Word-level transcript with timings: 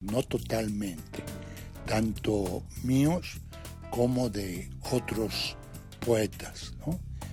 no 0.00 0.22
totalmente, 0.22 1.22
tanto 1.86 2.62
míos 2.82 3.38
como 3.90 4.30
de 4.30 4.70
otros 4.90 5.56
poetas. 6.04 6.72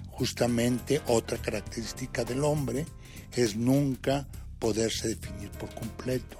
Justamente 0.09 1.01
otra 1.07 1.37
característica 1.37 2.23
del 2.25 2.43
hombre 2.43 2.85
es 3.33 3.55
nunca 3.55 4.27
poderse 4.59 5.09
definir 5.09 5.49
por 5.51 5.73
completo, 5.75 6.37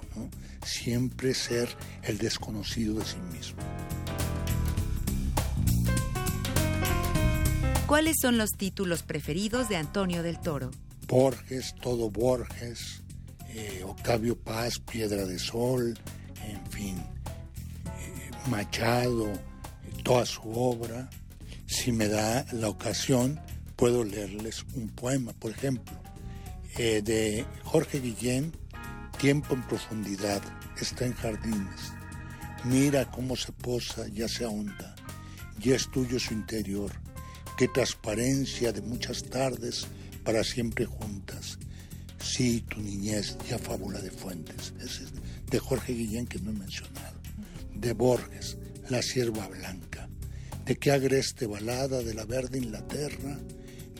siempre 0.66 1.32
ser 1.32 1.68
el 2.02 2.18
desconocido 2.18 2.94
de 2.98 3.04
sí 3.04 3.18
mismo. 3.32 3.62
¿Cuáles 7.86 8.16
son 8.20 8.36
los 8.36 8.50
títulos 8.50 9.02
preferidos 9.02 9.70
de 9.70 9.76
Antonio 9.76 10.22
del 10.22 10.38
Toro? 10.40 10.72
Borges, 11.06 11.74
todo 11.80 12.10
Borges, 12.10 13.02
eh, 13.48 13.82
Octavio 13.86 14.36
Paz, 14.36 14.78
Piedra 14.78 15.24
de 15.24 15.38
Sol, 15.38 15.98
fin, 16.68 16.96
eh, 16.98 18.30
Machado, 18.48 19.32
toda 20.02 20.24
su 20.26 20.42
obra. 20.52 21.08
Si 21.66 21.92
me 21.92 22.08
da 22.08 22.46
la 22.52 22.68
ocasión, 22.68 23.40
puedo 23.76 24.04
leerles 24.04 24.64
un 24.74 24.88
poema, 24.88 25.32
por 25.34 25.50
ejemplo, 25.50 25.94
eh, 26.76 27.02
de 27.02 27.44
Jorge 27.64 28.00
Guillén, 28.00 28.52
Tiempo 29.18 29.52
en 29.54 29.66
profundidad, 29.66 30.40
está 30.80 31.04
en 31.04 31.12
jardines. 31.12 31.92
Mira 32.62 33.10
cómo 33.10 33.34
se 33.34 33.50
posa, 33.50 34.06
ya 34.06 34.28
se 34.28 34.44
ahonda, 34.44 34.94
ya 35.58 35.74
es 35.74 35.90
tuyo 35.90 36.20
su 36.20 36.34
interior. 36.34 36.92
Qué 37.56 37.66
transparencia 37.66 38.70
de 38.70 38.80
muchas 38.80 39.24
tardes 39.24 39.88
para 40.22 40.44
siempre 40.44 40.86
juntas. 40.86 41.58
Sí, 42.20 42.64
tu 42.68 42.80
niñez, 42.80 43.36
ya 43.50 43.58
fábula 43.58 44.00
de 44.00 44.12
Fuentes. 44.12 44.72
es 44.80 45.12
de 45.50 45.58
Jorge 45.58 45.92
Guillén 45.92 46.26
que 46.26 46.38
no 46.38 46.50
he 46.50 46.54
mencionado. 46.54 47.18
De 47.74 47.92
Borges, 47.92 48.56
La 48.88 49.02
sierva 49.02 49.46
blanca. 49.48 50.08
De 50.64 50.76
qué 50.76 50.92
agreste 50.92 51.46
balada 51.46 52.02
de 52.02 52.14
la 52.14 52.24
verde 52.24 52.58
Inglaterra. 52.58 53.38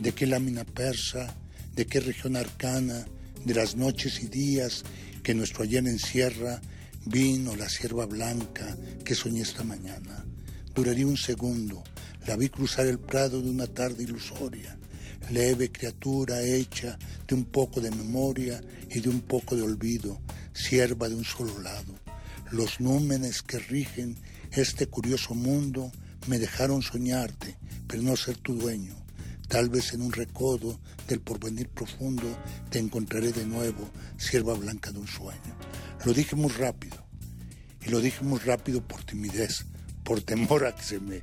De 0.01 0.13
qué 0.13 0.27
lámina 0.27 0.65
persa. 0.65 1.35
De 1.75 1.87
qué 1.87 2.01
región 2.01 2.37
arcana. 2.37 3.07
De 3.45 3.55
las 3.55 3.77
noches 3.77 4.23
y 4.23 4.27
días 4.27 4.85
que 5.23 5.35
nuestro 5.35 5.65
ayer 5.65 5.87
encierra. 5.87 6.61
Vino 7.07 7.57
la 7.57 7.69
sierva 7.69 8.07
blanca 8.07 8.77
que 9.05 9.15
soñé 9.15 9.43
esta 9.43 9.65
mañana. 9.65 10.25
Duraría 10.75 11.07
un 11.07 11.17
segundo. 11.17 11.83
La 12.27 12.37
vi 12.37 12.49
cruzar 12.49 12.87
el 12.87 12.99
prado 12.99 13.41
de 13.41 13.51
una 13.51 13.67
tarde 13.67 14.03
ilusoria 14.03 14.79
leve 15.31 15.71
criatura 15.71 16.41
hecha 16.43 16.99
de 17.27 17.35
un 17.35 17.45
poco 17.45 17.81
de 17.81 17.91
memoria 17.91 18.61
y 18.91 19.01
de 19.01 19.09
un 19.09 19.21
poco 19.21 19.57
de 19.57 19.63
olvido, 19.63 20.21
sierva 20.59 21.09
de 21.09 21.15
un 21.15 21.25
solo 21.25 21.59
lado. 21.61 21.95
Los 22.51 22.81
númenes 22.81 23.43
que 23.43 23.59
rigen 23.59 24.17
este 24.53 24.87
curioso 24.87 25.35
mundo 25.35 25.93
me 26.27 26.39
dejaron 26.39 26.83
soñarte, 26.83 27.57
pero 27.87 28.03
no 28.03 28.17
ser 28.17 28.37
tu 28.39 28.55
dueño. 28.55 28.95
Tal 29.49 29.71
vez 29.71 29.95
en 29.95 30.03
un 30.03 30.13
recodo 30.13 30.79
del 31.07 31.21
porvenir 31.21 31.69
profundo 31.69 32.27
te 32.71 32.79
encontraré 32.79 33.33
de 33.33 33.47
nuevo, 33.47 33.89
sierva 34.19 34.55
blanca 34.55 34.91
de 34.91 34.99
un 34.99 35.07
sueño. 35.07 35.57
Lo 36.05 36.13
dije 36.13 36.37
rápido, 36.59 36.97
y 37.85 37.91
lo 37.91 38.01
dije 38.01 38.23
muy 38.25 38.39
rápido 38.41 38.87
por 38.87 39.05
timidez, 39.05 39.65
por 40.05 40.21
temor 40.21 40.67
a 40.67 40.75
que 40.75 40.83
se 40.83 41.01
me 41.01 41.23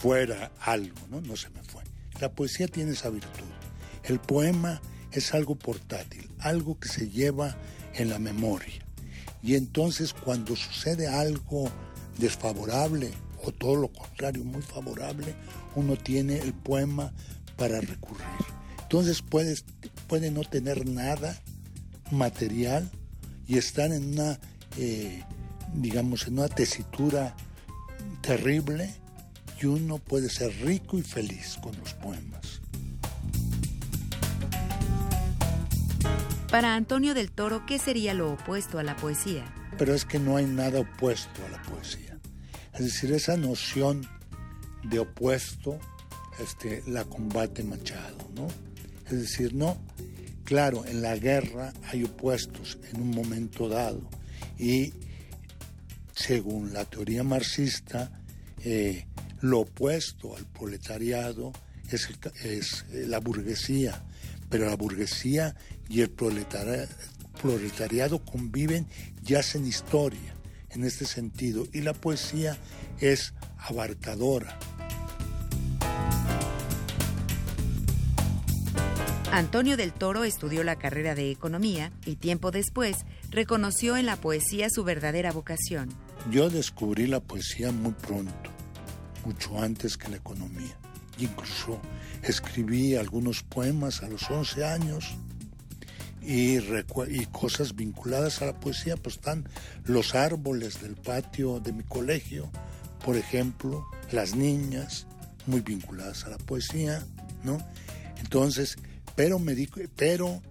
fuera 0.00 0.52
algo, 0.60 1.08
¿no? 1.10 1.20
No 1.20 1.36
se 1.36 1.50
me 1.50 1.62
fue. 1.62 1.82
La 2.20 2.30
poesía 2.30 2.68
tiene 2.68 2.92
esa 2.92 3.10
virtud. 3.10 3.48
El 4.04 4.20
poema 4.20 4.80
es 5.10 5.34
algo 5.34 5.56
portátil, 5.56 6.30
algo 6.38 6.78
que 6.78 6.88
se 6.88 7.08
lleva 7.08 7.56
en 7.98 8.10
la 8.10 8.18
memoria. 8.18 8.84
Y 9.42 9.54
entonces 9.54 10.14
cuando 10.14 10.56
sucede 10.56 11.06
algo 11.06 11.70
desfavorable 12.18 13.10
o 13.44 13.52
todo 13.52 13.76
lo 13.76 13.88
contrario, 13.88 14.44
muy 14.44 14.62
favorable, 14.62 15.34
uno 15.76 15.96
tiene 15.96 16.38
el 16.38 16.52
poema 16.54 17.12
para 17.56 17.80
recurrir. 17.80 18.26
Entonces 18.82 19.22
puede 19.22 20.30
no 20.30 20.42
tener 20.42 20.86
nada 20.86 21.38
material 22.10 22.90
y 23.46 23.58
estar 23.58 23.92
en 23.92 24.12
una, 24.12 24.38
eh, 24.76 25.22
digamos, 25.74 26.26
en 26.26 26.34
una 26.34 26.48
tesitura 26.48 27.34
terrible 28.20 28.94
y 29.60 29.66
uno 29.66 29.98
puede 29.98 30.28
ser 30.30 30.52
rico 30.62 30.98
y 30.98 31.02
feliz 31.02 31.58
con 31.60 31.76
los 31.78 31.94
poemas. 31.94 32.37
Para 36.50 36.74
Antonio 36.74 37.12
del 37.12 37.30
Toro, 37.30 37.66
¿qué 37.66 37.78
sería 37.78 38.14
lo 38.14 38.32
opuesto 38.32 38.78
a 38.78 38.82
la 38.82 38.96
poesía? 38.96 39.44
Pero 39.76 39.94
es 39.94 40.06
que 40.06 40.18
no 40.18 40.38
hay 40.38 40.46
nada 40.46 40.80
opuesto 40.80 41.44
a 41.44 41.50
la 41.50 41.60
poesía. 41.62 42.18
Es 42.72 42.80
decir, 42.80 43.12
esa 43.12 43.36
noción 43.36 44.08
de 44.84 44.98
opuesto 44.98 45.78
este, 46.40 46.82
la 46.86 47.04
combate 47.04 47.62
Machado, 47.62 48.16
¿no? 48.34 48.48
Es 49.04 49.20
decir, 49.20 49.54
no, 49.54 49.76
claro, 50.44 50.86
en 50.86 51.02
la 51.02 51.16
guerra 51.16 51.74
hay 51.90 52.04
opuestos 52.04 52.78
en 52.90 53.02
un 53.02 53.10
momento 53.10 53.68
dado 53.68 54.08
y 54.58 54.94
según 56.14 56.72
la 56.72 56.86
teoría 56.86 57.24
marxista, 57.24 58.10
eh, 58.64 59.06
lo 59.40 59.60
opuesto 59.60 60.34
al 60.34 60.46
proletariado 60.46 61.52
es, 61.90 62.08
es 62.42 62.86
eh, 62.92 63.04
la 63.06 63.20
burguesía, 63.20 64.02
pero 64.48 64.66
la 64.66 64.76
burguesía 64.76 65.54
y 65.88 66.00
el 66.00 66.10
proletariado, 66.10 66.88
conviven 68.24 68.86
y 69.26 69.34
hacen 69.34 69.66
historia 69.66 70.34
en 70.70 70.84
este 70.84 71.06
sentido. 71.06 71.66
Y 71.72 71.80
la 71.80 71.94
poesía 71.94 72.58
es 73.00 73.34
abarcadora. 73.58 74.58
Antonio 79.30 79.76
del 79.76 79.92
Toro 79.92 80.24
estudió 80.24 80.64
la 80.64 80.76
carrera 80.76 81.14
de 81.14 81.30
economía 81.30 81.92
y 82.06 82.16
tiempo 82.16 82.50
después 82.50 82.96
reconoció 83.30 83.96
en 83.96 84.06
la 84.06 84.16
poesía 84.16 84.68
su 84.70 84.84
verdadera 84.84 85.32
vocación. 85.32 85.90
Yo 86.30 86.50
descubrí 86.50 87.06
la 87.06 87.20
poesía 87.20 87.70
muy 87.70 87.92
pronto 87.92 88.58
mucho 89.24 89.60
antes 89.60 89.98
que 89.98 90.08
la 90.08 90.16
economía. 90.16 90.74
incluso 91.18 91.80
escribí 92.22 92.94
algunos 92.96 93.42
poemas 93.42 94.02
a 94.02 94.08
los 94.08 94.30
11 94.30 94.64
años 94.64 95.16
y, 96.28 96.58
y, 96.58 97.26
cosas 97.32 97.74
vinculadas 97.74 98.42
a 98.42 98.46
la 98.46 98.60
poesía, 98.60 98.98
pues 98.98 99.14
están 99.14 99.48
los 99.86 100.14
árboles 100.14 100.82
del 100.82 100.94
patio 100.94 101.58
de 101.58 101.72
mi 101.72 101.84
colegio, 101.84 102.50
por 103.02 103.16
ejemplo, 103.16 103.86
las 104.12 104.36
niñas, 104.36 105.06
muy 105.46 105.62
vinculadas 105.62 106.26
a 106.26 106.28
la 106.28 106.36
poesía, 106.36 107.02
¿no? 107.44 107.56
Entonces, 108.18 108.76
pero 109.16 109.38
me 109.38 109.54
dijo, 109.54 109.80
pero 109.96 110.42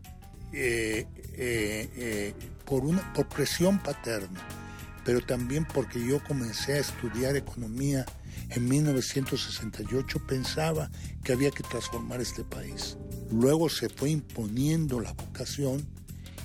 eh, 0.52 1.06
eh, 1.34 1.90
eh, 1.96 2.34
por 2.66 2.84
una 2.84 3.14
por 3.14 3.30
presión 3.30 3.78
paterna, 3.78 4.42
pero 5.06 5.22
también 5.22 5.68
porque 5.72 6.04
yo 6.04 6.24
comencé 6.24 6.74
a 6.74 6.80
estudiar 6.80 7.36
economía 7.36 8.04
en 8.50 8.68
1968 8.68 10.26
pensaba 10.26 10.90
que 11.24 11.34
había 11.34 11.52
que 11.52 11.64
transformar 11.64 12.22
este 12.22 12.44
país. 12.44 12.98
Luego 13.32 13.70
se 13.70 13.90
fue 13.90 14.12
imponiendo 14.12 15.00
la 15.00 15.14
vocación 15.14 15.86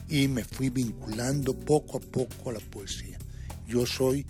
y 0.08 0.28
me 0.28 0.44
fui 0.44 0.70
vinculando 0.70 1.54
poco 1.54 1.98
a 1.98 2.00
poco 2.00 2.50
a 2.50 2.54
la 2.54 2.60
poesía. 2.60 3.18
Yo 3.66 3.86
soy 3.86 4.26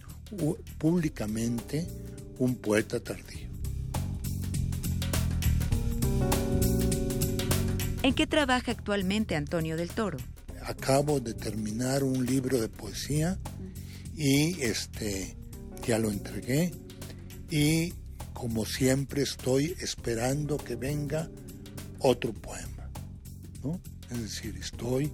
públicamente 0.78 1.86
un 2.38 2.56
poeta 2.56 3.00
tardío. 3.00 3.48
¿En 8.02 8.14
qué 8.14 8.26
trabaja 8.26 8.72
actualmente 8.72 9.36
Antonio 9.36 9.76
del 9.76 9.90
Toro? 9.90 10.18
Acabo 10.64 11.20
de 11.20 11.34
terminar 11.34 12.02
un 12.04 12.26
libro 12.26 12.60
de 12.60 12.68
poesía 12.68 13.38
y 14.16 14.60
este 14.60 15.36
ya 15.86 15.98
lo 15.98 16.10
entregué 16.10 16.72
y 17.52 17.92
como 18.32 18.64
siempre 18.64 19.22
estoy 19.22 19.76
esperando 19.78 20.56
que 20.56 20.74
venga 20.74 21.28
otro 21.98 22.32
poema, 22.32 22.88
¿no? 23.62 23.78
Es 24.10 24.22
decir, 24.22 24.56
estoy 24.56 25.12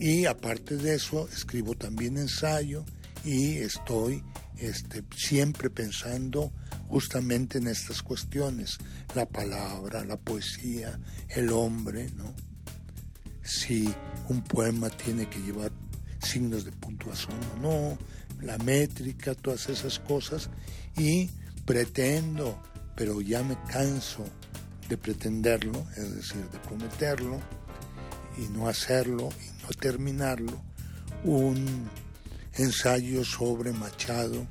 y 0.00 0.26
aparte 0.26 0.76
de 0.76 0.96
eso 0.96 1.28
escribo 1.32 1.76
también 1.76 2.18
ensayo 2.18 2.84
y 3.24 3.58
estoy 3.58 4.24
este, 4.56 5.04
siempre 5.16 5.70
pensando 5.70 6.52
justamente 6.88 7.58
en 7.58 7.68
estas 7.68 8.02
cuestiones, 8.02 8.78
la 9.14 9.26
palabra, 9.26 10.04
la 10.04 10.16
poesía, 10.16 10.98
el 11.28 11.50
hombre, 11.50 12.10
¿no? 12.16 12.34
Si 13.44 13.88
un 14.28 14.42
poema 14.42 14.90
tiene 14.90 15.30
que 15.30 15.38
llevar 15.38 15.70
signos 16.18 16.64
de 16.64 16.72
puntuación 16.72 17.38
o 17.54 17.60
no, 17.60 17.98
la 18.40 18.58
métrica, 18.58 19.36
todas 19.36 19.68
esas 19.68 20.00
cosas 20.00 20.50
y 20.96 21.30
pretendo, 21.68 22.58
pero 22.96 23.20
ya 23.20 23.42
me 23.44 23.54
canso 23.70 24.24
de 24.88 24.96
pretenderlo, 24.96 25.86
es 25.98 26.16
decir, 26.16 26.48
de 26.48 26.58
prometerlo 26.60 27.38
y 28.38 28.48
no 28.56 28.68
hacerlo 28.68 29.28
y 29.44 29.62
no 29.62 29.68
terminarlo, 29.78 30.62
un 31.24 31.90
ensayos 32.54 33.28
sobre 33.28 33.74
Machado. 33.74 34.46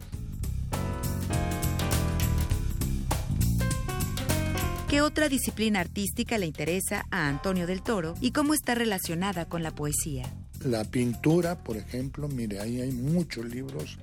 ¿Qué 4.88 5.02
otra 5.02 5.28
disciplina 5.28 5.80
artística 5.80 6.38
le 6.38 6.46
interesa 6.46 7.08
a 7.10 7.28
Antonio 7.28 7.66
del 7.66 7.82
Toro 7.82 8.14
y 8.22 8.30
cómo 8.30 8.54
está 8.54 8.76
relacionada 8.76 9.50
con 9.50 9.64
la 9.64 9.72
poesía? 9.72 10.32
La 10.64 10.84
pintura, 10.84 11.64
por 11.64 11.78
ejemplo, 11.78 12.28
mire, 12.28 12.60
ahí 12.60 12.80
hay 12.80 12.92
muchos 12.92 13.44
libros 13.44 13.98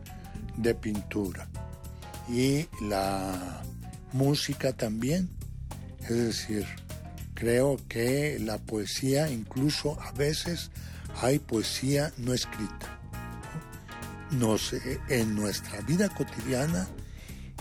de 0.57 0.75
pintura. 0.75 1.49
Y 2.29 2.67
la 2.81 3.63
música 4.13 4.73
también. 4.73 5.31
Es 6.03 6.17
decir, 6.17 6.67
creo 7.35 7.79
que 7.89 8.39
la 8.39 8.59
poesía, 8.59 9.31
incluso 9.31 10.01
a 10.01 10.13
veces 10.13 10.71
hay 11.21 11.39
poesía 11.39 12.13
no 12.19 12.33
escrita. 12.33 13.01
Nos, 14.33 14.75
en 15.09 15.35
nuestra 15.35 15.81
vida 15.83 16.09
cotidiana, 16.09 16.89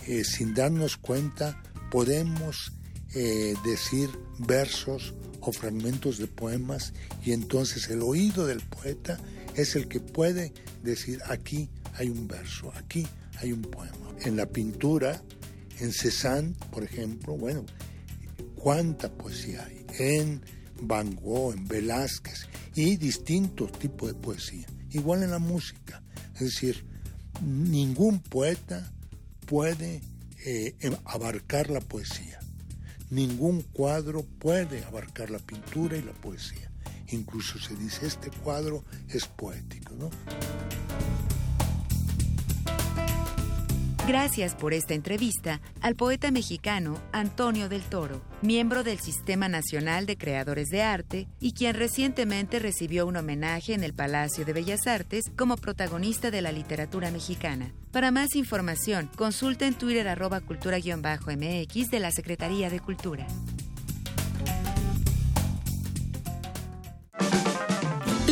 eh, 0.07 0.23
sin 0.23 0.53
darnos 0.53 0.97
cuenta, 0.97 1.61
podemos 1.91 2.73
eh, 3.13 3.55
decir 3.63 4.09
versos 4.39 5.13
o 5.39 5.51
fragmentos 5.51 6.17
de 6.17 6.27
poemas 6.27 6.93
y 7.23 7.31
entonces 7.31 7.89
el 7.89 8.01
oído 8.01 8.47
del 8.47 8.61
poeta 8.61 9.19
es 9.55 9.75
el 9.75 9.87
que 9.87 9.99
puede 9.99 10.53
decir 10.81 11.19
aquí 11.27 11.69
hay 11.95 12.09
un 12.09 12.27
verso, 12.27 12.71
aquí 12.75 13.05
hay 13.39 13.51
un 13.51 13.61
poema. 13.61 14.02
En 14.21 14.37
la 14.37 14.45
pintura, 14.45 15.21
en 15.79 15.91
Cézanne, 15.91 16.53
por 16.71 16.83
ejemplo, 16.83 17.35
bueno, 17.35 17.65
cuánta 18.55 19.11
poesía 19.11 19.65
hay. 19.65 19.85
En 19.99 20.41
Van 20.81 21.15
Gogh, 21.15 21.53
en 21.53 21.67
Velázquez 21.67 22.47
y 22.75 22.97
distintos 22.97 23.71
tipos 23.73 24.09
de 24.09 24.15
poesía. 24.15 24.65
Igual 24.91 25.23
en 25.23 25.31
la 25.31 25.39
música. 25.39 26.01
Es 26.35 26.41
decir, 26.41 26.85
ningún 27.41 28.19
poeta 28.19 28.91
puede 29.45 30.01
eh, 30.45 30.75
abarcar 31.05 31.69
la 31.69 31.79
poesía. 31.81 32.39
Ningún 33.09 33.61
cuadro 33.61 34.23
puede 34.23 34.83
abarcar 34.83 35.29
la 35.29 35.39
pintura 35.39 35.97
y 35.97 36.01
la 36.01 36.13
poesía. 36.13 36.71
Incluso 37.09 37.59
se 37.59 37.75
dice, 37.75 38.07
este 38.07 38.31
cuadro 38.31 38.83
es 39.09 39.27
poético, 39.27 39.93
¿no? 39.93 40.09
Gracias 44.05 44.53
por 44.53 44.73
esta 44.73 44.93
entrevista 44.93 45.61
al 45.79 45.95
poeta 45.95 46.29
mexicano 46.29 46.99
Antonio 47.13 47.69
del 47.69 47.83
Toro, 47.83 48.21
miembro 48.41 48.83
del 48.83 48.99
Sistema 48.99 49.47
Nacional 49.47 50.05
de 50.05 50.17
Creadores 50.17 50.67
de 50.67 50.81
Arte 50.81 51.29
y 51.39 51.53
quien 51.53 51.73
recientemente 51.75 52.59
recibió 52.59 53.07
un 53.07 53.15
homenaje 53.15 53.73
en 53.73 53.81
el 53.81 53.93
Palacio 53.93 54.43
de 54.43 54.51
Bellas 54.51 54.87
Artes 54.87 55.31
como 55.37 55.55
protagonista 55.55 56.31
de 56.31 56.41
la 56.41 56.51
literatura 56.51 57.11
mexicana. 57.11 57.71
Para 57.93 58.11
más 58.11 58.35
información, 58.35 59.09
consulta 59.15 59.67
en 59.67 59.75
Twitter 59.75 60.09
arroba 60.09 60.41
cultura-mx 60.41 61.89
de 61.89 61.99
la 62.01 62.11
Secretaría 62.11 62.69
de 62.69 62.81
Cultura. 62.81 63.25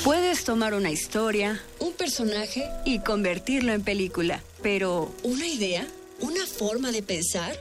Puedes 0.04 0.44
tomar 0.44 0.74
una 0.74 0.90
historia, 0.90 1.62
un 1.80 1.94
personaje 1.94 2.68
y 2.84 2.98
convertirlo 3.02 3.74
en 3.74 3.84
película, 3.84 4.42
pero 4.64 5.14
¿una 5.22 5.46
idea? 5.46 5.86
¿Una 6.22 6.48
forma 6.48 6.92
de 6.92 7.04
pensar? 7.04 7.56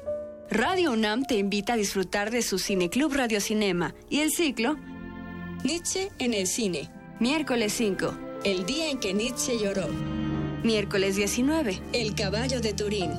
Radio 0.50 0.92
UNAM 0.92 1.26
te 1.26 1.36
invita 1.36 1.74
a 1.74 1.76
disfrutar 1.76 2.30
de 2.30 2.40
su 2.40 2.58
Cineclub 2.58 3.12
Radio 3.12 3.42
Cinema 3.42 3.94
y 4.08 4.20
el 4.20 4.30
ciclo 4.30 4.78
Nietzsche 5.66 6.12
en 6.20 6.32
el 6.32 6.46
cine. 6.46 6.88
Miércoles 7.18 7.72
5. 7.72 8.16
El 8.44 8.66
día 8.66 8.88
en 8.88 9.00
que 9.00 9.12
Nietzsche 9.12 9.58
lloró. 9.58 9.88
Miércoles 10.62 11.16
19. 11.16 11.82
El 11.92 12.14
caballo 12.14 12.60
de 12.60 12.72
Turín. 12.72 13.10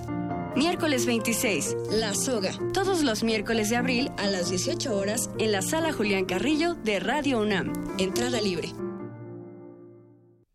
Miércoles 0.56 1.06
26. 1.06 1.76
La 1.92 2.16
soga. 2.16 2.58
Todos 2.74 3.04
los 3.04 3.22
miércoles 3.24 3.70
de 3.70 3.76
abril 3.76 4.12
a 4.18 4.28
las 4.28 4.50
18 4.50 4.96
horas 4.96 5.30
en 5.40 5.52
la 5.52 5.62
sala 5.62 5.92
Julián 5.92 6.24
Carrillo 6.24 6.76
de 6.76 7.02
Radio 7.02 7.42
UNAM. 7.42 7.74
Entrada 7.98 8.40
libre. 8.40 8.72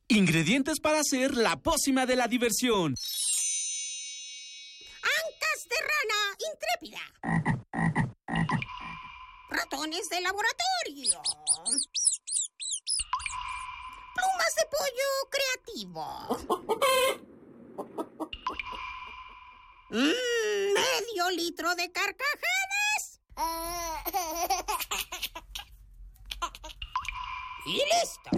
Ingredientes 0.09 0.81
para 0.81 1.01
hacer 1.01 1.37
la 1.37 1.57
pócima 1.57 2.07
de 2.07 2.17
la 2.17 2.27
diversión. 2.27 2.95
Ancas 5.03 5.69
de 5.69 5.77
rana 5.93 6.39
intrépida. 6.55 7.62
Ratones 9.53 10.09
de 10.09 10.21
laboratorio. 10.23 11.21
Plumas 14.15 14.55
de 14.57 14.65
pollo 14.73 15.11
creativo. 15.31 16.07
Mm, 19.91 20.73
medio 20.73 21.31
litro 21.37 21.75
de 21.75 21.93
carcajadas. 21.93 23.21
Y 27.67 27.83
listo. 27.93 28.31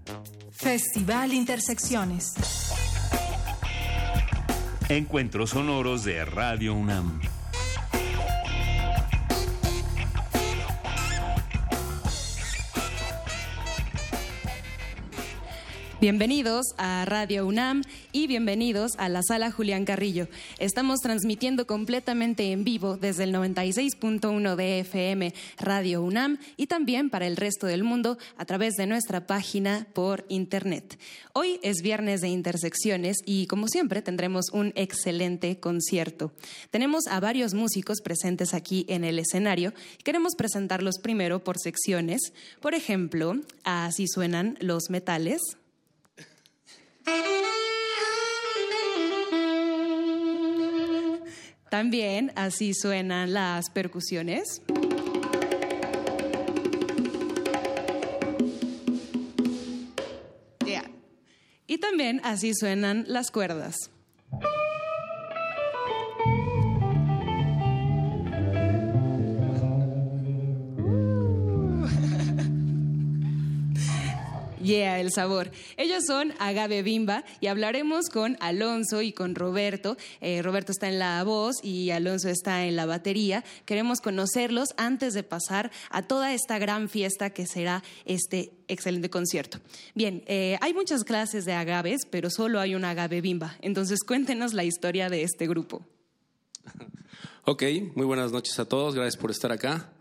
Festival 0.52 1.34
Intersecciones. 1.34 2.34
Encuentros 4.90 5.52
sonoros 5.52 6.04
de 6.04 6.26
Radio 6.26 6.74
UNAM. 6.74 7.22
Bienvenidos 16.02 16.66
a 16.80 17.06
Radio 17.06 17.46
UNAM 17.46 17.84
y 18.12 18.26
bienvenidos 18.26 18.94
a 18.98 19.08
la 19.08 19.22
sala 19.22 19.52
Julián 19.52 19.86
Carrillo. 19.86 20.28
Estamos 20.58 21.00
transmitiendo 21.00 21.68
completamente 21.68 22.52
en 22.52 22.64
vivo 22.64 22.98
desde 22.98 23.26
el 23.26 23.36
96.1 23.36 24.56
de 24.56 24.80
FM 24.80 25.32
Radio 25.60 26.02
UNAM 26.02 26.40
y 26.58 26.66
también 26.66 27.12
para 27.12 27.28
el 27.28 27.38
resto 27.38 27.68
del 27.68 27.84
mundo 27.84 28.18
a 28.36 28.46
través 28.46 28.78
de 28.78 28.88
nuestra 28.88 29.28
página 29.28 29.86
por 29.94 30.26
internet. 30.28 30.98
Hoy 31.34 31.60
es 31.62 31.84
viernes 31.84 32.22
de 32.22 32.30
intersecciones 32.30 33.18
y 33.24 33.46
como 33.46 33.68
siempre 33.68 34.02
tendremos 34.02 34.46
un 34.54 34.74
excelente 34.76 35.60
concierto. 35.60 36.32
Tenemos 36.72 37.06
a 37.06 37.20
varios 37.20 37.54
músicos 37.54 38.02
presentes 38.02 38.56
aquí 38.56 38.88
en 38.90 39.04
el 39.04 39.20
escenario 39.20 39.72
queremos 40.04 40.34
presentarlos 40.36 40.98
primero 40.98 41.44
por 41.44 41.60
secciones. 41.60 42.34
Por 42.60 42.74
ejemplo, 42.74 43.36
así 43.64 44.08
suenan 44.08 44.58
los 44.62 44.90
metales. 44.90 45.42
También 51.70 52.32
así 52.36 52.74
suenan 52.74 53.34
las 53.34 53.70
percusiones. 53.70 54.62
Y 61.72 61.78
también 61.78 62.20
así 62.26 62.54
suenan 62.54 63.06
las 63.08 63.32
cuerdas. 63.32 63.78
Yeah, 74.64 75.00
el 75.00 75.12
sabor. 75.12 75.52
Ellos 75.78 76.04
son 76.06 76.34
Agave 76.40 76.84
Bimba 76.84 77.24
y 77.40 77.48
hablaremos 77.48 78.10
con 78.10 78.38
Alonso 78.40 79.02
y 79.02 79.12
con 79.12 79.34
Roberto. 79.34 79.98
Eh, 80.20 80.42
Roberto 80.42 80.72
está 80.72 80.88
en 80.88 81.00
la 81.00 81.24
voz 81.24 81.56
y 81.64 81.90
Alonso 81.90 82.30
está 82.30 82.66
en 82.66 82.76
la 82.76 82.86
batería. 82.86 83.44
Queremos 83.66 84.02
conocerlos 84.02 84.70
antes 84.78 85.14
de 85.14 85.24
pasar 85.24 85.72
a 85.90 86.04
toda 86.04 86.34
esta 86.34 86.60
gran 86.60 86.90
fiesta 86.90 87.32
que 87.32 87.48
será 87.48 87.84
este 88.06 88.52
excelente 88.68 89.10
concierto. 89.10 89.60
Bien, 89.96 90.24
eh, 90.28 90.58
hay 90.62 90.74
muchas 90.74 91.04
clases 91.04 91.46
de 91.46 91.54
agaves, 91.54 92.02
pero 92.10 92.30
solo 92.30 92.60
hay 92.60 92.76
un 92.76 92.86
agave 92.86 93.22
bimba. 93.22 93.58
Entonces 93.62 94.00
cuéntenos 94.06 94.54
la 94.54 94.64
historia 94.64 95.10
de 95.10 95.24
este 95.24 95.48
grupo. 95.48 95.86
Ok, 97.44 97.64
muy 97.96 98.06
buenas 98.06 98.32
noches 98.32 98.60
a 98.60 98.66
todos, 98.66 98.94
gracias 98.94 99.18
por 99.18 99.32
estar 99.32 99.52
acá. 99.52 99.92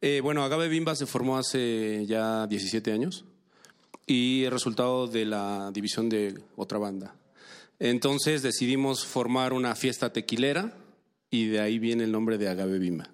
Eh, 0.00 0.20
bueno, 0.20 0.42
Agave 0.42 0.66
Bimba 0.66 0.96
se 0.96 1.06
formó 1.06 1.38
hace 1.38 2.04
ya 2.06 2.48
17 2.48 2.90
años 2.90 3.24
y 4.06 4.44
el 4.44 4.50
resultado 4.50 5.06
de 5.06 5.24
la 5.24 5.70
división 5.72 6.08
de 6.08 6.40
otra 6.56 6.78
banda. 6.78 7.14
Entonces 7.78 8.42
decidimos 8.42 9.04
formar 9.04 9.52
una 9.52 9.74
fiesta 9.74 10.12
tequilera 10.12 10.74
y 11.30 11.46
de 11.46 11.60
ahí 11.60 11.78
viene 11.78 12.04
el 12.04 12.12
nombre 12.12 12.38
de 12.38 12.48
Agave 12.48 12.78
Bimba. 12.78 13.10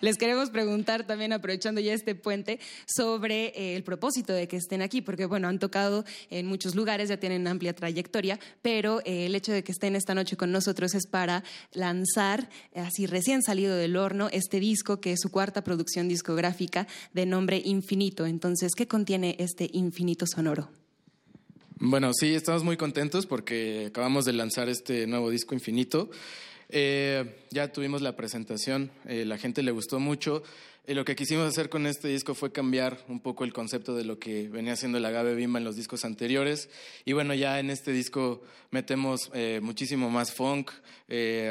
Les 0.00 0.16
queremos 0.16 0.50
preguntar 0.50 1.06
también, 1.06 1.32
aprovechando 1.32 1.80
ya 1.80 1.92
este 1.92 2.14
puente, 2.14 2.60
sobre 2.86 3.46
eh, 3.48 3.76
el 3.76 3.82
propósito 3.82 4.32
de 4.32 4.48
que 4.48 4.56
estén 4.56 4.82
aquí, 4.82 5.00
porque 5.00 5.26
bueno, 5.26 5.48
han 5.48 5.58
tocado 5.58 6.04
en 6.30 6.46
muchos 6.46 6.74
lugares, 6.74 7.08
ya 7.08 7.16
tienen 7.16 7.46
amplia 7.46 7.74
trayectoria, 7.74 8.38
pero 8.62 9.00
eh, 9.04 9.26
el 9.26 9.34
hecho 9.34 9.52
de 9.52 9.64
que 9.64 9.72
estén 9.72 9.96
esta 9.96 10.14
noche 10.14 10.36
con 10.36 10.52
nosotros 10.52 10.94
es 10.94 11.06
para 11.06 11.44
lanzar, 11.72 12.48
así 12.74 13.06
recién 13.06 13.42
salido 13.42 13.76
del 13.76 13.96
horno, 13.96 14.28
este 14.32 14.60
disco 14.60 15.00
que 15.00 15.12
es 15.12 15.20
su 15.20 15.30
cuarta 15.30 15.64
producción 15.64 16.08
discográfica 16.08 16.86
de 17.12 17.26
nombre 17.26 17.60
Infinito. 17.64 18.26
Entonces, 18.26 18.72
¿qué 18.76 18.86
contiene 18.86 19.36
este 19.38 19.68
Infinito 19.72 20.26
Sonoro? 20.26 20.68
Bueno, 21.78 22.12
sí, 22.14 22.34
estamos 22.34 22.62
muy 22.62 22.76
contentos 22.76 23.26
porque 23.26 23.86
acabamos 23.88 24.24
de 24.24 24.32
lanzar 24.32 24.68
este 24.68 25.06
nuevo 25.06 25.30
disco 25.30 25.54
Infinito. 25.54 26.08
Eh, 26.68 27.46
ya 27.50 27.72
tuvimos 27.72 28.02
la 28.02 28.16
presentación, 28.16 28.90
eh, 29.06 29.24
la 29.24 29.38
gente 29.38 29.62
le 29.62 29.70
gustó 29.70 30.00
mucho. 30.00 30.42
Y 30.86 30.92
lo 30.92 31.04
que 31.04 31.16
quisimos 31.16 31.48
hacer 31.48 31.70
con 31.70 31.86
este 31.86 32.08
disco 32.08 32.34
fue 32.34 32.52
cambiar 32.52 32.98
un 33.08 33.20
poco 33.20 33.44
el 33.44 33.54
concepto 33.54 33.94
de 33.94 34.04
lo 34.04 34.18
que 34.18 34.48
venía 34.48 34.74
haciendo 34.74 34.98
el 34.98 35.04
Agave 35.06 35.34
Bimba 35.34 35.58
en 35.58 35.64
los 35.64 35.76
discos 35.76 36.04
anteriores. 36.04 36.68
Y 37.06 37.14
bueno, 37.14 37.32
ya 37.32 37.58
en 37.58 37.70
este 37.70 37.90
disco 37.90 38.42
metemos 38.70 39.30
eh, 39.32 39.60
muchísimo 39.62 40.10
más 40.10 40.34
funk, 40.34 40.70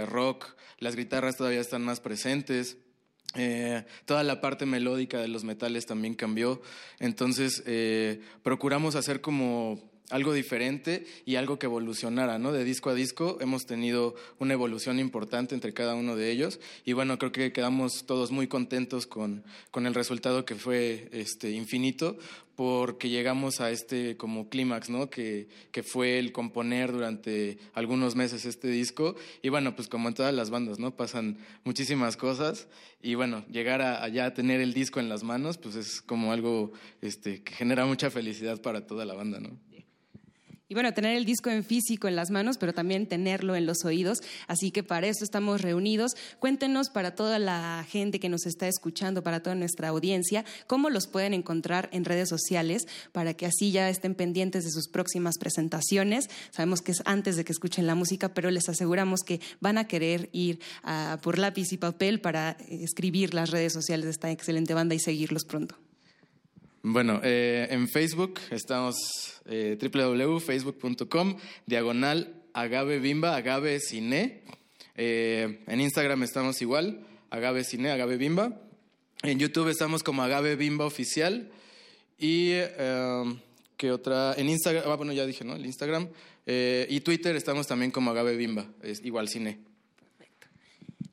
rock, 0.08 0.55
las 0.77 0.96
guitarras 0.96 1.38
todavía 1.38 1.62
están 1.62 1.84
más 1.84 2.00
presentes. 2.00 2.77
toda 4.05 4.24
la 4.24 4.39
parte 4.39 4.67
melódica 4.67 5.20
de 5.20 5.27
los 5.29 5.43
metales 5.43 5.88
también 5.88 6.13
cambió. 6.13 6.62
Entonces, 7.00 7.63
procuramos 8.43 8.93
hacer 8.93 9.22
como 9.22 9.93
algo 10.10 10.33
diferente 10.33 11.05
y 11.25 11.36
algo 11.36 11.57
que 11.57 11.65
evolucionara, 11.65 12.38
¿no? 12.38 12.51
De 12.51 12.63
disco 12.63 12.89
a 12.89 12.93
disco 12.93 13.38
hemos 13.41 13.65
tenido 13.65 14.15
una 14.39 14.53
evolución 14.53 15.00
importante 15.00 15.55
entre 15.55 15.74
cada 15.74 15.95
uno 15.95 16.15
de 16.15 16.31
ellos 16.31 16.60
y 16.86 16.93
bueno, 16.93 17.17
creo 17.17 17.31
que 17.31 17.51
quedamos 17.51 18.05
todos 18.05 18.31
muy 18.31 18.48
contentos 18.48 19.07
con, 19.07 19.43
con 19.72 19.88
el 19.88 19.93
resultado 19.93 20.45
que 20.45 20.55
fue 20.55 21.10
este 21.12 21.51
infinito 21.51 22.17
porque 22.55 23.10
llegamos 23.10 23.62
a 23.62 23.72
este 23.72 24.15
como 24.15 24.50
clímax, 24.50 24.89
¿no? 24.89 25.10
Que, 25.10 25.48
que 25.72 25.81
fue 25.81 26.19
el 26.19 26.31
componer 26.31 26.91
durante 26.91 27.57
algunos 27.74 28.15
meses 28.15 28.45
este 28.45 28.67
disco 28.67 29.15
y 29.41 29.50
bueno, 29.50 29.75
pues 29.75 29.88
como 29.88 30.10
en 30.10 30.13
todas 30.13 30.33
las 30.33 30.50
bandas, 30.50 30.77
¿no? 30.77 30.95
Pasan 30.95 31.38
muchísimas 31.63 32.17
cosas 32.17 32.67
y 33.01 33.15
bueno, 33.15 33.43
llegar 33.50 33.81
a, 33.81 34.03
allá 34.03 34.25
a 34.25 34.33
tener 34.33 34.62
el 34.62 34.74
disco 34.74 35.00
en 35.00 35.10
las 35.10 35.24
manos, 35.24 35.57
pues 35.57 35.75
es 35.75 36.01
como 36.01 36.31
algo 36.31 36.72
este, 37.01 37.41
que 37.41 37.53
genera 37.53 37.86
mucha 37.86 38.12
felicidad 38.12 38.62
para 38.62 38.86
toda 38.86 39.05
la 39.05 39.15
banda, 39.15 39.39
¿no? 39.39 39.57
Y 40.74 40.75
bueno, 40.75 40.92
tener 40.92 41.15
el 41.15 41.24
disco 41.24 41.51
en 41.51 41.63
físico 41.63 42.08
en 42.08 42.15
las 42.15 42.32
manos, 42.32 42.58
pero 42.58 42.74
también 42.74 43.06
tenerlo 43.06 43.56
en 43.56 43.68
los 43.68 43.86
oídos. 43.86 44.24
Así 44.48 44.72
que 44.72 44.82
para 44.82 45.06
eso 45.06 45.24
estamos 45.24 45.62
reunidos. 45.62 46.13
Cuéntenos 46.39 46.89
para 46.89 47.13
toda 47.13 47.38
la 47.38 47.86
gente 47.88 48.20
que 48.20 48.27
nos 48.27 48.48
está 48.48 48.68
escuchando, 48.68 49.22
para 49.22 49.44
toda 49.44 49.56
nuestra 49.56 49.89
audiencia, 49.89 50.46
cómo 50.65 50.89
los 50.89 51.06
pueden 51.06 51.36
encontrar 51.36 51.89
en 51.92 52.06
redes 52.06 52.27
sociales 52.27 52.88
para 53.12 53.36
que 53.36 53.46
así 53.46 53.72
ya 53.72 53.88
estén 53.88 54.15
pendientes 54.15 54.63
de 54.63 54.72
sus 54.72 54.88
próximas 54.88 55.38
presentaciones. 55.38 56.27
Sabemos 56.50 56.82
que 56.82 56.94
es 56.94 57.03
antes 57.06 57.36
de 57.36 57.46
que 57.46 57.51
escuchen 57.51 57.86
la 57.86 57.94
música, 57.94 58.34
pero 58.34 58.50
les 58.50 58.68
aseguramos 58.68 59.22
que 59.22 59.42
van 59.60 59.77
a 59.77 59.86
querer 59.86 60.30
ir 60.32 60.60
por 61.22 61.38
lápiz 61.38 61.72
y 61.72 61.77
papel 61.77 62.20
para 62.20 62.58
escribir 62.68 63.36
las 63.36 63.51
redes 63.51 63.74
sociales 63.74 64.06
de 64.06 64.12
esta 64.12 64.32
excelente 64.32 64.74
banda 64.74 64.96
y 64.96 65.00
seguirlos 65.00 65.46
pronto. 65.46 65.83
Bueno, 66.86 67.22
eh, 67.24 67.68
en 67.72 67.88
Facebook 67.88 68.42
estamos 68.52 69.42
eh, 69.46 69.78
www.facebook.com, 69.82 71.38
diagonal 71.66 72.44
agave 72.54 73.00
bimba, 73.00 73.38
agave 73.38 73.80
cine. 73.80 74.42
Eh, 74.96 75.63
en 75.66 75.80
Instagram 75.80 76.24
estamos 76.24 76.62
igual, 76.62 77.08
agave 77.30 77.63
cine, 77.63 77.90
agave 77.90 78.18
bimba. 78.18 78.60
En 79.22 79.40
YouTube 79.40 79.70
estamos 79.70 80.04
como 80.04 80.24
agave 80.24 80.58
bimba 80.58 80.86
oficial. 80.86 81.50
Y, 82.18 82.50
eh, 82.52 83.24
¿qué 83.78 83.90
otra? 83.90 84.34
En 84.36 84.50
Instagram, 84.50 84.84
ah, 84.86 84.96
bueno, 84.98 85.13
ya 85.13 85.25
dije, 85.25 85.46
¿no? 85.46 85.56
El 85.56 85.66
Instagram. 85.66 86.10
Eh, 86.46 86.86
y 86.90 87.00
Twitter 87.00 87.34
estamos 87.38 87.66
también 87.66 87.92
como 87.92 88.12
agave 88.12 88.36
bimba, 88.36 88.68
es 88.82 89.04
igual 89.06 89.30
cine. 89.30 89.58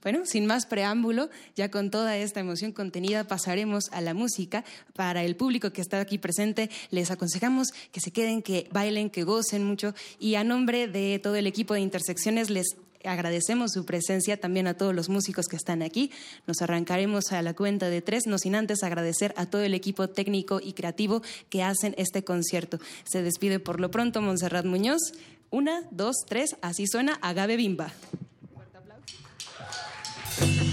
Bueno, 0.03 0.25
sin 0.25 0.47
más 0.47 0.65
preámbulo, 0.65 1.29
ya 1.57 1.71
con 1.71 1.91
toda 1.91 2.17
esta 2.17 2.41
emoción 2.41 2.73
contenida 2.73 3.25
pasaremos 3.25 3.91
a 3.93 4.01
la 4.01 4.15
música. 4.15 4.65
Para 4.95 5.25
el 5.25 5.37
público 5.37 5.73
que 5.73 5.83
está 5.83 6.01
aquí 6.01 6.17
presente, 6.17 6.71
les 6.91 7.11
aconsejamos 7.11 7.69
que 7.93 8.01
se 8.01 8.11
queden, 8.11 8.41
que 8.43 8.69
bailen, 8.73 9.11
que 9.11 9.25
gocen 9.25 9.65
mucho 9.65 9.95
y 10.19 10.37
a 10.37 10.45
nombre 10.45 10.89
de 10.89 11.19
todo 11.19 11.37
el 11.37 11.47
equipo 11.47 11.75
de 11.75 11.81
Intersecciones 11.81 12.49
les 12.49 12.77
agradecemos 13.05 13.73
su 13.73 13.85
presencia 13.85 14.39
también 14.39 14.67
a 14.67 14.75
todos 14.75 14.95
los 14.95 15.09
músicos 15.09 15.47
que 15.47 15.57
están 15.57 15.83
aquí. 15.83 16.11
Nos 16.47 16.63
arrancaremos 16.63 17.33
a 17.33 17.43
la 17.43 17.55
cuenta 17.55 17.89
de 17.91 18.03
tres, 18.03 18.27
no 18.27 18.39
sin 18.39 18.55
antes 18.55 18.83
agradecer 18.83 19.35
a 19.37 19.47
todo 19.47 19.63
el 19.63 19.75
equipo 19.75 20.09
técnico 20.09 20.61
y 20.63 20.73
creativo 20.73 21.23
que 21.49 21.63
hacen 21.63 21.95
este 21.99 22.25
concierto. 22.25 22.79
Se 23.05 23.23
despide 23.23 23.59
por 23.59 23.81
lo 23.81 23.91
pronto 23.91 24.23
Montserrat 24.23 24.65
Muñoz. 24.65 25.13
Una, 25.51 25.83
dos, 25.91 26.17
tres, 26.29 26.57
así 26.63 26.87
suena 26.87 27.19
Agave 27.23 27.57
Bimba. 27.57 27.93
Thank 30.41 30.65
you. 30.65 30.70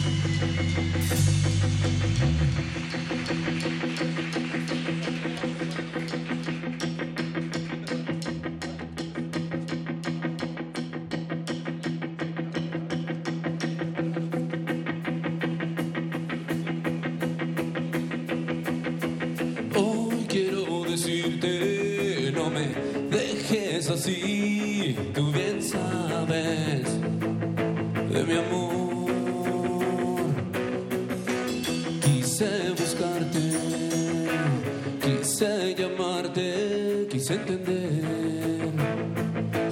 Entender 37.30 38.72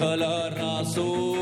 a 0.02 0.16
la 0.16 0.50
razón. 0.50 1.35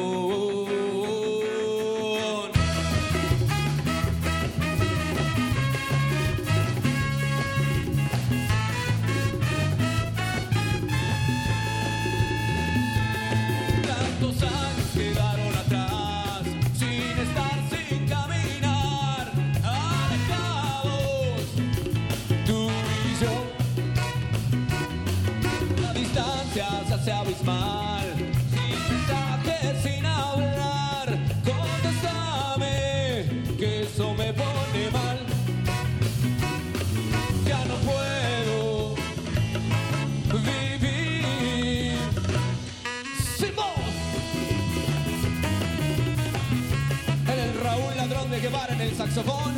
Saxofón. 48.96 49.54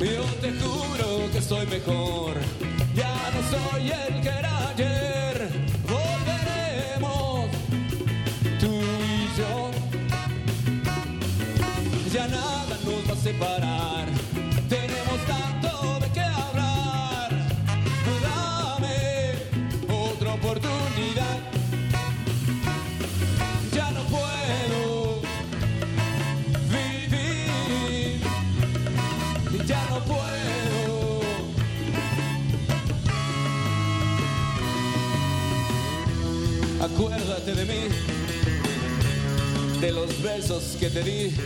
Yo 0.00 0.24
te 0.40 0.52
juro 0.52 1.30
que 1.32 1.42
soy 1.42 1.66
mejor. 1.66 2.34
Ya 2.94 3.14
no 3.34 3.40
soy 3.50 3.90
el 3.90 4.20
que 4.22 4.28
era 4.28 4.47
separar. 13.28 14.06
Tenemos 14.68 15.18
tanto 15.26 16.00
de 16.00 16.08
qué 16.12 16.20
hablar. 16.20 17.30
Dame 18.24 19.32
otra 20.06 20.34
oportunidad. 20.34 21.38
Ya 23.76 23.90
no 23.90 24.02
puedo 24.16 25.20
vivir. 26.74 28.20
Ya 29.66 29.82
no 29.90 29.98
puedo. 30.10 31.20
Acuérdate 36.80 37.54
de 37.54 37.64
mí, 37.64 37.82
de 39.80 39.92
los 39.92 40.22
besos 40.22 40.76
que 40.80 40.88
te 40.88 41.02
di 41.02 41.36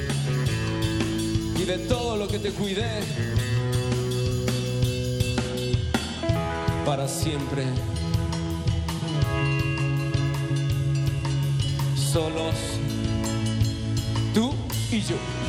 y 1.63 1.65
de 1.65 1.79
todo 1.79 2.17
lo 2.17 2.27
que 2.27 2.39
te 2.41 2.51
cuidé 2.51 3.01
para 6.85 7.07
siempre. 7.07 7.65
Solos, 11.97 12.55
tú 14.35 14.53
y 14.91 15.01
yo. 15.03 15.42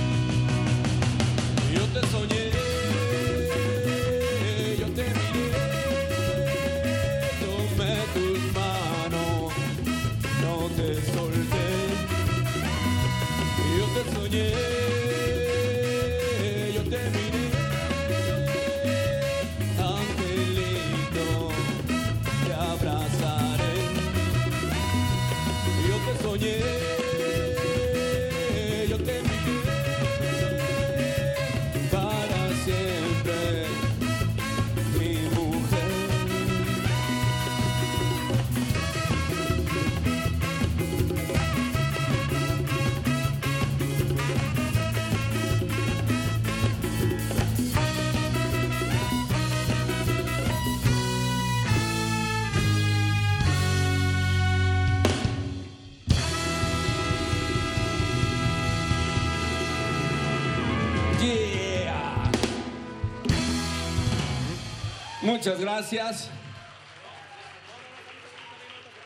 Muchas 65.24 65.58
gracias. 65.58 66.30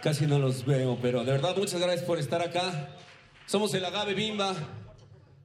Casi 0.01 0.25
no 0.25 0.39
los 0.39 0.65
veo, 0.65 0.97
pero 0.99 1.23
de 1.23 1.32
verdad 1.32 1.56
muchas 1.56 1.80
gracias 1.80 2.06
por 2.06 2.17
estar 2.17 2.41
acá. 2.41 2.89
Somos 3.45 3.71
el 3.75 3.86
Agave 3.86 4.15
Bimba. 4.15 4.56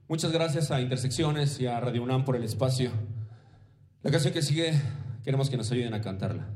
Muchas 0.07 0.31
gracias 0.31 0.71
a 0.71 0.81
Intersecciones 0.81 1.59
y 1.59 1.67
a 1.67 1.79
Radio 1.79 2.01
UNAM 2.01 2.25
por 2.25 2.35
el 2.35 2.43
espacio. 2.43 2.91
La 4.01 4.09
canción 4.09 4.33
que 4.33 4.41
sigue, 4.41 4.73
queremos 5.23 5.51
que 5.51 5.57
nos 5.57 5.71
ayuden 5.71 5.93
a 5.93 6.01
cantarla. 6.01 6.49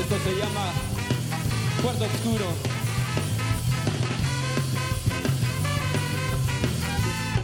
Esto 0.00 0.18
se 0.24 0.38
llama 0.38 0.72
Cuarto 1.82 2.04
Oscuro. 2.04 2.81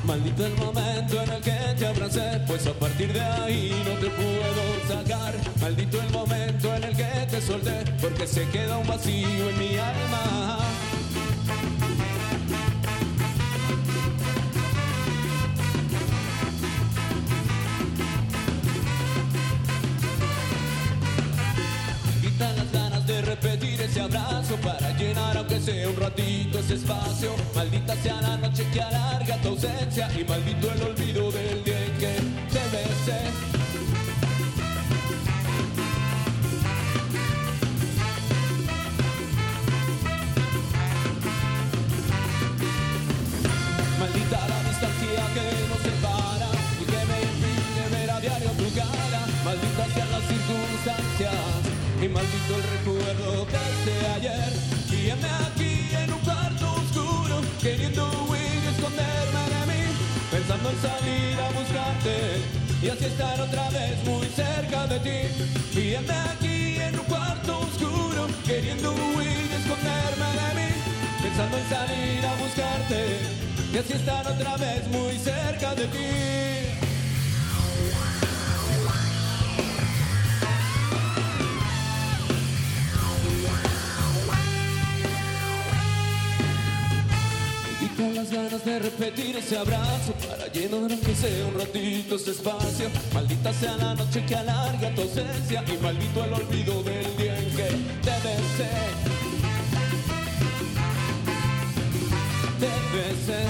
Maldito 0.09 0.47
el 0.47 0.55
momento 0.57 1.23
en 1.23 1.31
el 1.33 1.43
que 1.43 1.75
te 1.79 1.87
abracé, 1.87 2.41
pues 2.47 2.67
a 2.67 2.73
partir 2.73 3.13
de 3.13 3.21
ahí 3.21 3.71
no 3.85 3.93
te 4.01 4.09
puedo 4.09 4.89
sacar. 4.89 5.35
Maldito 5.61 6.01
el 6.01 6.11
momento 6.11 6.75
en 6.77 6.85
el 6.85 6.97
que 6.97 7.27
te 7.31 7.43
solté, 7.43 7.85
porque 8.01 8.27
se 8.27 8.49
queda 8.49 8.79
un 8.79 8.87
vacío 8.87 9.51
en 9.51 9.59
mi 9.59 9.77
alma. 9.77 10.59
Abrazo 24.09 24.57
para 24.57 24.91
llenar 24.97 25.37
aunque 25.37 25.61
sea 25.61 25.89
un 25.89 25.97
ratito 25.97 26.59
ese 26.59 26.75
espacio. 26.75 27.31
Maldita 27.55 27.95
sea 27.97 28.21
la 28.21 28.37
noche 28.37 28.67
que 28.73 28.81
alarga 28.81 29.37
tu 29.43 29.49
ausencia 29.49 30.09
y 30.19 30.25
maldito 30.25 30.73
el 30.73 30.83
olvido 30.83 31.31
del 31.31 31.65
día 31.65 31.85
en 31.85 31.93
que 31.99 32.15
te 32.53 32.63
besé. 32.73 33.21
Maldita 44.01 44.39
la 44.49 44.69
distancia 44.69 45.23
que 45.35 45.47
nos 45.69 45.81
separa 45.83 46.51
y 46.81 46.85
que 46.85 47.01
me 47.11 47.19
impide 47.31 47.99
ver 47.99 48.11
a 48.11 48.21
diario 48.21 48.51
tu 48.51 48.75
cara. 48.75 49.21
Malditas 49.45 49.93
sean 49.95 50.11
las 50.11 50.23
circunstancias 50.23 51.79
y 52.01 52.09
maldito 52.09 52.55
el 52.55 52.63
recuerdo 52.63 52.88
que 53.17 53.91
de 53.91 54.07
ayer. 54.17 54.53
Heme 54.91 55.29
aquí 55.47 55.89
en 55.95 56.13
un 56.13 56.21
cuarto 56.21 56.73
oscuro, 56.75 57.41
queriendo 57.61 58.05
huir 58.29 58.61
y 58.65 58.69
esconderme 58.69 59.43
de 59.55 59.63
mí, 59.71 59.83
pensando 60.31 60.71
en 60.71 60.81
salir 60.83 61.41
a 61.41 61.49
buscarte 61.59 62.17
y 62.83 62.89
así 62.89 63.05
estar 63.07 63.41
otra 63.41 63.71
vez 63.71 64.05
muy 64.05 64.27
cerca 64.27 64.87
de 64.89 64.99
ti. 65.01 65.21
Heme 65.75 66.19
aquí 66.33 66.77
en 66.81 66.99
un 66.99 67.07
cuarto 67.07 67.61
oscuro, 67.61 68.29
queriendo 68.45 68.93
huir 68.93 69.41
y 69.51 69.55
esconderme 69.57 70.29
de 70.41 70.51
mí, 70.59 70.71
pensando 71.23 71.57
en 71.57 71.69
salir 71.69 72.27
a 72.27 72.35
buscarte 72.43 73.01
y 73.73 73.79
así 73.79 73.93
estar 73.95 74.27
otra 74.27 74.57
vez 74.59 74.87
muy 74.89 75.17
cerca 75.19 75.75
de 75.75 75.87
ti. 75.87 76.58
Ganas 88.31 88.65
de 88.65 88.79
repetir 88.79 89.37
ese 89.37 89.57
abrazo 89.57 90.13
para 90.29 90.49
llenar 90.53 90.91
aunque 90.91 91.15
sea 91.15 91.47
un 91.47 91.59
ratito 91.59 92.17
ese 92.17 92.33
espacio. 92.33 92.91
Maldita 93.15 93.53
sea 93.53 93.77
la 93.77 93.95
noche 93.95 94.25
que 94.27 94.35
alarga 94.35 94.95
tu 94.95 95.03
ausencia 95.03 95.65
y 95.67 95.83
maldito 95.83 96.25
el 96.25 96.33
olvido 96.33 96.83
del 96.83 97.17
día 97.17 97.39
en 97.39 97.51
que 97.57 97.69
te 98.03 98.17
besé. 98.25 98.71
Te 102.61 102.73
besé. 102.97 103.45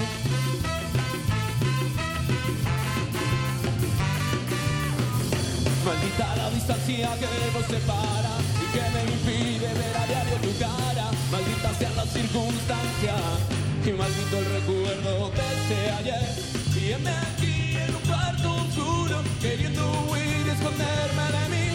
Maldita 5.84 6.36
la 6.36 6.50
distancia 6.50 7.10
que 7.18 7.58
nos 7.58 7.66
separa 7.66 8.34
y 8.62 8.66
que 8.72 8.84
me 8.94 9.12
impide 9.12 9.74
ver 9.74 9.96
a 9.96 10.06
diario 10.06 10.36
tu 10.36 10.58
cara. 10.58 11.10
Maldita 11.30 11.74
sea 11.78 11.90
la 11.96 12.06
circunstancia 12.06 13.57
y 13.88 13.92
maldito 13.92 14.38
el 14.38 14.44
recuerdo 14.44 15.30
de 15.30 15.46
ese 15.56 15.90
ayer. 15.98 16.28
Heme 16.76 17.10
aquí 17.10 17.76
en 17.76 17.94
un 17.94 18.02
cuarto 18.02 18.54
oscuro, 18.56 19.22
queriendo 19.40 19.82
huir 20.10 20.46
y 20.46 20.50
esconderme 20.50 21.26
de 21.36 21.44
mí, 21.52 21.66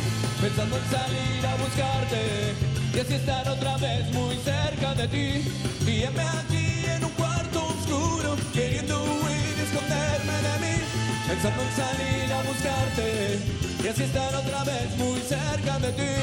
pensando 0.42 0.78
en 0.78 0.86
salir 0.92 1.46
a 1.46 1.56
buscarte 1.56 2.54
y 2.94 3.00
así 3.00 3.14
estar 3.16 3.50
otra 3.50 3.78
vez 3.78 4.12
muy 4.14 4.36
cerca 4.38 4.94
de 4.94 5.08
ti. 5.08 5.28
Heme 5.88 6.24
aquí 6.24 6.86
en 6.86 7.04
un 7.04 7.12
cuarto 7.12 7.68
oscuro, 7.68 8.36
queriendo 8.54 9.04
huir 9.04 9.54
y 9.58 9.62
esconderme 9.62 10.38
de 10.48 10.56
mí, 10.64 10.76
pensando 11.28 11.62
en 11.64 11.72
salir 11.82 12.34
a 12.34 12.42
buscarte 12.44 13.40
y 13.84 13.88
así 13.88 14.04
estar 14.04 14.36
otra 14.36 14.64
vez 14.64 14.98
muy 14.98 15.20
cerca 15.22 15.80
de 15.80 15.92
ti. 15.94 16.14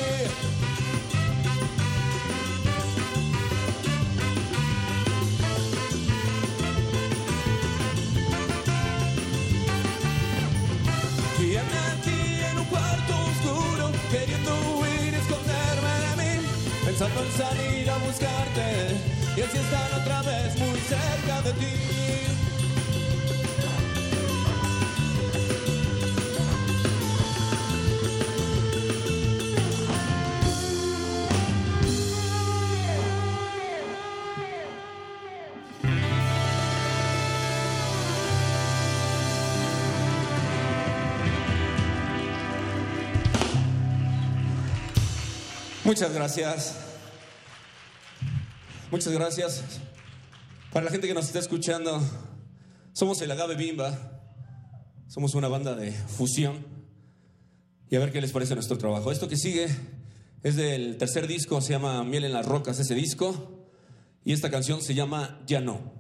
Pensando 17.01 17.25
en 17.25 17.33
salir 17.33 17.91
a 17.91 17.97
buscarte 17.97 18.95
y 19.35 19.41
así 19.41 19.57
estar 19.57 20.01
otra 20.03 20.21
vez 20.21 20.55
muy 20.59 20.79
cerca 20.81 21.41
de 21.41 21.53
ti. 21.55 21.91
Muchas 45.83 46.13
gracias. 46.13 46.90
Muchas 48.91 49.13
gracias. 49.13 49.63
Para 50.73 50.87
la 50.87 50.91
gente 50.91 51.07
que 51.07 51.15
nos 51.15 51.27
está 51.27 51.39
escuchando, 51.39 52.03
somos 52.93 53.23
el 53.23 53.31
Agave 53.31 53.55
Bimba. 53.55 53.97
Somos 55.07 55.37
una 55.37 55.47
banda 55.47 55.77
de 55.77 55.93
fusión. 55.93 56.67
Y 57.89 57.95
a 57.95 58.01
ver 58.01 58.11
qué 58.11 58.21
les 58.21 58.33
parece 58.33 58.55
nuestro 58.55 58.79
trabajo. 58.79 59.13
Esto 59.13 59.29
que 59.29 59.37
sigue 59.37 59.69
es 60.43 60.57
del 60.57 60.97
tercer 60.97 61.29
disco, 61.29 61.61
se 61.61 61.73
llama 61.73 62.03
Miel 62.03 62.25
en 62.25 62.33
las 62.33 62.47
Rocas, 62.47 62.81
ese 62.81 62.97
disco. 62.97 63.69
Y 64.25 64.33
esta 64.33 64.51
canción 64.51 64.83
se 64.83 64.95
llama 64.95 65.41
Ya 65.47 65.61
no. 65.61 66.00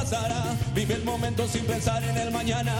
Pasará. 0.00 0.42
Vive 0.74 0.94
el 0.94 1.04
momento 1.04 1.46
sin 1.46 1.64
pensar 1.64 2.02
en 2.02 2.16
el 2.16 2.30
mañana. 2.30 2.74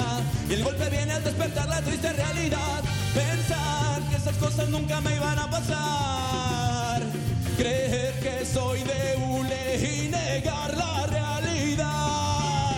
Y 0.48 0.54
el 0.54 0.64
golpe 0.64 0.88
viene 0.88 1.12
al 1.12 1.22
despertar 1.22 1.68
la 1.68 1.80
triste 1.82 2.12
realidad. 2.12 2.82
Pensar 3.14 4.00
que 4.08 4.16
esas 4.16 4.36
cosas 4.36 4.68
nunca 4.68 5.00
me 5.00 5.16
iban 5.16 5.38
a 5.38 5.50
pasar. 5.50 7.02
Creer 7.58 8.14
que 8.20 8.46
soy 8.46 8.80
de 8.84 9.16
hule 9.22 9.64
y 9.76 10.08
negar 10.08 10.76
la 10.76 11.06
realidad. 11.06 12.76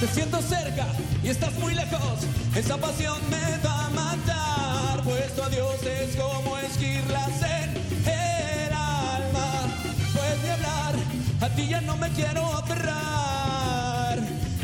Te 0.00 0.08
siento 0.08 0.40
cerca 0.40 0.86
y 1.22 1.28
estás 1.28 1.52
muy 1.54 1.74
lejos. 1.74 2.45
Esa 2.56 2.78
pasión 2.78 3.18
me 3.28 3.58
va 3.68 3.84
a 3.84 3.90
matar. 3.90 5.02
Pues 5.04 5.34
tu 5.36 5.42
adiós 5.42 5.76
es 5.82 6.16
como 6.16 6.56
esquirlas 6.56 7.42
en 7.42 7.76
el 8.10 8.72
alma. 8.72 9.68
Puedes 10.14 10.42
ni 10.42 10.48
hablar, 10.48 10.94
a 11.42 11.48
ti 11.50 11.68
ya 11.68 11.82
no 11.82 11.98
me 11.98 12.08
quiero 12.12 12.46
aferrar. 12.56 14.18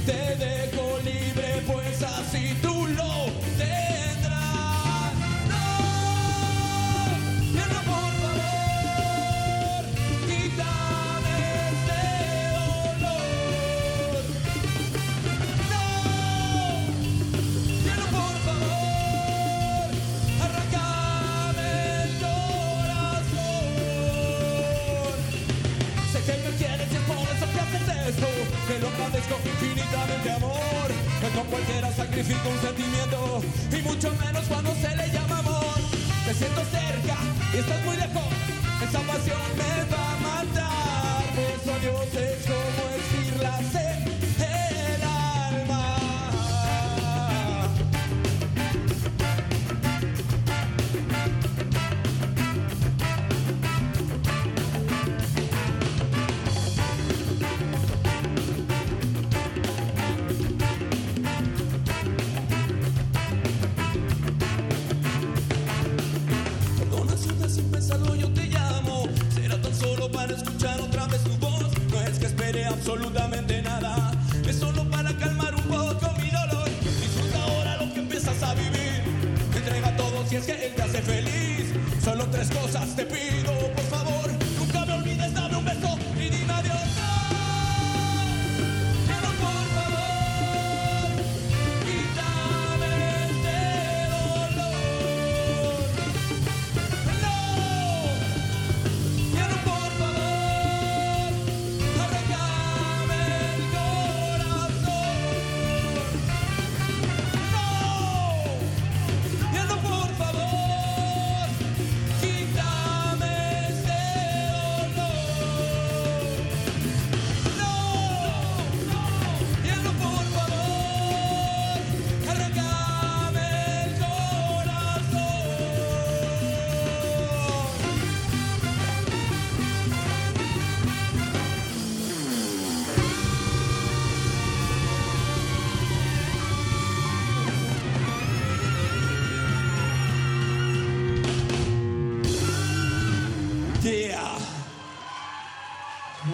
Te 0.06 0.36
dejo 0.36 0.98
libre, 1.04 1.62
pues 1.66 2.02
así 2.02 2.56
tú 2.62 2.71
agradezco 29.02 29.38
infinitamente, 29.44 30.30
amor. 30.30 30.88
Que 31.20 31.28
con 31.36 31.46
cualquiera 31.46 31.92
sacrifica 31.92 32.48
un 32.48 32.60
sentimiento. 32.60 33.42
Y 33.72 33.82
mucho 33.82 34.10
menos 34.24 34.44
cuando 34.46 34.74
se 34.74 34.96
le 34.96 35.08
llama 35.10 35.38
amor. 35.38 35.76
Te 36.26 36.34
siento 36.34 36.62
cerca 36.70 37.16
y 37.52 37.56
estás 37.58 37.84
muy 37.84 37.96
lejos. 37.96 38.32
Esa 38.82 39.00
pasión 39.00 39.42
me 39.58 39.74
va 39.92 40.12
a 40.12 40.16
matar. 40.26 41.24
Por 41.34 41.50
eso 41.56 41.72
Dios 41.80 42.14
es 42.14 42.71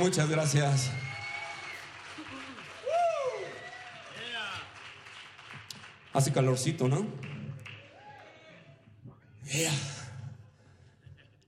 muchas 0.08 0.30
gracias. 0.30 0.90
Hace 6.14 6.32
calorcito, 6.32 6.88
¿no? 6.88 7.06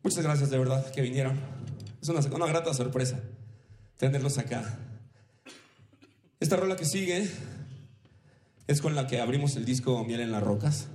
Muchas 0.03 0.23
gracias 0.23 0.51
de 0.51 0.59
verdad 0.59 0.93
que 0.93 1.01
vinieron. 1.01 1.41
Es 2.03 2.11
una, 2.11 2.21
una, 2.21 2.47
grata 2.47 2.75
sorpresa 2.75 3.21
tenerlos 3.97 4.37
acá. 4.37 4.79
Esta 6.39 6.57
rola 6.57 6.77
que 6.77 6.85
sigue 6.85 7.31
es 8.67 8.83
con 8.83 8.95
la 8.95 9.07
que 9.07 9.23
abrimos 9.23 9.57
el 9.57 9.65
disco 9.65 10.05
Miel 10.05 10.21
en 10.21 10.33
las 10.33 10.43
Rocas 10.43 10.89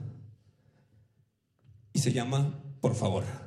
y 1.94 2.00
se 2.00 2.14
llama 2.14 2.60
Por 2.80 2.94
favor. 2.94 3.45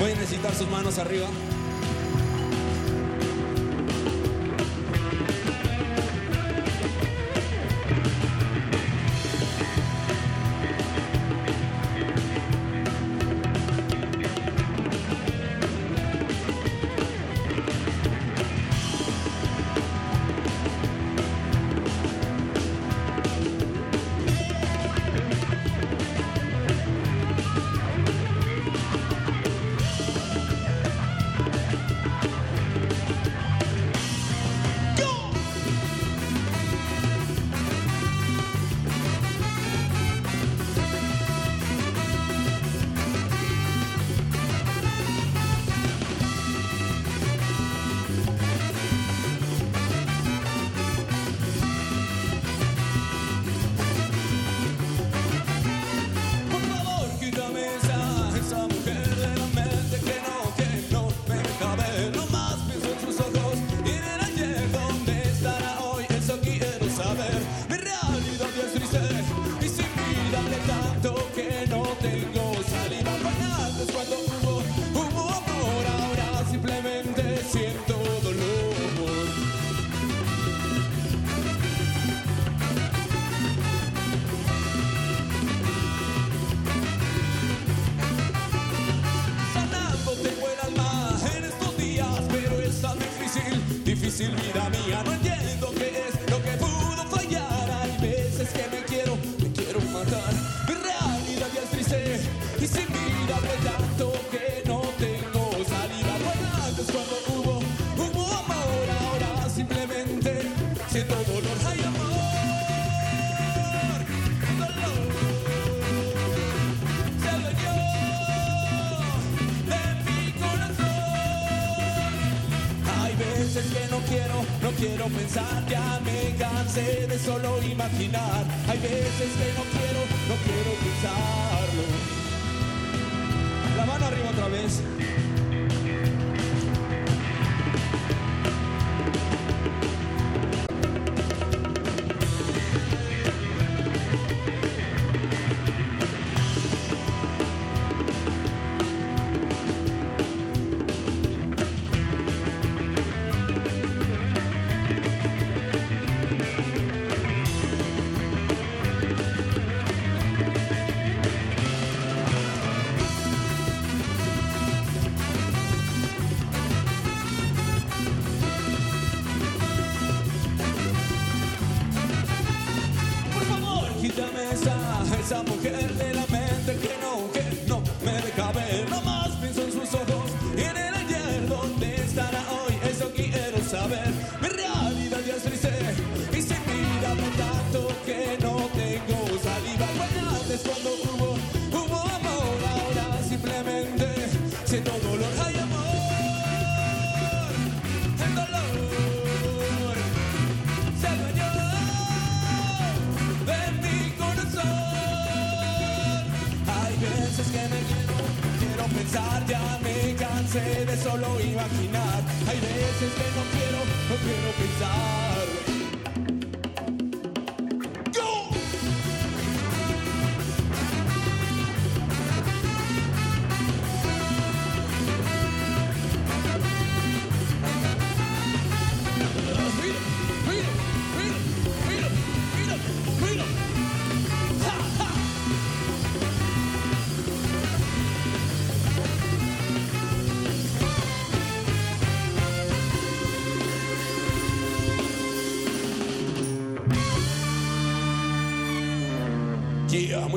Voy 0.00 0.12
a 0.12 0.14
necesitar 0.14 0.54
sus 0.54 0.66
manos 0.70 0.98
arriba. 0.98 1.28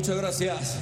Muchas 0.04 0.18
gracias. 0.18 0.76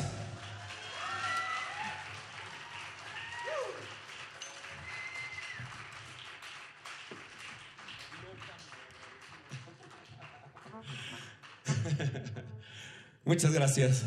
Muchas 13.23 13.53
gracias. 13.53 14.05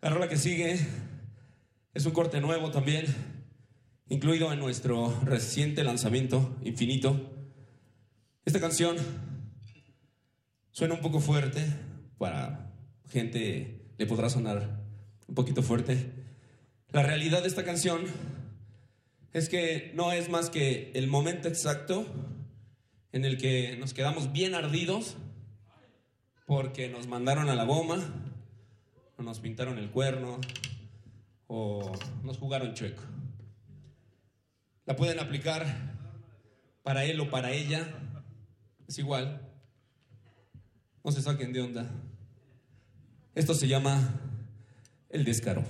La 0.00 0.08
rola 0.08 0.30
que 0.30 0.38
sigue 0.38 0.80
es 1.92 2.06
un 2.06 2.12
corte 2.12 2.40
nuevo 2.40 2.70
también, 2.70 3.04
incluido 4.08 4.50
en 4.50 4.60
nuestro 4.60 5.14
reciente 5.24 5.84
lanzamiento, 5.84 6.56
Infinito. 6.62 7.36
Esta 8.46 8.60
canción 8.60 8.96
suena 10.70 10.94
un 10.94 11.02
poco 11.02 11.20
fuerte 11.20 11.66
para 12.16 12.72
gente 13.10 13.79
le 14.00 14.06
podrá 14.06 14.30
sonar 14.30 14.80
un 15.28 15.34
poquito 15.34 15.62
fuerte. 15.62 16.10
La 16.90 17.02
realidad 17.02 17.42
de 17.42 17.48
esta 17.48 17.66
canción 17.66 18.00
es 19.34 19.50
que 19.50 19.92
no 19.94 20.10
es 20.10 20.30
más 20.30 20.48
que 20.48 20.90
el 20.94 21.06
momento 21.06 21.48
exacto 21.48 22.06
en 23.12 23.26
el 23.26 23.36
que 23.36 23.76
nos 23.76 23.92
quedamos 23.92 24.32
bien 24.32 24.54
ardidos 24.54 25.16
porque 26.46 26.88
nos 26.88 27.08
mandaron 27.08 27.50
a 27.50 27.54
la 27.54 27.64
goma, 27.64 27.98
o 29.18 29.22
nos 29.22 29.38
pintaron 29.38 29.76
el 29.76 29.90
cuerno, 29.90 30.40
o 31.46 31.92
nos 32.24 32.38
jugaron 32.38 32.72
chueco. 32.72 33.02
La 34.86 34.96
pueden 34.96 35.20
aplicar 35.20 35.66
para 36.82 37.04
él 37.04 37.20
o 37.20 37.28
para 37.28 37.52
ella, 37.52 37.86
es 38.88 38.98
igual. 38.98 39.46
No 41.04 41.12
se 41.12 41.20
saquen 41.20 41.52
de 41.52 41.60
onda. 41.60 41.90
Esto 43.34 43.54
se 43.54 43.68
llama 43.68 44.20
el 45.08 45.24
descaro. 45.24 45.64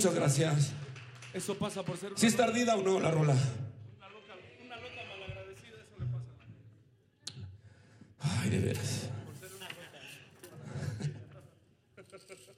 Muchas 0.00 0.14
gracias. 0.14 0.72
Eso 1.34 1.58
pasa 1.58 1.82
por 1.82 1.98
ser. 1.98 2.12
Si 2.14 2.20
¿Sí 2.22 2.28
es 2.28 2.34
tardida 2.34 2.74
o 2.74 2.82
no 2.82 2.98
la 3.00 3.10
rola. 3.10 3.34
Una 3.34 4.08
loca, 4.08 4.32
malagradecida, 5.10 5.76
eso 5.76 5.94
le 5.98 6.06
pasa. 6.06 6.24
Ay, 8.40 8.48
de 8.48 8.60
veras. 8.60 9.10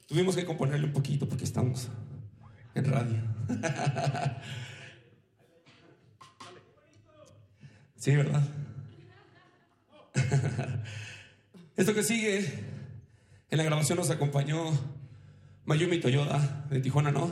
Tuvimos 0.06 0.36
que 0.36 0.44
componerle 0.44 0.86
un 0.86 0.92
poquito 0.92 1.28
porque 1.28 1.42
estamos 1.42 1.88
en 2.76 2.84
radio. 2.84 3.20
sí, 7.96 8.14
¿verdad? 8.14 8.46
Esto 11.76 11.92
que 11.92 12.04
sigue, 12.04 12.66
en 13.50 13.58
la 13.58 13.64
grabación 13.64 13.98
nos 13.98 14.10
acompañó 14.10 15.01
Mayumi 15.64 16.00
Toyoda 16.00 16.66
de 16.70 16.80
Tijuana 16.80 17.12
No. 17.12 17.30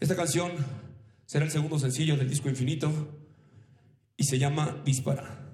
Esta 0.00 0.16
canción 0.16 0.52
será 1.26 1.44
el 1.44 1.50
segundo 1.50 1.78
sencillo 1.78 2.16
del 2.16 2.28
disco 2.28 2.48
Infinito 2.48 2.90
y 4.16 4.24
se 4.24 4.38
llama 4.38 4.82
Dispara. 4.84 5.49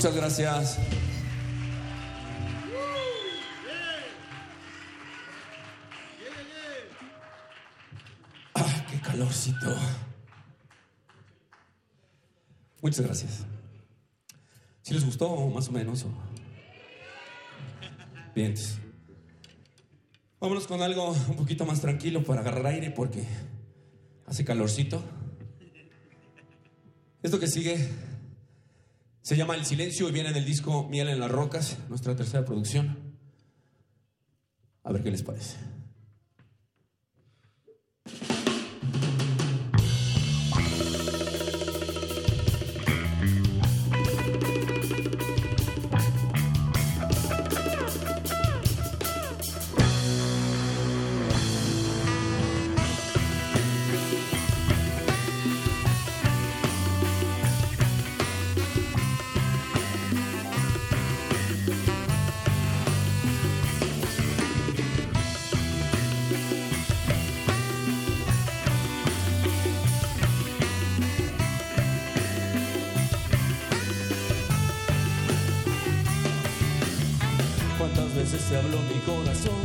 Muchas 0.00 0.16
gracias. 0.16 0.78
Ah, 8.54 8.86
qué 8.90 8.98
calorcito. 9.02 9.76
Muchas 12.80 13.04
gracias. 13.04 13.44
¿Sí 14.80 14.94
les 14.94 15.04
gustó 15.04 15.36
más 15.48 15.68
o 15.68 15.72
menos? 15.72 16.06
Bien. 18.34 18.54
Vámonos 20.40 20.66
con 20.66 20.80
algo 20.80 21.10
un 21.10 21.36
poquito 21.36 21.66
más 21.66 21.82
tranquilo 21.82 22.24
para 22.24 22.40
agarrar 22.40 22.68
aire 22.68 22.90
porque 22.90 23.26
hace 24.24 24.46
calorcito. 24.46 25.04
Esto 27.22 27.38
que 27.38 27.48
sigue 27.48 28.09
se 29.22 29.36
llama 29.36 29.54
El 29.54 29.66
Silencio 29.66 30.08
y 30.08 30.12
viene 30.12 30.32
del 30.32 30.44
disco 30.44 30.88
Miel 30.88 31.08
en 31.08 31.20
las 31.20 31.30
Rocas, 31.30 31.78
nuestra 31.88 32.16
tercera 32.16 32.44
producción. 32.44 33.16
A 34.82 34.92
ver 34.92 35.02
qué 35.02 35.10
les 35.10 35.22
parece. 35.22 35.58
Veces 78.50 78.64
habló 78.64 78.78
mi 78.82 78.98
corazón, 79.00 79.64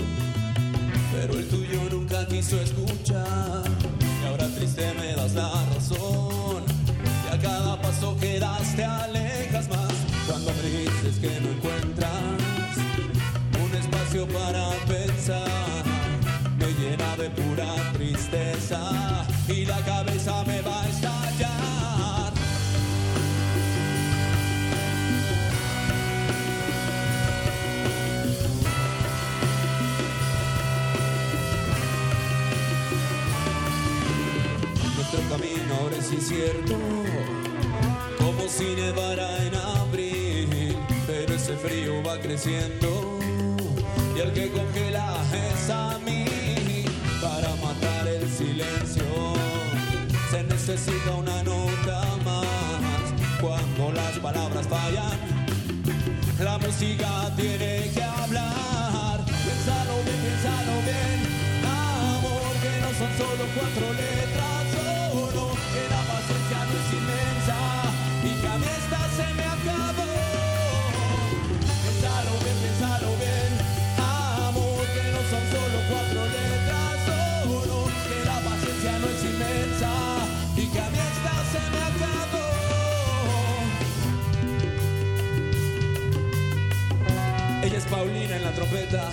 pero 1.12 1.34
el 1.34 1.48
tuyo 1.48 1.80
nunca 1.92 2.28
quiso 2.28 2.60
escuchar. 2.60 3.64
Y 4.22 4.28
ahora 4.28 4.48
triste 4.56 4.94
me 5.00 5.16
das 5.16 5.34
la 5.34 5.52
razón. 5.74 6.64
Y 7.26 7.34
a 7.34 7.40
cada 7.40 7.82
paso 7.82 8.16
que 8.20 8.40
das 8.40 8.76
te 8.76 8.84
alejas 8.84 9.70
más. 9.70 9.94
Cuando 10.28 10.52
me 10.54 10.70
dices 10.70 11.20
que 11.20 11.40
no 11.42 11.50
encuentras 11.50 12.12
un 13.64 13.76
espacio 13.76 14.28
para 14.28 14.70
pensar, 14.88 15.84
me 16.58 16.68
llena 16.80 17.16
de 17.18 17.30
pura 17.30 17.94
tristeza 17.94 19.26
y 19.48 19.66
la 19.66 19.80
cabeza 19.82 20.44
me 20.46 20.55
es 36.06 36.14
incierto, 36.14 36.78
como 38.20 38.48
si 38.48 38.76
nevara 38.76 39.44
en 39.44 39.56
abril, 39.56 40.78
pero 41.08 41.34
ese 41.34 41.56
frío 41.56 42.04
va 42.04 42.20
creciendo 42.20 43.20
y 44.16 44.20
el 44.20 44.32
que 44.34 44.52
congela 44.52 45.18
es 45.34 45.70
a 45.70 45.98
mí 46.06 46.26
para 47.22 47.50
matar 47.56 48.08
el 48.08 48.30
silencio. 48.30 49.04
Se 50.30 50.44
necesita 50.44 51.12
una 51.16 51.42
nota 51.44 52.04
más 52.24 53.06
cuando 53.42 53.92
las 53.92 54.20
palabras 54.20 54.68
fallan. 54.68 55.18
La 56.40 56.58
música 56.60 57.34
tiene 57.36 57.90
que 57.94 58.04
hablar. 58.04 59.26
Piénsalo 59.26 59.96
bien, 60.06 60.20
piénsalo 60.24 60.76
bien. 60.86 61.18
Amor, 61.66 62.54
que 62.62 62.74
no 62.82 62.90
son 63.00 63.12
solo 63.18 63.44
cuatro 63.56 63.94
letras, 63.94 64.55
En 88.08 88.44
la 88.44 88.52
trompeta. 88.52 89.10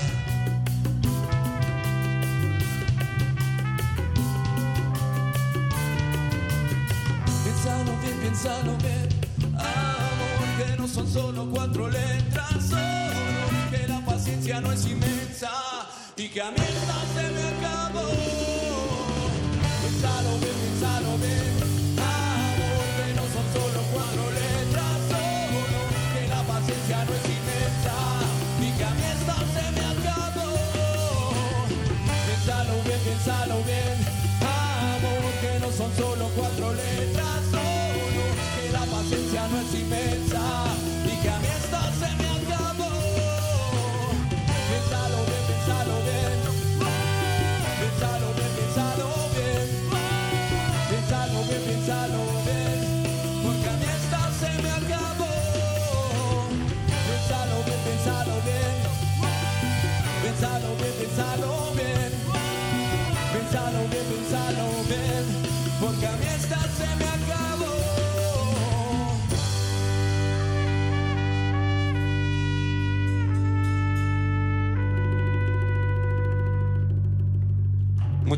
Piénsalo 7.43 7.93
bien, 8.03 8.17
piénsalo 8.21 8.77
bien. 8.77 9.09
Amor, 9.57 10.49
que 10.59 10.77
no 10.77 10.87
son 10.87 11.09
solo 11.11 11.49
cuatro 11.51 11.89
letras, 11.89 12.53
solo 12.69 13.71
que 13.71 13.89
la 13.89 14.05
paciencia 14.05 14.61
no 14.61 14.71
es 14.71 14.85
inmensa 14.85 15.51
y 16.19 16.29
que 16.29 16.43
a 16.43 16.51
mí 16.51 16.59
se 16.59 17.23
me 17.33 17.43
acabó. 17.49 18.11
Piénsalo 19.81 20.39
bien, 20.39 20.55
piénsalo 20.61 21.17
bien. 21.17 21.82
Paciencia 39.93 40.32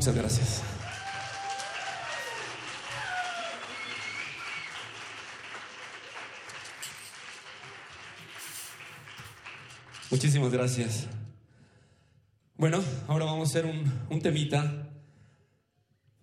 Muchas 0.04 0.20
gracias. 0.20 0.62
Muchísimas 10.10 10.52
gracias. 10.52 11.06
Bueno, 12.58 12.84
ahora 13.08 13.24
vamos 13.24 13.48
a 13.48 13.50
hacer 13.50 13.64
un, 14.10 14.20
temita, 14.20 14.90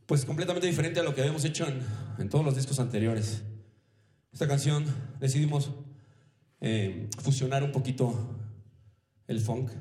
pues 0.05 0.25
completamente 0.25 0.67
diferente 0.67 0.99
a 0.99 1.03
lo 1.03 1.15
que 1.15 1.21
habíamos 1.21 1.43
hecho 1.43 1.65
en, 1.67 1.82
en 2.19 2.29
todos 2.29 2.45
los 2.45 2.55
discos 2.55 2.79
anteriores. 2.79 3.41
Esta 4.32 4.47
canción 4.47 4.86
decidimos 5.19 5.71
eh, 6.59 7.09
fusionar 7.17 7.63
un 7.63 7.71
poquito 7.71 8.13
el 9.25 9.39
funk 9.39 9.71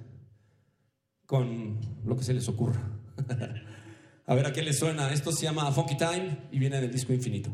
con 1.27 1.79
lo 2.07 2.17
que 2.17 2.25
se 2.25 2.33
les 2.33 2.49
ocurra. 2.49 2.81
a 4.31 4.35
ver 4.37 4.47
a 4.47 4.53
qué 4.53 4.63
les 4.63 4.79
suena. 4.79 5.13
Esto 5.13 5.33
se 5.33 5.43
llama 5.43 5.71
Funky 5.73 5.97
Time 5.97 6.39
y 6.53 6.61
viene 6.61 6.81
del 6.81 6.93
disco 6.93 7.13
Infinito. 7.13 7.51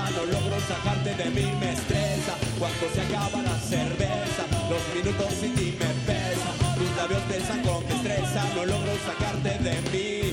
No 0.00 0.24
logro 0.24 0.58
sacarte 0.66 1.14
de 1.14 1.30
mí, 1.30 1.52
me 1.60 1.72
estresa 1.72 2.34
cuando 2.58 2.88
se 2.94 3.00
acaba 3.02 3.42
la 3.42 3.58
cerveza, 3.58 4.46
los 4.70 4.94
minutos 4.94 5.34
sin 5.38 5.54
ti 5.54 5.76
me 5.78 5.86
pesan, 6.06 6.76
tus 6.76 6.96
labios 6.96 7.28
besan 7.28 7.62
con 7.62 7.86
destreza, 7.86 8.44
no 8.54 8.64
logro 8.64 8.92
sacarte 9.04 9.58
de 9.58 9.80
mí. 9.90 10.31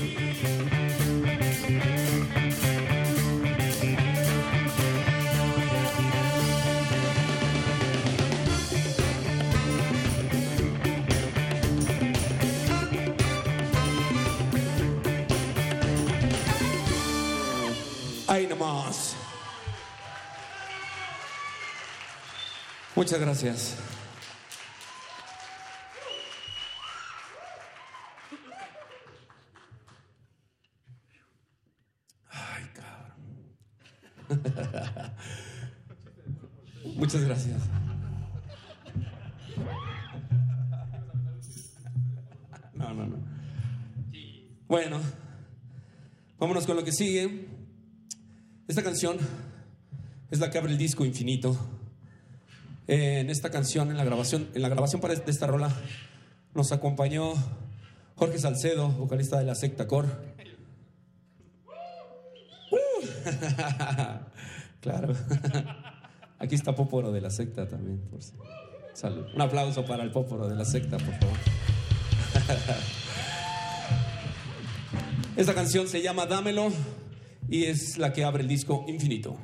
Muchas 23.10 23.26
gracias. 23.26 23.74
Ay, 32.28 32.64
cabrón. 32.72 33.16
Muchas 36.94 37.24
gracias. 37.24 37.62
No, 42.74 42.94
no, 42.94 43.06
no. 43.06 43.16
Bueno, 44.68 45.00
vámonos 46.38 46.64
con 46.64 46.76
lo 46.76 46.84
que 46.84 46.92
sigue. 46.92 47.48
Esta 48.68 48.84
canción 48.84 49.16
es 50.30 50.38
la 50.38 50.48
que 50.48 50.58
abre 50.58 50.70
el 50.70 50.78
disco 50.78 51.04
Infinito. 51.04 51.79
En 52.92 53.30
esta 53.30 53.50
canción, 53.50 53.92
en 53.92 53.96
la 53.96 54.02
grabación, 54.02 54.48
en 54.52 54.62
la 54.62 54.68
grabación 54.68 55.00
para 55.00 55.14
esta 55.14 55.46
rola, 55.46 55.72
nos 56.54 56.72
acompañó 56.72 57.34
Jorge 58.16 58.40
Salcedo, 58.40 58.88
vocalista 58.88 59.38
de 59.38 59.44
la 59.44 59.54
secta 59.54 59.86
Cor. 59.86 60.06
Uh. 62.72 63.06
claro. 64.80 65.14
Aquí 66.40 66.56
está 66.56 66.74
Póporo 66.74 67.12
de 67.12 67.20
la 67.20 67.30
secta 67.30 67.68
también. 67.68 68.00
Por 68.10 68.24
si. 68.24 68.32
Salud. 68.94 69.24
Un 69.36 69.40
aplauso 69.40 69.84
para 69.84 70.02
el 70.02 70.10
Póporo 70.10 70.48
de 70.48 70.56
la 70.56 70.64
secta, 70.64 70.98
por 70.98 71.14
favor. 71.14 71.36
Esta 75.36 75.54
canción 75.54 75.86
se 75.86 76.02
llama 76.02 76.26
Dámelo 76.26 76.72
y 77.48 77.66
es 77.66 77.98
la 77.98 78.12
que 78.12 78.24
abre 78.24 78.42
el 78.42 78.48
disco 78.48 78.84
Infinito. 78.88 79.36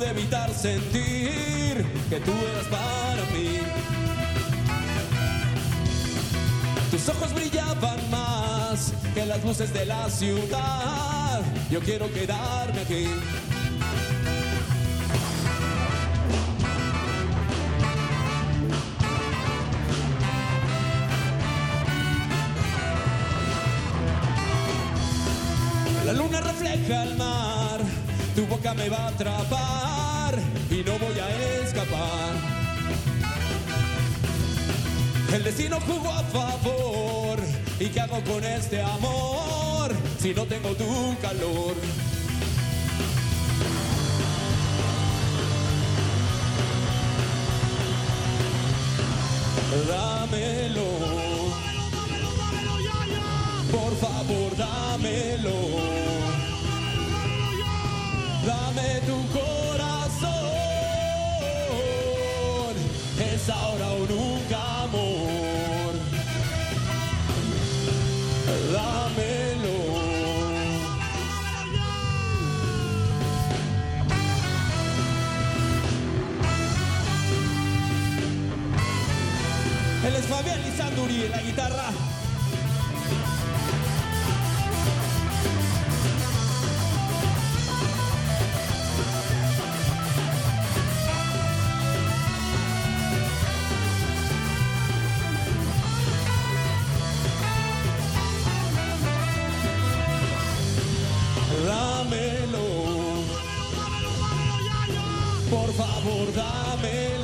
Pude 0.00 0.10
evitar 0.10 0.50
sentir 0.54 1.84
que 2.08 2.20
tú 2.20 2.32
eras 2.32 2.66
para 2.70 3.22
mí. 3.32 3.58
Tus 6.90 7.08
ojos 7.08 7.34
brillaban 7.34 8.10
más 8.10 8.94
que 9.14 9.26
las 9.26 9.44
luces 9.44 9.72
de 9.74 9.84
la 9.84 10.08
ciudad. 10.08 11.42
Yo 11.70 11.80
quiero 11.80 12.10
quedarme 12.12 12.80
aquí. 12.80 13.08
La 26.06 26.12
luna 26.14 26.40
refleja 26.40 27.02
el 27.04 27.16
mar, 27.16 27.80
tu 28.34 28.46
boca 28.46 28.74
me 28.74 28.88
va 28.88 29.04
a 29.04 29.08
atrapar 29.08 30.38
y 30.70 30.82
no 30.84 30.98
voy 30.98 31.18
a 31.18 31.62
escapar. 31.64 32.60
El 35.32 35.44
destino 35.44 35.78
jugó 35.80 36.10
a 36.10 36.22
favor. 36.24 37.38
¿Y 37.78 37.86
qué 37.88 38.00
hago 38.00 38.20
con 38.24 38.44
este 38.44 38.82
amor 38.82 39.92
si 40.18 40.34
no 40.34 40.44
tengo 40.44 40.74
tu 40.74 41.16
calor? 41.22 41.74
Dámelo. 49.88 50.88
Por 53.70 53.96
favor, 53.96 54.56
dámelo. 54.56 56.19
Dame 58.50 59.00
tu 59.06 59.18
corazón. 59.38 60.30
Es 63.32 63.48
ahora 63.48 63.88
o 63.92 64.06
nunca, 64.14 64.58
amor. 64.82 65.92
Dámelo. 68.72 69.78
Él 80.06 80.14
es 80.16 80.26
Fabián 80.26 80.60
Lizanduri 80.64 81.24
en 81.24 81.30
la 81.30 81.42
guitarra. 81.42 81.99
Dámelo. 106.82 107.19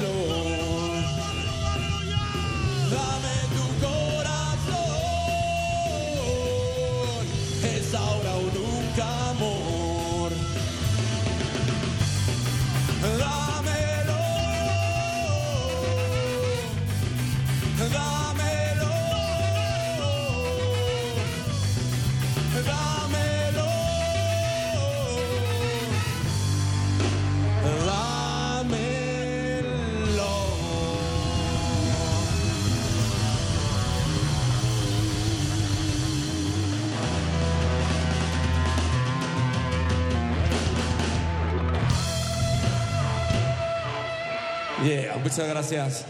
Muchas 45.27 45.49
gracias. 45.49 46.05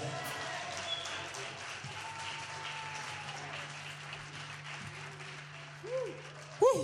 Uh, 6.60 6.80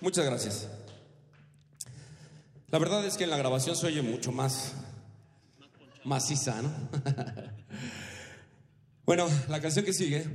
muchas 0.00 0.26
gracias. 0.26 0.68
La 2.72 2.80
verdad 2.80 3.06
es 3.06 3.16
que 3.16 3.22
en 3.22 3.30
la 3.30 3.36
grabación 3.36 3.76
se 3.76 3.86
oye 3.86 4.02
mucho 4.02 4.32
más 4.32 4.72
maciza, 6.02 6.60
¿no? 6.60 6.72
bueno, 9.06 9.28
la 9.48 9.60
canción 9.60 9.84
que 9.84 9.92
sigue 9.92 10.26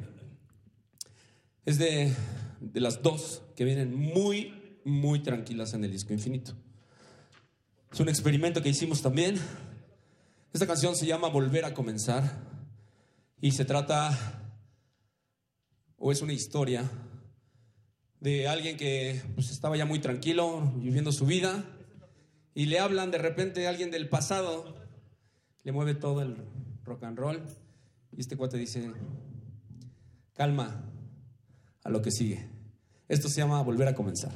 es 1.66 1.78
de, 1.78 2.14
de 2.62 2.80
las 2.80 3.02
dos 3.02 3.42
que 3.58 3.66
vienen 3.66 3.94
muy, 3.94 4.80
muy 4.86 5.22
tranquilas 5.22 5.74
en 5.74 5.84
el 5.84 5.92
disco 5.92 6.14
infinito. 6.14 6.54
Es 7.92 8.00
un 8.00 8.08
experimento 8.08 8.62
que 8.62 8.70
hicimos 8.70 9.02
también. 9.02 9.38
Esta 10.56 10.68
canción 10.68 10.96
se 10.96 11.06
llama 11.06 11.28
Volver 11.28 11.66
a 11.66 11.74
comenzar 11.74 12.32
y 13.42 13.52
se 13.52 13.66
trata, 13.66 14.18
o 15.98 16.14
es 16.14 16.22
una 16.22 16.32
historia, 16.32 16.90
de 18.22 18.48
alguien 18.48 18.78
que 18.78 19.22
pues, 19.34 19.52
estaba 19.52 19.76
ya 19.76 19.86
muy 19.86 20.00
tranquilo, 20.00 20.72
viviendo 20.78 21.12
su 21.12 21.26
vida, 21.26 21.66
y 22.54 22.68
le 22.68 22.80
hablan 22.80 23.12
de 23.12 23.18
repente 23.18 23.68
a 23.68 23.70
alguien 23.70 23.92
del 23.92 24.08
pasado, 24.08 24.78
le 25.64 25.74
mueve 25.74 25.94
todo 25.94 26.22
el 26.22 26.38
rock 26.86 27.04
and 27.04 27.20
roll, 27.20 27.44
y 28.14 28.22
este 28.22 28.38
cuate 28.38 28.58
dice, 28.58 28.94
calma 30.32 30.90
a 31.84 31.90
lo 31.90 32.02
que 32.02 32.12
sigue. 32.12 32.48
Esto 33.10 33.28
se 33.28 33.42
llama 33.42 33.62
volver 33.62 33.90
a 33.90 33.94
comenzar. 33.94 34.32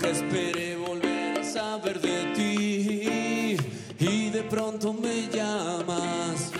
Nunca 0.00 0.08
esperé 0.08 0.76
volver 0.76 1.38
a 1.38 1.44
saber 1.44 2.00
de 2.00 2.32
ti. 2.34 3.56
Y 3.98 4.30
de 4.30 4.42
pronto 4.44 4.94
me 4.94 5.28
llamas, 5.28 6.52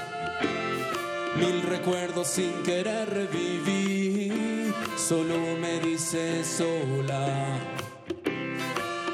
mil 1.37 1.63
recuerdos 1.63 2.29
sin 2.29 2.53
querer 2.63 3.09
revivir. 3.09 4.75
Solo 4.97 5.39
me 5.61 5.81
dices 5.81 6.61
hola. 6.61 7.59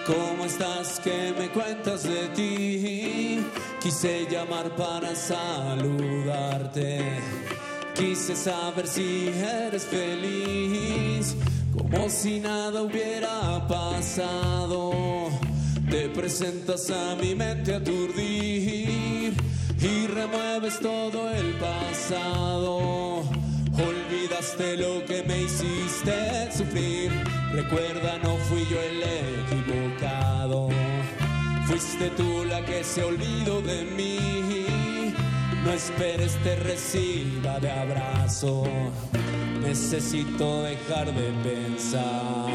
¿Cómo 0.07 0.45
estás? 0.45 1.01
¿Qué 1.01 1.33
me 1.39 1.49
cuentas 1.51 2.03
de 2.05 2.29
ti? 2.29 3.45
Quise 3.81 4.27
llamar 4.31 4.75
para 4.77 5.15
saludarte. 5.15 7.01
Quise 7.95 8.37
saber 8.37 8.87
si 8.87 9.29
eres 9.67 9.85
feliz, 9.85 11.35
como 11.77 12.09
si 12.09 12.41
nada 12.41 12.83
hubiera 12.83 13.67
pasado. 13.69 14.93
Te 15.91 16.09
presentas 16.09 16.91
a 16.91 17.15
mi 17.17 17.35
mente 17.35 17.75
a 17.75 17.77
aturdir 17.77 19.35
y 19.81 20.07
remueves 20.09 20.81
todo 20.81 21.31
el 21.31 21.55
pasado. 21.55 23.23
Olvidaste 23.73 24.77
lo 24.77 25.05
que 25.05 25.23
me 25.23 25.43
hiciste 25.43 26.51
sufrir. 26.53 27.13
Recuerda, 27.53 28.19
no 28.23 28.37
fui 28.49 28.65
yo 28.71 28.81
el 28.81 29.03
equivocado. 29.45 30.69
Fuiste 31.67 32.11
tú 32.11 32.45
la 32.45 32.65
que 32.65 32.83
se 32.85 33.03
olvidó 33.03 33.61
de 33.61 33.85
mí. 33.97 34.76
No 35.67 35.73
esperes 35.73 36.37
te 36.45 36.55
reciba 36.55 37.59
de 37.59 37.73
abrazo. 37.73 38.63
Necesito 39.61 40.63
dejar 40.63 41.13
de 41.13 41.33
pensar, 41.43 42.47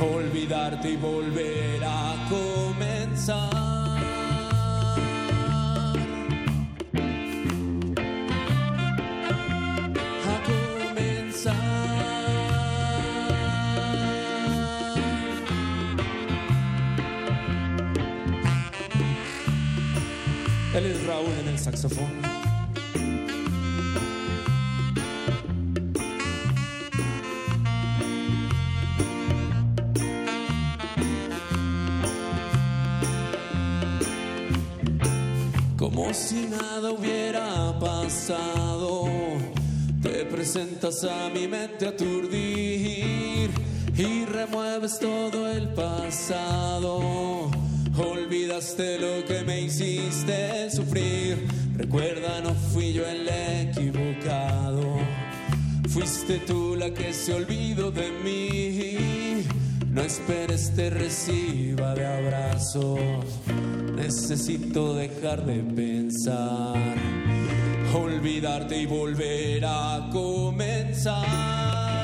olvidarte 0.00 0.92
y 0.92 0.96
volver 0.96 1.84
a 1.84 2.26
comenzar. 2.30 3.79
Él 20.72 20.86
es 20.86 21.04
Raúl 21.04 21.32
en 21.40 21.48
el 21.48 21.58
saxofón. 21.58 22.06
Como 35.76 36.14
si 36.14 36.46
nada 36.46 36.92
hubiera 36.92 37.76
pasado, 37.80 39.06
te 40.00 40.24
presentas 40.26 41.02
a 41.02 41.30
mi 41.30 41.48
mente 41.48 41.88
aturdir 41.88 43.50
y 43.96 44.24
remueves 44.26 45.00
todo 45.00 45.50
el 45.50 45.68
pasado. 45.74 47.50
Olvidaste 47.96 48.98
lo 48.98 49.24
que 49.24 49.42
me 49.44 49.62
hiciste 49.62 50.70
sufrir. 50.70 51.46
Recuerda, 51.76 52.40
no 52.42 52.54
fui 52.54 52.92
yo 52.92 53.04
el 53.06 53.28
equivocado. 53.28 54.98
Fuiste 55.88 56.38
tú 56.46 56.76
la 56.76 56.90
que 56.90 57.12
se 57.12 57.34
olvidó 57.34 57.90
de 57.90 58.10
mí. 58.24 59.44
No 59.90 60.02
esperes 60.02 60.72
te 60.74 60.88
reciba 60.88 61.94
de 61.94 62.06
abrazos. 62.06 63.00
Necesito 63.96 64.94
dejar 64.94 65.44
de 65.44 65.62
pensar, 65.62 66.94
olvidarte 67.94 68.80
y 68.80 68.86
volver 68.86 69.64
a 69.66 70.08
comenzar. 70.12 71.99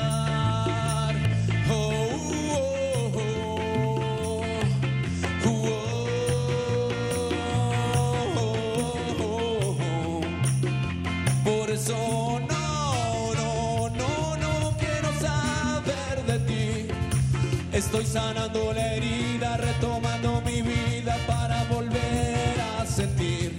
Estoy 17.87 18.05
sanando 18.05 18.73
la 18.73 18.95
herida, 18.95 19.55
retomando 19.55 20.41
mi 20.41 20.61
vida 20.61 21.17
para 21.25 21.63
volver 21.71 22.55
a 22.77 22.85
sentir. 22.85 23.57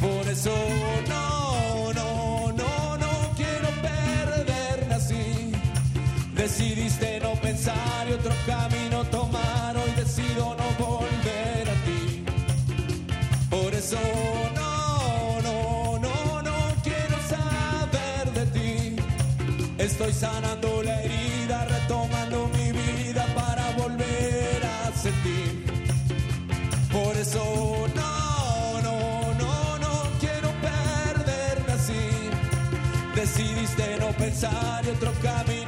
Por 0.00 0.26
eso 0.28 0.50
no, 1.06 1.92
no, 1.92 2.52
no, 2.52 2.98
no 2.98 3.32
quiero 3.36 3.68
perderme 3.80 4.94
así. 4.94 5.52
Decidiste 6.34 7.20
no 7.20 7.34
pensar 7.34 8.08
y 8.10 8.14
otro 8.14 8.34
camino 8.44 9.04
tomar. 9.04 9.76
Hoy 9.76 9.92
decido 9.96 10.56
no 10.56 10.84
volver 10.84 11.70
a 11.70 11.76
ti. 11.86 12.24
Por 13.48 13.72
eso 13.72 14.00
no, 14.56 15.40
no, 15.42 15.98
no, 16.00 16.42
no 16.42 16.56
quiero 16.82 17.16
saber 17.28 18.32
de 18.32 18.46
ti. 18.46 18.96
Estoy 19.78 20.12
sanando 20.12 20.82
la 20.82 21.02
herida, 21.02 21.15
no, 27.34 27.88
no, 28.82 29.34
no, 29.34 29.78
no 29.78 30.02
quiero 30.20 30.48
perderme 30.60 31.72
así. 31.72 32.30
Decidiste 33.14 33.98
no 33.98 34.08
pensar 34.12 34.84
y 34.84 34.90
otro 34.90 35.12
camino 35.22 35.65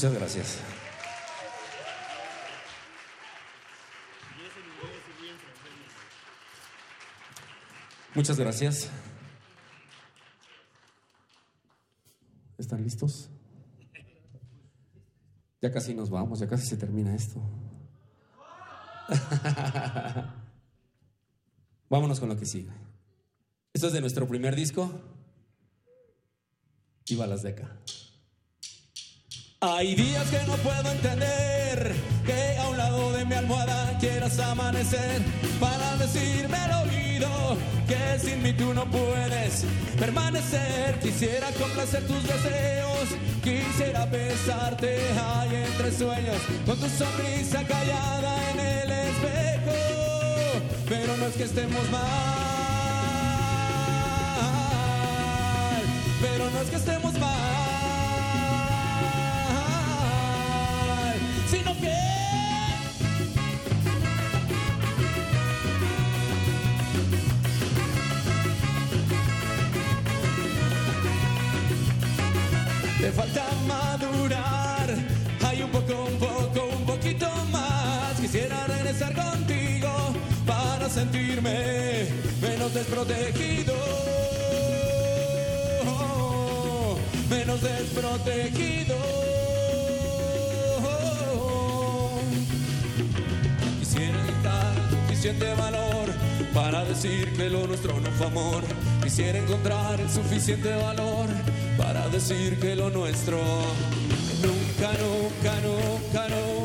Muchas 0.00 0.14
gracias. 0.14 0.58
Muchas 8.14 8.38
gracias. 8.38 8.88
¿Están 12.56 12.82
listos? 12.82 13.28
Ya 15.60 15.70
casi 15.70 15.92
nos 15.92 16.08
vamos, 16.08 16.38
ya 16.38 16.48
casi 16.48 16.66
se 16.66 16.78
termina 16.78 17.14
esto. 17.14 17.38
Vámonos 21.90 22.20
con 22.20 22.30
lo 22.30 22.38
que 22.38 22.46
sigue. 22.46 22.72
Esto 23.74 23.88
es 23.88 23.92
de 23.92 24.00
nuestro 24.00 24.26
primer 24.26 24.56
disco 24.56 24.90
y 27.04 27.16
balas 27.16 27.42
de 27.42 27.50
acá. 27.50 27.76
Hay 29.62 29.94
días 29.94 30.26
que 30.30 30.42
no 30.46 30.54
puedo 30.54 30.90
entender 30.90 31.94
que 32.24 32.56
a 32.56 32.66
un 32.70 32.78
lado 32.78 33.12
de 33.12 33.26
mi 33.26 33.34
almohada 33.34 33.94
quieras 33.98 34.38
amanecer 34.38 35.20
para 35.60 35.98
decirme 35.98 36.56
al 36.56 36.88
oído 36.88 37.58
que 37.86 38.18
sin 38.18 38.42
mí 38.42 38.54
tú 38.54 38.72
no 38.72 38.86
puedes 38.86 39.66
permanecer. 39.98 40.98
Quisiera 41.00 41.48
complacer 41.60 42.06
tus 42.06 42.22
deseos, 42.22 43.10
quisiera 43.44 44.06
besarte 44.06 44.96
ahí 45.20 45.56
entre 45.56 45.92
sueños 45.92 46.40
con 46.64 46.78
tu 46.78 46.88
sonrisa 46.88 47.62
callada 47.62 48.50
en 48.52 48.60
el 48.60 48.90
espejo. 48.90 49.76
Pero 50.88 51.18
no 51.18 51.26
es 51.26 51.34
que 51.34 51.44
estemos 51.44 51.90
mal, 51.90 52.00
pero 56.22 56.50
no 56.50 56.62
es 56.62 56.70
que 56.70 56.76
estemos 56.76 57.12
mal. 57.18 57.49
Falta 73.12 73.44
madurar. 73.66 74.88
Hay 75.46 75.62
un 75.62 75.70
poco, 75.70 76.04
un 76.04 76.18
poco, 76.18 76.68
un 76.78 76.84
poquito 76.86 77.28
más. 77.50 78.20
Quisiera 78.20 78.66
regresar 78.66 79.14
contigo 79.14 79.90
para 80.46 80.88
sentirme 80.88 82.06
menos 82.40 82.72
desprotegido. 82.74 83.74
Menos 87.28 87.62
desprotegido. 87.62 88.96
Quisiera 93.80 94.20
encontrar 94.20 94.74
suficiente 94.90 95.54
valor 95.54 96.29
para 96.54 96.84
decir 96.84 97.32
que 97.34 97.48
lo 97.48 97.66
nuestro 97.66 97.98
no 98.00 98.10
fue 98.12 98.26
amor. 98.26 98.62
Quisiera 99.02 99.38
encontrar 99.38 100.00
el 100.00 100.10
suficiente 100.10 100.74
valor 100.74 101.28
para 101.76 102.08
decir 102.08 102.58
que 102.58 102.74
lo 102.74 102.90
nuestro 102.90 103.38
nunca, 104.42 104.92
nunca, 104.98 105.54
nunca, 105.60 106.28
nunca, 106.28 106.59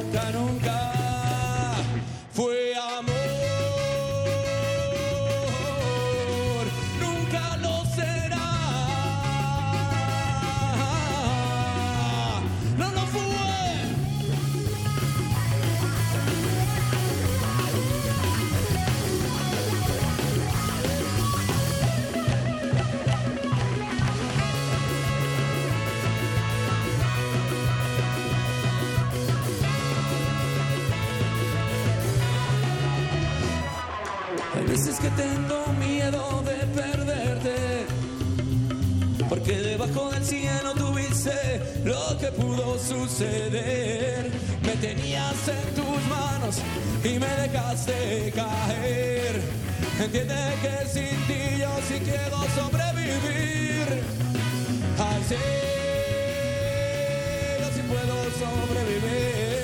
tengo 35.15 35.73
miedo 35.79 36.43
de 36.43 36.81
perderte. 36.81 37.87
Porque 39.29 39.53
debajo 39.53 40.11
del 40.11 40.25
cielo 40.25 40.73
tuviste 40.73 41.61
lo 41.83 42.17
que 42.17 42.27
pudo 42.27 42.77
suceder. 42.77 44.31
Me 44.61 44.75
tenías 44.75 45.47
en 45.47 45.75
tus 45.75 46.07
manos 46.07 46.57
y 47.03 47.19
me 47.19 47.27
dejaste 47.27 48.31
caer. 48.35 49.41
Entiende 49.99 50.35
que 50.61 50.87
sin 50.89 51.17
ti 51.27 51.59
yo 51.59 51.71
sí 51.87 51.99
quiero 52.03 52.37
sobrevivir. 52.55 54.03
Ay, 54.99 55.23
sí, 55.29 55.35
yo 57.59 57.67
sí 57.75 57.81
puedo 57.87 58.15
sobrevivir. 58.41 59.54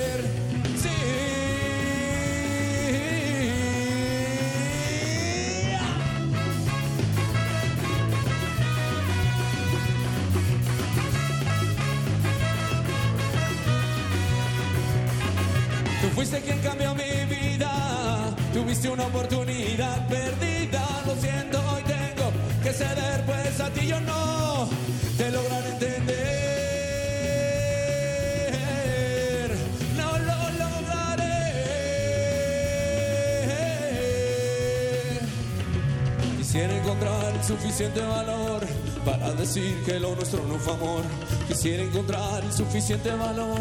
Suficiente 37.52 38.00
valor 38.00 38.66
para 39.04 39.32
decir 39.34 39.76
que 39.84 40.00
lo 40.00 40.14
nuestro 40.14 40.42
no 40.46 40.54
fue 40.58 40.72
amor. 40.72 41.02
Quisiera 41.46 41.82
encontrar 41.82 42.42
el 42.42 42.52
suficiente 42.52 43.10
valor 43.10 43.60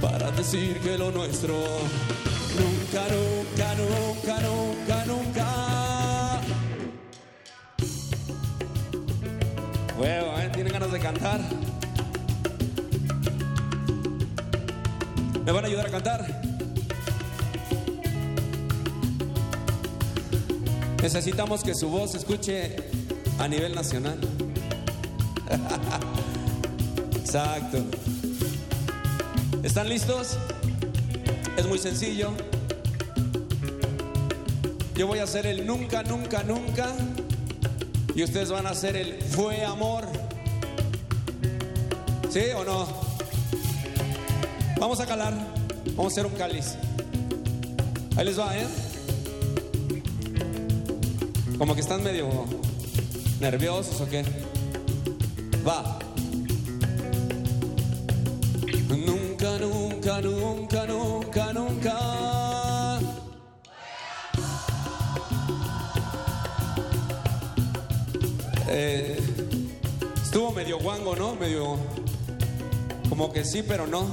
para 0.00 0.30
decir 0.32 0.78
que 0.80 0.98
lo 0.98 1.12
nuestro 1.12 1.54
nunca, 2.58 3.06
nunca, 3.14 3.74
nunca, 3.76 4.40
nunca, 4.40 5.04
nunca. 5.06 6.40
Huevo, 9.98 10.38
¿eh? 10.38 10.50
¿Tienen 10.52 10.72
ganas 10.72 10.92
de 10.92 10.98
cantar? 10.98 11.40
¿Me 15.44 15.52
van 15.52 15.64
a 15.64 15.68
ayudar 15.68 15.86
a 15.86 15.90
cantar? 15.90 16.42
Necesitamos 21.00 21.62
que 21.62 21.74
su 21.74 21.88
voz 21.88 22.16
escuche 22.16 22.97
a 23.38 23.48
nivel 23.48 23.74
nacional. 23.74 24.18
Exacto. 27.16 27.78
¿Están 29.62 29.88
listos? 29.88 30.36
Es 31.56 31.66
muy 31.66 31.78
sencillo. 31.78 32.32
Yo 34.94 35.06
voy 35.06 35.20
a 35.20 35.24
hacer 35.24 35.46
el 35.46 35.66
nunca, 35.66 36.02
nunca, 36.02 36.42
nunca. 36.42 36.92
Y 38.14 38.24
ustedes 38.24 38.50
van 38.50 38.66
a 38.66 38.70
hacer 38.70 38.96
el 38.96 39.22
fue 39.22 39.64
amor. 39.64 40.06
¿Sí 42.30 42.40
o 42.56 42.64
no? 42.64 42.88
Vamos 44.80 45.00
a 45.00 45.06
calar. 45.06 45.34
Vamos 45.96 46.12
a 46.12 46.14
hacer 46.14 46.26
un 46.26 46.36
cáliz. 46.36 46.74
Ahí 48.16 48.24
les 48.24 48.38
va, 48.38 48.56
¿eh? 48.56 48.66
Como 51.58 51.74
que 51.74 51.80
están 51.80 52.02
medio 52.02 52.28
nerviosos 53.40 54.00
o 54.00 54.08
qué. 54.08 54.24
Va. 55.66 55.98
Nunca, 58.88 59.58
nunca, 59.58 60.20
nunca, 60.20 60.86
nunca, 60.86 61.52
nunca. 61.52 62.98
Eh, 68.68 69.18
estuvo 70.22 70.52
medio 70.52 70.78
guango, 70.78 71.16
¿no? 71.16 71.34
Medio. 71.34 71.78
Como 73.08 73.32
que 73.32 73.44
sí, 73.44 73.62
pero 73.66 73.86
no. 73.86 74.06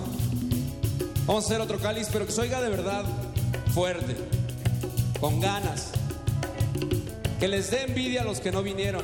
Vamos 1.25 1.43
a 1.43 1.47
hacer 1.47 1.61
otro 1.61 1.79
cáliz, 1.79 2.07
pero 2.11 2.25
que 2.25 2.31
se 2.31 2.41
oiga 2.41 2.61
de 2.61 2.69
verdad 2.69 3.03
fuerte, 3.73 4.15
con 5.19 5.39
ganas. 5.41 5.94
Que 7.45 7.49
les 7.49 7.69
dé 7.69 7.83
envidia 7.83 8.21
a 8.21 8.23
los 8.23 8.39
que 8.39 8.51
no 8.51 8.63
vinieron. 8.63 9.03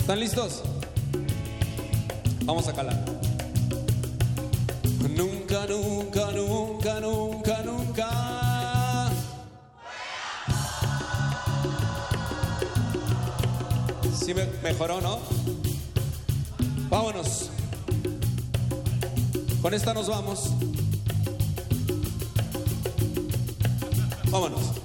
¿Están 0.00 0.20
listos? 0.20 0.62
Vamos 2.44 2.68
a 2.68 2.74
calar. 2.74 3.02
Nunca, 5.16 5.66
nunca, 5.66 6.30
nunca, 6.32 7.00
nunca, 7.00 7.62
nunca. 7.62 9.10
Sí 14.14 14.34
me 14.34 14.44
mejoró, 14.62 15.00
¿no? 15.00 15.20
Vámonos. 16.90 17.48
Con 19.62 19.72
esta 19.72 19.94
nos 19.94 20.06
vamos. 20.08 20.50
Vámonos. 24.30 24.77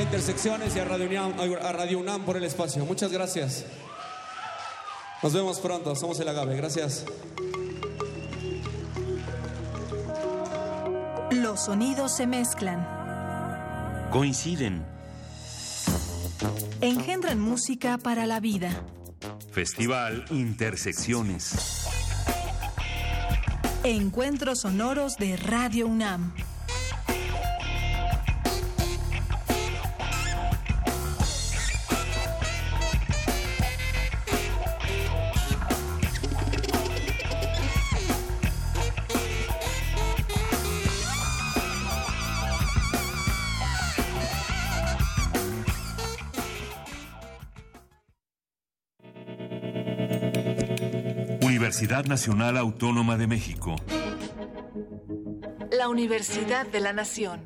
A 0.00 0.02
Intersecciones 0.02 0.74
y 0.76 0.78
a 0.78 0.84
Radio, 0.84 1.06
UNAM, 1.06 1.34
a 1.62 1.72
Radio 1.72 1.98
UNAM 1.98 2.24
por 2.24 2.36
el 2.36 2.44
espacio. 2.44 2.84
Muchas 2.86 3.12
gracias. 3.12 3.66
Nos 5.22 5.32
vemos 5.34 5.60
pronto. 5.60 5.94
Somos 5.94 6.18
el 6.20 6.28
Agave. 6.28 6.56
Gracias. 6.56 7.04
Los 11.30 11.64
sonidos 11.64 12.16
se 12.16 12.26
mezclan, 12.26 12.86
Coinciden. 14.10 14.84
engendran 16.80 17.38
música 17.38 17.98
para 17.98 18.26
la 18.26 18.40
vida. 18.40 18.70
Festival 19.52 20.24
Intersecciones. 20.30 21.86
Encuentros 23.84 24.60
sonoros 24.60 25.16
de 25.16 25.36
Radio 25.36 25.86
UNAM. 25.86 26.34
Universidad 51.90 52.08
Nacional 52.08 52.56
Autónoma 52.56 53.16
de 53.16 53.26
México. 53.26 53.74
La 55.72 55.88
Universidad 55.88 56.64
de 56.68 56.78
la 56.78 56.92
Nación. 56.92 57.40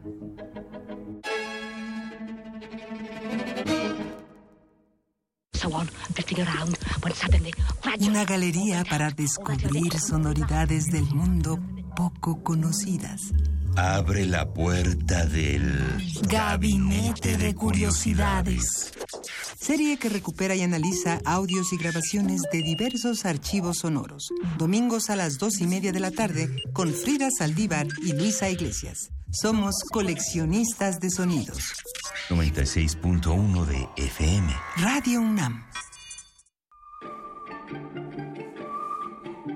Una 8.01 8.24
galería 8.26 8.84
para 8.84 9.11
descubrir 9.12 9.99
sonoridades 9.99 10.90
del 10.90 11.07
mundo 11.07 11.59
poco 11.97 12.42
conocidas. 12.42 13.22
Abre 13.76 14.26
la 14.26 14.53
puerta 14.53 15.24
del 15.24 15.80
Gabinete 16.28 17.38
de 17.38 17.55
Curiosidades. 17.55 18.92
Serie 19.64 19.96
que 19.96 20.10
recupera 20.10 20.54
y 20.54 20.60
analiza 20.60 21.22
audios 21.24 21.72
y 21.72 21.78
grabaciones 21.78 22.42
de 22.52 22.60
diversos 22.60 23.24
archivos 23.24 23.78
sonoros. 23.78 24.28
Domingos 24.58 25.08
a 25.08 25.16
las 25.16 25.38
dos 25.38 25.58
y 25.58 25.66
media 25.66 25.90
de 25.90 26.00
la 26.00 26.10
tarde 26.10 26.54
con 26.74 26.92
Frida 26.92 27.30
Saldívar 27.30 27.86
y 28.02 28.12
Luisa 28.12 28.50
Iglesias. 28.50 29.08
Somos 29.30 29.76
coleccionistas 29.90 31.00
de 31.00 31.08
sonidos. 31.08 31.72
96.1 32.28 33.64
de 33.64 33.88
FM. 34.04 34.54
Radio 34.76 35.22
UNAM. 35.22 35.64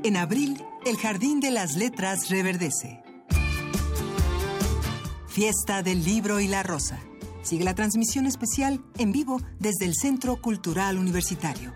En 0.04 0.16
abril, 0.16 0.64
el 0.86 0.96
Jardín 0.96 1.40
de 1.40 1.50
las 1.50 1.76
Letras 1.76 2.30
reverdece. 2.30 3.02
Fiesta 5.26 5.82
del 5.82 6.02
Libro 6.02 6.40
y 6.40 6.48
la 6.48 6.62
Rosa. 6.62 6.98
Sigue 7.42 7.64
la 7.64 7.74
transmisión 7.74 8.26
especial 8.26 8.82
en 8.98 9.12
vivo 9.12 9.40
desde 9.58 9.86
el 9.86 9.94
Centro 9.94 10.36
Cultural 10.36 10.98
Universitario. 10.98 11.72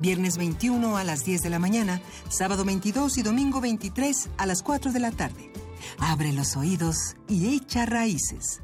Viernes 0.00 0.36
21 0.36 0.96
a 0.96 1.04
las 1.04 1.24
10 1.24 1.42
de 1.42 1.50
la 1.50 1.58
mañana, 1.58 2.00
sábado 2.28 2.64
22 2.64 3.18
y 3.18 3.22
domingo 3.22 3.60
23 3.60 4.30
a 4.38 4.46
las 4.46 4.62
4 4.62 4.92
de 4.92 5.00
la 5.00 5.12
tarde. 5.12 5.52
Abre 5.98 6.32
los 6.32 6.56
oídos 6.56 7.16
y 7.28 7.54
echa 7.54 7.86
raíces. 7.86 8.60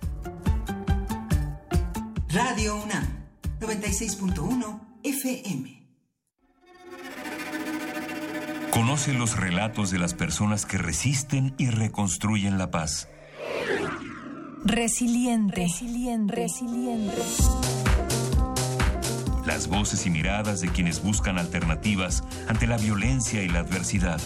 Radio 2.29 2.77
UNAM, 2.83 3.27
96.1 3.61 4.81
FM. 5.03 5.81
Conoce 8.71 9.15
los 9.15 9.37
relatos 9.37 9.91
de 9.91 9.99
las 9.99 10.15
personas 10.15 10.65
que 10.65 10.79
resisten 10.79 11.55
y 11.59 11.71
reconstruyen 11.71 12.57
la 12.57 12.71
paz. 12.71 13.09
Resiliente. 14.65 15.67
Resiliente. 16.27 17.17
Las 19.47 19.69
voces 19.69 20.07
y 20.07 20.11
miradas 20.11 20.61
de 20.61 20.69
quienes 20.69 21.03
buscan 21.03 21.39
alternativas 21.39 22.23
ante 22.49 22.67
la 22.67 22.77
violencia 22.77 23.43
y 23.43 23.49
la 23.49 23.61
adversidad. 23.61 24.21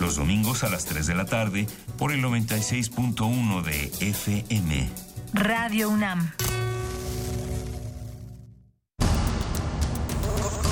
Los 0.00 0.16
domingos 0.16 0.64
a 0.64 0.68
las 0.68 0.84
3 0.86 1.06
de 1.06 1.14
la 1.14 1.24
tarde 1.24 1.66
por 1.96 2.12
el 2.12 2.22
96.1 2.22 3.62
de 3.62 3.92
FM. 4.00 4.88
Radio 5.32 5.90
UNAM. 5.90 6.32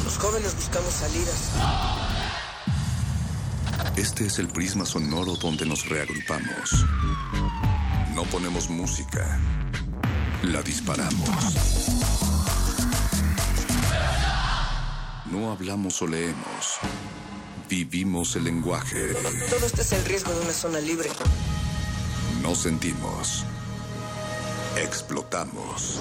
Los 0.05 0.19
jóvenes 0.19 0.55
buscamos 0.55 0.93
salidas. 0.93 2.06
Este 3.97 4.27
es 4.27 4.39
el 4.39 4.49
prisma 4.49 4.85
sonoro 4.85 5.37
donde 5.37 5.65
nos 5.65 5.89
reagrupamos. 5.89 6.85
No 8.15 8.25
ponemos 8.25 8.69
música, 8.69 9.41
la 10.43 10.63
disparamos. 10.63 11.31
No 15.31 15.51
hablamos 15.51 16.01
o 16.03 16.07
leemos, 16.07 16.79
vivimos 17.71 18.37
el 18.37 18.45
lenguaje. 18.45 19.15
Todo 19.49 19.65
esto 19.65 19.81
es 19.81 19.93
el 19.93 20.05
riesgo 20.05 20.33
de 20.35 20.41
una 20.41 20.53
zona 20.53 20.79
libre. 20.81 21.09
No 22.43 22.55
sentimos, 22.55 23.45
explotamos. 24.77 26.01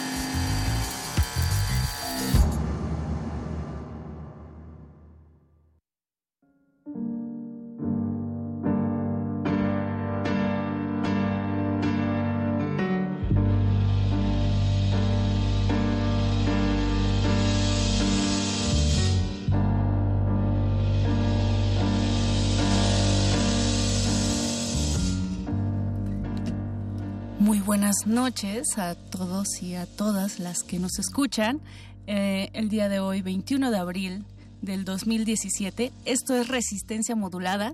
Buenas 27.91 28.07
noches 28.07 28.77
a 28.77 28.95
todos 28.95 29.61
y 29.61 29.75
a 29.75 29.85
todas 29.85 30.39
las 30.39 30.63
que 30.63 30.79
nos 30.79 30.97
escuchan. 30.97 31.59
Eh, 32.07 32.49
el 32.53 32.69
día 32.69 32.87
de 32.87 33.01
hoy, 33.01 33.21
21 33.21 33.69
de 33.69 33.77
abril 33.77 34.23
del 34.61 34.85
2017, 34.85 35.91
esto 36.05 36.33
es 36.35 36.47
Resistencia 36.47 37.17
Modulada 37.17 37.73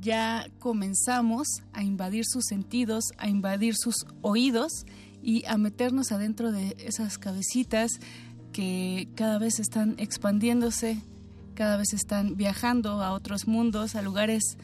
ya 0.00 0.46
comenzamos 0.60 1.46
a 1.74 1.82
invadir 1.82 2.24
sus 2.24 2.46
sentidos, 2.46 3.04
a 3.18 3.28
invadir 3.28 3.74
sus 3.76 4.06
oídos 4.22 4.86
y 5.22 5.44
a 5.44 5.58
meternos 5.58 6.10
adentro 6.10 6.52
de 6.52 6.74
esas 6.78 7.18
cabecitas 7.18 7.90
que 8.52 9.08
cada 9.14 9.38
vez 9.38 9.58
están 9.58 9.94
expandiéndose, 9.98 11.02
cada 11.54 11.76
vez 11.76 11.92
están 11.92 12.36
viajando 12.36 13.02
a 13.02 13.12
otros 13.12 13.46
mundos, 13.46 13.94
a 13.94 14.00
lugares 14.00 14.56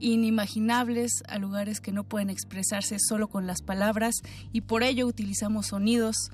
inimaginables, 0.00 1.22
a 1.28 1.38
lugares 1.38 1.80
que 1.80 1.92
no 1.92 2.04
pueden 2.04 2.30
expresarse 2.30 2.98
solo 2.98 3.28
con 3.28 3.46
las 3.46 3.62
palabras 3.62 4.14
y 4.52 4.62
por 4.62 4.82
ello 4.82 5.06
utilizamos 5.06 5.68
sonidos 5.68 6.30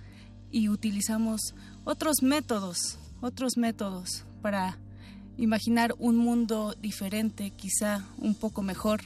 y 0.50 0.68
utilizamos 0.68 1.54
otros 1.84 2.22
métodos, 2.22 2.98
otros 3.20 3.56
métodos 3.56 4.24
para 4.42 4.78
imaginar 5.36 5.94
un 5.98 6.16
mundo 6.16 6.74
diferente, 6.80 7.50
quizá 7.50 8.04
un 8.18 8.34
poco 8.34 8.62
mejor. 8.62 9.00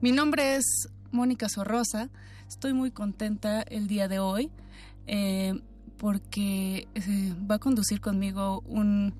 Mi 0.00 0.12
nombre 0.12 0.56
es 0.56 0.88
Mónica 1.10 1.48
Sorrosa, 1.48 2.10
estoy 2.48 2.72
muy 2.72 2.90
contenta 2.90 3.62
el 3.62 3.86
día 3.86 4.08
de 4.08 4.18
hoy 4.18 4.50
eh, 5.06 5.54
porque 5.96 6.88
eh, 6.94 7.34
va 7.50 7.56
a 7.56 7.58
conducir 7.58 8.00
conmigo 8.00 8.60
un, 8.66 9.14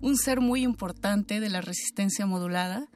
un 0.00 0.16
ser 0.16 0.40
muy 0.40 0.62
importante 0.62 1.40
de 1.40 1.48
la 1.48 1.60
resistencia 1.60 2.26
modulada. 2.26 2.88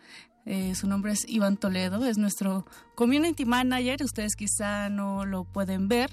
Eh, 0.51 0.74
su 0.74 0.86
nombre 0.86 1.12
es 1.12 1.28
Iván 1.28 1.59
Toledo, 1.59 2.07
es 2.07 2.16
nuestro 2.16 2.64
community 2.94 3.44
manager. 3.44 4.03
Ustedes 4.03 4.34
quizá 4.34 4.88
no 4.88 5.26
lo 5.26 5.44
pueden 5.44 5.88
ver, 5.88 6.11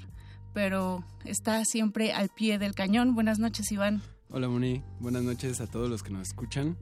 pero 0.54 1.06
está 1.24 1.64
siempre 1.64 2.12
al 2.12 2.28
pie 2.28 2.60
del 2.60 2.76
cañón. 2.76 3.16
Buenas 3.16 3.40
noches, 3.40 3.72
Iván. 3.72 4.02
Hola, 4.28 4.50
Moni. 4.50 4.84
Buenas 5.00 5.24
noches 5.24 5.62
a 5.62 5.68
todos 5.68 5.90
los 5.90 6.04
que 6.04 6.10
nos 6.10 6.28
escuchan. 6.28 6.76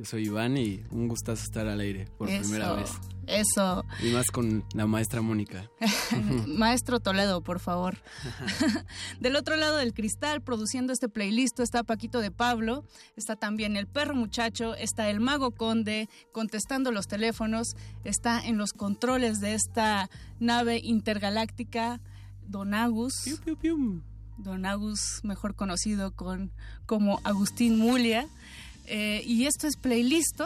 Yo 0.00 0.06
soy 0.06 0.28
Iván 0.28 0.56
y 0.56 0.82
un 0.92 1.08
gustazo 1.08 1.42
estar 1.42 1.68
al 1.68 1.78
aire 1.78 2.08
por 2.16 2.26
primera 2.26 2.72
vez. 2.72 2.90
Eso. 3.26 3.84
Y 4.02 4.08
más 4.12 4.30
con 4.30 4.64
la 4.72 4.86
maestra 4.86 5.20
Mónica. 5.20 5.70
Maestro 6.46 7.00
Toledo, 7.00 7.42
por 7.42 7.60
favor. 7.60 7.98
del 9.20 9.36
otro 9.36 9.56
lado 9.56 9.76
del 9.76 9.92
cristal, 9.92 10.40
produciendo 10.40 10.94
este 10.94 11.10
playlist, 11.10 11.60
está 11.60 11.82
Paquito 11.82 12.20
de 12.20 12.30
Pablo, 12.30 12.82
está 13.14 13.36
también 13.36 13.76
el 13.76 13.86
perro 13.86 14.14
muchacho, 14.14 14.74
está 14.74 15.10
el 15.10 15.20
mago 15.20 15.50
conde 15.50 16.08
contestando 16.32 16.92
los 16.92 17.06
teléfonos, 17.06 17.76
está 18.02 18.40
en 18.42 18.56
los 18.56 18.72
controles 18.72 19.38
de 19.40 19.52
esta 19.52 20.08
nave 20.38 20.80
intergaláctica, 20.82 22.00
Don 22.48 22.72
Agus. 22.72 23.38
Don 24.38 24.64
Agus, 24.64 25.20
mejor 25.24 25.54
conocido 25.54 26.12
con, 26.12 26.52
como 26.86 27.20
Agustín 27.24 27.78
Mulia. 27.78 28.26
Eh, 28.92 29.22
y 29.24 29.46
esto 29.46 29.68
es 29.68 29.76
Playlist. 29.76 30.40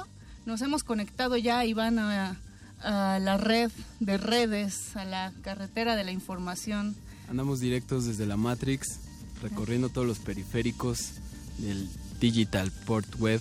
Nos 0.44 0.60
hemos 0.60 0.84
conectado 0.84 1.38
ya, 1.38 1.64
Iván, 1.64 1.98
a, 1.98 2.38
a 2.82 3.18
la 3.18 3.38
red 3.38 3.72
de 4.00 4.18
redes, 4.18 4.94
a 4.96 5.06
la 5.06 5.32
carretera 5.40 5.96
de 5.96 6.04
la 6.04 6.12
información. 6.12 6.94
Andamos 7.30 7.60
directos 7.60 8.04
desde 8.04 8.26
la 8.26 8.36
Matrix, 8.36 8.98
recorriendo 9.40 9.88
todos 9.88 10.06
los 10.06 10.18
periféricos 10.18 11.12
del 11.56 11.88
Digital 12.20 12.70
Port 12.84 13.18
Web. 13.18 13.40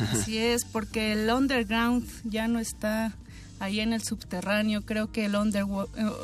Así 0.00 0.36
es, 0.38 0.64
porque 0.64 1.12
el 1.12 1.30
underground 1.30 2.04
ya 2.24 2.48
no 2.48 2.58
está 2.58 3.14
ahí 3.60 3.78
en 3.78 3.92
el 3.92 4.02
subterráneo, 4.02 4.84
creo 4.84 5.12
que 5.12 5.26
el, 5.26 5.36
under, 5.36 5.64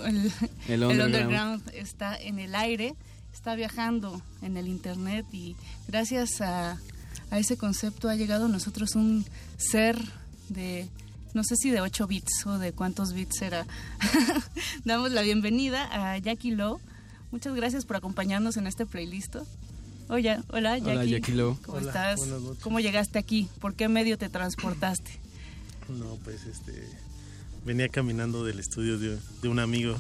el, 0.05 0.33
el, 0.67 0.83
underground. 0.83 0.91
el 0.91 1.01
underground 1.01 1.63
está 1.75 2.17
en 2.17 2.41
el 2.41 2.57
aire, 2.57 2.97
está 3.33 3.55
viajando 3.55 4.21
en 4.43 4.57
el 4.57 4.67
internet 4.67 5.27
y 5.31 5.55
gracias 5.87 6.41
a, 6.41 6.81
a 7.31 7.39
ese 7.39 7.57
concepto 7.57 8.09
ha 8.09 8.15
llegado 8.15 8.47
a 8.47 8.49
nosotros 8.49 8.95
un 8.95 9.25
ser 9.57 9.99
de 10.49 10.89
no 11.35 11.45
sé 11.45 11.57
si 11.57 11.71
de 11.71 11.83
8 11.83 12.07
bits 12.07 12.47
o 12.47 12.59
de 12.59 12.73
cuántos 12.73 13.13
bits 13.13 13.43
era. 13.43 13.67
Damos 14.85 15.11
la 15.13 15.21
bienvenida 15.21 15.87
a 15.93 16.17
Jackie 16.17 16.53
Lowe. 16.53 16.81
Muchas 17.31 17.55
gracias 17.55 17.85
por 17.85 17.97
acompañarnos 17.97 18.57
en 18.57 18.67
este 18.67 18.87
playlist. 18.87 19.37
Oye, 20.09 20.39
hola 20.49 20.79
Jackie. 20.79 20.91
Hola 20.91 21.05
Jackie 21.05 21.33
Lowe. 21.33 21.59
¿Cómo 21.67 21.79
estás? 21.79 22.21
¿Cómo 22.63 22.81
llegaste 22.81 23.19
aquí? 23.19 23.51
¿Por 23.61 23.75
qué 23.75 23.89
medio 23.89 24.17
te 24.17 24.31
transportaste? 24.31 25.11
No, 25.89 26.17
pues 26.25 26.45
este 26.47 26.89
venía 27.67 27.89
caminando 27.89 28.45
del 28.45 28.59
estudio 28.59 28.99
de, 28.99 29.19
de 29.43 29.49
un 29.49 29.59
amigo. 29.59 29.95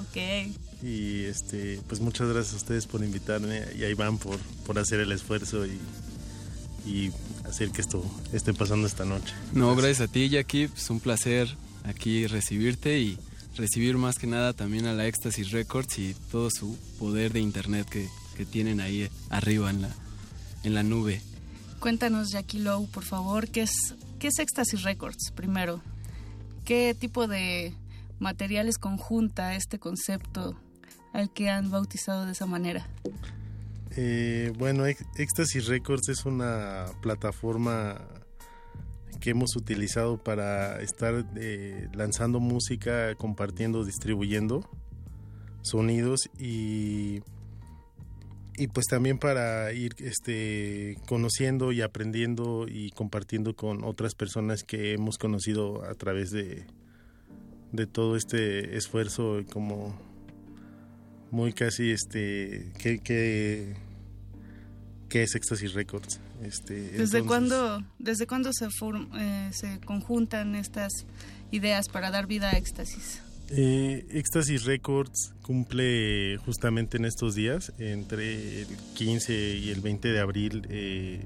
Ok. 0.00 0.16
Y 0.82 1.24
este, 1.24 1.80
pues 1.86 2.00
muchas 2.00 2.28
gracias 2.28 2.54
a 2.54 2.56
ustedes 2.56 2.86
por 2.86 3.04
invitarme 3.04 3.62
y 3.76 3.84
a 3.84 3.88
Iván 3.90 4.18
por, 4.18 4.38
por 4.66 4.78
hacer 4.78 5.00
el 5.00 5.12
esfuerzo 5.12 5.64
y, 5.66 5.78
y 6.86 7.10
hacer 7.48 7.70
que 7.70 7.80
esto 7.80 8.04
esté 8.32 8.54
pasando 8.54 8.86
esta 8.86 9.04
noche. 9.04 9.34
No, 9.52 9.74
gracias, 9.74 10.08
a 10.08 10.12
ti, 10.12 10.28
Jackie. 10.28 10.70
Es 10.76 10.90
un 10.90 11.00
placer 11.00 11.48
aquí 11.84 12.26
recibirte 12.26 12.98
y 13.00 13.18
recibir 13.56 13.96
más 13.96 14.18
que 14.18 14.26
nada 14.26 14.52
también 14.52 14.86
a 14.86 14.92
la 14.92 15.06
Éxtasis 15.06 15.50
Records 15.52 15.98
y 15.98 16.14
todo 16.30 16.50
su 16.50 16.76
poder 16.98 17.32
de 17.32 17.40
internet 17.40 17.88
que, 17.88 18.08
que 18.36 18.44
tienen 18.44 18.80
ahí 18.80 19.08
arriba 19.30 19.70
en 19.70 19.82
la, 19.82 19.90
en 20.64 20.74
la 20.74 20.82
nube. 20.82 21.20
Cuéntanos, 21.80 22.30
Jackie 22.30 22.60
Lowe, 22.60 22.86
por 22.88 23.04
favor, 23.04 23.48
¿qué 23.48 23.62
es, 23.62 23.94
qué 24.18 24.28
es 24.28 24.38
Éxtasis 24.38 24.82
Records 24.82 25.32
primero? 25.34 25.82
¿Qué 26.64 26.96
tipo 26.98 27.26
de 27.26 27.74
materiales 28.18 28.78
conjunta 28.78 29.54
este 29.54 29.78
concepto 29.78 30.56
al 31.12 31.30
que 31.30 31.50
han 31.50 31.70
bautizado 31.70 32.24
de 32.24 32.32
esa 32.32 32.46
manera? 32.46 32.88
Eh, 33.96 34.52
bueno, 34.58 34.86
Ecstasy 34.86 35.60
Records 35.60 36.08
es 36.08 36.24
una 36.24 36.86
plataforma 37.00 38.00
que 39.20 39.30
hemos 39.30 39.56
utilizado 39.56 40.22
para 40.22 40.80
estar 40.80 41.24
eh, 41.36 41.88
lanzando 41.94 42.40
música, 42.40 43.14
compartiendo, 43.14 43.84
distribuyendo 43.84 44.68
sonidos 45.62 46.28
y, 46.38 47.22
y 48.56 48.66
pues 48.68 48.86
también 48.86 49.18
para 49.18 49.72
ir 49.72 49.94
este, 49.98 50.98
conociendo 51.06 51.72
y 51.72 51.80
aprendiendo 51.80 52.66
y 52.68 52.90
compartiendo 52.90 53.56
con 53.56 53.82
otras 53.82 54.14
personas 54.14 54.62
que 54.62 54.92
hemos 54.92 55.18
conocido 55.18 55.84
a 55.84 55.94
través 55.94 56.30
de, 56.30 56.66
de 57.72 57.86
todo 57.86 58.16
este 58.16 58.76
esfuerzo 58.76 59.40
como 59.52 59.98
muy 61.30 61.52
casi 61.52 61.90
este 61.90 62.72
que, 62.78 63.00
que, 63.00 63.74
que 65.14 65.22
es 65.22 65.36
Ecstasy 65.36 65.68
Records 65.68 66.18
este 66.42 66.74
desde 66.74 67.22
cuándo 67.22 67.84
desde 68.00 68.26
cuándo 68.26 68.52
se 68.52 68.64
eh, 68.66 69.48
se 69.52 69.78
conjuntan 69.84 70.56
estas 70.56 71.06
ideas 71.52 71.88
para 71.88 72.10
dar 72.10 72.26
vida 72.26 72.50
a 72.50 72.58
Éxtasis 72.58 73.20
eh, 73.50 74.04
Éxtasis 74.10 74.64
Records 74.64 75.32
cumple 75.42 76.36
justamente 76.38 76.96
en 76.96 77.04
estos 77.04 77.36
días 77.36 77.72
entre 77.78 78.62
el 78.62 78.68
15 78.94 79.56
y 79.56 79.70
el 79.70 79.82
20 79.82 80.08
de 80.08 80.18
abril 80.18 80.66
eh, 80.68 81.24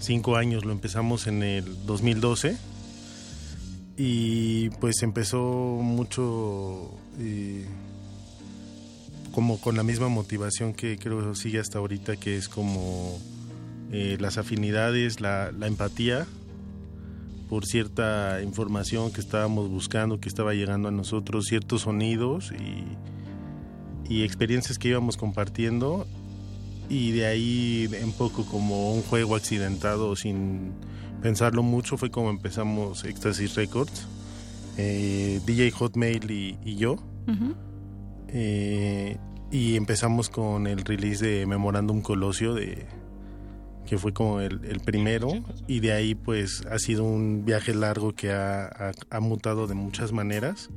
cinco 0.00 0.34
años 0.34 0.64
lo 0.64 0.72
empezamos 0.72 1.28
en 1.28 1.44
el 1.44 1.86
2012 1.86 2.56
y 3.96 4.70
pues 4.80 5.04
empezó 5.04 5.78
mucho 5.80 6.98
eh, 7.20 7.64
como 9.32 9.60
con 9.60 9.76
la 9.76 9.82
misma 9.82 10.08
motivación 10.08 10.74
que 10.74 10.98
creo 10.98 11.34
sigue 11.34 11.58
hasta 11.58 11.78
ahorita, 11.78 12.16
que 12.16 12.36
es 12.36 12.48
como 12.48 13.18
eh, 13.92 14.16
las 14.20 14.38
afinidades, 14.38 15.20
la, 15.20 15.50
empatía 15.62 16.26
por 17.48 17.66
cierta 17.66 18.40
información 18.42 19.12
que 19.12 19.20
estábamos 19.20 19.68
buscando, 19.68 20.20
que 20.20 20.28
estaba 20.28 20.54
llegando 20.54 20.88
a 20.88 20.92
nosotros, 20.92 21.46
ciertos 21.46 21.82
sonidos 21.82 22.52
y, 22.52 24.12
y 24.12 24.22
experiencias 24.22 24.78
que 24.78 24.88
íbamos 24.88 25.16
compartiendo 25.16 26.06
y 26.88 27.12
de 27.12 27.26
ahí 27.26 27.88
un 28.02 28.12
poco 28.12 28.44
como 28.44 28.92
un 28.92 29.02
juego 29.02 29.36
accidentado 29.36 30.14
sin 30.16 30.72
pensarlo 31.22 31.62
mucho 31.62 31.96
fue 31.96 32.10
como 32.10 32.30
empezamos 32.30 33.04
Ecstasy 33.04 33.46
Records, 33.46 34.06
eh, 34.76 35.40
DJ 35.46 35.70
Hotmail 35.70 36.30
y, 36.30 36.76
yo. 36.76 36.94
Uh. 37.28 37.69
Eh, 38.32 39.16
y 39.50 39.76
empezamos 39.76 40.28
con 40.30 40.66
el 40.66 40.84
release 40.84 41.26
de 41.26 41.46
Memorandum 41.46 42.02
Colosio, 42.02 42.54
de, 42.54 42.86
que 43.86 43.98
fue 43.98 44.12
como 44.12 44.40
el, 44.40 44.64
el, 44.64 44.80
primero, 44.80 45.32
y 45.66 45.80
de 45.80 45.92
ahí 45.92 46.14
pues 46.14 46.62
ha 46.70 46.78
sido 46.78 47.02
un 47.04 47.44
viaje 47.44 47.74
largo 47.74 48.12
que 48.12 48.30
ha, 48.30 48.66
ha, 48.66 48.92
ha, 49.10 49.20
mutado 49.20 49.66
de 49.66 49.74
muchas 49.74 50.12
maneras. 50.12 50.70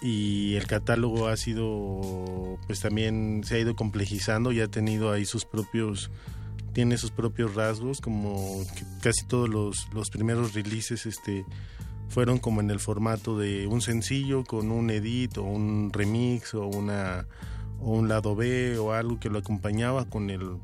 Y 0.00 0.54
el 0.54 0.66
catálogo 0.66 1.26
ha 1.26 1.36
sido, 1.36 2.58
pues 2.66 2.80
también 2.80 3.42
se 3.44 3.56
ha 3.56 3.58
ido 3.58 3.74
complejizando 3.74 4.52
y 4.52 4.60
ha 4.60 4.68
tenido 4.68 5.10
ahí 5.10 5.26
sus 5.26 5.44
propios, 5.44 6.10
tiene 6.72 6.96
sus 6.96 7.10
propios 7.10 7.54
rasgos, 7.54 8.00
como 8.00 8.64
casi 9.02 9.26
todos 9.26 9.48
los, 9.48 9.88
los 9.92 10.08
primeros 10.08 10.54
releases, 10.54 11.04
este, 11.04 11.44
fueron 12.08 12.38
como 12.38 12.60
en 12.60 12.70
el 12.70 12.80
formato 12.80 13.38
de 13.38 13.66
un 13.66 13.80
sencillo 13.80 14.44
con 14.44 14.70
un 14.70 14.90
edit 14.90 15.38
o 15.38 15.42
un 15.42 15.92
remix 15.92 16.54
o 16.54 16.66
una 16.66 17.26
o 17.80 17.92
un 17.92 18.08
lado 18.08 18.34
B 18.34 18.78
o 18.78 18.92
algo 18.92 19.20
que 19.20 19.30
lo 19.30 19.38
acompañaba 19.38 20.04
con 20.06 20.30
el, 20.30 20.58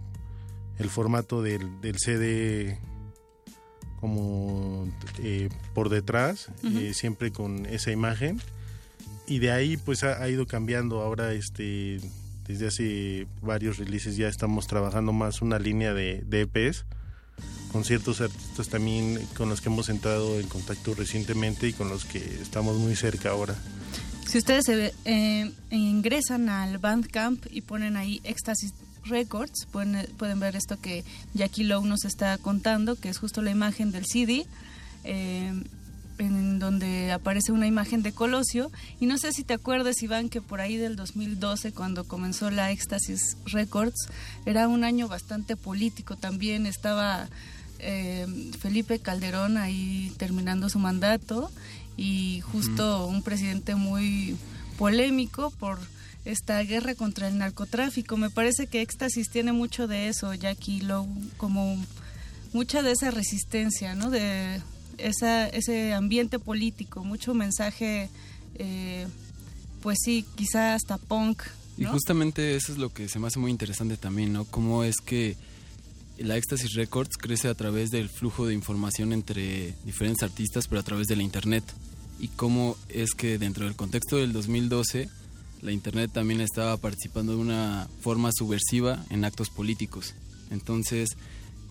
el 0.79 0.89
formato 0.89 1.43
del, 1.43 1.81
del, 1.81 1.99
CD 1.99 2.79
como 4.01 4.89
eh, 5.19 5.49
por 5.75 5.89
detrás, 5.89 6.49
eh, 6.65 6.93
siempre 6.93 7.31
con 7.31 7.67
esa 7.67 7.93
imagen. 7.93 8.41
Y 9.27 9.39
de 9.39 9.53
ahí 9.53 9.77
pues 9.77 10.05
ha, 10.05 10.23
ha 10.23 10.29
ido 10.29 10.47
cambiando. 10.47 11.01
Ahora 11.01 11.33
este 11.33 12.01
desde 12.47 12.67
hace 12.67 13.27
varios 13.41 13.79
releases 13.79 14.17
ya 14.17 14.29
estamos 14.29 14.67
trabajando 14.67 15.13
más 15.13 15.41
una 15.41 15.59
línea 15.59 15.95
de, 15.95 16.23
de 16.27 16.43
EPs 16.43 16.85
con 17.75 17.85
ciertos 17.85 18.21
artistas 18.21 18.69
también 18.69 19.19
con 19.37 19.49
los 19.49 19.61
que 19.61 19.69
hemos 19.69 19.89
entrado 19.89 20.39
en 20.39 20.47
contacto 20.47 20.95
recientemente 20.95 21.67
y 21.67 21.73
con 21.73 21.89
los 21.89 22.05
que 22.05 22.19
estamos 22.41 22.77
muy 22.77 22.95
cerca 22.95 23.31
ahora. 23.31 23.57
Si 24.29 24.39
ustedes 24.39 24.67
se 24.67 24.95
eh, 25.05 25.51
ingresan 25.73 26.49
al 26.51 26.79
Bandcamp 26.79 27.45
y 27.51 27.63
ponen 27.63 27.97
ahí 27.97 28.21
Éxtasis 28.23 28.75
Records, 29.07 29.67
pueden, 29.73 30.07
pueden 30.17 30.39
ver 30.39 30.55
esto 30.55 30.81
que 30.81 31.03
Jackie 31.35 31.65
Lowe 31.65 31.85
nos 31.85 32.05
está 32.05 32.39
contando, 32.39 32.95
que 32.95 33.09
es 33.09 33.19
justo 33.19 33.43
la 33.43 33.51
imagen 33.51 33.91
del 33.91 34.07
CD, 34.07 34.47
eh, 35.03 35.53
en 36.19 36.61
donde 36.61 37.11
aparece 37.11 37.51
una 37.51 37.67
imagen 37.67 38.05
de 38.05 38.13
Colosio. 38.13 38.71
Y 39.01 39.07
no 39.07 39.19
sé 39.19 39.33
si 39.33 39.43
te 39.43 39.53
acuerdas, 39.55 40.01
Iván, 40.01 40.29
que 40.29 40.41
por 40.41 40.61
ahí 40.61 40.77
del 40.77 40.95
2012, 40.95 41.73
cuando 41.73 42.05
comenzó 42.05 42.53
la 42.53 42.71
Éxtasis 42.71 43.37
Records, 43.47 44.07
era 44.47 44.69
un 44.69 44.85
año 44.85 45.09
bastante 45.09 45.57
político 45.57 46.15
también. 46.15 46.67
Estaba 46.67 47.29
eh, 47.79 48.27
Felipe 48.59 48.99
Calderón 48.99 49.57
ahí 49.57 50.13
terminando 50.17 50.69
su 50.69 50.79
mandato 50.79 51.51
y 51.97 52.41
justo 52.41 53.07
un 53.07 53.23
presidente 53.23 53.75
muy 53.75 54.37
polémico 54.79 55.51
por 55.51 55.79
esta 56.25 56.61
guerra 56.63 56.95
contra 56.95 57.29
el 57.29 57.39
narcotráfico. 57.39 58.17
Me 58.17 58.31
parece 58.31 58.67
que 58.67 58.83
Éxtasis 58.83 59.29
tiene 59.29 59.53
mucho 59.53 59.87
de 59.87 60.09
eso, 60.09 60.33
Jackie 60.35 60.81
Lowe, 60.81 61.09
como 61.37 61.77
mucha 62.53 62.83
de 62.83 62.93
esa 62.93 63.11
resistencia, 63.11 63.95
¿no? 63.95 64.11
De 64.11 64.61
esa, 64.99 65.47
ese 65.49 65.93
ambiente 65.93 66.39
político, 66.39 67.05
mucho 67.05 67.35
mensaje, 67.35 68.09
eh, 68.55 69.07
pues 69.83 69.99
sí, 70.03 70.25
quizá 70.35 70.75
hasta 70.75 70.99
punk, 70.99 71.43
Y 71.77 71.85
justamente 71.85 72.57
eso 72.57 72.73
es 72.73 72.79
lo 72.79 72.93
que 72.93 73.09
se 73.09 73.19
me 73.19 73.27
hace 73.27 73.39
muy 73.39 73.51
interesante 73.51 73.97
también, 73.97 74.33
¿no? 74.33 74.45
Cómo 74.45 74.85
es 74.85 74.97
que 75.05 75.37
la 76.19 76.37
Éxtasis 76.37 76.75
Records 76.75 77.17
crece 77.17 77.49
a 77.49 77.55
través 77.55 77.91
del 77.91 78.09
flujo 78.09 78.47
de 78.47 78.55
información 78.55 79.13
entre 79.13 79.75
diferentes 79.85 80.23
artistas, 80.23 80.69
pero 80.69 80.81
a 80.81 80.85
través 80.85 81.07
de 81.09 81.17
la 81.17 81.23
Internet. 81.23 81.65
Y 82.21 82.29
cómo 82.29 82.77
es 82.89 83.15
que 83.15 83.39
dentro 83.39 83.65
del 83.65 83.75
contexto 83.75 84.17
del 84.17 84.33
2012, 84.33 85.09
la 85.63 85.73
Internet 85.73 86.13
también 86.13 86.41
estaba 86.41 86.77
participando 86.77 87.33
de 87.33 87.39
una 87.39 87.89
forma 88.01 88.31
subversiva 88.33 89.05
en 89.11 89.25
actos 89.25 89.51
políticos. 89.51 90.15
Entonces, 90.51 91.11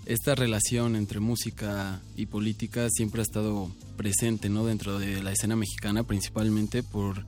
esta 0.05 0.35
relación 0.35 0.95
entre 0.95 1.21
música 1.21 2.01
y 2.17 2.25
política 2.25 2.89
siempre 2.89 3.21
ha 3.21 3.23
estado 3.23 3.71
presente, 3.95 4.49
¿no? 4.49 4.65
Dentro 4.65 4.99
de 4.99 5.23
la 5.23 5.31
escena 5.31 5.55
mexicana, 5.55 6.03
principalmente 6.03 6.83
por 6.83 7.25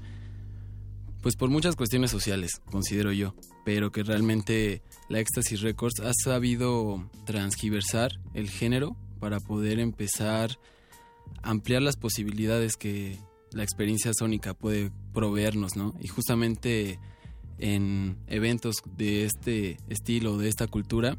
pues 1.21 1.35
por 1.35 1.49
muchas 1.49 1.75
cuestiones 1.75 2.11
sociales, 2.11 2.61
considero 2.69 3.11
yo, 3.11 3.33
pero 3.63 3.91
que 3.91 4.03
realmente 4.03 4.83
la 5.09 5.19
Ecstasy 5.19 5.55
Records 5.57 5.99
ha 5.99 6.11
sabido 6.13 7.09
transgiversar 7.25 8.11
el 8.33 8.49
género 8.49 8.95
para 9.19 9.39
poder 9.39 9.79
empezar 9.79 10.57
a 11.43 11.51
ampliar 11.51 11.81
las 11.81 11.95
posibilidades 11.95 12.75
que 12.75 13.19
la 13.51 13.63
experiencia 13.63 14.11
sónica 14.13 14.53
puede 14.53 14.91
proveernos, 15.13 15.75
¿no? 15.75 15.93
Y 16.01 16.07
justamente 16.07 16.99
en 17.57 18.17
eventos 18.27 18.77
de 18.97 19.25
este 19.25 19.77
estilo, 19.89 20.37
de 20.37 20.49
esta 20.49 20.67
cultura, 20.67 21.17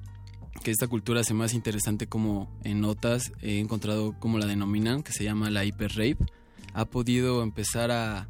que 0.62 0.70
esta 0.70 0.88
cultura 0.88 1.22
se 1.24 1.34
más 1.34 1.54
interesante 1.54 2.06
como 2.06 2.50
en 2.64 2.80
notas 2.80 3.32
he 3.40 3.58
encontrado 3.58 4.18
como 4.18 4.38
la 4.38 4.46
denominan, 4.46 5.02
que 5.02 5.12
se 5.12 5.24
llama 5.24 5.50
la 5.50 5.64
hyper 5.64 5.92
rape, 5.92 6.26
ha 6.74 6.84
podido 6.84 7.42
empezar 7.42 7.90
a 7.90 8.28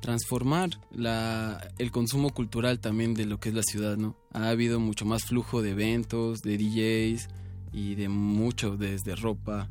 transformar 0.00 0.70
la, 0.90 1.72
el 1.78 1.90
consumo 1.90 2.30
cultural 2.30 2.80
también 2.80 3.14
de 3.14 3.26
lo 3.26 3.38
que 3.38 3.50
es 3.50 3.54
la 3.54 3.62
ciudad, 3.62 3.96
¿no? 3.96 4.16
Ha 4.32 4.48
habido 4.48 4.80
mucho 4.80 5.04
más 5.04 5.24
flujo 5.24 5.62
de 5.62 5.70
eventos, 5.70 6.40
de 6.42 6.56
DJs 6.56 7.28
y 7.72 7.94
de 7.96 8.08
mucho, 8.08 8.76
desde 8.76 9.14
ropa 9.16 9.68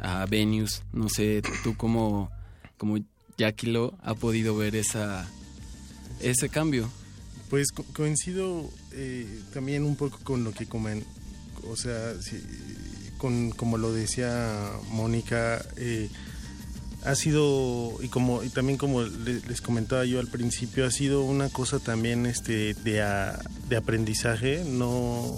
a 0.00 0.26
venues. 0.26 0.82
No 0.92 1.08
sé, 1.08 1.42
tú 1.64 1.76
como, 1.76 2.30
como 2.76 2.98
Jackie 3.38 3.68
Lo 3.68 3.94
ha 4.02 4.14
podido 4.14 4.56
ver 4.56 4.76
esa, 4.76 5.26
ese 6.20 6.48
cambio. 6.48 6.90
Pues 7.48 7.68
co- 7.72 7.84
coincido 7.94 8.70
eh, 8.92 9.26
también 9.52 9.84
un 9.84 9.96
poco 9.96 10.18
con 10.22 10.44
lo 10.44 10.52
que 10.52 10.66
comen, 10.66 11.04
o 11.68 11.76
sea, 11.76 12.14
sí, 12.20 12.40
con 13.18 13.50
como 13.50 13.76
lo 13.78 13.92
decía 13.92 14.70
Mónica, 14.90 15.64
eh, 15.76 16.08
ha 17.04 17.14
sido 17.14 17.94
y 18.02 18.08
como 18.08 18.42
y 18.42 18.48
también 18.50 18.76
como 18.78 19.02
le- 19.02 19.40
les 19.48 19.60
comentaba 19.60 20.04
yo 20.04 20.20
al 20.20 20.26
principio 20.28 20.84
ha 20.86 20.90
sido 20.90 21.22
una 21.22 21.48
cosa 21.48 21.78
también 21.78 22.26
este 22.26 22.74
de, 22.74 23.00
a- 23.02 23.40
de 23.68 23.76
aprendizaje, 23.76 24.64
no 24.66 25.34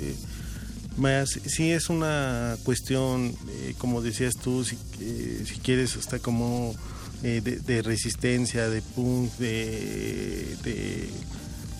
eh, 0.00 0.14
más 0.96 1.28
sí 1.44 1.70
es 1.72 1.88
una 1.90 2.56
cuestión 2.64 3.34
eh, 3.50 3.74
como 3.78 4.00
decías 4.00 4.34
tú 4.42 4.64
si, 4.64 4.78
eh, 5.00 5.42
si 5.46 5.56
quieres 5.58 5.96
hasta 5.96 6.18
como 6.20 6.74
eh, 7.22 7.40
de, 7.44 7.58
de 7.58 7.82
resistencia, 7.82 8.68
de 8.68 8.80
punk, 8.82 9.32
de, 9.38 10.56
de 10.62 11.08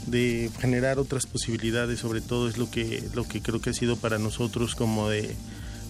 de 0.06 0.50
generar 0.60 0.98
otras 0.98 1.24
posibilidades 1.24 1.98
sobre 2.00 2.20
todo 2.20 2.46
es 2.48 2.58
lo 2.58 2.70
que 2.70 3.02
lo 3.14 3.24
que 3.26 3.40
creo 3.40 3.62
que 3.62 3.70
ha 3.70 3.72
sido 3.72 3.96
para 3.96 4.18
nosotros 4.18 4.74
como 4.74 5.08
de 5.08 5.34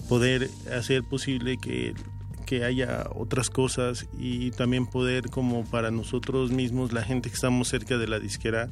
poder 0.07 0.49
hacer 0.73 1.03
posible 1.03 1.57
que, 1.57 1.93
que 2.45 2.63
haya 2.63 3.07
otras 3.15 3.49
cosas 3.49 4.07
y 4.17 4.51
también 4.51 4.85
poder 4.85 5.29
como 5.29 5.65
para 5.65 5.91
nosotros 5.91 6.51
mismos 6.51 6.93
la 6.93 7.03
gente 7.03 7.29
que 7.29 7.35
estamos 7.35 7.67
cerca 7.67 7.97
de 7.97 8.07
la 8.07 8.19
disquera 8.19 8.69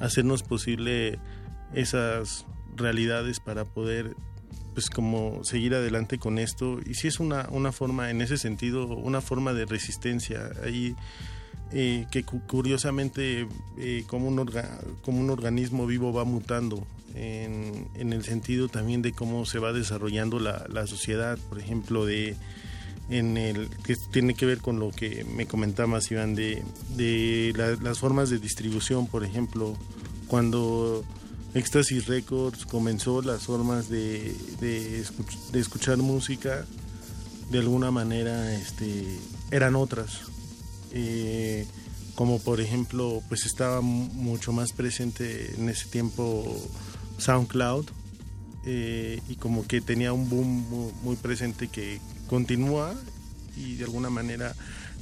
hacernos 0.00 0.42
posible 0.42 1.18
esas 1.74 2.46
realidades 2.76 3.40
para 3.40 3.64
poder 3.64 4.14
pues 4.74 4.90
como 4.90 5.40
seguir 5.44 5.74
adelante 5.74 6.18
con 6.18 6.38
esto. 6.38 6.80
Y 6.84 6.94
si 6.94 7.06
es 7.08 7.20
una, 7.20 7.48
una 7.50 7.70
forma 7.72 8.10
en 8.10 8.20
ese 8.20 8.36
sentido 8.38 8.86
una 8.88 9.20
forma 9.20 9.52
de 9.52 9.66
resistencia. 9.66 10.50
Ahí 10.64 10.96
eh, 11.72 12.06
que 12.10 12.24
cu- 12.24 12.42
curiosamente 12.46 13.46
eh, 13.78 14.04
como, 14.08 14.28
un 14.28 14.44
como 15.02 15.20
un 15.20 15.30
organismo 15.30 15.86
vivo 15.86 16.12
va 16.12 16.24
mutando 16.24 16.86
en, 17.14 17.88
en 17.94 18.12
el 18.12 18.24
sentido 18.24 18.68
también 18.68 19.00
de 19.00 19.12
cómo 19.12 19.46
se 19.46 19.60
va 19.60 19.72
desarrollando 19.72 20.40
la, 20.40 20.66
la 20.68 20.86
sociedad, 20.88 21.38
por 21.48 21.60
ejemplo, 21.60 22.04
de 22.04 22.34
en 23.10 23.36
el 23.36 23.68
que 23.84 23.96
tiene 23.96 24.34
que 24.34 24.46
ver 24.46 24.58
con 24.58 24.78
lo 24.78 24.90
que 24.90 25.24
me 25.24 25.46
comentabas 25.46 26.10
Iván 26.10 26.34
de, 26.34 26.62
de 26.96 27.52
la- 27.56 27.76
las 27.82 27.98
formas 27.98 28.30
de 28.30 28.38
distribución, 28.38 29.06
por 29.06 29.24
ejemplo, 29.24 29.76
cuando 30.28 31.04
Éxtasis 31.54 32.06
Records 32.06 32.64
comenzó 32.66 33.20
las 33.22 33.42
formas 33.44 33.88
de, 33.88 34.34
de, 34.60 35.02
escuch- 35.04 35.50
de 35.52 35.60
escuchar 35.60 35.98
música 35.98 36.64
de 37.50 37.58
alguna 37.58 37.90
manera 37.90 38.54
este, 38.54 39.04
eran 39.50 39.76
otras. 39.76 40.20
Eh, 40.92 41.66
como 42.14 42.38
por 42.38 42.60
ejemplo 42.60 43.22
pues 43.28 43.44
estaba 43.44 43.80
mu- 43.80 44.08
mucho 44.14 44.52
más 44.52 44.72
presente 44.72 45.52
en 45.56 45.68
ese 45.68 45.88
tiempo 45.88 46.44
SoundCloud 47.18 47.86
eh, 48.66 49.20
y 49.28 49.36
como 49.36 49.66
que 49.66 49.80
tenía 49.80 50.12
un 50.12 50.28
boom 50.28 50.68
mu- 50.70 50.92
muy, 51.02 51.16
presente 51.16 51.68
que 51.68 52.00
continúa 52.28 52.94
y 53.56 53.74
de 53.76 53.84
alguna 53.84 54.10
manera 54.10 54.54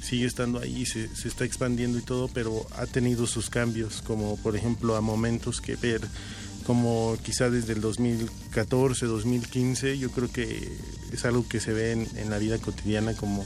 sigue 0.02 0.26
estando 0.26 0.58
ahí, 0.58 0.84
se, 0.84 1.14
se 1.14 1.28
está 1.28 1.44
expandiendo 1.44 1.98
y 1.98 2.02
todo, 2.02 2.28
pero 2.28 2.66
ha 2.76 2.86
tenido 2.86 3.26
sus 3.26 3.48
cambios, 3.50 4.02
como 4.02 4.36
por 4.38 4.56
ejemplo 4.56 4.96
a 4.96 5.00
momentos 5.00 5.60
que 5.60 5.76
ver, 5.76 6.00
como 6.66 7.16
quizá 7.22 7.50
desde 7.50 7.72
el 7.72 7.80
2014, 7.80 9.06
2015, 9.06 9.98
yo 9.98 10.10
creo 10.10 10.30
que 10.30 10.76
es 11.12 11.24
algo 11.24 11.46
que 11.48 11.60
se 11.60 11.72
ve 11.72 11.92
en, 11.92 12.08
en 12.16 12.30
la 12.30 12.38
vida 12.38 12.58
cotidiana 12.58 13.14
como 13.14 13.44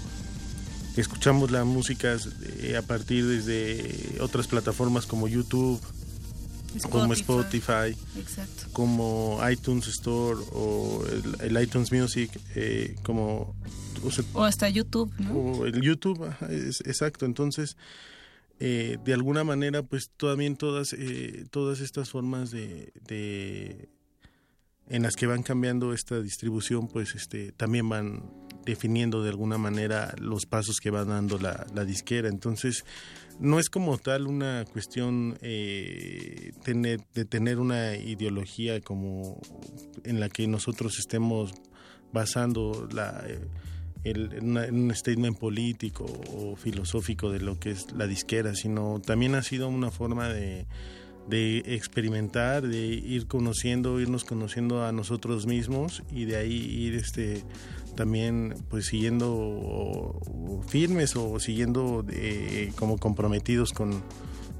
escuchamos 0.96 1.50
la 1.50 1.64
música 1.64 2.16
eh, 2.60 2.76
a 2.76 2.82
partir 2.82 3.26
desde 3.26 4.18
otras 4.20 4.46
plataformas 4.46 5.06
como 5.06 5.28
YouTube, 5.28 5.80
como 6.82 7.12
Spotify, 7.12 7.96
Exacto. 8.16 8.64
como 8.72 9.38
iTunes 9.50 9.86
Store 9.88 10.38
o 10.52 11.04
el, 11.40 11.56
el 11.56 11.62
iTunes 11.62 11.92
Music, 11.92 12.30
eh, 12.54 12.94
como 13.02 13.54
o 14.04 14.10
sea, 14.10 14.24
O 14.34 14.44
hasta 14.44 14.68
YouTube, 14.68 15.12
¿no? 15.18 15.32
o 15.32 15.66
el 15.66 15.80
YouTube, 15.80 16.30
es- 16.50 16.80
exacto. 16.82 17.24
Entonces, 17.26 17.76
eh, 18.60 18.98
de 19.04 19.12
alguna 19.14 19.44
manera, 19.44 19.82
pues 19.82 20.10
también 20.16 20.56
todas, 20.56 20.92
eh, 20.92 21.46
todas 21.50 21.80
estas 21.80 22.10
formas 22.10 22.50
de, 22.50 22.92
de- 23.06 23.88
en 24.88 25.02
las 25.02 25.16
que 25.16 25.26
van 25.26 25.42
cambiando 25.42 25.92
esta 25.92 26.20
distribución, 26.20 26.86
pues 26.88 27.14
este, 27.14 27.52
también 27.52 27.88
van 27.88 28.22
definiendo 28.64 29.22
de 29.22 29.30
alguna 29.30 29.58
manera 29.58 30.14
los 30.20 30.46
pasos 30.46 30.78
que 30.80 30.90
va 30.90 31.04
dando 31.04 31.38
la, 31.38 31.66
la 31.74 31.84
disquera. 31.84 32.28
Entonces, 32.28 32.84
no 33.38 33.58
es 33.58 33.68
como 33.68 33.98
tal 33.98 34.26
una 34.26 34.64
cuestión 34.72 35.38
eh, 35.42 36.52
tener, 36.64 37.00
de 37.14 37.24
tener 37.24 37.58
una 37.58 37.96
ideología 37.96 38.80
como 38.80 39.40
en 40.04 40.20
la 40.20 40.28
que 40.28 40.46
nosotros 40.46 40.98
estemos 40.98 41.52
basando 42.12 42.88
la, 42.92 43.24
eh, 43.26 43.40
el- 44.04 44.38
un 44.72 44.94
statement 44.94 45.38
político 45.38 46.04
o 46.32 46.56
filosófico 46.56 47.30
de 47.30 47.40
lo 47.40 47.58
que 47.58 47.70
es 47.72 47.92
la 47.92 48.06
disquera, 48.06 48.54
sino 48.54 49.00
también 49.04 49.34
ha 49.34 49.42
sido 49.42 49.68
una 49.68 49.90
forma 49.90 50.28
de, 50.28 50.66
de 51.28 51.58
experimentar, 51.74 52.66
de 52.66 52.86
ir 52.86 53.26
conociendo, 53.26 54.00
irnos 54.00 54.24
conociendo 54.24 54.84
a 54.84 54.92
nosotros 54.92 55.46
mismos 55.46 56.02
y 56.10 56.24
de 56.24 56.36
ahí 56.36 56.54
ir 56.54 56.94
este 56.94 57.42
también 57.96 58.54
pues 58.68 58.86
siguiendo 58.86 60.20
firmes 60.68 61.16
o 61.16 61.40
siguiendo 61.40 62.04
eh, 62.10 62.72
como 62.76 62.98
comprometidos 62.98 63.72
con, 63.72 64.02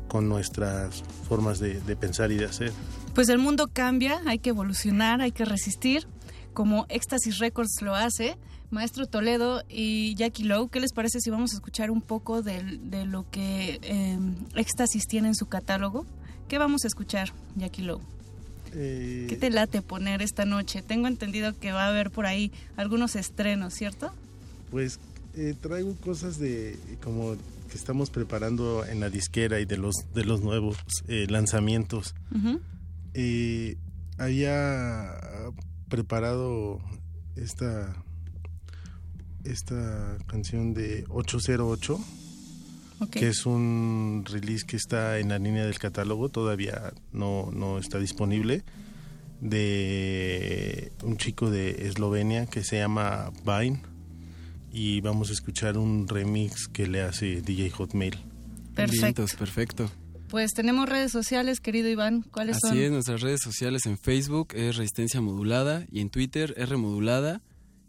con 0.09 0.29
nuestras 0.29 1.03
formas 1.29 1.59
de, 1.61 1.81
de 1.81 1.97
pensar 1.97 2.33
y 2.33 2.37
de 2.37 2.47
hacer. 2.47 2.73
Pues 3.15 3.29
el 3.29 3.39
mundo 3.39 3.69
cambia, 3.73 4.21
hay 4.27 4.39
que 4.39 4.51
evolucionar, 4.51 5.21
hay 5.21 5.33
que 5.33 5.45
resistir, 5.45 6.07
como 6.53 6.87
Éxtasis 6.89 7.39
Records 7.39 7.81
lo 7.83 7.95
hace. 7.95 8.37
Maestro 8.71 9.07
Toledo 9.07 9.63
y 9.69 10.17
Jackie 10.17 10.43
Lowe, 10.43 10.69
¿qué 10.71 10.81
les 10.81 10.93
parece 10.93 11.21
si 11.21 11.31
vamos 11.31 11.53
a 11.53 11.55
escuchar 11.57 11.91
un 11.93 12.03
poco 12.03 12.43
del- 12.43 12.91
de, 12.91 13.05
lo 13.05 13.31
que 13.31 13.79
eh, 13.83 14.19
Éxtasis 14.57 15.07
tiene 15.07 15.29
en 15.29 15.35
su 15.37 15.47
catálogo? 15.47 16.05
¿Qué 16.49 16.59
vamos 16.59 16.85
a 16.85 16.89
escuchar, 16.89 17.33
Jackie 17.55 17.83
Lowe? 17.83 18.01
Eh, 18.79 19.25
¿Qué 19.29 19.37
te 19.37 19.49
late 19.49 19.81
poner 19.81 20.21
esta 20.21 20.45
noche? 20.45 20.83
Tengo 20.83 21.09
entendido 21.09 21.59
que 21.59 21.73
va 21.73 21.87
a 21.87 21.89
haber 21.89 22.11
por 22.11 22.27
ahí 22.27 22.53
algunos 22.77 23.17
estrenos, 23.17 23.73
¿cierto? 23.73 24.13
Pues 24.71 25.01
eh, 25.35 25.55
traigo 25.59 25.95
cosas 25.97 26.39
de 26.39 26.79
como 27.03 27.37
que 27.71 27.77
estamos 27.77 28.11
preparando 28.11 28.85
en 28.85 29.01
la 29.01 29.09
disquera 29.09 29.61
y 29.61 29.65
de 29.65 29.79
los 29.79 29.95
de 30.15 30.25
los 30.25 30.43
nuevos 30.43 30.77
eh, 31.09 31.27
lanzamientos. 31.31 32.15
Había 34.19 35.19
preparado 35.89 36.81
esta 37.35 37.97
esta 39.45 40.19
canción 40.27 40.75
de 40.75 41.05
808 41.09 41.99
Que 43.11 43.29
es 43.29 43.45
un 43.47 44.25
release 44.27 44.65
que 44.67 44.77
está 44.77 45.19
en 45.19 45.29
la 45.29 45.39
línea 45.39 45.65
del 45.65 45.79
catálogo 45.79 46.29
todavía 46.29 46.95
no, 47.13 47.51
no 47.53 47.79
está 47.79 47.99
disponible 47.99 48.65
de 49.41 50.93
un 51.03 51.17
chico 51.17 51.51
de 51.51 51.87
Eslovenia 51.87 52.47
que 52.47 52.65
se 52.65 52.79
llama 52.79 53.31
Vine 53.45 53.83
y 54.73 55.01
vamos 55.01 55.31
a 55.31 55.33
escuchar 55.33 55.79
un 55.79 56.07
remix 56.09 56.69
que 56.69 56.87
le 56.87 57.03
hace 57.03 57.41
DJ 57.41 57.71
Hotmail. 57.71 58.19
Perfecto. 58.75 59.25
Perfecto. 59.39 59.91
Pues 60.29 60.53
tenemos 60.53 60.89
redes 60.89 61.13
sociales, 61.13 61.61
querido 61.61 61.89
Iván. 61.89 62.23
¿Cuáles 62.31 62.59
son? 62.61 62.73
Así 62.73 62.83
es, 62.83 62.91
nuestras 62.91 63.23
redes 63.23 63.41
sociales 63.43 63.87
en 63.87 63.97
Facebook 63.97 64.49
es 64.55 64.77
Resistencia 64.77 65.21
Modulada 65.21 65.87
y 65.91 66.01
en 66.01 66.11
Twitter 66.11 66.53
R 66.57 66.77
Modulada. 66.77 67.41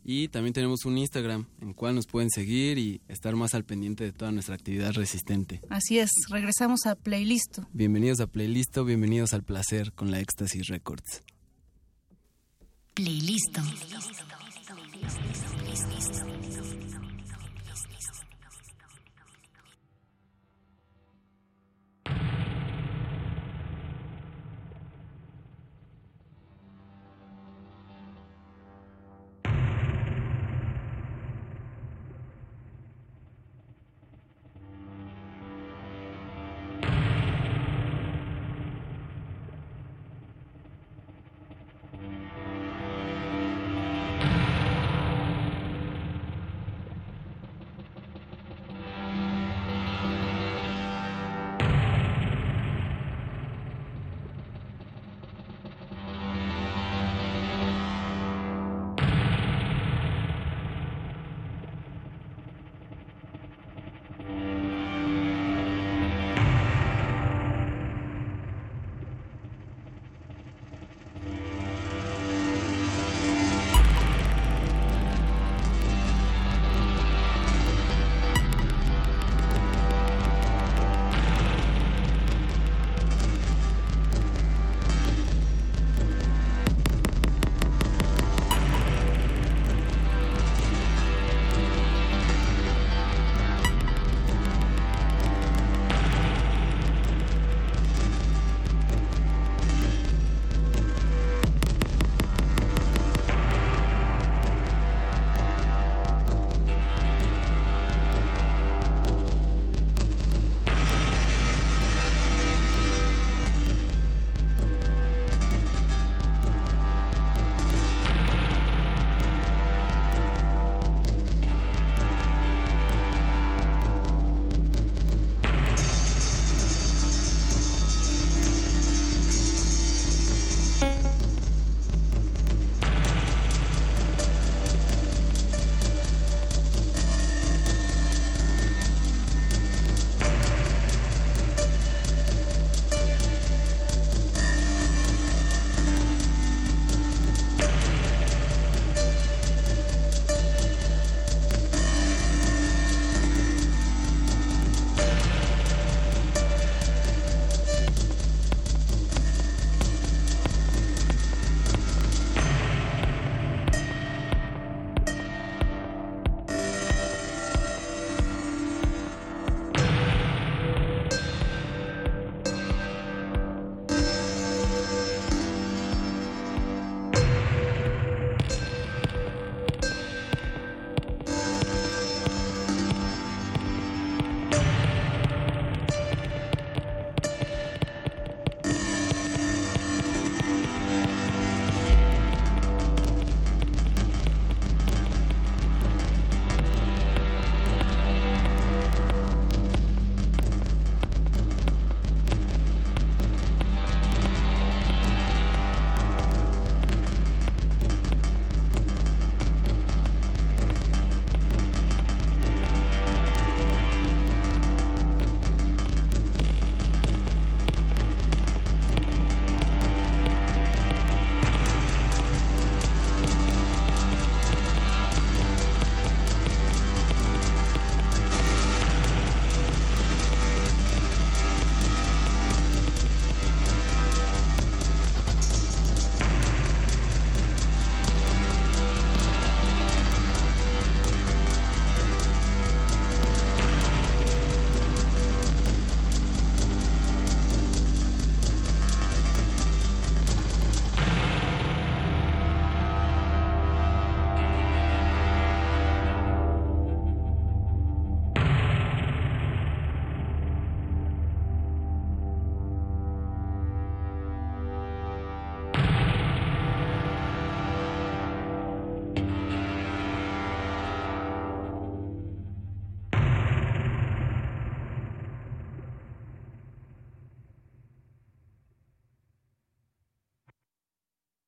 Y 0.09 0.29
también 0.29 0.53
tenemos 0.53 0.85
un 0.85 0.97
Instagram 0.97 1.47
en 1.59 1.73
cual 1.73 1.93
nos 1.93 2.07
pueden 2.07 2.29
seguir 2.29 2.77
y 2.77 3.01
estar 3.09 3.35
más 3.35 3.53
al 3.53 3.65
pendiente 3.65 4.05
de 4.05 4.13
toda 4.13 4.31
nuestra 4.31 4.55
actividad 4.55 4.93
resistente. 4.93 5.59
Así 5.69 5.99
es, 5.99 6.11
regresamos 6.29 6.85
a 6.85 6.95
Playlist. 6.95 7.59
Bienvenidos 7.73 8.21
a 8.21 8.27
Playlisto, 8.27 8.85
bienvenidos 8.85 9.33
al 9.33 9.43
placer 9.43 9.91
con 9.91 10.09
la 10.09 10.21
Éxtasis 10.21 10.67
Records. 10.67 11.23
Playlist. 12.93 13.59
Thank 15.07 15.56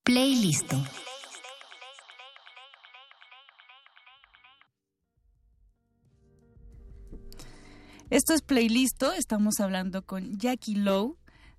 Playlist. 0.10 0.74
Esto 8.10 8.34
es 8.34 8.42
Playlisto, 8.42 9.14
estamos 9.14 9.60
hablando 9.60 10.02
con 10.02 10.40
Jackie 10.40 10.74
Lowe 10.74 11.16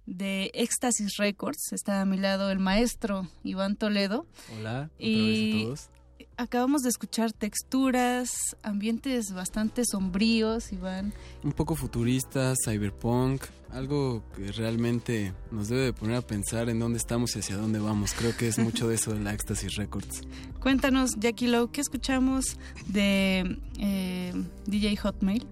de 0.06 0.50
Éxtasis 0.52 1.16
Records. 1.16 1.72
Está 1.72 2.00
a 2.00 2.04
mi 2.04 2.16
lado 2.16 2.50
el 2.50 2.58
maestro 2.58 3.28
Iván 3.44 3.76
Toledo. 3.76 4.26
Hola, 4.58 4.90
otra 4.94 4.96
y 4.98 5.66
vez 5.68 5.84
a 5.84 5.92
todos. 5.92 5.99
Acabamos 6.40 6.82
de 6.82 6.88
escuchar 6.88 7.32
texturas, 7.32 8.30
ambientes 8.62 9.32
bastante 9.32 9.84
sombríos, 9.84 10.72
Iván. 10.72 11.12
Un 11.44 11.52
poco 11.52 11.76
futuristas, 11.76 12.58
cyberpunk, 12.64 13.42
algo 13.70 14.22
que 14.34 14.50
realmente 14.52 15.34
nos 15.50 15.68
debe 15.68 15.82
de 15.82 15.92
poner 15.92 16.16
a 16.16 16.22
pensar 16.22 16.70
en 16.70 16.78
dónde 16.78 16.98
estamos 16.98 17.36
y 17.36 17.40
hacia 17.40 17.56
dónde 17.56 17.78
vamos. 17.78 18.14
Creo 18.14 18.34
que 18.36 18.48
es 18.48 18.58
mucho 18.58 18.88
de 18.88 18.94
eso 18.94 19.12
de 19.12 19.20
la 19.20 19.34
Éxtasis 19.34 19.76
Records. 19.76 20.22
Cuéntanos, 20.60 21.16
Jackie 21.18 21.46
Lowe, 21.46 21.70
¿qué 21.70 21.82
escuchamos 21.82 22.56
de 22.86 23.58
eh, 23.78 24.32
DJ 24.66 24.96
Hotmail? 24.96 25.46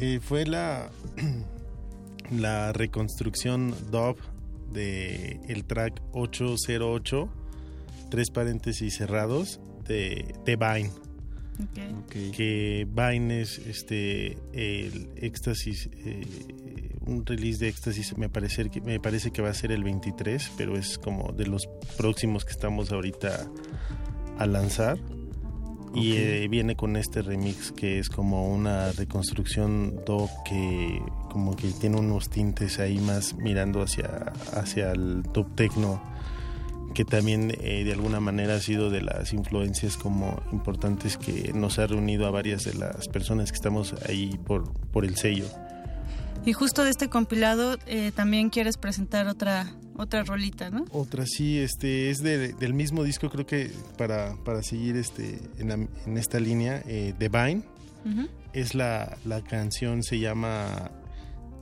Eh, 0.00 0.20
fue 0.22 0.46
la, 0.46 0.90
la 2.30 2.72
reconstrucción 2.72 3.74
dub 3.90 4.16
de 4.72 5.38
el 5.48 5.64
track 5.64 6.00
808, 6.12 7.28
tres 8.10 8.30
paréntesis 8.30 8.96
cerrados, 8.96 9.60
de, 9.84 10.34
de 10.44 10.56
Vine. 10.56 10.90
Que 12.10 12.86
Vine 12.90 13.42
es 13.42 13.58
este 13.58 14.36
el 14.52 15.08
éxtasis, 15.16 15.88
eh, 16.04 16.26
un 17.06 17.24
release 17.24 17.58
de 17.60 17.68
éxtasis 17.68 18.16
me 18.18 18.28
parece, 18.28 18.68
que, 18.70 18.80
me 18.80 18.98
parece 18.98 19.30
que 19.30 19.40
va 19.40 19.50
a 19.50 19.54
ser 19.54 19.70
el 19.70 19.84
23, 19.84 20.52
pero 20.56 20.76
es 20.76 20.98
como 20.98 21.32
de 21.32 21.46
los 21.46 21.68
próximos 21.96 22.44
que 22.44 22.52
estamos 22.52 22.90
ahorita 22.90 23.48
a 24.38 24.46
lanzar. 24.46 24.98
Y 25.94 26.14
eh, 26.16 26.48
viene 26.48 26.74
con 26.74 26.96
este 26.96 27.22
remix 27.22 27.70
que 27.70 28.00
es 28.00 28.08
como 28.08 28.52
una 28.52 28.90
reconstrucción 28.90 29.94
do 30.04 30.28
que 30.44 31.00
como 31.30 31.54
que 31.54 31.68
tiene 31.70 31.98
unos 31.98 32.30
tintes 32.30 32.80
ahí 32.80 32.98
más 32.98 33.34
mirando 33.34 33.80
hacia, 33.80 34.32
hacia 34.54 34.90
el 34.90 35.22
top 35.32 35.54
techno 35.54 36.02
que 36.94 37.04
también 37.04 37.52
eh, 37.60 37.84
de 37.84 37.92
alguna 37.92 38.20
manera 38.20 38.54
ha 38.54 38.60
sido 38.60 38.88
de 38.90 39.02
las 39.02 39.32
influencias 39.32 39.96
como 39.96 40.42
importantes 40.52 41.16
que 41.18 41.52
nos 41.54 41.78
ha 41.78 41.86
reunido 41.86 42.26
a 42.26 42.30
varias 42.30 42.64
de 42.64 42.74
las 42.74 43.08
personas 43.08 43.50
que 43.50 43.56
estamos 43.56 43.94
ahí 44.08 44.38
por, 44.46 44.72
por 44.92 45.04
el 45.04 45.16
sello. 45.16 45.46
Y 46.46 46.52
justo 46.52 46.84
de 46.84 46.90
este 46.90 47.08
compilado 47.08 47.78
eh, 47.86 48.12
también 48.14 48.50
quieres 48.50 48.76
presentar 48.76 49.26
otra 49.28 49.72
otra 49.96 50.24
rolita, 50.24 50.70
¿no? 50.70 50.84
Otra 50.90 51.24
sí, 51.24 51.58
este 51.58 52.10
es 52.10 52.18
de- 52.20 52.52
del 52.54 52.74
mismo 52.74 53.04
disco, 53.04 53.30
creo 53.30 53.46
que 53.46 53.70
para, 53.96 54.34
para 54.44 54.60
seguir 54.62 54.96
este 54.96 55.38
en, 55.58 55.68
la- 55.68 55.74
en 56.06 56.18
esta 56.18 56.40
línea, 56.40 56.82
eh, 56.88 57.14
The 57.18 57.28
Vine. 57.28 57.62
Ujú. 58.04 58.28
Es 58.52 58.74
la, 58.74 59.16
la 59.24 59.40
canción, 59.42 60.02
se 60.02 60.18
llama 60.18 60.90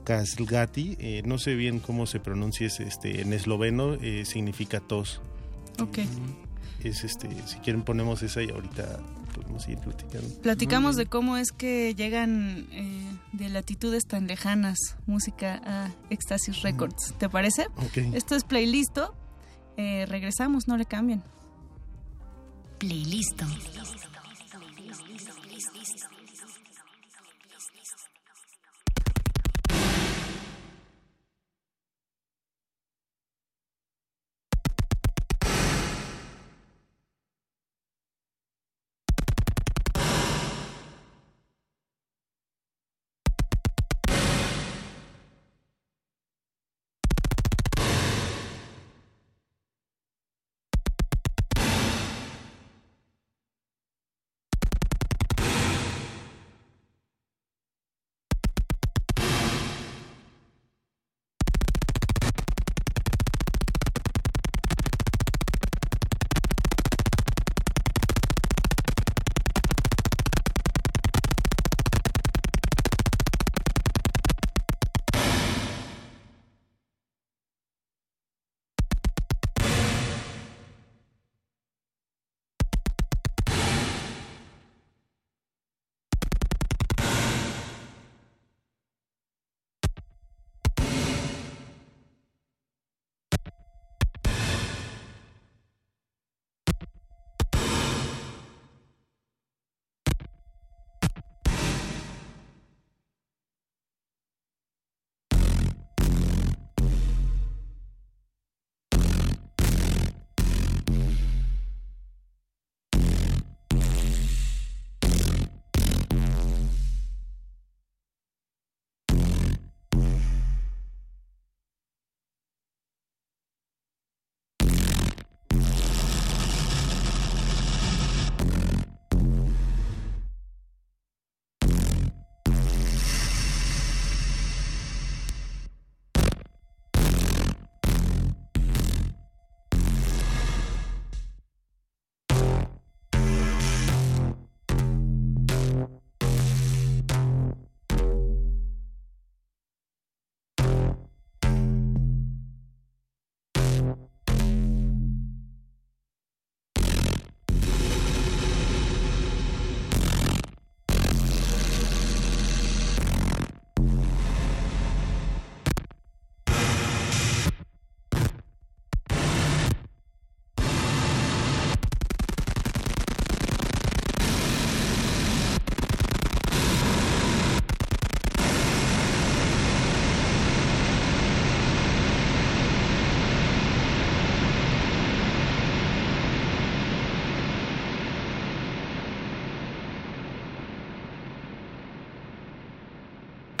Kaslgati, 0.03 0.97
eh, 0.99 1.23
no 1.25 1.37
sé 1.37 1.55
bien 1.55 1.79
cómo 1.79 2.05
se 2.05 2.19
pronuncia, 2.19 2.67
es, 2.67 2.79
este, 2.79 3.21
en 3.21 3.33
esloveno 3.33 3.93
eh, 3.95 4.25
significa 4.25 4.79
tos. 4.79 5.21
Ok. 5.79 5.99
Es 6.83 7.03
este, 7.03 7.29
si 7.47 7.57
quieren 7.59 7.83
ponemos 7.83 8.21
esa 8.23 8.43
y 8.43 8.49
ahorita 8.49 8.99
podemos 9.33 9.63
seguir 9.63 9.79
platicando. 9.79 10.41
Platicamos 10.41 10.95
de 10.95 11.05
cómo 11.05 11.37
es 11.37 11.51
que 11.51 11.95
llegan 11.95 12.67
eh, 12.71 13.17
de 13.31 13.49
latitudes 13.49 14.05
tan 14.05 14.27
lejanas 14.27 14.77
música 15.05 15.61
a 15.65 15.91
Éxtasis 16.09 16.61
Records. 16.61 17.13
¿Te 17.17 17.29
parece? 17.29 17.67
Ok. 17.77 17.97
Esto 18.13 18.35
es 18.35 18.43
Playlisto. 18.43 19.15
Eh, 19.77 20.05
regresamos, 20.07 20.67
no 20.67 20.77
le 20.77 20.85
cambien. 20.85 21.23
Playlisto. 22.77 23.45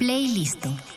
Playlist. 0.03 0.65
listo. 0.65 0.92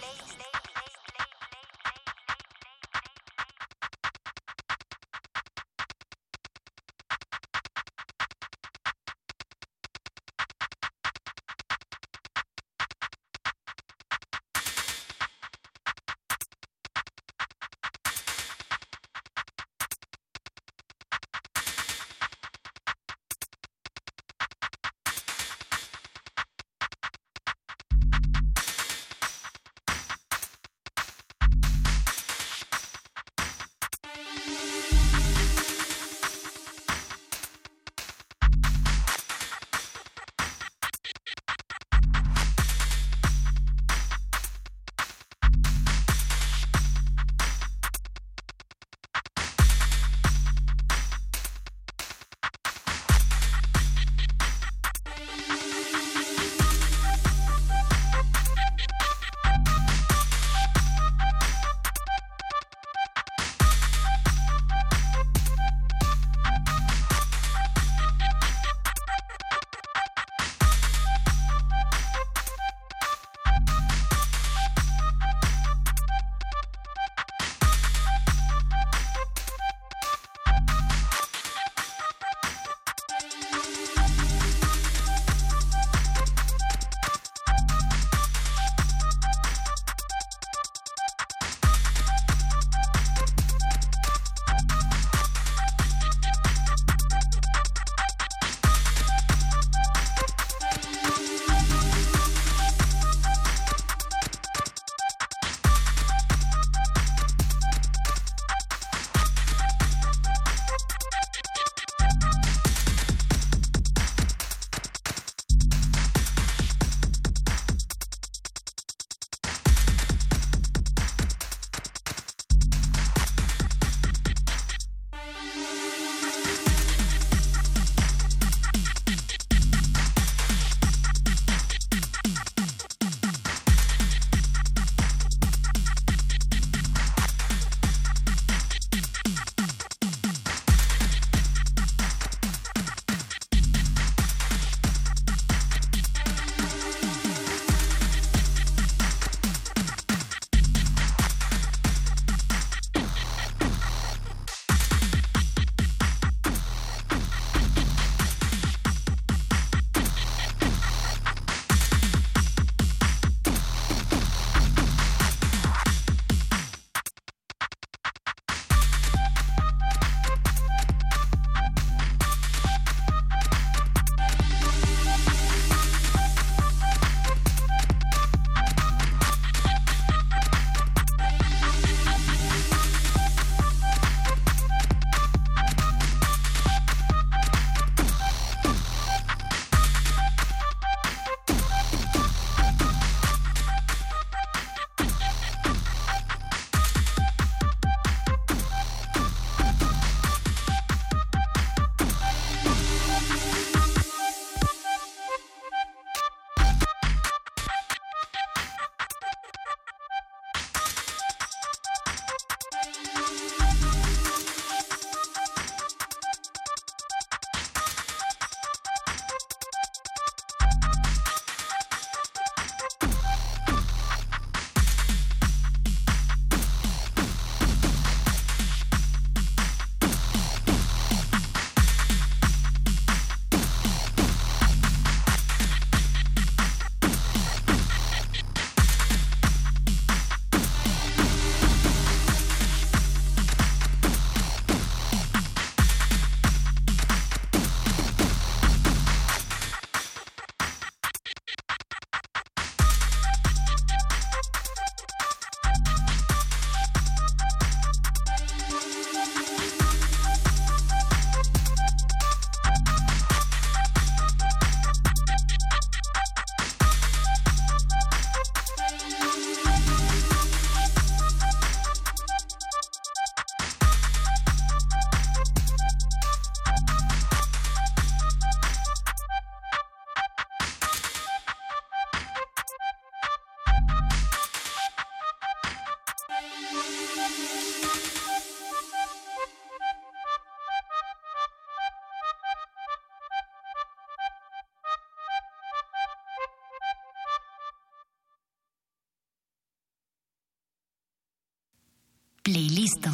listo. 302.86 303.10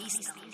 listo. 0.00 0.45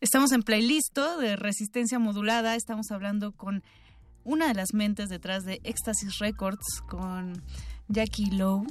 Estamos 0.00 0.32
en 0.32 0.42
playlist 0.42 0.98
de 0.98 1.36
resistencia 1.36 1.98
modulada. 1.98 2.56
Estamos 2.56 2.90
hablando 2.90 3.32
con 3.32 3.62
una 4.24 4.48
de 4.48 4.54
las 4.54 4.74
mentes 4.74 5.08
detrás 5.08 5.44
de 5.44 5.60
Éxtasis 5.64 6.18
Records, 6.18 6.82
con 6.88 7.42
Jackie 7.88 8.30
Lowe. 8.30 8.66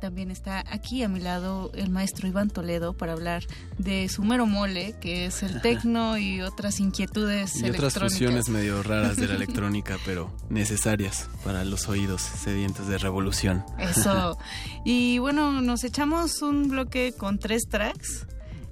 También 0.00 0.30
está 0.30 0.62
aquí 0.68 1.02
a 1.02 1.08
mi 1.08 1.20
lado 1.20 1.70
el 1.74 1.88
maestro 1.88 2.28
Iván 2.28 2.50
Toledo 2.50 2.92
para 2.92 3.12
hablar 3.14 3.44
de 3.78 4.08
su 4.10 4.22
mero 4.22 4.46
mole, 4.46 4.94
que 5.00 5.24
es 5.24 5.42
el 5.42 5.60
tecno 5.62 6.18
y 6.18 6.42
otras 6.42 6.80
inquietudes 6.80 7.56
y 7.62 7.70
otras 7.70 7.94
fusiones 7.98 8.50
medio 8.50 8.82
raras 8.82 9.16
de 9.16 9.26
la 9.26 9.34
electrónica, 9.36 9.96
pero 10.04 10.36
necesarias 10.50 11.30
para 11.44 11.64
los 11.64 11.88
oídos 11.88 12.20
sedientos 12.20 12.88
de 12.88 12.98
revolución. 12.98 13.64
Eso. 13.78 14.38
Y 14.84 15.18
bueno, 15.18 15.60
nos 15.62 15.82
echamos 15.82 16.42
un 16.42 16.68
bloque 16.68 17.12
con 17.12 17.40
tres 17.40 17.64
tracks. 17.68 18.24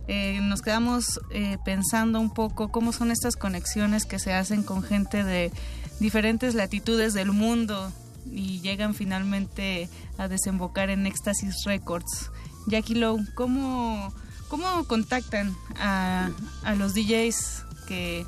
Eh, 0.06 0.38
nos 0.42 0.60
quedamos 0.60 1.20
eh, 1.30 1.56
pensando 1.64 2.20
un 2.20 2.32
poco 2.32 2.68
cómo 2.68 2.92
son 2.92 3.10
estas 3.10 3.36
conexiones 3.36 4.04
que 4.04 4.18
se 4.18 4.34
hacen 4.34 4.62
con 4.62 4.82
gente 4.82 5.24
de 5.24 5.50
diferentes 5.98 6.54
latitudes 6.54 7.14
del 7.14 7.32
mundo 7.32 7.90
y 8.30 8.60
llegan 8.60 8.94
finalmente 8.94 9.88
a 10.18 10.28
desembocar 10.28 10.90
en 10.90 11.06
Éxtasis 11.06 11.64
Records. 11.64 12.30
Jackie 12.66 12.94
Lowe, 12.94 13.24
¿cómo, 13.34 14.12
cómo 14.48 14.84
contactan 14.84 15.54
a, 15.76 16.30
a 16.64 16.74
los 16.74 16.94
DJs 16.94 17.64
que 17.86 18.26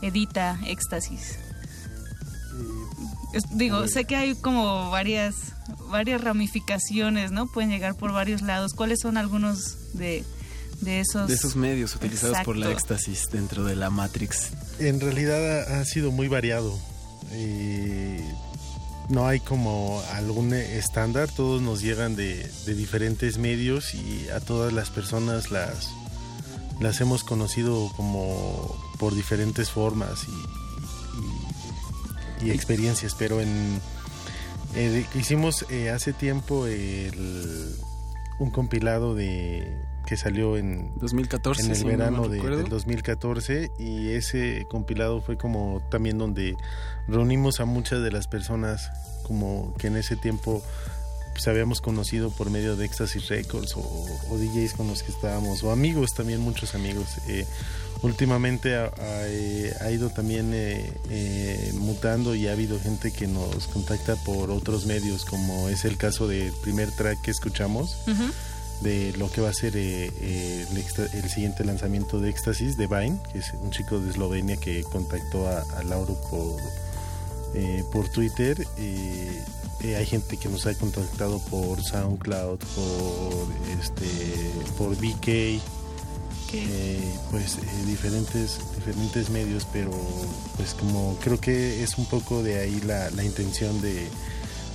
edita 0.00 0.58
Éxtasis? 0.66 1.38
Digo, 3.52 3.86
sé 3.88 4.06
que 4.06 4.16
hay 4.16 4.34
como 4.34 4.90
varias 4.90 5.52
varias 5.90 6.22
ramificaciones, 6.22 7.30
¿no? 7.30 7.46
Pueden 7.46 7.70
llegar 7.70 7.94
por 7.94 8.12
varios 8.12 8.42
lados. 8.42 8.74
¿Cuáles 8.74 9.00
son 9.00 9.16
algunos 9.16 9.94
de, 9.94 10.24
de 10.80 11.00
esos 11.00 11.28
De 11.28 11.34
esos 11.34 11.56
medios 11.56 11.94
utilizados 11.96 12.38
por 12.44 12.56
la 12.56 12.70
éxtasis 12.70 13.24
dentro 13.32 13.64
de 13.64 13.74
la 13.76 13.90
Matrix. 13.90 14.50
En 14.78 15.00
realidad 15.00 15.62
ha, 15.76 15.80
ha 15.80 15.84
sido 15.84 16.12
muy 16.12 16.28
variado. 16.28 16.78
Eh, 17.32 18.22
no 19.08 19.26
hay 19.26 19.40
como 19.40 20.02
algún 20.12 20.52
estándar, 20.54 21.28
todos 21.34 21.62
nos 21.62 21.80
llegan 21.80 22.14
de, 22.14 22.48
de 22.66 22.74
diferentes 22.74 23.38
medios 23.38 23.94
y 23.94 24.28
a 24.28 24.40
todas 24.40 24.72
las 24.72 24.90
personas 24.90 25.50
las, 25.50 25.88
las 26.80 27.00
hemos 27.00 27.24
conocido 27.24 27.90
como 27.96 28.76
por 28.98 29.14
diferentes 29.14 29.70
formas 29.70 30.26
y, 30.28 32.44
y- 32.44 32.48
y 32.48 32.50
experiencias, 32.52 33.14
pero 33.18 33.40
en 33.40 33.80
eh, 34.74 35.06
hicimos 35.14 35.64
eh, 35.70 35.90
hace 35.90 36.12
tiempo 36.12 36.66
el- 36.66 37.74
un 38.38 38.50
compilado 38.50 39.14
de 39.14 39.74
que 40.08 40.16
salió 40.16 40.56
en 40.56 40.90
2014, 40.96 41.62
en 41.62 41.70
el 41.70 41.76
si 41.76 41.82
no 41.84 41.88
verano 41.90 42.28
de- 42.28 42.36
recuerdo. 42.36 42.56
del 42.58 42.68
2014 42.70 43.70
y 43.78 44.08
ese 44.12 44.66
compilado 44.70 45.20
fue 45.20 45.36
como 45.36 45.82
también 45.90 46.16
donde 46.16 46.56
reunimos 47.08 47.60
a 47.60 47.66
muchas 47.66 48.02
de 48.02 48.10
las 48.10 48.26
personas 48.26 48.90
como 49.24 49.74
que 49.78 49.88
en 49.88 49.96
ese 49.96 50.16
tiempo 50.16 50.62
pues, 51.32 51.46
habíamos 51.46 51.82
conocido 51.82 52.30
por 52.30 52.48
medio 52.50 52.74
de 52.76 52.86
Ecstasy 52.86 53.18
Records 53.18 53.76
o, 53.76 53.80
o 54.30 54.38
DJs 54.38 54.72
con 54.72 54.86
los 54.88 55.02
que 55.02 55.12
estábamos 55.12 55.62
o 55.62 55.70
amigos 55.72 56.14
también 56.14 56.40
muchos 56.40 56.74
amigos 56.74 57.06
Eh, 57.28 57.44
últimamente 58.02 58.76
ha, 58.76 58.84
ha, 58.86 59.26
eh, 59.26 59.74
ha 59.80 59.90
ido 59.90 60.08
también 60.10 60.52
eh, 60.54 60.90
eh, 61.10 61.72
mutando 61.74 62.34
y 62.34 62.48
ha 62.48 62.52
habido 62.52 62.78
gente 62.80 63.10
que 63.12 63.26
nos 63.26 63.66
contacta 63.68 64.16
por 64.24 64.50
otros 64.50 64.86
medios 64.86 65.24
como 65.26 65.68
es 65.68 65.84
el 65.84 65.96
caso 65.98 66.26
del 66.28 66.52
primer 66.62 66.90
track 66.92 67.20
que 67.22 67.30
escuchamos 67.30 67.98
Ujú. 68.06 68.24
De 68.80 69.12
lo 69.16 69.30
que 69.30 69.40
va 69.40 69.50
a 69.50 69.54
ser 69.54 69.76
eh, 69.76 70.10
eh, 70.20 70.66
el, 71.14 71.30
siguiente 71.30 71.64
lanzamiento 71.64 72.20
de 72.20 72.30
Éxtasis 72.30 72.76
de 72.76 72.86
Vine, 72.86 73.18
que 73.32 73.38
es 73.38 73.52
un 73.54 73.70
chico 73.70 73.98
de 73.98 74.10
Eslovenia 74.10 74.56
que 74.56 74.82
contactó 74.84 75.48
a, 75.48 75.62
a 75.78 75.82
Lauro 75.82 76.14
por, 76.30 76.60
eh, 77.54 77.84
por 77.92 78.08
Twitter. 78.08 78.66
eh, 78.76 79.96
hay 79.96 80.06
gente 80.06 80.36
que 80.36 80.48
nos 80.48 80.66
ha 80.66 80.74
contactado 80.74 81.38
por 81.50 81.82
SoundCloud, 81.82 82.58
por 82.58 83.46
este, 83.80 84.06
por 84.76 84.96
eh, 86.52 87.14
pues 87.30 87.58
diferentes 87.86 88.58
diferentes 88.74 89.30
medios, 89.30 89.66
pero 89.72 89.90
pues 90.56 90.74
como 90.74 91.16
creo 91.22 91.38
que 91.38 91.82
es 91.82 91.98
un 91.98 92.06
poco 92.06 92.42
de 92.42 92.58
ahí 92.58 92.80
la, 92.86 93.10
la 93.10 93.22
intención 93.22 93.80
de, 93.80 94.08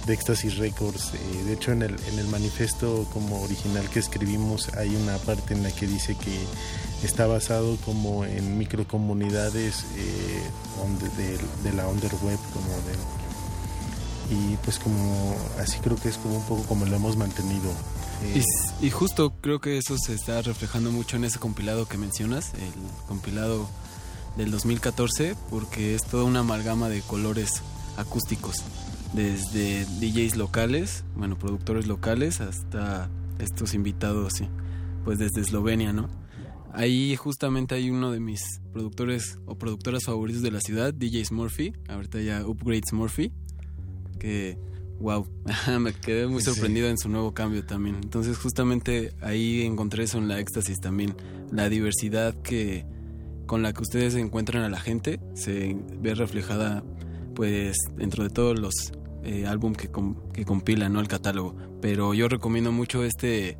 de 0.05 0.13
Éxtasis 0.13 0.57
Records. 0.57 1.13
Eh, 1.13 1.43
de 1.45 1.53
hecho, 1.53 1.71
en 1.71 1.81
el, 1.81 1.95
en 2.11 2.19
el 2.19 2.27
manifiesto 2.27 3.07
como 3.13 3.41
original 3.41 3.89
que 3.89 3.99
escribimos 3.99 4.69
hay 4.75 4.95
una 4.95 5.17
parte 5.17 5.53
en 5.53 5.63
la 5.63 5.71
que 5.71 5.87
dice 5.87 6.15
que 6.15 6.37
está 7.05 7.27
basado 7.27 7.77
como 7.85 8.25
en 8.25 8.57
microcomunidades 8.57 9.85
eh, 9.95 10.43
de, 11.63 11.73
la 11.73 11.87
underweb, 11.87 12.39
como 12.53 12.67
de 12.67 13.23
y 14.31 14.55
pues 14.63 14.79
como 14.79 15.35
así 15.59 15.79
creo 15.79 15.97
que 15.97 16.07
es 16.07 16.17
como 16.17 16.37
un 16.37 16.43
poco 16.43 16.63
como 16.63 16.85
lo 16.85 16.95
hemos 16.95 17.17
mantenido. 17.17 17.71
Y, 18.33 18.85
y, 18.85 18.89
justo 18.89 19.33
creo 19.41 19.59
que 19.59 19.77
eso 19.77 19.97
se 19.97 20.13
está 20.13 20.41
reflejando 20.41 20.91
mucho 20.91 21.17
en 21.17 21.25
ese 21.25 21.39
compilado 21.39 21.89
que 21.89 21.97
mencionas, 21.97 22.53
el 22.53 22.71
compilado 23.05 23.67
del 24.37 24.49
2014, 24.49 25.35
porque 25.49 25.93
es 25.93 26.03
toda 26.05 26.23
una 26.23 26.39
amalgama 26.39 26.87
de 26.87 27.01
colores 27.01 27.61
acústicos, 27.97 28.63
desde 29.13 29.85
DJs 29.99 30.37
locales, 30.37 31.05
bueno, 31.15 31.37
productores 31.37 31.87
locales, 31.87 32.41
hasta 32.41 33.09
estos 33.39 33.73
invitados, 33.73 34.33
pues 35.03 35.19
desde 35.19 35.41
Eslovenia, 35.41 35.93
¿no? 35.93 36.09
Ahí 36.71 37.15
justamente 37.15 37.75
hay 37.75 37.91
uno 37.91 38.11
de 38.11 38.19
mis 38.19 38.41
productores 38.71 39.37
o 39.45 39.55
productoras 39.55 40.05
favoritos 40.05 40.41
de 40.41 40.51
la 40.51 40.59
ciudad, 40.59 40.93
DJ 40.93 41.25
Murphy, 41.31 41.73
ahorita 41.87 42.19
ya 42.21 42.45
Upgrades 42.47 42.93
Murphy, 42.93 43.31
que 44.19 44.57
wow, 44.99 45.27
me 45.79 45.93
quedé 45.93 46.25
muy 46.25 46.41
sorprendido 46.41 46.87
en 46.87 46.97
su 46.97 47.09
nuevo 47.09 47.33
cambio 47.33 47.63
también. 47.63 47.97
Entonces 48.01 48.37
justamente 48.37 49.13
ahí 49.21 49.61
encontré 49.61 50.05
eso 50.05 50.17
en 50.17 50.27
la 50.27 50.39
éxtasis 50.39 50.79
también, 50.79 51.15
la 51.51 51.69
diversidad 51.69 52.33
que 52.41 52.85
con 53.45 53.61
la 53.61 53.73
que 53.73 53.83
ustedes 53.83 54.15
encuentran 54.15 54.63
a 54.63 54.69
la 54.69 54.79
gente 54.79 55.19
se 55.35 55.77
ve 55.99 56.15
reflejada 56.15 56.83
pues 57.35 57.75
dentro 57.95 58.23
de 58.23 58.29
todos 58.29 58.57
los 58.57 58.73
eh, 59.23 59.45
álbumes 59.47 59.77
que, 59.77 59.89
que 60.33 60.45
compilan, 60.45 60.93
¿no? 60.93 60.99
El 60.99 61.07
catálogo. 61.07 61.55
Pero 61.81 62.13
yo 62.13 62.27
recomiendo 62.27 62.71
mucho 62.71 63.03
este, 63.03 63.57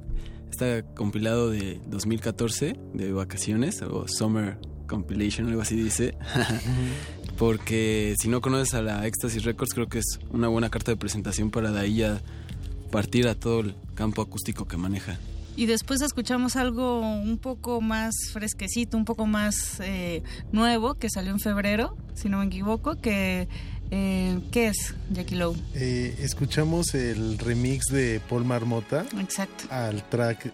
este 0.52 0.84
compilado 0.96 1.50
de 1.50 1.82
2014 1.88 2.80
de 2.94 3.12
vacaciones 3.12 3.82
o 3.82 4.08
Summer 4.08 4.58
Compilation, 4.88 5.48
algo 5.48 5.62
así 5.62 5.76
dice. 5.76 6.16
porque 7.38 8.16
si 8.20 8.28
no 8.28 8.42
conoces 8.42 8.74
a 8.74 8.82
la 8.82 9.08
Ecstasy 9.08 9.40
Records, 9.40 9.74
creo 9.74 9.88
que 9.88 10.00
es 10.00 10.20
una 10.30 10.48
buena 10.48 10.70
carta 10.70 10.92
de 10.92 10.98
presentación 10.98 11.52
para 11.52 11.72
de 11.72 11.80
ahí 11.80 11.96
ya 11.96 12.22
partir 12.92 13.28
a 13.28 13.36
todo 13.36 13.62
el 13.62 13.76
campo 13.96 14.22
acústico 14.22 14.66
que 14.66 14.78
maneja. 14.78 15.18
Y 15.56 15.68
después 15.68 16.02
escuchamos 16.02 16.56
algo 16.56 17.02
un 17.02 17.38
poco 17.38 17.80
más 17.80 18.16
fresquecito, 18.32 18.98
un 18.98 19.06
poco 19.06 19.28
más 19.28 19.80
eh, 19.82 20.24
nuevo, 20.52 20.96
que 20.96 21.10
salió 21.10 21.32
en 21.32 21.40
febrero, 21.40 21.96
si 22.14 22.30
no 22.30 22.40
me 22.40 22.46
equivoco, 22.46 23.00
que... 23.00 23.48
Eh, 23.96 24.40
¿Qué 24.52 24.68
es, 24.68 24.96
Jackie 25.12 25.36
Lowe? 25.36 25.56
Eh, 25.76 26.16
escuchamos 26.20 26.96
el 26.96 27.38
remix 27.38 27.86
de 27.92 28.20
Paul 28.28 28.44
Marmota 28.44 29.06
Exacto. 29.20 29.66
al 29.70 30.08
track 30.10 30.52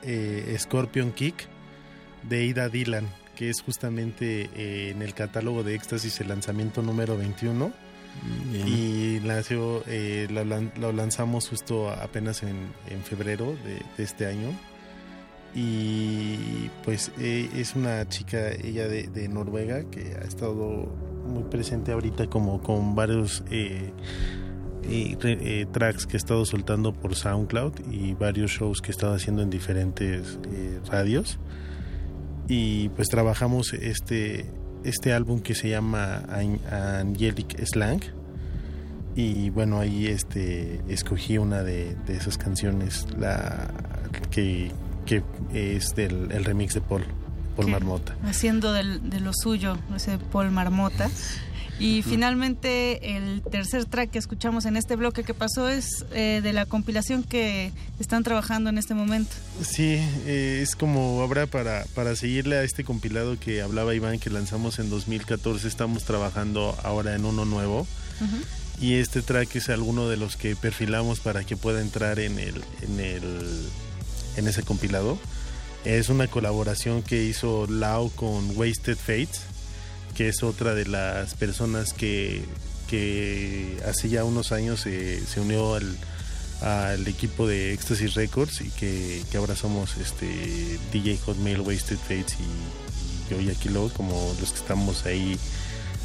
Scorpion 0.58 1.12
Kick 1.14 1.48
de 2.24 2.46
Ida 2.46 2.68
Dylan 2.68 3.08
que 3.40 3.50
es 3.50 3.62
justamente 3.62 4.50
eh, 4.54 4.90
en 4.90 5.02
el 5.02 5.14
catálogo 5.14 5.64
de 5.64 5.74
Éxtasis 5.74 6.20
el 6.20 6.28
lanzamiento 6.28 6.82
número 6.82 7.18
21. 7.18 7.72
Y 8.68 9.20
nació, 9.24 9.82
eh, 9.88 10.28
lo, 10.30 10.92
lanzamos 10.92 11.48
justo 11.48 11.90
apenas 11.90 12.44
en, 12.44 12.74
febrero 13.06 13.56
de, 13.64 14.04
este 14.04 14.26
año. 14.26 14.50
Y 15.56 16.70
pues 16.86 17.12
eh, 17.20 17.50
es 17.56 17.76
una 17.76 18.08
chica, 18.08 18.52
ella 18.52 18.88
de, 18.88 19.28
Noruega, 19.30 19.84
que 19.90 20.16
ha 20.16 20.26
estado 20.26 20.88
muy 21.28 21.44
presente 21.44 21.92
ahorita 21.92 22.28
como 22.28 22.62
con 22.62 22.96
varios 22.96 23.44
tracks 25.72 26.06
que 26.06 26.16
ha 26.16 26.18
estado 26.18 26.46
soltando 26.46 26.94
por 26.94 27.16
SoundCloud 27.16 27.92
y 27.92 28.14
varios 28.14 28.52
shows 28.52 28.82
que 28.82 28.92
ha 28.92 28.96
estado 28.96 29.14
haciendo 29.14 29.42
en 29.42 29.50
diferentes 29.50 30.40
radios. 30.90 31.40
Y 32.50 32.90
pues 32.90 33.10
trabajamos 33.10 33.74
este, 33.74 34.48
este 34.84 35.14
álbum 35.14 35.40
que 35.40 35.54
se 35.54 35.70
llama 35.70 36.24
Angelic 36.72 37.64
Slang. 37.66 38.02
Y 39.16 39.50
bueno 39.52 39.80
ahí 39.80 40.08
este 40.08 40.82
escogí 40.88 41.38
una 41.38 41.62
de, 41.62 41.96
esas 42.08 42.38
canciones 42.38 43.06
la 43.18 43.72
que, 44.32 44.72
que 45.10 45.24
es 45.54 45.96
del 45.96 46.32
el 46.32 46.46
remix 46.46 46.76
de 46.76 46.82
Paul 46.82 47.04
Paul 47.56 47.72
Marmota. 47.72 48.16
Haciendo 48.24 48.74
del, 48.74 49.10
de 49.10 49.20
lo 49.20 49.32
suyo 49.34 49.76
ese 49.96 50.20
Paul 50.20 50.52
Marmota. 50.52 51.10
Y 51.80 52.02
finalmente 52.04 53.16
el 53.16 53.42
tercer 53.42 53.86
track 53.86 54.12
que 54.12 54.20
escuchamos 54.20 54.66
en 54.66 54.76
este 54.76 54.98
bloque 54.98 55.24
que 55.24 55.34
pasó 55.34 55.70
es 55.70 56.06
eh, 56.12 56.42
de 56.44 56.52
la 56.52 56.66
compilación 56.66 57.24
que 57.24 57.72
están 58.00 58.24
trabajando 58.24 58.70
en 58.70 58.78
este 58.78 58.94
momento. 58.94 59.32
Sí, 59.62 59.98
eh, 60.26 60.60
es 60.62 60.76
como 60.76 61.24
habrá 61.24 61.48
para, 61.48 61.86
para 61.96 62.18
seguirle 62.18 62.58
a 62.58 62.64
este 62.64 62.84
compilado 62.84 63.40
que 63.40 63.62
hablaba 63.62 63.96
Iván 63.96 64.20
que 64.20 64.30
lanzamos 64.30 64.78
en 64.80 64.90
2014, 64.90 65.70
estamos 65.70 66.04
trabajando 66.04 66.78
ahora 66.84 67.16
en 67.16 67.26
uno 67.26 67.46
nuevo. 67.46 67.88
Y 68.82 68.96
este 68.96 69.22
track 69.22 69.56
es 69.56 69.70
alguno 69.70 70.10
de 70.10 70.18
los 70.18 70.36
que 70.36 70.58
perfilamos 70.58 71.22
para 71.22 71.46
que 71.46 71.56
pueda 71.56 71.82
entrar 71.82 72.20
en 72.20 72.40
el, 72.40 72.62
en 72.82 73.00
el 73.00 73.70
en 74.40 74.48
ese 74.48 74.64
compilado. 74.64 75.18
Es 75.86 76.10
una 76.10 76.28
colaboración 76.28 77.04
que 77.04 77.24
hizo 77.24 77.68
Lau 77.68 78.10
con 78.12 78.58
Wasted 78.58 78.98
Fates 78.98 79.42
que 80.20 80.28
es 80.28 80.44
otra 80.44 80.76
de 80.76 80.86
las 80.86 81.34
personas 81.36 81.94
que, 81.94 82.44
hace 83.88 84.10
ya 84.10 84.26
unos 84.26 84.52
años 84.52 84.82
se 84.82 85.40
unió 85.40 85.76
al, 85.76 87.08
equipo 87.08 87.48
de 87.48 87.72
Ecstasy 87.72 88.08
Records 88.08 88.60
y 88.60 88.70
que, 88.72 89.24
ahora 89.38 89.56
somos 89.56 89.96
este 89.96 90.28
DJ 90.92 91.20
Hotmail, 91.20 91.62
Wasted 91.62 91.98
Fates 91.98 92.36
y, 92.38 93.34
yo 93.34 93.40
y 93.40 93.50
Aquilo 93.50 93.90
como 93.96 94.36
los 94.42 94.52
que 94.52 94.60
estamos 94.60 95.06
ahí 95.06 95.40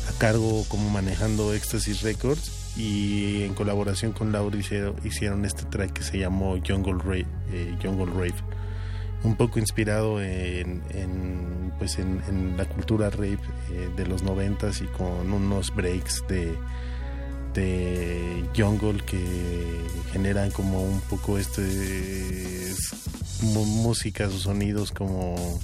a 0.08 0.18
cargo 0.18 0.64
como 0.68 0.90
manejando 0.90 1.52
Ecstasy 1.52 1.94
Records 1.94 2.52
y 2.76 3.42
en 3.42 3.54
colaboración 3.54 4.12
con 4.12 4.32
Laura 4.32 4.56
hicieron, 4.58 5.44
este 5.44 5.64
track 5.64 5.92
que 5.92 6.02
se 6.02 6.18
llamó 6.18 6.56
Jungle 6.66 6.98
Rave, 6.98 7.26
eh, 7.52 7.76
Jungle 7.82 8.06
Rave. 8.06 8.34
Un 9.22 9.36
poco 9.36 9.58
inspirado 9.58 10.20
en, 10.20 10.82
pues 11.78 11.98
en, 11.98 12.56
la 12.58 12.66
cultura 12.66 13.08
rape 13.08 13.38
eh, 13.70 13.88
de 13.96 14.06
los 14.06 14.22
noventas 14.22 14.82
y 14.82 14.84
con 14.84 15.32
unos 15.32 15.74
breaks 15.74 16.24
de, 16.28 16.54
de 17.54 18.44
jungle 18.54 19.02
que 19.06 19.18
generan 20.12 20.50
como 20.50 20.82
un 20.82 21.00
poco 21.00 21.38
este 21.38 21.62
músicas 23.42 24.32
o 24.34 24.38
sonidos 24.38 24.92
como 24.92 25.58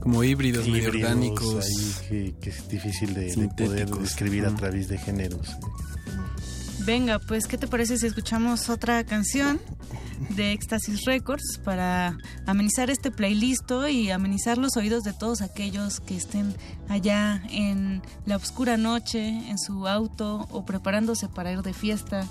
como 0.00 0.22
híbridos, 0.22 0.66
medio 0.68 0.90
orgánicos. 0.90 1.66
que, 2.08 2.34
es 2.42 2.68
difícil 2.68 3.14
de, 3.14 3.48
poder 3.56 3.88
describir 3.90 4.46
a 4.46 4.54
través 4.54 4.88
de 4.88 4.98
géneros 4.98 5.56
venga 6.84 7.18
pues 7.18 7.46
qué 7.46 7.58
te 7.58 7.66
parece 7.66 7.96
si 7.96 8.06
escuchamos 8.06 8.68
otra 8.68 9.04
canción 9.04 9.60
de 10.30 10.52
Éxtasis 10.52 11.04
Records 11.04 11.60
para 11.64 12.16
amenizar 12.46 12.90
este 12.90 13.10
playlist 13.10 13.70
y 13.90 14.10
amenizar 14.10 14.58
los 14.58 14.76
oídos 14.76 15.04
de 15.04 15.12
todos 15.12 15.42
aquellos 15.42 16.00
que 16.00 16.16
estén 16.16 16.54
allá 16.88 17.42
en 17.50 18.02
la 18.26 18.36
oscura 18.36 18.76
noche, 18.76 19.28
en 19.28 19.58
su 19.58 19.86
auto 19.86 20.48
o 20.50 20.64
preparándose 20.64 21.28
para 21.28 21.52
ir 21.52 21.62
de 21.62 21.72
fiesta. 21.72 22.26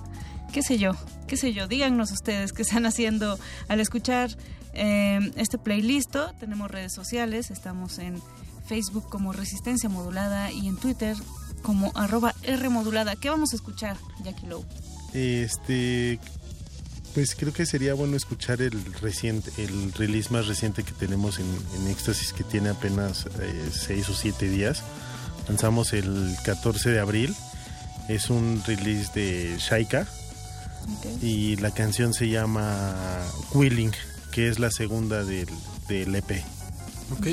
Qué 0.52 0.62
sé 0.64 0.78
yo, 0.78 0.96
qué 1.28 1.38
sé 1.38 1.54
yo, 1.54 1.68
díganos 1.68 2.12
ustedes 2.12 2.52
qué 2.52 2.64
están 2.64 2.86
haciendo 2.86 3.40
al 3.70 3.80
escuchar 3.80 4.36
eh, 4.74 5.32
este 5.38 5.58
playlist. 5.58 6.16
Tenemos 6.40 6.70
redes 6.70 6.94
sociales, 6.94 7.52
estamos 7.52 8.00
en 8.00 8.22
Facebook 8.66 9.08
como 9.10 9.34
Resistencia 9.34 9.90
Modulada 9.90 10.52
y 10.52 10.68
en 10.68 10.78
Twitter 10.78 11.16
como 11.62 11.92
arroba 11.96 12.36
R 12.44 12.70
modulada. 12.70 13.16
¿Qué 13.16 13.30
vamos 13.30 13.54
a 13.54 13.56
escuchar, 13.56 13.98
Jackie 14.24 14.48
Lowe? 14.48 14.66
Este, 15.14 16.20
pues 17.14 17.36
creo 17.36 17.54
que 17.54 17.66
sería 17.66 17.94
bueno 17.94 18.16
escuchar 18.16 18.62
el 18.62 18.94
reciente, 18.96 19.52
el 19.58 19.92
release 19.94 20.30
más 20.32 20.48
reciente 20.48 20.84
que 20.84 20.94
tenemos 20.94 21.40
en, 21.40 21.48
en 21.76 21.88
Éxtasis, 21.88 22.34
que 22.34 22.44
tiene 22.44 22.70
apenas 22.70 23.28
6 23.72 23.90
eh, 23.90 24.12
o 24.12 24.14
7 24.14 24.50
días. 24.50 24.84
Lanzamos 25.48 25.94
el 25.94 26.36
14 26.46 26.92
de 26.92 27.00
abril. 27.00 27.36
Es 28.08 28.30
un 28.30 28.64
release 28.66 29.12
de 29.14 29.58
Shaika. 29.58 30.08
Y 31.22 31.58
la 31.58 31.72
canción 31.72 32.14
se 32.14 32.30
llama 32.30 32.96
Willing, 33.54 33.92
que 34.32 34.48
es 34.48 34.58
la 34.58 34.72
segunda 34.72 35.24
del, 35.24 35.48
del 35.88 36.16
EP. 36.16 36.44
Ok. 37.12 37.28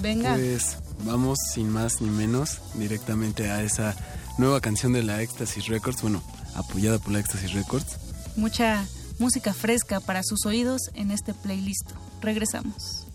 Venga. 0.00 0.34
Pues 0.34 0.76
vamos 1.04 1.38
sin 1.52 1.68
más 1.68 2.00
ni 2.00 2.10
menos 2.10 2.60
directamente 2.74 3.50
a 3.50 3.62
esa 3.62 3.94
nueva 4.38 4.60
canción 4.60 4.92
de 4.92 5.02
la 5.02 5.22
Éxtasis 5.22 5.66
Records. 5.66 6.02
Bueno, 6.02 6.22
apoyada 6.54 6.98
por 6.98 7.12
la 7.12 7.20
Éxtasis 7.20 7.52
Records 7.52 7.98
mucha 8.36 8.86
música 9.18 9.52
fresca 9.52 10.00
para 10.00 10.22
sus 10.22 10.46
oídos 10.46 10.82
en 10.94 11.10
este 11.10 11.34
playlist. 11.34 11.90
Regresamos. 12.20 13.06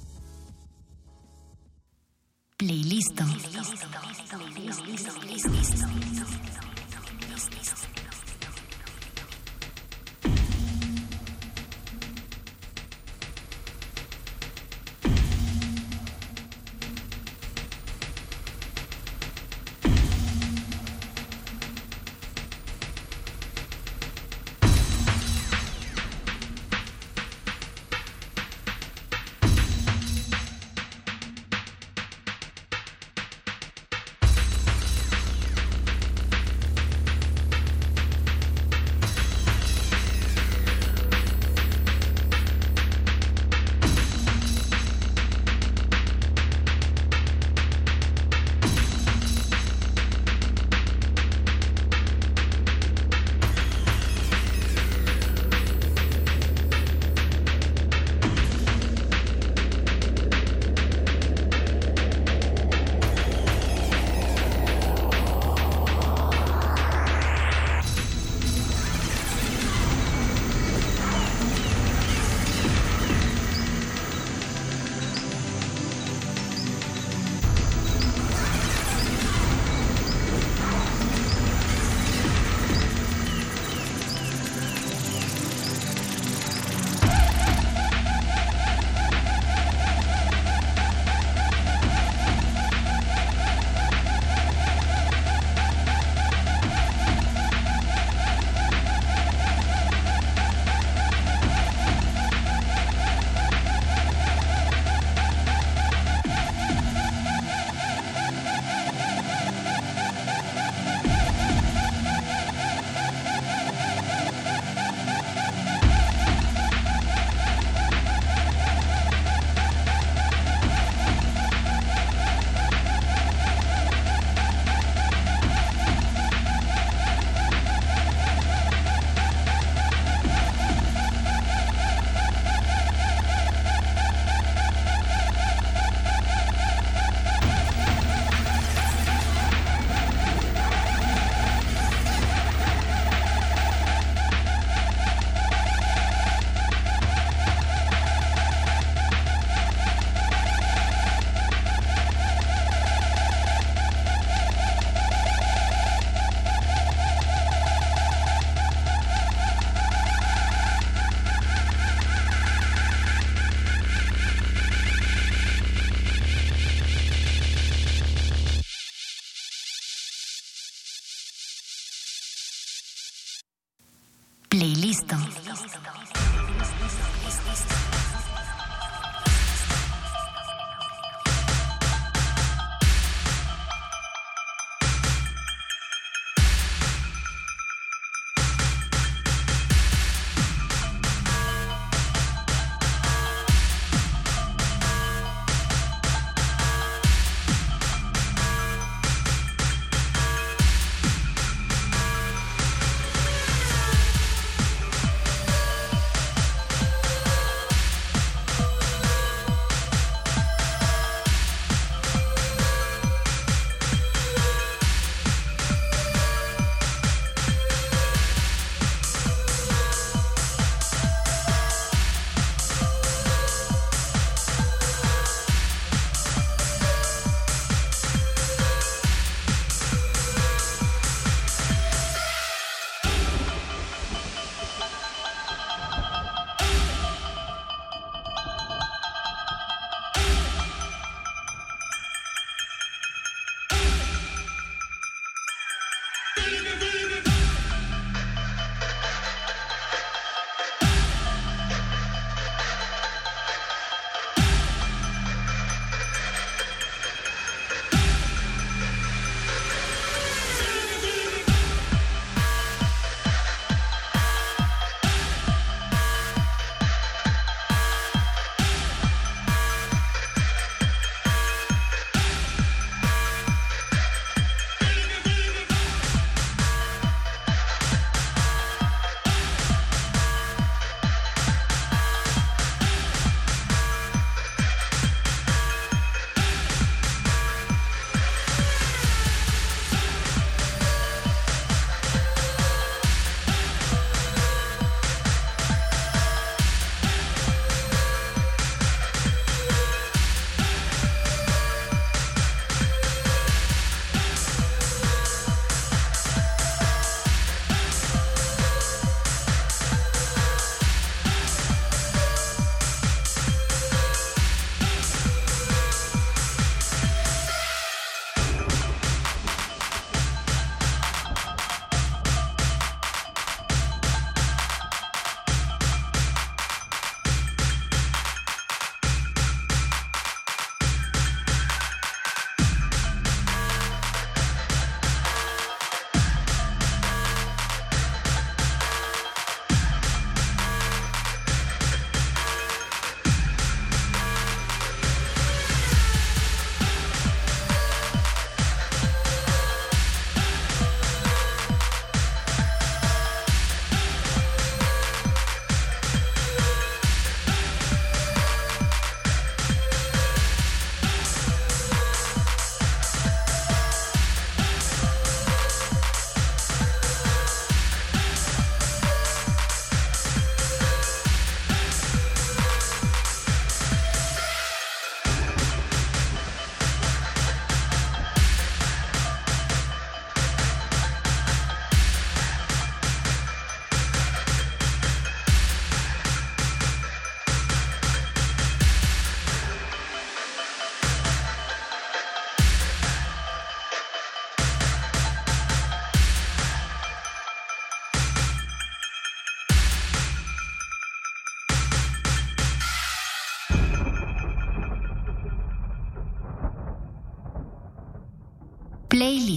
Playlist. 2.58 3.20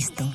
Cristo. 0.01 0.30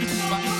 Playlisto. 0.00 0.28
Playlisto. 0.28 0.59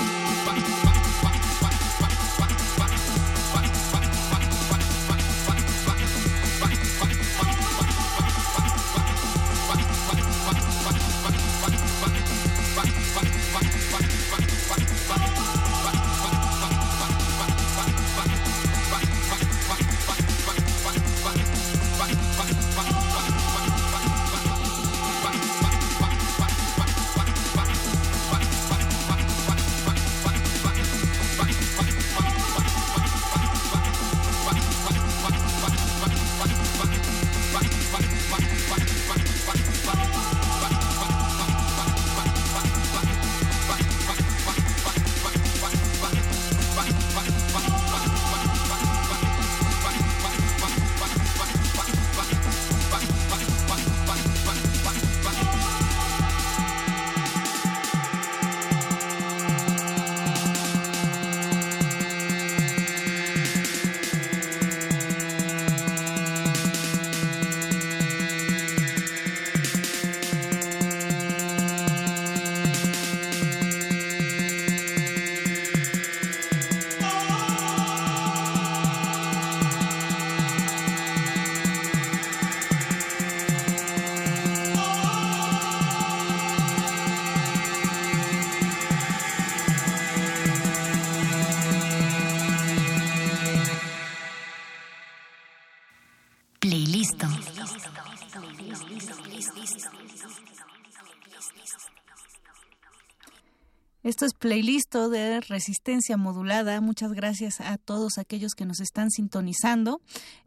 Esto 104.21 104.27
es 104.27 104.33
playlist 104.35 104.93
de 104.93 105.41
resistencia 105.41 106.15
modulada. 106.15 106.79
Muchas 106.79 107.11
gracias 107.13 107.59
a 107.59 107.79
todos 107.79 108.19
aquellos 108.19 108.53
que 108.53 108.65
nos 108.65 108.79
están 108.79 109.09
sintonizando. 109.09 109.99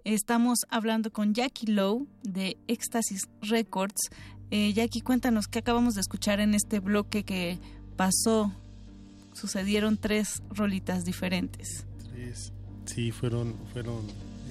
Estamos 0.05 0.61
hablando 0.71 1.11
con 1.11 1.35
Jackie 1.35 1.67
Lowe 1.67 2.07
de 2.23 2.57
Éxtasis 2.69 3.23
Records. 3.43 4.11
Eh, 4.53 4.73
Jackie, 4.75 5.01
cuéntanos 5.01 5.49
qué 5.49 5.59
acabamos 5.59 5.95
de 5.95 6.03
escuchar 6.03 6.39
en 6.39 6.55
este 6.55 6.79
bloque 6.79 7.25
que 7.25 7.59
pasó. 7.97 8.53
Sucedieron 9.33 9.97
tres 9.97 10.41
rolitas 10.51 11.05
diferentes. 11.05 11.85
Tres. 12.13 12.53
Sí, 12.85 13.11
fueron, 13.11 13.57
fueron. 13.73 14.07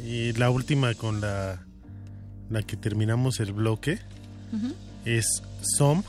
Y 0.06 0.34
la 0.34 0.50
última 0.50 0.96
con 0.96 1.22
la, 1.22 1.66
la 2.50 2.62
que 2.62 2.76
terminamos 2.76 3.40
el 3.40 3.54
bloque 3.54 4.00
es 5.06 5.44
SOM, 5.78 6.04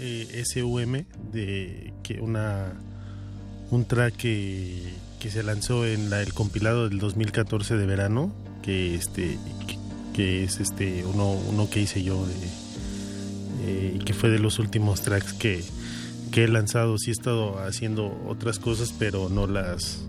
eh, 0.00 0.44
SUM, 0.44 1.04
de 1.32 1.92
que 2.02 2.20
una 2.20 2.74
un 3.70 3.84
track 3.84 4.16
que, 4.16 4.82
que 5.20 5.30
se 5.30 5.42
lanzó 5.42 5.86
en 5.86 6.10
la, 6.10 6.22
el 6.22 6.32
compilado 6.32 6.88
del 6.88 6.98
2014 6.98 7.76
de 7.76 7.86
verano, 7.86 8.34
que 8.62 8.94
este 8.94 9.38
que, 10.12 10.44
es 10.44 10.60
este 10.60 11.04
uno, 11.06 11.32
uno 11.32 11.70
que 11.70 11.80
hice 11.80 12.02
yo 12.02 12.26
de, 12.26 12.34
eh, 13.62 13.98
que 14.04 14.12
fue 14.12 14.28
de 14.28 14.38
los 14.38 14.58
últimos 14.58 15.02
tracks 15.02 15.32
que, 15.32 15.62
que 16.30 16.44
he 16.44 16.48
lanzado. 16.48 16.98
Sí 16.98 17.10
he 17.10 17.12
estado 17.12 17.58
haciendo 17.60 18.20
otras 18.26 18.58
cosas, 18.58 18.94
pero 18.98 19.28
no 19.28 19.46
las 19.46 20.04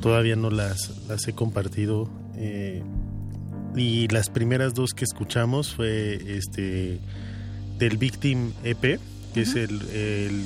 todavía 0.00 0.36
no 0.36 0.50
las, 0.50 1.06
las 1.08 1.28
he 1.28 1.34
compartido. 1.34 2.10
eh, 2.36 2.82
y 3.76 4.08
las 4.08 4.30
primeras 4.30 4.74
dos 4.74 4.94
que 4.94 5.04
escuchamos 5.04 5.72
fue 5.74 6.36
este 6.36 6.98
del 7.80 7.96
Victim 7.96 8.52
EP, 8.62 9.00
que 9.34 9.40
es 9.40 9.56
el, 9.56 9.80
el 9.90 10.44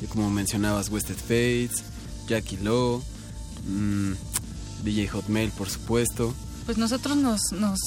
y 0.02 0.06
como 0.06 0.30
mencionabas, 0.30 0.90
Wested 0.90 1.16
Fates, 1.18 1.84
Jackie 2.28 2.58
Lowe, 2.58 3.04
mm, 3.68 4.14
DJ 4.84 5.08
Hotmail, 5.10 5.52
por 5.52 5.70
supuesto. 5.70 6.34
Pues 6.66 6.78
nosotros 6.78 7.18
nos, 7.18 7.52
nos 7.52 7.80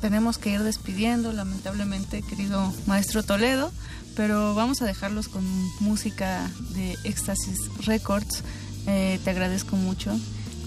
tenemos 0.00 0.38
que 0.38 0.50
ir 0.50 0.62
despidiendo, 0.62 1.32
lamentablemente, 1.32 2.22
querido 2.22 2.72
maestro 2.86 3.22
Toledo, 3.22 3.70
pero 4.16 4.54
vamos 4.54 4.82
a 4.82 4.86
dejarlos 4.86 5.28
con 5.28 5.44
música 5.80 6.50
de 6.74 6.96
Éxtasis 7.04 7.58
Records. 7.84 8.42
Eh, 8.86 9.18
te 9.22 9.30
agradezco 9.30 9.76
mucho 9.76 10.18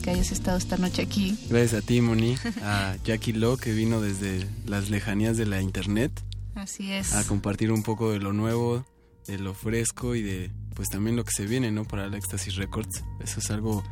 que 0.02 0.12
hayas 0.12 0.32
estado 0.32 0.58
esta 0.58 0.78
noche 0.78 1.02
aquí. 1.02 1.38
Gracias 1.50 1.84
a 1.84 1.86
ti, 1.86 2.02
Moni, 2.02 2.36
a 2.64 2.96
Jackie 3.04 3.34
Lowe, 3.34 3.58
que 3.58 3.74
vino 3.74 4.02
desde 4.02 4.48
las 4.66 4.90
lejanías 4.90 5.38
de 5.38 5.46
la 5.46 5.62
internet 5.62 6.12
Así 6.54 6.92
es. 6.92 7.14
a 7.14 7.24
compartir 7.24 7.72
un 7.72 7.84
poco 7.84 8.12
de 8.12 8.20
lo 8.20 8.32
nuevo, 8.32 8.86
de 9.28 9.40
lo 9.40 9.54
fresco 9.54 10.16
y 10.16 10.22
de 10.22 10.52
pues 10.76 10.90
también 10.90 11.16
lo 11.16 11.24
que 11.24 11.32
se 11.32 11.46
viene, 11.46 11.72
¿no? 11.72 11.86
Para 11.86 12.08
la 12.08 12.18
Éxtasis 12.18 12.56
Records. 12.56 13.04
Eso 13.22 13.40
es 13.40 13.50
algo 13.50 13.84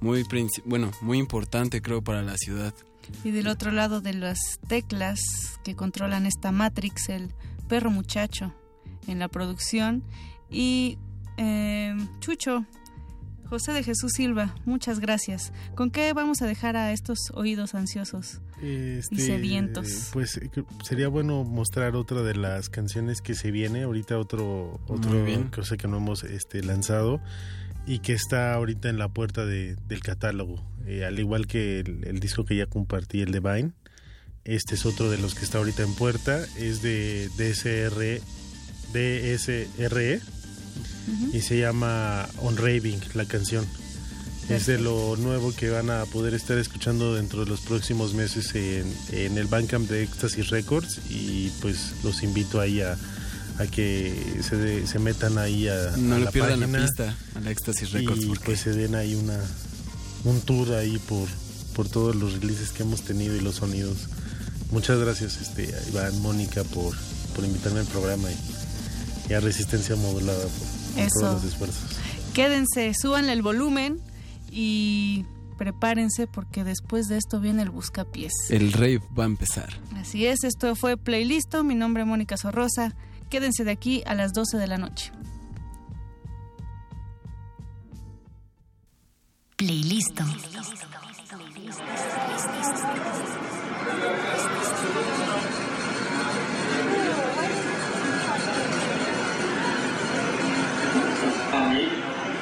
muy, 0.00 0.26
bueno, 0.64 0.90
muy 1.00 1.18
importante, 1.18 1.80
creo, 1.80 2.02
para 2.02 2.22
la 2.22 2.36
ciudad. 2.36 2.74
Y 3.24 3.30
del 3.30 3.46
otro 3.46 3.70
lado 3.70 4.00
de 4.00 4.14
las 4.14 4.38
teclas 4.68 5.20
que 5.64 5.76
controlan 5.76 6.26
esta 6.26 6.52
Matrix, 6.52 7.08
el 7.08 7.32
perro 7.68 7.90
muchacho 7.90 8.52
en 9.06 9.18
la 9.18 9.28
producción. 9.28 10.02
Y 10.50 10.98
eh, 11.38 11.96
Chucho, 12.20 12.64
José 13.48 13.72
de 13.72 13.82
Jesús 13.82 14.12
Silva, 14.16 14.54
muchas 14.64 14.98
gracias. 15.00 15.52
¿Con 15.74 15.90
qué 15.90 16.12
vamos 16.12 16.42
a 16.42 16.46
dejar 16.46 16.76
a 16.76 16.92
estos 16.92 17.18
oídos 17.34 17.74
ansiosos 17.74 18.40
Este, 18.62 19.14
y 19.14 19.18
sedientos? 19.18 20.08
Pues 20.12 20.36
eh, 20.38 20.50
sería 20.84 21.08
bueno 21.08 21.44
mostrar 21.44 21.94
otra 21.96 22.22
de 22.22 22.34
las 22.34 22.68
canciones 22.70 23.20
que 23.20 23.34
se 23.34 23.50
viene, 23.50 23.82
ahorita 23.82 24.18
otro, 24.18 24.80
otro 24.88 25.24
bien. 25.24 25.48
cosa 25.48 25.76
que 25.76 25.86
no 25.88 25.98
hemos 25.98 26.24
este, 26.24 26.62
lanzado 26.62 27.20
y 27.86 27.98
que 27.98 28.12
está 28.12 28.54
ahorita 28.54 28.88
en 28.88 28.96
la 28.98 29.08
puerta 29.08 29.44
de- 29.44 29.76
del 29.88 30.00
catálogo, 30.00 30.62
Eh, 30.86 31.04
al 31.04 31.18
igual 31.18 31.46
que 31.46 31.80
el, 31.80 32.04
el 32.08 32.18
disco 32.20 32.44
que 32.44 32.56
ya 32.56 32.66
compartí, 32.66 33.20
el 33.20 33.30
de 33.32 33.40
Vine. 33.40 33.72
Este 34.44 34.74
es 34.74 34.84
otro 34.86 35.10
de 35.10 35.18
los 35.18 35.34
que 35.36 35.44
está 35.44 35.58
ahorita 35.58 35.82
en 35.84 35.94
puerta, 35.94 36.44
es 36.58 36.82
de 36.82 37.28
DSR, 37.36 38.20
DSRE 38.92 40.20
y 41.32 41.40
se 41.40 41.58
llama 41.58 42.28
On 42.38 42.56
Raving, 42.56 43.00
la 43.14 43.24
canción. 43.24 43.64
Es 44.48 44.66
de 44.66 44.78
lo 44.78 45.16
nuevo 45.16 45.52
que 45.54 45.70
van 45.70 45.88
a 45.90 46.04
poder 46.06 46.34
estar 46.34 46.58
escuchando 46.58 47.14
dentro 47.14 47.44
de 47.44 47.50
los 47.50 47.60
próximos 47.60 48.12
meses 48.14 48.54
en, 48.54 48.92
en 49.12 49.38
el 49.38 49.46
Bandcamp 49.46 49.88
de 49.88 50.02
Ecstasy 50.02 50.42
Records 50.42 50.98
y 51.10 51.50
pues 51.60 51.92
los 52.02 52.22
invito 52.22 52.60
ahí 52.60 52.80
a, 52.80 52.98
a 53.58 53.66
que 53.66 54.14
se, 54.46 54.56
de- 54.56 54.86
se 54.86 54.98
metan 54.98 55.38
ahí 55.38 55.68
a, 55.68 55.96
No 55.96 56.16
a 56.16 56.18
le 56.18 56.24
la 56.26 56.30
pierdan 56.32 56.60
la 56.72 56.80
pista 56.82 57.16
a 57.36 57.40
la 57.40 57.50
Éxtasis 57.50 57.92
Records. 57.92 58.22
y 58.22 58.26
porque 58.26 58.44
pues 58.44 58.60
se 58.60 58.70
den 58.72 58.94
ahí 58.94 59.14
una 59.14 59.38
un 60.24 60.40
tour 60.40 60.72
ahí 60.74 60.98
por, 61.08 61.28
por 61.74 61.88
todos 61.88 62.14
los 62.16 62.34
releases 62.34 62.70
que 62.70 62.82
hemos 62.82 63.02
tenido 63.02 63.34
y 63.36 63.40
los 63.40 63.56
sonidos. 63.56 63.96
Muchas 64.70 64.98
gracias 64.98 65.38
este, 65.40 65.72
a 65.74 65.88
Iván, 65.88 66.20
Mónica 66.20 66.62
por, 66.64 66.94
por 67.34 67.44
invitarme 67.44 67.80
al 67.80 67.86
programa 67.86 68.28
y, 68.30 68.36
y 69.32 69.34
a 69.34 69.40
Resistencia 69.40 69.96
Modulada 69.96 70.42
por, 70.42 71.02
Eso. 71.02 71.20
todos 71.20 71.42
los 71.42 71.44
esfuerzos. 71.44 71.96
Quédense, 72.34 72.92
súbanle 72.92 73.32
el 73.32 73.40
volumen 73.40 73.98
y 74.50 75.24
prepárense 75.56 76.26
porque 76.26 76.64
después 76.64 77.06
de 77.08 77.16
esto 77.16 77.40
viene 77.40 77.62
el 77.62 77.70
buscapiés. 77.70 78.32
el 78.50 78.74
rave 78.74 79.00
va 79.18 79.22
a 79.24 79.26
empezar. 79.26 79.80
Así 79.96 80.26
es, 80.26 80.44
esto 80.44 80.74
fue 80.76 80.98
Playlist. 80.98 81.54
Mi 81.64 81.74
nombre 81.74 82.02
es 82.02 82.08
Mónica 82.08 82.36
Sorrosa. 82.36 82.94
Quédense 83.30 83.64
de 83.64 83.70
aquí 83.70 84.02
a 84.04 84.14
las 84.14 84.32
12 84.32 84.58
de 84.58 84.66
la 84.66 84.76
noche. 84.76 85.12
Playlisto. 89.56 90.24
Playlist. 90.24 90.42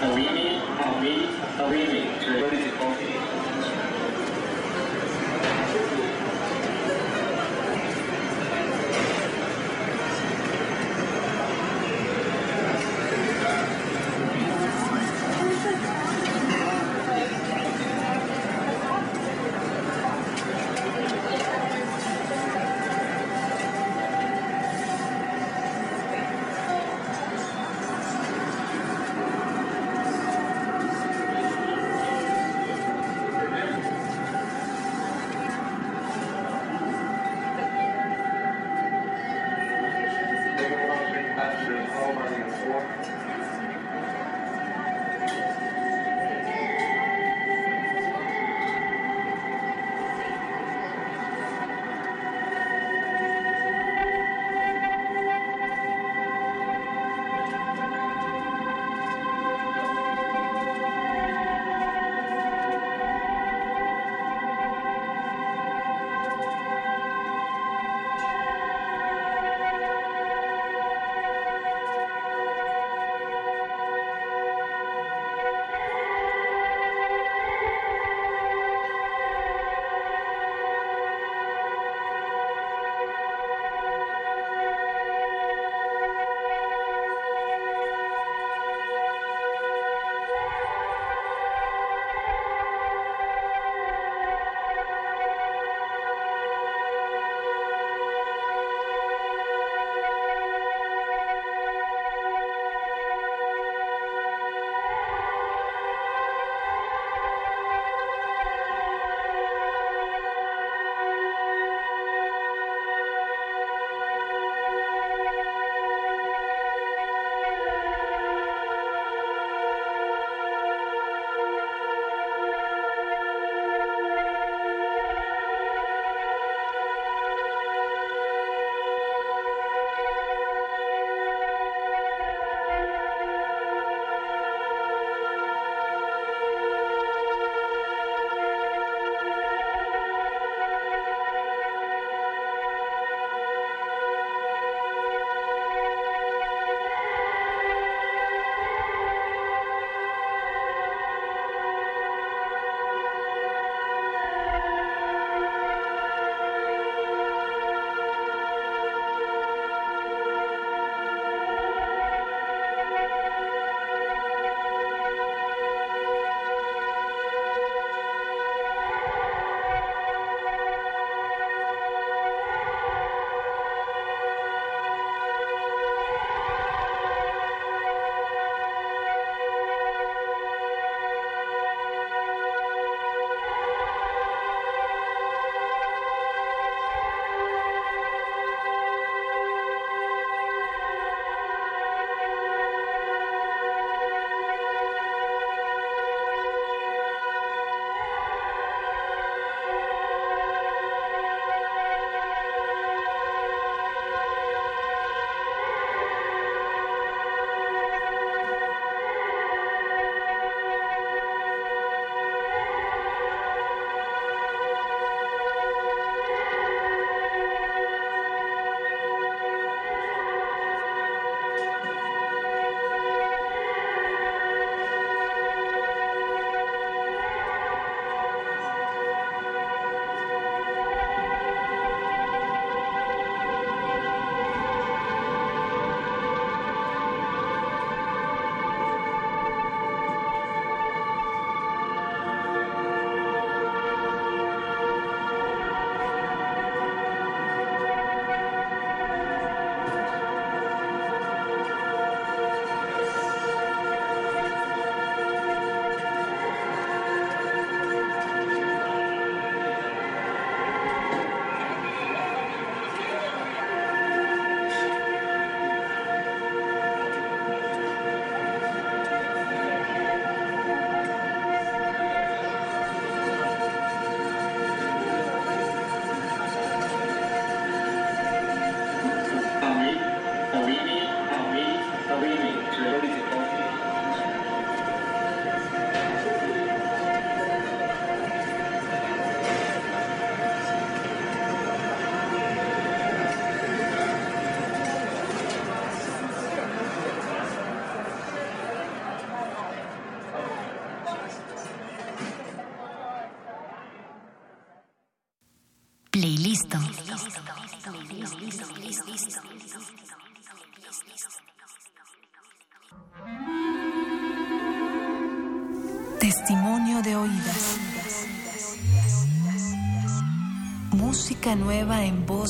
Bellini, 0.01 0.63
Bellini, 0.79 1.29
Bellini. 1.59 2.30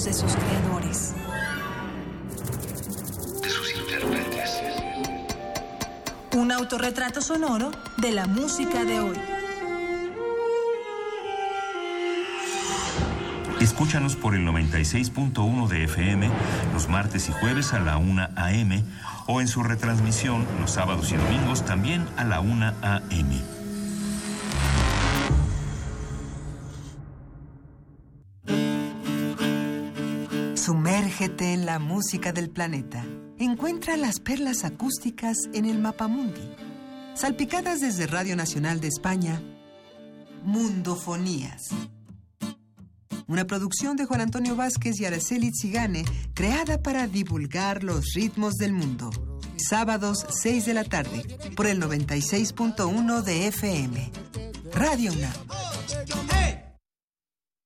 De 0.04 0.14
sus 0.14 0.32
creadores. 0.34 1.12
De 3.42 3.50
sus 3.50 3.76
intérpretes. 3.76 4.62
Un 6.34 6.52
autorretrato 6.52 7.20
sonoro 7.20 7.70
de 7.98 8.12
la 8.12 8.26
música 8.26 8.84
de 8.84 9.00
hoy. 9.00 9.16
Escúchanos 13.60 14.16
por 14.16 14.34
el 14.34 14.46
96.1 14.46 15.68
de 15.68 15.84
FM 15.84 16.30
los 16.72 16.88
martes 16.88 17.28
y 17.28 17.32
jueves 17.32 17.74
a 17.74 17.80
la 17.80 17.98
1 17.98 18.28
a.m. 18.36 18.82
o 19.26 19.42
en 19.42 19.48
su 19.48 19.62
retransmisión 19.62 20.46
los 20.60 20.70
sábados 20.70 21.12
y 21.12 21.16
domingos 21.16 21.64
también 21.66 22.08
a 22.16 22.24
la 22.24 22.40
1 22.40 22.72
a.m. 22.80 23.59
música 32.00 32.32
del 32.32 32.48
planeta. 32.48 33.04
Encuentra 33.38 33.98
las 33.98 34.20
perlas 34.20 34.64
acústicas 34.64 35.36
en 35.52 35.66
el 35.66 35.78
Mapamundi. 35.78 36.40
Salpicadas 37.14 37.80
desde 37.80 38.06
Radio 38.06 38.36
Nacional 38.36 38.80
de 38.80 38.88
España, 38.88 39.42
Mundofonías. 40.42 41.68
Una 43.26 43.46
producción 43.46 43.98
de 43.98 44.06
Juan 44.06 44.22
Antonio 44.22 44.56
Vázquez 44.56 44.98
y 44.98 45.04
Araceli 45.04 45.50
Zigane, 45.52 46.06
creada 46.32 46.82
para 46.82 47.06
divulgar 47.06 47.84
los 47.84 48.14
ritmos 48.14 48.54
del 48.54 48.72
mundo. 48.72 49.10
Sábados 49.58 50.24
6 50.40 50.64
de 50.64 50.72
la 50.72 50.84
tarde, 50.84 51.22
por 51.54 51.66
el 51.66 51.82
96.1 51.82 53.22
de 53.22 53.48
FM. 53.48 54.10
Radio 54.72 55.12
UNAM. 55.12 55.34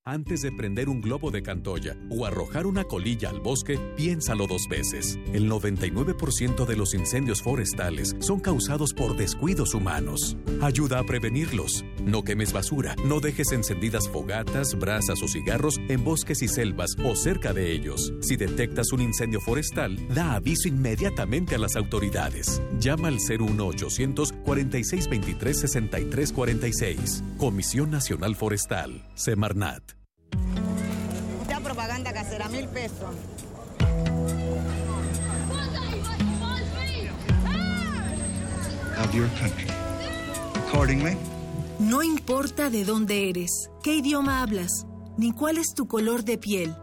Antes 0.07 0.43
de 0.43 0.53
prender 0.53 0.91
un 0.91 1.01
globo 1.01 1.31
de 1.31 1.43
cantoya 1.43 1.97
o 2.11 2.27
arrojar 2.27 2.67
una 2.67 2.85
colilla 2.85 3.31
al 3.31 3.41
bosque, 3.41 3.79
piénsalo 3.97 4.47
dos 4.47 4.69
veces. 4.69 5.19
El 5.33 5.51
99% 5.51 6.67
de 6.67 6.77
los 6.77 6.93
incendios 6.93 7.41
forestales 7.41 8.15
son 8.19 8.39
causados 8.39 8.93
por 8.93 9.17
descuidos 9.17 9.73
humanos. 9.73 10.37
Ayuda 10.61 10.99
a 10.99 11.05
prevenirlos. 11.05 11.87
No 12.03 12.23
quemes 12.23 12.53
basura, 12.53 12.95
no 13.07 13.21
dejes 13.21 13.53
encendidas 13.53 14.07
fogatas, 14.07 14.79
brasas 14.79 15.23
o 15.23 15.27
cigarros 15.27 15.81
en 15.89 16.05
bosques 16.05 16.43
y 16.43 16.49
selvas 16.49 16.97
o 17.03 17.17
cerca 17.17 17.55
de 17.55 17.73
ellos. 17.73 18.13
Si 18.21 18.37
detectas 18.37 18.93
un 18.93 19.01
incendio 19.01 19.41
forestal, 19.41 19.97
da 20.15 20.35
aviso 20.35 20.69
inmediatamente 20.69 21.55
a 21.55 21.59
las 21.59 21.77
autoridades. 21.77 22.61
Llama 22.79 23.09
al 23.09 23.21
01800 23.27 24.33
4623 24.45 25.61
6346. 25.61 27.25
Comisión 27.39 27.91
Nacional 27.91 28.37
Forestal. 28.37 29.09
Semarnat. 29.15 29.94
Mucha 30.33 31.61
propaganda 31.61 32.13
casera, 32.13 32.49
mil 32.49 32.69
pesos. 32.69 33.15
of 39.03 39.13
your 39.15 39.29
country. 39.41 39.67
Accordingly, 40.69 41.17
No 41.79 42.03
importa 42.03 42.71
de 42.71 42.85
dónde 42.85 43.29
eres, 43.29 43.69
qué 43.83 43.97
idioma 43.97 44.43
hablas, 44.43 44.87
ni 45.19 45.33
cuál 45.33 45.59
es 45.59 45.75
tu 45.75 45.87
color 45.87 46.25
de 46.25 46.39
piel. 46.39 46.75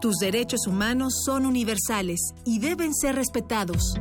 Tus 0.00 0.16
derechos 0.18 0.66
humanos 0.66 1.14
son 1.24 1.46
universales 1.46 2.20
y 2.44 2.58
deben 2.58 2.92
ser 2.94 3.14
respetados. 3.14 3.94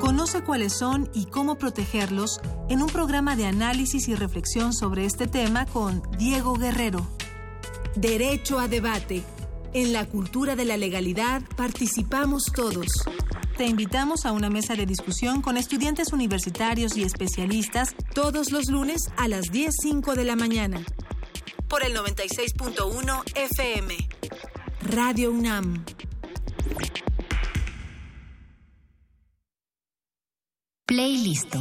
Conoce 0.00 0.42
cuáles 0.42 0.72
son 0.72 1.10
y 1.12 1.26
cómo 1.26 1.56
protegerlos 1.56 2.40
en 2.68 2.80
un 2.82 2.88
programa 2.88 3.36
de 3.36 3.46
análisis 3.46 4.08
y 4.08 4.14
reflexión 4.14 4.72
sobre 4.72 5.04
este 5.04 5.26
tema 5.26 5.66
con 5.66 6.02
Diego 6.16 6.54
Guerrero. 6.54 7.06
Derecho 7.96 8.58
a 8.58 8.68
debate. 8.68 9.24
En 9.72 9.92
la 9.92 10.06
cultura 10.06 10.56
de 10.56 10.64
la 10.64 10.76
legalidad 10.76 11.42
participamos 11.56 12.44
todos. 12.54 12.86
Te 13.56 13.66
invitamos 13.66 14.26
a 14.26 14.32
una 14.32 14.48
mesa 14.48 14.74
de 14.74 14.86
discusión 14.86 15.42
con 15.42 15.56
estudiantes 15.56 16.12
universitarios 16.12 16.96
y 16.96 17.02
especialistas 17.02 17.94
todos 18.14 18.52
los 18.52 18.70
lunes 18.70 19.10
a 19.16 19.28
las 19.28 19.46
10.05 19.46 20.14
de 20.14 20.24
la 20.24 20.36
mañana. 20.36 20.84
Por 21.68 21.84
el 21.84 21.94
96.1 21.94 23.22
FM. 23.34 23.96
Radio 24.82 25.30
UNAM. 25.32 25.84
Playlist. 30.86 31.54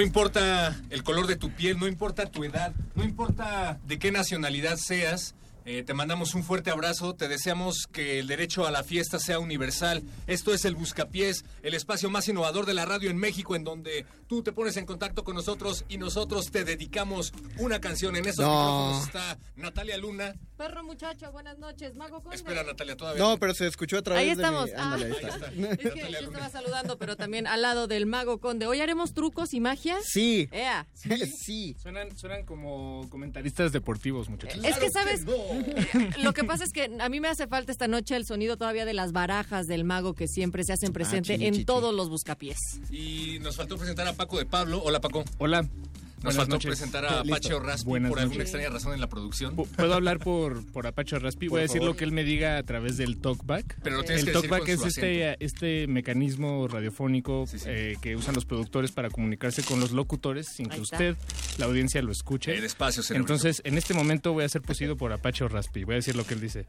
No 0.00 0.06
importa 0.06 0.74
el 0.88 1.02
color 1.02 1.26
de 1.26 1.36
tu 1.36 1.50
piel, 1.50 1.78
no 1.78 1.86
importa 1.86 2.24
tu 2.24 2.42
edad, 2.42 2.72
no 2.94 3.04
importa 3.04 3.78
de 3.86 3.98
qué 3.98 4.10
nacionalidad 4.10 4.78
seas. 4.78 5.34
Eh, 5.78 5.82
te 5.84 5.94
mandamos 5.94 6.34
un 6.34 6.42
fuerte 6.42 6.70
abrazo, 6.70 7.14
te 7.14 7.28
deseamos 7.28 7.86
que 7.92 8.18
el 8.18 8.26
derecho 8.26 8.66
a 8.66 8.70
la 8.70 8.82
fiesta 8.82 9.18
sea 9.18 9.38
universal. 9.38 10.02
Esto 10.26 10.52
es 10.52 10.64
el 10.64 10.74
Buscapiés, 10.74 11.44
el 11.62 11.74
espacio 11.74 12.10
más 12.10 12.26
innovador 12.28 12.66
de 12.66 12.74
la 12.74 12.84
radio 12.86 13.08
en 13.10 13.16
México, 13.18 13.54
en 13.54 13.62
donde 13.64 14.04
tú 14.26 14.42
te 14.42 14.52
pones 14.52 14.76
en 14.76 14.86
contacto 14.86 15.22
con 15.22 15.36
nosotros 15.36 15.84
y 15.88 15.98
nosotros 15.98 16.50
te 16.50 16.64
dedicamos 16.64 17.32
una 17.58 17.80
canción. 17.80 18.16
En 18.16 18.26
esos 18.26 18.44
No. 18.44 18.50
micrófonos 18.50 19.04
está 19.06 19.38
Natalia 19.56 19.96
Luna. 19.96 20.34
Perro 20.56 20.82
muchacho, 20.84 21.30
buenas 21.32 21.58
noches. 21.58 21.94
Mago 21.94 22.20
Conde. 22.20 22.36
Espera, 22.36 22.62
Natalia, 22.64 22.96
todavía. 22.96 23.22
No, 23.22 23.38
pero 23.38 23.54
se 23.54 23.66
escuchó 23.66 23.98
a 23.98 24.02
través 24.02 24.20
Ahí 24.22 24.26
de 24.28 24.32
estamos. 24.42 24.66
mi... 24.66 24.72
Ándale, 24.72 25.06
ahí 25.06 25.12
Ah. 25.24 25.28
está. 25.28 25.46
Es 25.50 25.92
que 25.94 26.10
yo 26.12 26.18
estaba 26.18 26.50
saludando, 26.50 26.98
pero 26.98 27.16
también 27.16 27.46
al 27.46 27.62
lado 27.62 27.86
del 27.86 28.06
Mago 28.06 28.38
Conde. 28.40 28.66
Hoy 28.66 28.80
haremos 28.80 29.14
trucos 29.14 29.54
y 29.54 29.60
magia. 29.60 29.96
Sí. 30.04 30.48
Ea. 30.52 30.86
Sí. 31.40 31.76
Suenan, 31.80 32.16
suenan 32.18 32.44
como 32.44 33.06
comentaristas 33.08 33.72
deportivos, 33.72 34.28
muchachos. 34.28 34.62
Es 34.64 34.78
que, 34.78 34.90
¿sabes? 34.90 35.24
Lo 36.22 36.32
que 36.32 36.44
pasa 36.44 36.64
es 36.64 36.72
que 36.72 36.90
a 37.00 37.08
mí 37.08 37.20
me 37.20 37.28
hace 37.28 37.46
falta 37.46 37.72
esta 37.72 37.88
noche 37.88 38.16
el 38.16 38.26
sonido 38.26 38.56
todavía 38.56 38.84
de 38.84 38.94
las 38.94 39.12
barajas 39.12 39.66
del 39.66 39.84
mago 39.84 40.14
que 40.14 40.28
siempre 40.28 40.64
se 40.64 40.72
hacen 40.72 40.92
presente 40.92 41.34
chichi, 41.34 41.46
en 41.46 41.54
chichi. 41.54 41.64
todos 41.64 41.94
los 41.94 42.08
buscapiés. 42.08 42.58
Y 42.90 43.38
nos 43.40 43.56
faltó 43.56 43.76
presentar 43.76 44.06
a 44.06 44.12
Paco 44.14 44.38
de 44.38 44.46
Pablo. 44.46 44.80
Hola, 44.84 45.00
Paco. 45.00 45.24
Hola. 45.38 45.68
Nos 46.22 46.34
Buenas 46.34 46.36
faltó 46.36 46.54
noches. 46.56 46.68
presentar 46.68 47.04
a. 47.06 47.20
Apache 47.20 47.58
Raspi 47.58 47.88
Buenas 47.88 48.10
por 48.10 48.18
alguna 48.18 48.34
noches. 48.36 48.52
extraña 48.52 48.68
razón 48.68 48.92
en 48.92 49.00
la 49.00 49.08
producción. 49.08 49.56
Puedo 49.56 49.94
hablar 49.94 50.18
por, 50.18 50.64
por 50.70 50.86
Apache 50.86 51.18
Raspi. 51.18 51.48
Voy 51.48 51.60
a 51.60 51.62
decir 51.62 51.78
favor. 51.78 51.94
lo 51.94 51.96
que 51.96 52.04
él 52.04 52.12
me 52.12 52.24
diga 52.24 52.58
a 52.58 52.62
través 52.62 52.96
del 52.98 53.18
talkback. 53.18 53.80
Pero 53.82 53.96
lo 53.96 54.04
tienes 54.04 54.20
el 54.20 54.26
que 54.26 54.32
decir 54.32 54.50
talkback 54.50 54.66
con 54.66 54.74
es 54.74 54.80
su 54.80 54.88
este, 54.88 55.44
este 55.44 55.86
mecanismo 55.86 56.68
radiofónico 56.68 57.46
eh, 57.64 57.96
que 58.02 58.16
usan 58.16 58.34
los 58.34 58.44
productores 58.44 58.92
para 58.92 59.08
comunicarse 59.08 59.62
con 59.62 59.80
los 59.80 59.92
locutores 59.92 60.46
sin 60.48 60.68
que 60.68 60.80
usted, 60.80 61.16
la 61.58 61.64
audiencia, 61.66 62.02
lo 62.02 62.12
escuche. 62.12 62.60
Despacio, 62.60 63.02
cerebrito. 63.02 63.32
Entonces, 63.32 63.62
en 63.64 63.78
este 63.78 63.94
momento 63.94 64.32
voy 64.34 64.44
a 64.44 64.48
ser 64.48 64.60
poseído 64.62 64.96
por 64.96 65.12
Apache 65.12 65.48
Raspi. 65.48 65.84
Voy 65.84 65.94
a 65.94 65.96
decir 65.96 66.16
lo 66.16 66.24
que 66.24 66.34
él 66.34 66.40
dice. 66.40 66.66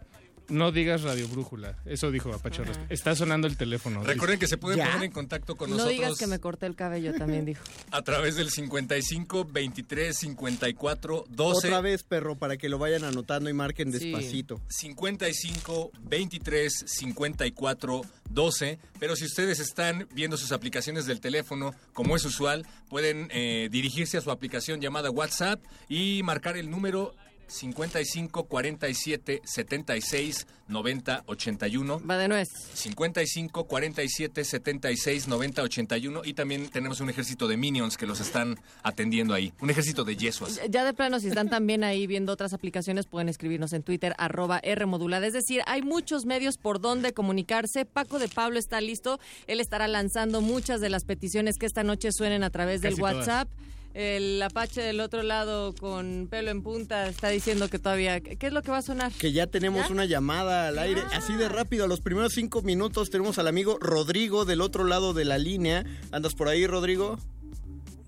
No 0.52 0.72
digas 0.72 1.02
Radio 1.04 1.28
Brújula. 1.28 1.78
Eso 1.86 2.12
dijo 2.12 2.34
Apache 2.34 2.64
Raspi. 2.64 2.84
Está 2.90 3.16
sonando 3.16 3.48
el 3.48 3.58
teléfono. 3.58 4.04
Recuerden 4.04 4.38
que 4.38 4.48
se 4.48 4.58
pueden 4.58 4.80
¿Ya? 4.80 4.86
poner 4.92 5.04
en 5.06 5.12
contacto 5.12 5.56
con 5.56 5.70
No 5.70 5.78
nosotros 5.78 5.98
digas 5.98 6.18
que 6.18 6.28
me 6.28 6.40
corté 6.40 6.66
el 6.66 6.76
cabello, 6.76 7.14
también 7.14 7.46
dijo. 7.46 7.64
a 7.92 8.02
través 8.02 8.36
del 8.36 8.50
55 8.50 9.46
23 9.46 10.16
54 10.16 11.26
12. 11.30 11.68
Otra 11.68 11.82
vez, 11.82 12.04
perro, 12.04 12.36
para 12.38 12.58
que 12.58 12.70
lo 12.70 12.78
vayan 12.78 13.04
anotando 13.04 13.50
y 13.50 13.54
marquen 13.54 13.92
Sí. 13.94 14.12
despacito. 14.12 14.62
55 14.68 15.92
23 16.02 16.84
54 16.86 18.02
12. 18.30 18.80
Pero 19.00 19.16
si 19.16 19.26
ustedes 19.26 19.60
están 19.60 20.08
viendo 20.14 20.38
sus 20.38 20.52
aplicaciones 20.52 21.06
del 21.06 21.20
teléfono, 21.22 21.74
como 21.94 22.16
es 22.16 22.26
usual, 22.26 22.66
pueden 22.90 23.28
eh, 23.32 23.70
dirigirse 23.72 24.18
a 24.18 24.22
su 24.22 24.32
aplicación 24.32 24.82
llamada 24.82 25.10
WhatsApp 25.12 25.62
y 25.90 26.22
marcar 26.24 26.58
el 26.58 26.70
número 26.70 27.16
55 27.52 28.46
47 28.46 29.42
76 29.44 30.48
90 30.70 31.24
81. 31.26 32.02
Va 32.10 32.18
de 32.18 32.28
nuez. 32.30 32.48
55 32.74 33.66
47 33.66 34.44
76 34.46 35.28
90 35.28 35.62
81 35.62 36.22
y 36.24 36.34
también 36.34 36.70
tenemos 36.70 37.02
un 37.02 37.10
ejército 37.10 37.48
de 37.50 37.58
minions 37.58 37.98
que 37.98 38.08
los 38.08 38.22
están 38.22 38.58
atendiendo 38.84 39.34
ahí. 39.34 39.54
Un 39.60 39.70
ejército 39.70 40.06
de 40.06 40.16
yesuas. 40.16 40.62
Ya 40.70 40.86
de 40.86 40.94
plano, 40.94 41.20
si 41.20 41.28
están 41.28 41.50
también 41.50 41.84
ahí 41.84 42.08
viendo 42.08 42.32
otras 42.32 42.54
aplicaciones, 42.54 43.06
pueden 43.06 43.28
escribirnos 43.28 43.74
en 43.74 43.84
Twitter, 43.84 44.16
arroba 44.18 44.62
Rmodulada. 44.64 45.28
Es 45.28 45.34
decir, 45.34 45.62
hay 45.68 45.82
muchos 45.82 46.26
medios 46.26 46.58
por 46.58 46.80
donde 46.80 47.14
comunicarse. 47.14 47.86
Paco 47.86 48.18
de 48.18 48.30
Pablo 48.30 48.60
está 48.60 48.80
listo. 48.80 49.20
Él 49.48 49.60
estará 49.60 49.90
lanzando 49.90 50.40
muchas 50.40 50.80
de 50.80 50.90
las 50.90 51.04
peticiones 51.04 51.58
que 51.58 51.66
esta 51.66 51.84
noche 51.84 52.14
suenen 52.14 52.44
a 52.44 52.50
través 52.50 52.82
del 52.82 52.96
todas. 52.96 53.48
El 53.94 54.42
Apache 54.42 54.82
del 54.82 55.02
otro 55.02 55.22
lado 55.22 55.74
con 55.76 56.28
pelo 56.30 56.50
en 56.50 56.64
punta 56.64 57.08
está 57.08 57.30
diciendo 57.30 57.70
que 57.70 57.78
todavía... 57.78 58.22
¿Qué 58.22 58.48
es 58.48 58.54
lo 58.54 58.62
que 58.62 58.72
va 58.72 58.78
a 58.78 58.82
sonar? 58.82 59.12
Que 59.12 59.32
ya 59.32 59.48
tenemos 59.48 59.88
¿Ya? 59.88 59.92
una 59.92 60.06
llamada 60.06 60.70
al 60.70 60.80
aire, 60.80 61.02
así 61.14 61.34
de 61.34 61.50
rápido, 61.50 61.86
a 61.86 61.88
los 61.88 62.02
primeros 62.02 62.34
cinco 62.34 62.62
minutos 62.62 63.10
tenemos 63.10 63.38
al 63.38 63.48
amigo 63.48 63.78
Rodrigo 63.82 64.46
del 64.46 64.62
otro 64.62 64.86
lado 64.86 65.14
de 65.14 65.26
la 65.26 65.38
línea. 65.38 65.86
¿Andas 66.12 66.36
por 66.36 66.48
ahí, 66.48 66.66
Rodrigo? 66.68 67.20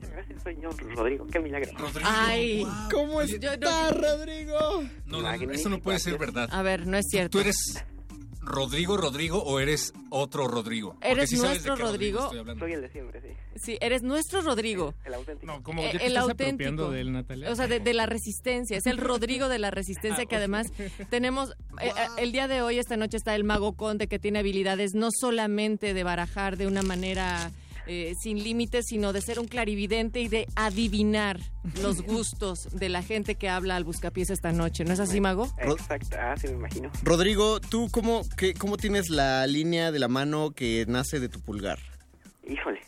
Gracias, 0.10 0.44
señor 0.44 0.76
Rodrigo. 0.96 1.28
Qué 1.28 1.40
milagro. 1.40 1.72
Ay, 2.04 2.66
¿cómo 2.92 3.22
está, 3.22 3.92
Rodrigo? 3.92 4.84
No, 5.06 5.22
no, 5.22 5.32
eso 5.52 5.70
no 5.70 5.80
puede 5.82 6.00
ser 6.00 6.18
verdad. 6.18 6.48
A 6.52 6.62
ver, 6.62 6.88
no 6.88 6.98
es 6.98 7.06
cierto. 7.10 7.32
¿Tú 7.38 7.40
eres 7.40 7.84
Rodrigo 8.46 8.98
Rodrigo 8.98 9.42
o 9.44 9.60
eres 9.60 9.94
otro 10.10 10.48
Rodrigo? 10.48 10.96
¿Eres 11.02 11.30
sí 11.30 11.38
nuestro 11.38 11.76
Rodrigo? 11.76 12.24
estoy 12.26 12.40
hablando. 12.40 12.66
Soy 12.66 12.74
el 12.74 12.82
de 12.82 12.90
siempre, 12.90 13.22
sí. 13.22 13.28
Sí, 13.56 13.78
eres 13.82 14.04
nuestro 14.04 14.42
Rodrigo. 14.42 14.94
El 15.06 15.14
auténtico. 15.14 15.52
No, 15.52 15.64
como 15.64 15.82
Eh, 15.82 15.92
ya 15.94 16.00
te 16.00 16.06
el 16.06 16.12
estás 16.12 16.24
auténtico. 16.24 16.54
apropiando 16.54 16.92
de 16.92 17.02
él, 17.02 17.12
Natalia. 17.14 17.52
O 17.52 17.56
sea, 17.56 17.68
de, 17.68 17.80
de 17.80 17.94
la 17.94 18.06
resistencia. 18.06 18.78
Es 18.78 18.86
el 18.86 18.98
Rodrigo 18.98 19.48
de 19.50 19.60
la 19.60 19.68
Ah, 19.68 19.72
resistencia 19.72 20.26
que 20.26 20.36
además 20.36 20.68
tenemos... 21.10 21.52
eh, 21.82 21.88
eh, 21.88 21.92
el 22.18 22.32
día 22.32 22.48
de 22.48 22.62
hoy, 22.62 22.80
esta 22.80 22.98
noche, 22.98 23.18
está 23.18 23.34
el 23.36 23.44
Mago 23.44 23.74
Conde 23.74 24.08
que 24.08 24.20
tiene 24.20 24.40
habilidades 24.40 24.94
no 24.94 25.10
solamente 25.12 25.94
de 25.94 26.04
barajar 26.04 26.58
de 26.58 26.68
una 26.68 26.82
manera 26.84 27.52
eh, 27.88 28.14
sin 28.20 28.44
límites, 28.44 28.86
sino 28.88 29.14
de 29.14 29.22
ser 29.22 29.40
un 29.40 29.48
clarividente 29.48 30.22
y 30.22 30.28
de 30.28 30.48
adivinar 30.56 31.40
los 31.82 32.02
gustos 32.04 32.70
de 32.72 32.90
la 32.90 33.02
gente 33.04 33.36
que 33.36 33.50
habla 33.50 33.76
al 33.76 33.84
buscapiés 33.84 34.30
esta 34.30 34.52
noche. 34.52 34.86
¿No 34.86 34.94
es 34.94 35.00
así, 35.00 35.20
Mago? 35.22 35.48
Exacto, 35.60 36.18
ah, 36.20 36.36
sí 36.38 36.48
me 36.48 36.54
imagino. 36.54 36.92
Rodrigo, 37.04 37.60
¿tú 37.60 37.90
cómo, 37.92 38.22
qué, 38.38 38.54
cómo 38.54 38.78
tienes 38.78 39.10
la 39.10 39.46
línea 39.48 39.92
de 39.92 40.00
la 40.00 40.08
mano 40.08 40.52
que 40.52 40.86
nace 40.88 41.20
de 41.20 41.30
tu 41.30 41.42
pulgar? 41.42 41.80
Híjole, 42.48 42.82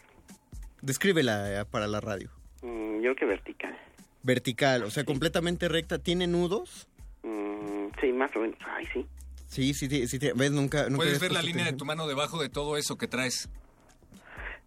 Descríbela 0.82 1.62
eh, 1.62 1.66
para 1.66 1.88
la 1.88 2.00
radio. 2.00 2.30
mm, 2.62 2.96
yo 2.98 3.02
creo 3.02 3.16
que 3.16 3.26
vertical. 3.26 3.76
Vertical, 4.22 4.84
o 4.84 4.92
sea, 4.92 5.04
completamente 5.04 5.68
recta. 5.68 6.00
¿Tiene 6.00 6.28
nudos? 6.28 6.88
Mm, 7.24 7.88
sí, 8.00 8.12
más 8.14 8.36
o 8.36 8.40
menos. 8.40 8.58
Ay, 8.68 8.86
sí. 8.94 9.06
Sí, 9.48 9.74
sí, 9.74 9.88
sí, 9.88 10.08
sí, 10.08 10.20
¿ves? 10.36 10.52
Nunca, 10.52 10.84
nunca 10.90 10.98
Puedes 10.98 11.20
ver 11.20 11.32
la 11.32 11.42
línea 11.42 11.66
de 11.66 11.74
tu 11.74 11.86
mano 11.86 12.08
debajo 12.08 12.42
de 12.42 12.50
todo 12.50 12.78
eso 12.78 12.98
que 12.98 13.08
traes. 13.08 13.50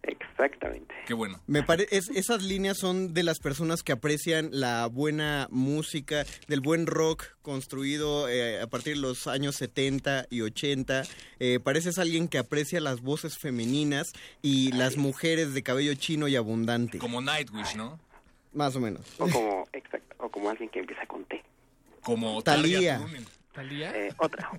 Exactamente. 0.03 0.93
Qué 1.05 1.13
bueno. 1.13 1.39
Me 1.47 1.63
pare- 1.63 1.87
es- 1.91 2.09
esas 2.09 2.43
líneas 2.43 2.77
son 2.77 3.13
de 3.13 3.23
las 3.23 3.39
personas 3.39 3.83
que 3.83 3.91
aprecian 3.91 4.49
la 4.51 4.87
buena 4.87 5.47
música, 5.51 6.25
del 6.47 6.61
buen 6.61 6.87
rock 6.87 7.25
construido 7.41 8.29
eh, 8.29 8.61
a 8.61 8.67
partir 8.67 8.95
de 8.95 9.01
los 9.01 9.27
años 9.27 9.55
70 9.57 10.25
y 10.29 10.41
80. 10.41 11.03
Eh, 11.39 11.59
pareces 11.59 11.99
alguien 11.99 12.27
que 12.27 12.37
aprecia 12.37 12.79
las 12.79 13.01
voces 13.01 13.37
femeninas 13.37 14.13
y 14.41 14.71
las 14.71 14.97
mujeres 14.97 15.53
de 15.53 15.63
cabello 15.63 15.93
chino 15.95 16.27
y 16.27 16.35
abundante. 16.35 16.97
Como 16.99 17.21
Nightwish, 17.21 17.75
¿no? 17.75 17.99
Más 18.53 18.75
o 18.75 18.79
menos. 18.79 19.01
O 19.19 19.27
como, 19.29 19.67
exacto, 19.73 20.15
o 20.19 20.29
como 20.29 20.49
alguien 20.49 20.69
que 20.69 20.79
empieza 20.79 21.05
con 21.05 21.23
T. 21.25 21.43
Como. 22.01 22.41
Tarja 22.41 22.61
Turunen. 22.97 23.25
¿Talía? 23.59 23.91
Eh, 23.93 24.13
otra. 24.17 24.49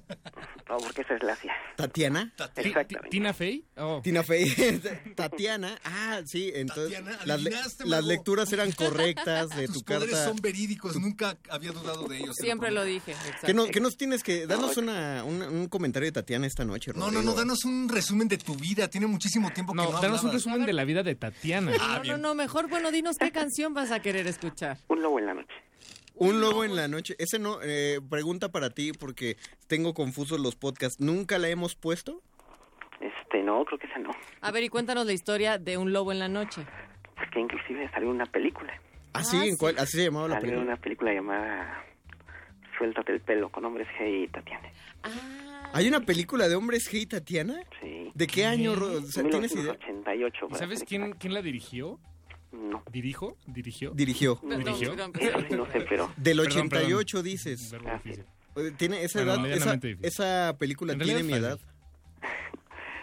No, 0.69 0.77
porque 0.77 1.01
esa 1.01 1.15
es 1.15 1.23
la 1.23 1.35
CIA. 1.35 1.55
¿Tatiana? 1.75 2.35
Exactamente. 2.57 3.09
¿Tina 3.09 3.33
Fey? 3.33 3.65
Oh. 3.79 4.01
Tina 4.05 4.23
Fey. 4.23 4.45
Tatiana. 5.17 5.79
Ah, 5.85 6.21
sí, 6.27 6.53
entonces 6.55 6.93
Tatiana, 7.03 7.19
las, 7.25 7.41
le- 7.43 7.51
las 7.87 8.05
lecturas 8.05 8.53
eran 8.53 8.71
correctas 8.73 9.49
de 9.57 9.67
Tus 9.69 9.77
tu 9.79 9.85
poderes 9.85 10.11
carta. 10.11 10.29
son 10.29 10.37
verídicos, 10.37 11.01
nunca 11.01 11.39
había 11.49 11.73
dudado 11.73 12.07
de 12.09 12.19
ellos. 12.19 12.37
Siempre 12.37 12.71
lo 12.73 12.85
dije. 12.85 13.15
¿Qué, 13.45 13.55
no- 13.55 13.67
qué 13.69 13.81
nos 13.81 13.97
tienes 13.97 14.23
que...? 14.23 14.47
Danos 14.47 14.77
una, 14.77 15.25
una- 15.25 15.49
un 15.49 15.67
comentario 15.69 16.07
de 16.09 16.13
Tatiana 16.13 16.47
esta 16.47 16.67
noche, 16.67 16.93
No, 16.95 17.07
Rodrigo. 17.07 17.23
no, 17.23 17.31
no, 17.31 17.37
danos 17.37 17.65
un 17.65 17.89
resumen 17.89 18.29
de 18.29 18.37
tu 18.37 18.55
vida. 18.55 18.89
Tiene 18.89 19.07
muchísimo 19.07 19.51
tiempo 19.53 19.73
que 19.73 19.79
no 19.79 19.91
No, 19.93 20.01
danos 20.03 20.23
un 20.25 20.33
resumen 20.33 20.67
de 20.67 20.75
la 20.75 20.85
vida 20.85 21.03
de 21.03 21.15
Tatiana. 21.15 21.73
Ah, 21.81 22.03
No, 22.05 22.13
no, 22.13 22.19
no, 22.19 22.35
mejor, 22.35 22.69
bueno, 22.69 22.91
dinos 22.93 23.17
qué 23.19 23.33
canción 23.33 23.73
vas 23.73 23.93
a 23.93 24.01
querer 24.01 24.27
escuchar. 24.27 24.77
Un 24.89 25.01
lobo 25.01 25.19
en 25.19 25.25
la 25.27 25.33
noche. 25.35 25.55
Un 26.21 26.41
lobo 26.41 26.65
en 26.65 26.77
la 26.77 26.87
noche. 26.87 27.17
Ese 27.19 27.39
no, 27.39 27.61
eh, 27.63 27.99
pregunta 28.11 28.51
para 28.53 28.69
ti 28.71 28.93
porque 28.93 29.37
tengo 29.69 29.95
confusos 29.95 30.39
los 30.39 30.55
podcasts. 30.55 31.01
¿Nunca 31.01 31.39
la 31.39 31.49
hemos 31.49 31.75
puesto? 31.75 32.23
Este, 33.01 33.43
no, 33.43 33.65
creo 33.65 33.79
que 33.79 33.87
esa 33.87 33.99
no. 33.99 34.11
A 34.43 34.51
ver, 34.51 34.63
y 34.63 34.69
cuéntanos 34.69 35.07
la 35.07 35.13
historia 35.15 35.57
de 35.57 35.79
un 35.79 35.93
lobo 35.95 36.13
en 36.13 36.19
la 36.19 36.29
noche. 36.29 36.67
Porque 37.17 37.41
inclusive 37.41 37.91
salió 37.93 38.11
una 38.11 38.27
película. 38.27 38.73
Ah, 39.15 39.25
sí, 39.25 39.49
¿en 39.49 39.57
cuál? 39.57 39.77
Así 39.79 39.97
se 39.97 40.05
llamaba 40.05 40.29
la 40.29 40.35
Salió 40.35 40.51
película. 40.51 40.73
una 40.75 40.81
película 40.83 41.13
llamada 41.15 41.85
Suéltate 42.77 43.13
el 43.13 43.21
pelo 43.21 43.51
con 43.51 43.65
hombres 43.65 43.89
G 43.99 44.25
y 44.25 44.29
Tatiana. 44.29 44.69
¿Hay 45.73 45.89
una 45.89 46.01
película 46.01 46.49
de 46.49 46.55
hombres 46.55 46.91
G 46.93 47.01
y 47.01 47.07
Tatiana? 47.07 47.63
Sí. 47.81 48.11
¿De 48.15 48.27
qué 48.27 48.45
año, 48.47 48.75
Ro- 48.77 48.93
o 48.99 49.03
sea, 49.03 49.23
¿Tienes 49.25 49.53
idea? 49.53 49.73
1988. 49.73 50.37
¿Y 50.37 50.49
para 50.49 50.59
sabes 50.59 50.85
quién, 50.87 51.13
quién 51.13 51.33
la 51.35 51.43
dirigió? 51.43 51.99
No. 52.53 52.83
¿Dirijo? 52.91 53.37
¿Dirigió? 53.47 53.93
Dirigió. 53.93 54.41
¿Dirigió? 54.43 54.97
No 54.97 55.67
sé, 55.67 55.81
pero... 55.89 56.13
Del 56.17 56.39
Perdón, 56.39 56.67
88 56.67 57.23
dices. 57.23 57.75
Tiene 58.77 59.05
esa 59.05 59.23
edad, 59.23 59.47
esa, 59.47 59.79
esa 60.03 60.57
película 60.59 60.93
En 60.95 61.01
tiene 61.01 61.23
mi 61.23 61.35
edad. 61.35 61.59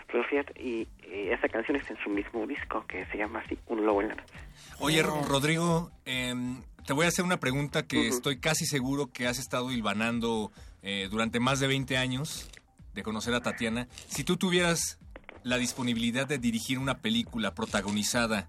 Pero 0.09 0.23
fíjate, 0.23 0.53
y, 0.61 0.87
y 1.05 1.29
esa 1.29 1.49
canción 1.49 1.75
está 1.75 1.93
en 1.93 1.99
su 2.01 2.09
mismo 2.09 2.47
disco 2.47 2.85
que 2.87 3.05
se 3.07 3.17
llama 3.17 3.39
así, 3.39 3.57
Un 3.67 3.85
lobo 3.85 4.01
en 4.01 4.09
la 4.09 4.15
noche. 4.15 4.33
Oye, 4.79 5.03
Rodrigo, 5.03 5.91
em, 6.05 6.61
te 6.85 6.93
voy 6.93 7.05
a 7.05 7.09
hacer 7.09 7.25
una 7.25 7.39
pregunta 7.39 7.85
que 7.85 8.07
estoy 8.07 8.39
casi 8.39 8.65
seguro 8.65 9.07
que 9.11 9.27
has 9.27 9.37
estado 9.37 9.69
hilvanando 9.71 10.51
eh, 10.81 11.07
durante 11.11 11.39
más 11.41 11.59
de 11.59 11.67
20 11.67 11.97
años 11.97 12.49
de 12.93 13.03
conocer 13.03 13.33
a 13.33 13.41
Tatiana. 13.41 13.87
Si 14.07 14.23
tú 14.23 14.37
tuvieras 14.37 14.97
la 15.43 15.57
disponibilidad 15.57 16.27
de 16.27 16.37
dirigir 16.37 16.79
una 16.79 16.99
película 16.99 17.53
protagonizada 17.53 18.47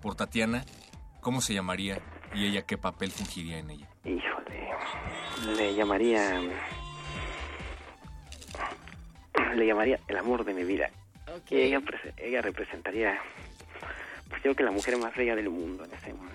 por 0.00 0.14
Tatiana, 0.16 0.64
¿cómo 1.20 1.40
se 1.40 1.54
llamaría 1.54 2.00
y 2.34 2.46
ella 2.46 2.62
qué 2.62 2.78
papel 2.78 3.10
fungiría 3.10 3.58
en 3.58 3.70
ella? 3.70 3.88
Híjole, 4.04 4.70
le 5.56 5.74
llamaría... 5.74 6.40
Le 9.54 9.66
llamaría 9.66 9.98
El 10.06 10.16
amor 10.16 10.44
de 10.44 10.54
mi 10.54 10.64
vida. 10.64 10.90
Y 11.48 11.56
ella, 11.56 11.80
ella 12.16 12.40
representaría, 12.40 13.20
creo 14.42 14.54
que 14.54 14.62
la 14.62 14.70
mujer 14.70 14.96
más 14.98 15.14
bella 15.16 15.34
del 15.36 15.50
mundo 15.50 15.84
en 15.84 15.92
ese 15.92 16.12
momento. 16.14 16.30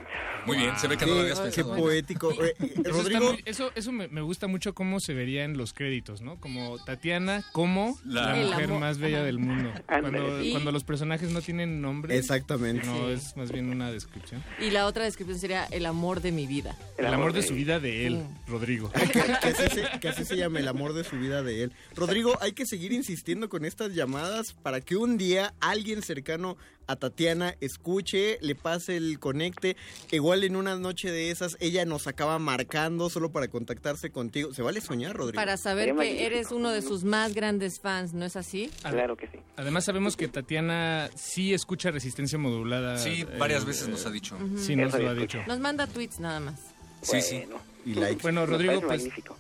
Muy 0.45 0.57
bien, 0.57 0.77
se 0.77 0.87
ve 0.87 0.95
que 0.97 1.05
no 1.07 1.15
lo 1.15 1.21
habías 1.21 1.39
Qué 1.39 1.45
pensado. 1.63 1.75
poético. 1.75 2.31
Eh, 2.45 2.53
Eso, 2.59 2.67
está 2.75 2.89
Rodrigo, 2.91 3.31
muy- 3.31 3.41
eso, 3.45 3.71
eso 3.75 3.91
me, 3.91 4.07
me 4.09 4.21
gusta 4.21 4.47
mucho 4.47 4.73
cómo 4.75 4.99
se 4.99 5.13
vería 5.13 5.43
en 5.43 5.57
los 5.57 5.73
créditos, 5.73 6.21
¿no? 6.21 6.39
Como 6.39 6.77
Tatiana 6.83 7.43
como 7.51 7.97
La- 8.05 8.35
mujer 8.35 8.65
amor. 8.65 8.79
más 8.79 8.99
bella 8.99 9.23
del 9.23 9.39
mundo. 9.39 9.71
Cuando, 9.87 10.71
los 10.71 10.83
personajes 10.83 11.31
no 11.31 11.41
tienen 11.41 11.81
nombre. 11.81 12.17
Exactamente. 12.17 12.85
No, 12.85 13.07
Sí. 13.07 13.13
es 13.13 13.35
más 13.37 13.51
bien 13.51 13.69
una 13.69 13.91
descripción. 13.91 14.43
Y 14.59 14.69
la 14.71 14.85
otra 14.85 15.03
descripción 15.05 15.39
sería 15.39 15.65
el 15.71 15.85
amor 15.85 16.21
de 16.21 16.31
mi 16.31 16.45
vida. 16.47 16.77
El, 16.97 17.07
amor 17.07 17.33
de 17.33 17.41
su 17.41 17.53
vida 17.55 17.79
de 17.79 18.05
él, 18.07 18.15
Mm. 18.17 18.51
Rodrigo. 18.51 18.91
que, 18.91 19.07
que 19.09 19.21
así 19.21 19.69
se, 19.75 19.99
que 19.99 20.09
así 20.09 20.25
se 20.25 20.37
llame 20.37 20.59
el 20.59 20.67
amor 20.67 20.93
de 20.93 21.03
su 21.03 21.17
vida 21.17 21.41
de 21.43 21.63
él. 21.63 21.71
Rodrigo, 21.95 22.37
hay 22.41 22.51
que 22.53 22.65
seguir 22.65 22.91
insistiendo 22.91 23.49
con 23.49 23.65
estas 23.65 23.93
llamadas 23.93 24.53
para 24.53 24.81
que 24.81 24.95
un 24.95 25.17
día 25.17 25.53
alguien 25.59 26.01
cercano 26.03 26.57
a 26.87 26.95
Tatiana 26.95 27.55
escuche, 27.61 28.37
le 28.41 28.55
pase 28.55 28.97
el 28.97 29.19
conecte. 29.19 29.75
Igual 30.11 30.43
en 30.43 30.55
una 30.55 30.75
noche 30.75 31.11
de 31.11 31.31
esas 31.31 31.57
ella 31.59 31.85
nos 31.85 32.07
acaba 32.07 32.39
marcando 32.39 33.09
solo 33.09 33.31
para 33.31 33.47
contactarse 33.47 34.09
contigo. 34.11 34.53
¿Se 34.53 34.61
vale 34.61 34.81
soñar, 34.81 35.15
Rodrigo? 35.15 35.35
Para 35.35 35.57
saber 35.57 35.95
que 35.95 36.25
eres 36.25 36.51
uno 36.51 36.69
de 36.71 36.81
sus 36.81 37.03
más 37.03 37.33
grandes 37.33 37.79
fans, 37.79 38.13
¿no 38.13 38.25
es 38.25 38.35
así? 38.35 38.69
Claro 38.81 39.15
que 39.17 39.27
sí. 39.27 39.37
Además 39.57 39.85
sabemos 39.85 40.15
que 40.17 40.27
Tatiana 40.27 41.09
sí 41.15 41.53
escucha 41.53 41.91
resistencia 41.91 42.37
modulada. 42.37 42.97
Sí, 42.97 43.25
varias 43.37 43.65
veces 43.65 43.87
nos 43.87 44.05
ha 44.05 44.11
dicho. 44.11 44.37
Sí, 44.57 44.75
nos 44.75 44.91
lo 44.93 44.97
ha 45.09 45.13
escucha. 45.13 45.39
dicho. 45.39 45.39
Nos 45.47 45.59
manda 45.59 45.87
tweets 45.87 46.19
nada 46.19 46.39
más. 46.39 46.59
Sí, 47.01 47.21
sí. 47.21 47.39
Bueno, 47.45 47.61
Y 47.85 47.93
likes. 47.93 48.21
Bueno, 48.23 48.45
Rodrigo, 48.45 48.81
pues 48.81 49.01
magnífico. 49.03 49.37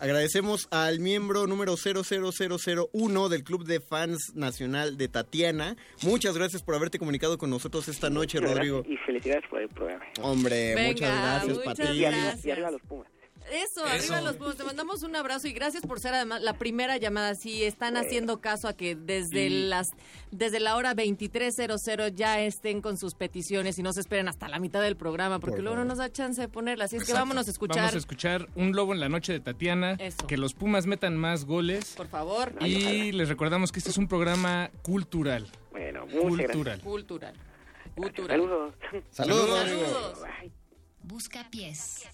Agradecemos 0.00 0.66
al 0.70 0.98
miembro 0.98 1.46
número 1.46 1.76
00001 1.76 3.28
del 3.28 3.44
Club 3.44 3.64
de 3.64 3.80
Fans 3.80 4.32
Nacional 4.34 4.96
de 4.96 5.08
Tatiana. 5.08 5.76
Muchas 6.02 6.38
gracias 6.38 6.62
por 6.62 6.74
haberte 6.74 6.98
comunicado 6.98 7.36
con 7.36 7.50
nosotros 7.50 7.86
esta 7.86 8.08
noche, 8.08 8.40
Muchas 8.40 8.54
Rodrigo. 8.54 8.82
Y 8.88 8.96
felicidades 8.96 9.44
por 9.50 9.60
el 9.60 9.68
programa. 9.68 10.06
Hombre, 10.22 10.74
Venga, 10.74 10.88
muchas 10.88 11.20
gracias, 11.20 11.56
muchas 11.58 11.64
Pati. 11.64 11.82
Y 11.92 12.48
y 12.48 12.50
arriba 12.50 12.70
los 12.70 12.80
Pumas. 12.80 13.19
Eso, 13.50 13.84
Eso. 13.84 14.14
arriba 14.14 14.20
los 14.20 14.36
Pumas. 14.36 14.56
Te 14.56 14.64
mandamos 14.64 15.02
un 15.02 15.14
abrazo 15.16 15.48
y 15.48 15.52
gracias 15.52 15.84
por 15.84 16.00
ser 16.00 16.14
además 16.14 16.42
la 16.42 16.54
primera 16.54 16.96
llamada. 16.96 17.34
Sí, 17.34 17.64
están 17.64 17.96
haciendo 17.96 18.40
caso 18.40 18.68
a 18.68 18.72
que 18.74 18.94
desde 18.96 19.50
las 19.50 19.90
desde 20.30 20.60
la 20.60 20.76
hora 20.76 20.94
23.00 20.94 22.14
ya 22.14 22.40
estén 22.40 22.80
con 22.80 22.96
sus 22.96 23.14
peticiones 23.14 23.78
y 23.78 23.82
no 23.82 23.92
se 23.92 24.00
esperen 24.00 24.28
hasta 24.28 24.48
la 24.48 24.58
mitad 24.58 24.80
del 24.82 24.96
programa 24.96 25.40
porque 25.40 25.56
Por 25.56 25.64
luego 25.64 25.76
no 25.78 25.84
nos 25.84 25.98
da 25.98 26.10
chance 26.10 26.40
de 26.40 26.48
ponerlas. 26.48 26.86
Así 26.86 26.96
es 26.96 27.04
que 27.04 27.12
vámonos 27.12 27.48
a 27.48 27.50
escuchar. 27.50 27.76
Vamos 27.78 27.94
a 27.94 27.98
escuchar 27.98 28.48
Un 28.54 28.72
Lobo 28.72 28.92
en 28.94 29.00
la 29.00 29.08
Noche 29.08 29.32
de 29.32 29.40
Tatiana. 29.40 29.92
Eso. 29.94 30.26
Que 30.26 30.36
los 30.36 30.54
Pumas 30.54 30.86
metan 30.86 31.16
más 31.16 31.44
goles. 31.44 31.94
Por 31.96 32.08
favor. 32.08 32.52
Y 32.60 33.12
les 33.12 33.28
recordamos 33.28 33.72
que 33.72 33.80
este 33.80 33.90
es 33.90 33.98
un 33.98 34.08
programa 34.08 34.70
cultural. 34.82 35.46
Bueno, 35.70 36.06
Cultural. 36.06 36.80
Cultural. 36.80 37.34
Cultural. 37.94 38.40
Saludos. 38.40 38.74
Saludos. 39.10 39.58
Saludos. 39.58 40.18
Busca 41.02 41.48
pies. 41.50 42.06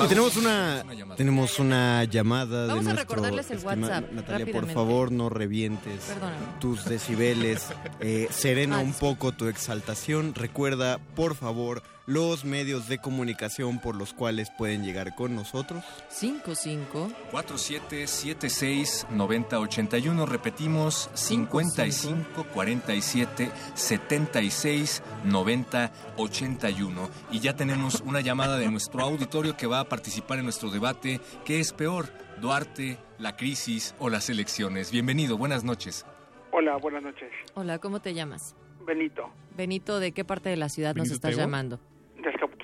Y 0.04 0.08
tenemos 0.08 0.36
una, 0.38 0.82
Una 0.84 0.94
llamada. 0.94 1.16
tenemos 1.18 1.60
una 1.60 2.04
llamada 2.06 2.68
Vamos 2.68 2.86
de 2.86 2.92
a 2.92 2.94
nuestro 2.96 3.16
recordarles 3.16 3.52
el 3.52 3.58
estima- 3.60 3.82
WhatsApp, 3.88 4.12
Natalia, 4.12 4.52
por 4.52 4.68
favor, 4.72 5.12
no 5.12 5.30
revientes 5.30 6.02
Perdóname. 6.06 6.38
tus 6.60 6.86
decibeles. 6.86 7.68
Eh, 8.00 8.28
serena 8.32 8.78
Ah, 8.78 8.80
un 8.80 8.92
poco 8.94 9.32
tu 9.32 9.48
exaltación. 9.48 10.34
Recuerda, 10.36 10.98
por 11.16 11.36
favor, 11.36 11.84
los 12.06 12.44
medios 12.44 12.88
de 12.90 12.98
comunicación 12.98 13.80
por 13.80 13.96
los 13.96 14.14
cuales 14.14 14.52
pueden 14.58 14.84
llegar 14.84 15.16
con 15.16 15.36
nosotros. 15.36 15.84
55 16.10 17.12
4776 17.32 18.34
76 18.44 19.08
90 19.12 19.60
81. 19.60 20.26
Repetimos 20.26 21.10
55 21.14 22.46
47 22.54 23.52
76 23.74 25.04
90 25.24 25.92
81. 26.18 27.10
Y 27.32 27.40
ya 27.40 27.56
tenemos 27.56 28.02
una 28.02 28.22
llamada 28.22 28.58
de 28.58 28.70
nuestro 28.70 29.04
auditorio 29.04 29.56
que 29.56 29.68
va 29.68 29.80
a 29.80 29.90
participar 29.90 30.40
en 30.40 30.46
nuestro 30.46 30.70
debate. 30.70 31.22
¿Qué 31.46 31.60
es 31.60 31.72
peor? 31.72 32.08
Duarte, 32.42 32.98
la 33.20 33.36
crisis 33.36 33.96
o 34.00 34.10
las 34.10 34.30
elecciones. 34.30 34.92
Bienvenido, 34.92 35.38
buenas 35.38 35.64
noches. 35.64 36.06
Hola, 36.52 36.78
buenas 36.78 37.04
noches. 37.04 37.32
Hola, 37.56 37.80
¿cómo 37.80 38.00
te 38.02 38.14
llamas? 38.14 38.56
Benito, 38.86 39.32
Benito, 39.56 40.00
¿de 40.00 40.12
qué 40.12 40.26
parte 40.26 40.50
de 40.50 40.58
la 40.58 40.68
ciudad 40.68 40.94
nos 40.94 41.08
¿Benito 41.08 41.16
estás 41.16 41.38
llamando? 41.38 41.80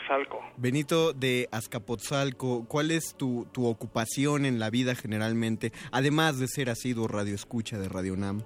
Azcapotzalco. 0.09 0.41
Benito 0.57 1.13
de 1.13 1.47
Azcapotzalco, 1.51 2.65
¿cuál 2.67 2.91
es 2.91 3.15
tu, 3.15 3.47
tu 3.51 3.67
ocupación 3.67 4.45
en 4.45 4.59
la 4.59 4.69
vida 4.69 4.95
generalmente, 4.95 5.71
además 5.91 6.39
de 6.39 6.47
ser 6.47 6.69
asiduo 6.69 7.07
radioescucha 7.07 7.77
de 7.77 7.88
Radio 7.89 8.13
UNAM? 8.13 8.39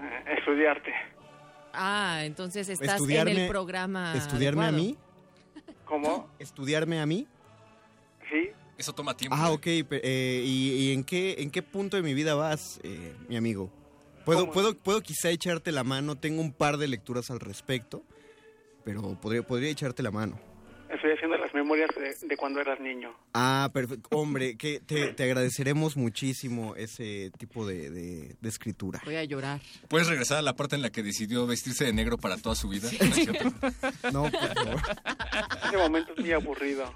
Eh, 0.00 0.34
estudiarte. 0.38 0.92
Ah, 1.72 2.20
entonces 2.24 2.68
estás 2.68 3.00
en 3.00 3.28
el 3.28 3.48
programa. 3.48 4.14
¿Estudiarme 4.16 4.64
a 4.66 4.72
mí? 4.72 4.96
¿Cómo? 5.84 6.28
¿Estudiarme 6.38 7.00
a 7.00 7.06
mí? 7.06 7.26
Sí. 8.30 8.50
Eso 8.76 8.92
toma 8.92 9.16
tiempo. 9.16 9.36
Ah, 9.38 9.52
ok. 9.52 9.66
eh, 9.66 10.42
¿Y, 10.44 10.72
y 10.72 10.92
en, 10.92 11.04
qué, 11.04 11.36
en 11.38 11.50
qué 11.50 11.62
punto 11.62 11.96
de 11.96 12.02
mi 12.02 12.14
vida 12.14 12.34
vas, 12.34 12.80
eh, 12.82 13.14
mi 13.28 13.36
amigo? 13.36 13.70
¿Puedo, 14.24 14.50
puedo, 14.50 14.74
puedo 14.76 15.00
quizá 15.02 15.30
echarte 15.30 15.70
la 15.70 15.84
mano, 15.84 16.16
tengo 16.16 16.40
un 16.40 16.52
par 16.52 16.78
de 16.78 16.88
lecturas 16.88 17.30
al 17.30 17.38
respecto, 17.38 18.02
pero 18.84 19.14
podría, 19.20 19.46
podría 19.46 19.70
echarte 19.70 20.02
la 20.02 20.10
mano. 20.10 20.40
Estoy 20.88 21.12
haciendo 21.12 21.36
las 21.36 21.52
memorias 21.52 21.90
de, 21.96 22.26
de 22.26 22.36
cuando 22.36 22.60
eras 22.60 22.78
niño. 22.80 23.12
Ah, 23.34 23.70
perfecto. 23.72 24.08
Hombre, 24.16 24.56
que 24.56 24.80
te, 24.80 25.12
te 25.12 25.22
agradeceremos 25.24 25.96
muchísimo 25.96 26.74
ese 26.76 27.30
tipo 27.38 27.66
de, 27.66 27.90
de- 27.90 28.36
de 28.40 28.48
escritura. 28.48 29.00
Voy 29.04 29.16
a 29.16 29.24
llorar. 29.24 29.60
¿Puedes 29.88 30.06
regresar 30.08 30.38
a 30.38 30.42
la 30.42 30.54
parte 30.54 30.76
en 30.76 30.82
la 30.82 30.90
que 30.90 31.02
decidió 31.02 31.46
vestirse 31.46 31.84
de 31.84 31.92
negro 31.92 32.18
para 32.18 32.36
toda 32.38 32.54
su 32.54 32.68
vida? 32.68 32.88
¿No 34.12 34.22
por 34.30 34.54
favor. 34.54 34.80
Ese 35.66 35.76
momento 35.76 36.12
es 36.12 36.18
muy 36.20 36.32
aburrido. 36.32 36.92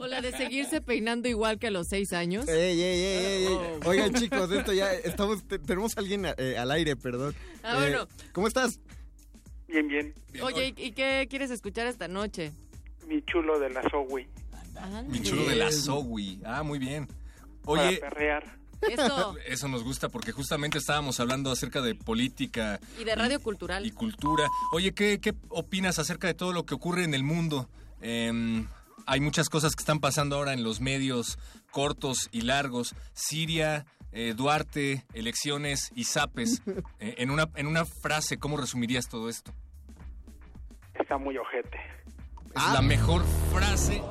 O 0.00 0.06
la 0.06 0.20
de 0.20 0.32
seguirse 0.32 0.80
peinando 0.80 1.28
igual 1.28 1.58
que 1.58 1.68
a 1.68 1.70
los 1.70 1.88
seis 1.88 2.12
años. 2.12 2.48
Ey, 2.48 2.80
ey, 2.80 3.00
ey, 3.00 3.24
ey, 3.24 3.46
ey. 3.46 3.58
Oigan, 3.86 4.12
chicos, 4.14 4.50
esto 4.52 4.72
ya 4.72 4.92
estamos 4.92 5.46
te- 5.46 5.58
tenemos 5.58 5.96
a 5.96 6.00
alguien 6.00 6.26
eh, 6.36 6.56
al 6.58 6.70
aire, 6.70 6.96
perdón. 6.96 7.34
Ah, 7.62 7.74
Eh, 7.76 7.90
bueno. 7.90 8.08
¿Cómo 8.32 8.48
estás? 8.48 8.80
Bien, 9.68 9.86
bien. 9.86 10.14
Oye, 10.42 10.74
¿y 10.76 10.82
y 10.86 10.92
qué 10.92 11.26
quieres 11.28 11.50
escuchar 11.50 11.86
esta 11.86 12.08
noche? 12.08 12.52
Mi 13.06 13.22
chulo 13.22 13.58
de 13.58 13.70
la 13.70 13.82
Zoe. 13.90 14.28
Mi 15.08 15.20
chulo 15.22 15.44
de 15.46 15.56
la 15.56 15.70
Zoe. 15.72 16.38
Ah, 16.44 16.62
muy 16.62 16.78
bien. 16.78 17.06
Para 17.64 17.88
Oye, 17.88 17.96
perrear. 17.98 18.58
Eso. 18.88 19.34
eso 19.46 19.66
nos 19.68 19.82
gusta 19.82 20.08
porque 20.08 20.30
justamente 20.30 20.78
estábamos 20.78 21.18
hablando 21.18 21.50
acerca 21.50 21.82
de 21.82 21.96
política 21.96 22.78
Y 23.00 23.04
de 23.04 23.14
radio 23.16 23.40
cultural. 23.40 23.84
y 23.84 23.90
cultura. 23.90 24.46
Oye, 24.72 24.94
¿qué, 24.94 25.18
qué 25.20 25.34
opinas 25.48 25.98
acerca 25.98 26.28
de 26.28 26.34
todo 26.34 26.52
lo 26.52 26.64
que 26.64 26.74
ocurre 26.74 27.02
en 27.04 27.12
el 27.12 27.24
mundo? 27.24 27.68
Em, 28.00 28.68
hay 29.04 29.20
muchas 29.20 29.48
cosas 29.48 29.74
que 29.74 29.82
están 29.82 29.98
pasando 29.98 30.36
ahora 30.36 30.52
en 30.52 30.62
los 30.62 30.80
medios 30.80 31.38
cortos 31.72 32.28
y 32.30 32.42
largos. 32.42 32.94
Siria, 33.14 33.84
eh, 34.12 34.34
Duarte, 34.36 35.04
elecciones 35.12 35.90
y 35.94 36.04
zapes. 36.04 36.62
Eh, 37.00 37.14
en, 37.18 37.30
una, 37.30 37.48
en 37.54 37.66
una 37.66 37.84
frase, 37.84 38.38
¿cómo 38.38 38.56
resumirías 38.56 39.08
todo 39.08 39.28
esto? 39.28 39.52
Está 40.98 41.16
muy 41.18 41.36
ojete. 41.38 41.78
Es 42.56 42.72
la 42.72 42.82
mejor 42.82 43.22
frase 43.52 44.02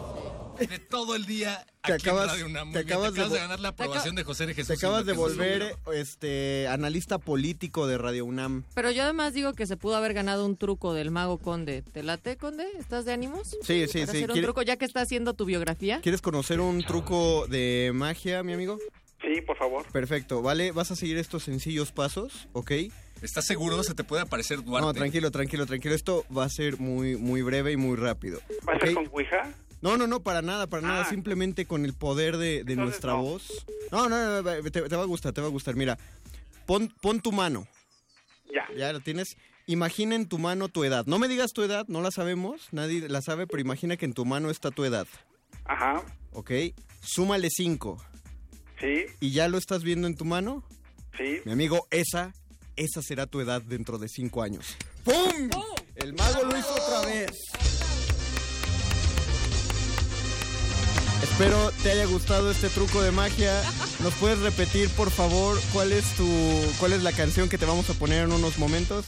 de 0.57 0.79
todo 0.79 1.15
el 1.15 1.25
día 1.25 1.65
Te 1.83 1.93
aquí 1.93 2.07
acabas- 2.07 2.23
en 2.23 2.29
Radio 2.29 2.45
UNAM. 2.45 2.67
Muy 2.69 2.73
te 2.73 2.79
acabas 2.79 3.13
de 3.13 3.27
de, 3.27 3.37
ganar 3.39 3.59
la 3.59 3.69
aprobación 3.69 4.15
de 4.15 4.23
José 4.23 4.45
de 4.47 4.53
Jesús. 4.53 4.67
Te 4.69 4.73
acabas 4.85 5.05
de 5.05 5.13
volver 5.13 5.75
este 5.93 6.67
analista 6.69 7.17
político 7.19 7.87
de 7.87 7.97
Radio 7.97 8.25
UNAM. 8.25 8.63
Pero 8.73 8.89
yo 8.91 9.03
además 9.03 9.33
digo 9.33 9.53
que 9.53 9.65
se 9.67 9.75
pudo 9.77 9.95
haber 9.97 10.13
ganado 10.13 10.45
un 10.45 10.55
truco 10.55 10.93
del 10.93 11.11
mago 11.11 11.37
Conde. 11.39 11.81
¿Te 11.81 12.03
late, 12.03 12.37
Conde? 12.37 12.65
¿Estás 12.79 13.03
de 13.05 13.13
ánimos? 13.13 13.49
Sí, 13.49 13.85
sí, 13.85 13.87
sí. 13.87 14.01
hacer 14.01 14.21
un 14.23 14.27
¿Quiere- 14.33 14.43
truco 14.47 14.61
ya 14.61 14.77
que 14.77 14.85
está 14.85 15.01
haciendo 15.01 15.33
tu 15.33 15.43
biografía. 15.45 15.99
¿Quieres 16.01 16.21
conocer 16.21 16.59
un 16.61 16.81
truco 16.83 17.45
de 17.47 17.91
magia, 17.93 18.41
mi 18.43 18.53
amigo? 18.53 18.77
Sí, 19.21 19.41
por 19.41 19.57
favor. 19.57 19.85
Perfecto, 19.91 20.41
¿vale? 20.41 20.71
Vas 20.71 20.91
a 20.91 20.95
seguir 20.95 21.17
estos 21.17 21.43
sencillos 21.43 21.91
pasos, 21.91 22.47
¿ok? 22.53 22.71
¿Estás 23.21 23.45
seguro? 23.45 23.81
Se 23.83 23.95
te 23.95 24.03
puede 24.03 24.21
aparecer 24.21 24.63
Duarte. 24.63 24.85
No, 24.85 24.93
tranquilo, 24.93 25.31
tranquilo, 25.31 25.65
tranquilo. 25.65 25.95
Esto 25.95 26.23
va 26.35 26.45
a 26.45 26.49
ser 26.49 26.77
muy, 26.79 27.15
muy 27.15 27.41
breve 27.41 27.71
y 27.71 27.77
muy 27.77 27.95
rápido. 27.95 28.39
¿Va 28.67 28.73
a 28.73 28.79
ser 28.79 28.93
con 28.93 29.07
Ouija? 29.11 29.51
No, 29.81 29.97
no, 29.97 30.07
no, 30.07 30.21
para 30.21 30.41
nada, 30.41 30.67
para 30.67 30.81
nada. 30.81 31.01
Ah. 31.01 31.09
Simplemente 31.09 31.65
con 31.65 31.85
el 31.85 31.93
poder 31.93 32.37
de, 32.37 32.63
nuestra 32.75 33.13
no. 33.13 33.23
voz. 33.23 33.65
No, 33.91 34.07
no, 34.07 34.41
no, 34.41 34.61
te, 34.63 34.81
te 34.81 34.95
va 34.95 35.03
a 35.03 35.07
gustar, 35.07 35.33
te 35.33 35.41
va 35.41 35.47
a 35.47 35.51
gustar. 35.51 35.75
Mira, 35.75 35.97
pon, 36.65 36.93
pon 37.01 37.19
tu 37.21 37.31
mano. 37.31 37.67
Ya. 38.53 38.67
Ya 38.75 38.93
la 38.93 38.99
tienes. 38.99 39.35
Imagina 39.65 40.15
en 40.15 40.29
tu 40.29 40.37
mano 40.37 40.69
tu 40.69 40.83
edad. 40.83 41.05
No 41.07 41.19
me 41.19 41.27
digas 41.27 41.51
tu 41.53 41.61
edad, 41.63 41.85
no 41.87 42.01
la 42.01 42.11
sabemos, 42.11 42.69
nadie 42.71 43.09
la 43.09 43.21
sabe, 43.21 43.47
pero 43.47 43.61
imagina 43.61 43.97
que 43.97 44.05
en 44.05 44.13
tu 44.13 44.25
mano 44.25 44.49
está 44.49 44.71
tu 44.71 44.85
edad. 44.85 45.07
Ajá. 45.65 46.03
¿Ok? 46.31 46.51
Súmale 47.01 47.49
5. 47.49 47.97
Sí, 48.79 49.05
¿Y 49.19 49.31
ya 49.31 49.47
lo 49.47 49.57
estás 49.57 49.83
viendo 49.83 50.07
en 50.07 50.15
tu 50.15 50.25
mano? 50.25 50.63
sí. 51.17 51.39
Mi 51.45 51.51
amigo, 51.51 51.87
esa, 51.91 52.33
esa 52.75 53.01
será 53.01 53.25
tu 53.25 53.39
edad 53.41 53.61
dentro 53.61 53.97
de 53.97 54.07
5 54.07 54.43
años. 54.43 54.75
¡Pum! 55.03 55.49
El 55.95 56.13
mago 56.13 56.43
lo 56.43 56.57
hizo 56.57 56.73
otra 56.75 57.01
vez. 57.07 57.31
Espero 61.23 61.71
te 61.83 61.91
haya 61.91 62.05
gustado 62.05 62.51
este 62.51 62.69
truco 62.69 63.01
de 63.01 63.11
magia. 63.11 63.61
¿Nos 64.03 64.13
puedes 64.15 64.39
repetir, 64.39 64.89
por 64.91 65.09
favor, 65.09 65.57
cuál 65.73 65.91
es 65.91 66.05
tu, 66.15 66.27
cuál 66.79 66.93
es 66.93 67.01
la 67.03 67.11
canción 67.11 67.49
que 67.49 67.57
te 67.57 67.65
vamos 67.65 67.89
a 67.89 67.93
poner 67.95 68.23
en 68.25 68.31
unos 68.31 68.57
momentos? 68.59 69.05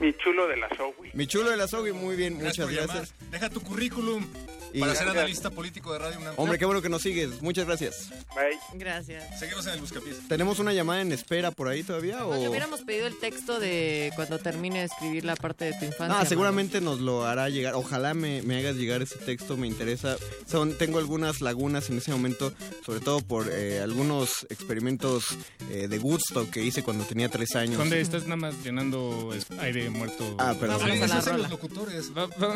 Mi 0.00 0.14
chulo 0.16 0.46
de 0.48 0.56
la 0.56 0.68
Zoe. 0.76 1.10
Mi 1.12 1.26
chulo 1.26 1.50
de 1.50 1.58
la 1.58 1.68
Zoe, 1.68 1.92
muy 1.92 2.16
bien, 2.16 2.38
Gracias 2.38 2.66
muchas 2.68 2.86
gracias. 2.86 3.12
llamar. 3.18 3.30
Deja 3.32 3.50
tu 3.50 3.60
currículum 3.60 4.24
Y- 4.72 4.80
para 4.80 4.92
ser 4.94 5.04
Gracias. 5.04 5.16
analista 5.22 5.50
político 5.50 5.92
de 5.92 5.98
Radio 5.98 6.18
UNAM. 6.20 6.34
Hombre, 6.36 6.58
qué 6.58 6.64
bueno 6.64 6.80
que 6.82 6.88
nos 6.88 7.02
sigues. 7.02 7.42
Muchas 7.42 7.66
gracias. 7.66 8.08
Bye. 8.34 8.58
Gracias. 8.78 9.38
Seguimos 9.38 9.66
en 9.66 9.74
el 9.74 9.80
Buscapiés. 9.80 10.16
¿Tenemos 10.28 10.58
una 10.58 10.72
llamada 10.72 11.00
en 11.02 11.12
espera 11.12 11.50
por 11.50 11.68
ahí 11.68 11.82
todavía? 11.82 12.18
No, 12.20 12.28
O... 12.28 12.34
le 12.36 12.48
hubiéramos 12.48 12.80
pedido 12.82 13.06
el 13.06 13.18
texto 13.18 13.58
de 13.58 14.12
cuando 14.16 14.38
termine 14.38 14.80
de 14.80 14.84
escribir 14.86 15.24
la 15.24 15.34
parte 15.36 15.64
de 15.66 15.72
tu 15.78 15.84
infancia. 15.84 16.20
Ah, 16.20 16.24
seguramente 16.24 16.80
nos 16.80 17.00
lo 17.00 17.24
hará 17.26 17.48
llegar. 17.48 17.74
Ojalá 17.74 18.14
me, 18.14 18.42
me 18.42 18.58
hagas 18.58 18.76
llegar 18.76 19.02
ese 19.02 19.18
texto, 19.18 19.56
me 19.56 19.66
interesa. 19.66 20.16
Son, 20.46 20.76
tengo 20.78 20.98
algunas 20.98 21.40
lagunas 21.40 21.90
en 21.90 21.98
ese 21.98 22.12
momento, 22.12 22.52
sobre 22.84 23.00
todo 23.00 23.20
por 23.20 23.48
eh, 23.50 23.80
algunos 23.80 24.46
experimentos 24.50 25.26
eh, 25.70 25.88
de 25.88 25.98
gusto 25.98 26.50
que 26.50 26.62
hice 26.62 26.82
cuando 26.82 27.04
tenía 27.04 27.28
tres 27.28 27.56
años. 27.56 27.78
¿Dónde 27.78 28.00
estás 28.00 28.22
nada 28.24 28.36
más 28.36 28.54
llenando 28.62 29.32
aire 29.58 29.90
muerto? 29.90 30.36
Ah, 30.38 30.54
perdón. 30.58 30.80
A 30.82 31.06
la 31.06 31.36
los 31.38 31.50
locutores. 31.50 32.10
Va- 32.16 32.26
va- 32.26 32.54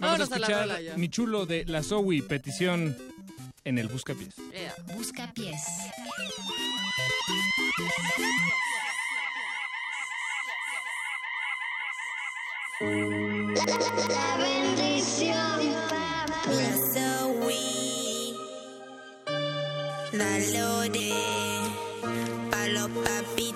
Vamos 0.00 0.20
a 0.20 0.26
Vámonos 0.28 0.32
a 0.32 0.38
la 0.38 0.46
escuchar 0.46 0.57
rola 0.60 0.80
ya. 0.80 0.96
Mi 0.96 1.08
chulo 1.08 1.46
de 1.46 1.64
la 1.66 1.82
Zoe, 1.82 2.22
petición 2.22 2.96
en 3.64 3.78
el 3.78 3.88
Buscapiés. 3.88 4.34
Yeah. 4.52 4.74
Busca 4.96 5.32
pies. 5.32 5.62
La 14.08 14.36
bendición, 14.38 15.60
La 16.46 16.72
Zoe, 16.94 18.34
la 20.12 20.38
Lore, 20.54 21.12
pa' 22.50 22.68
los 22.68 22.88
papi 22.88 23.54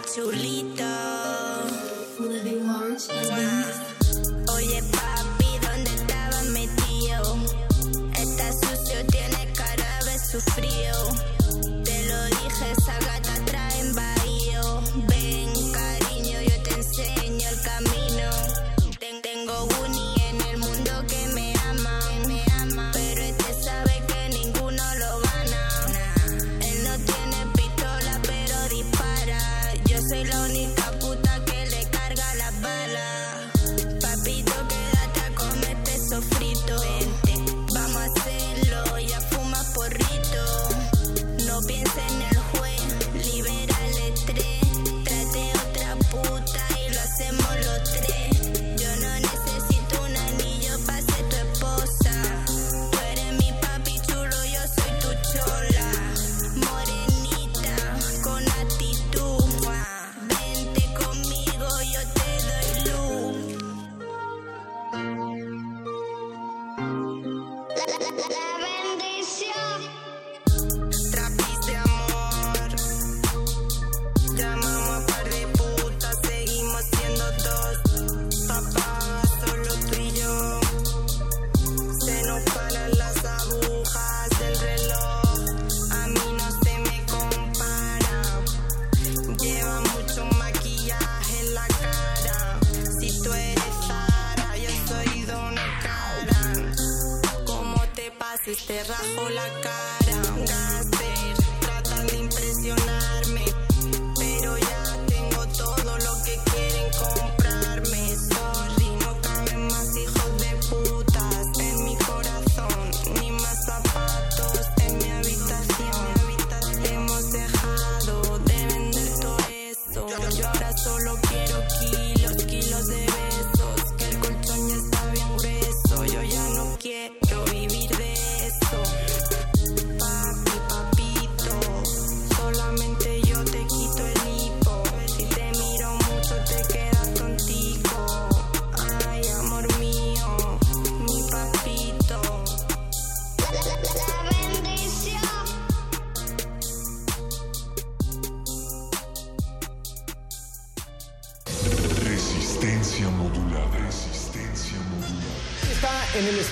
rajo 99.03 99.31
la 99.31 99.62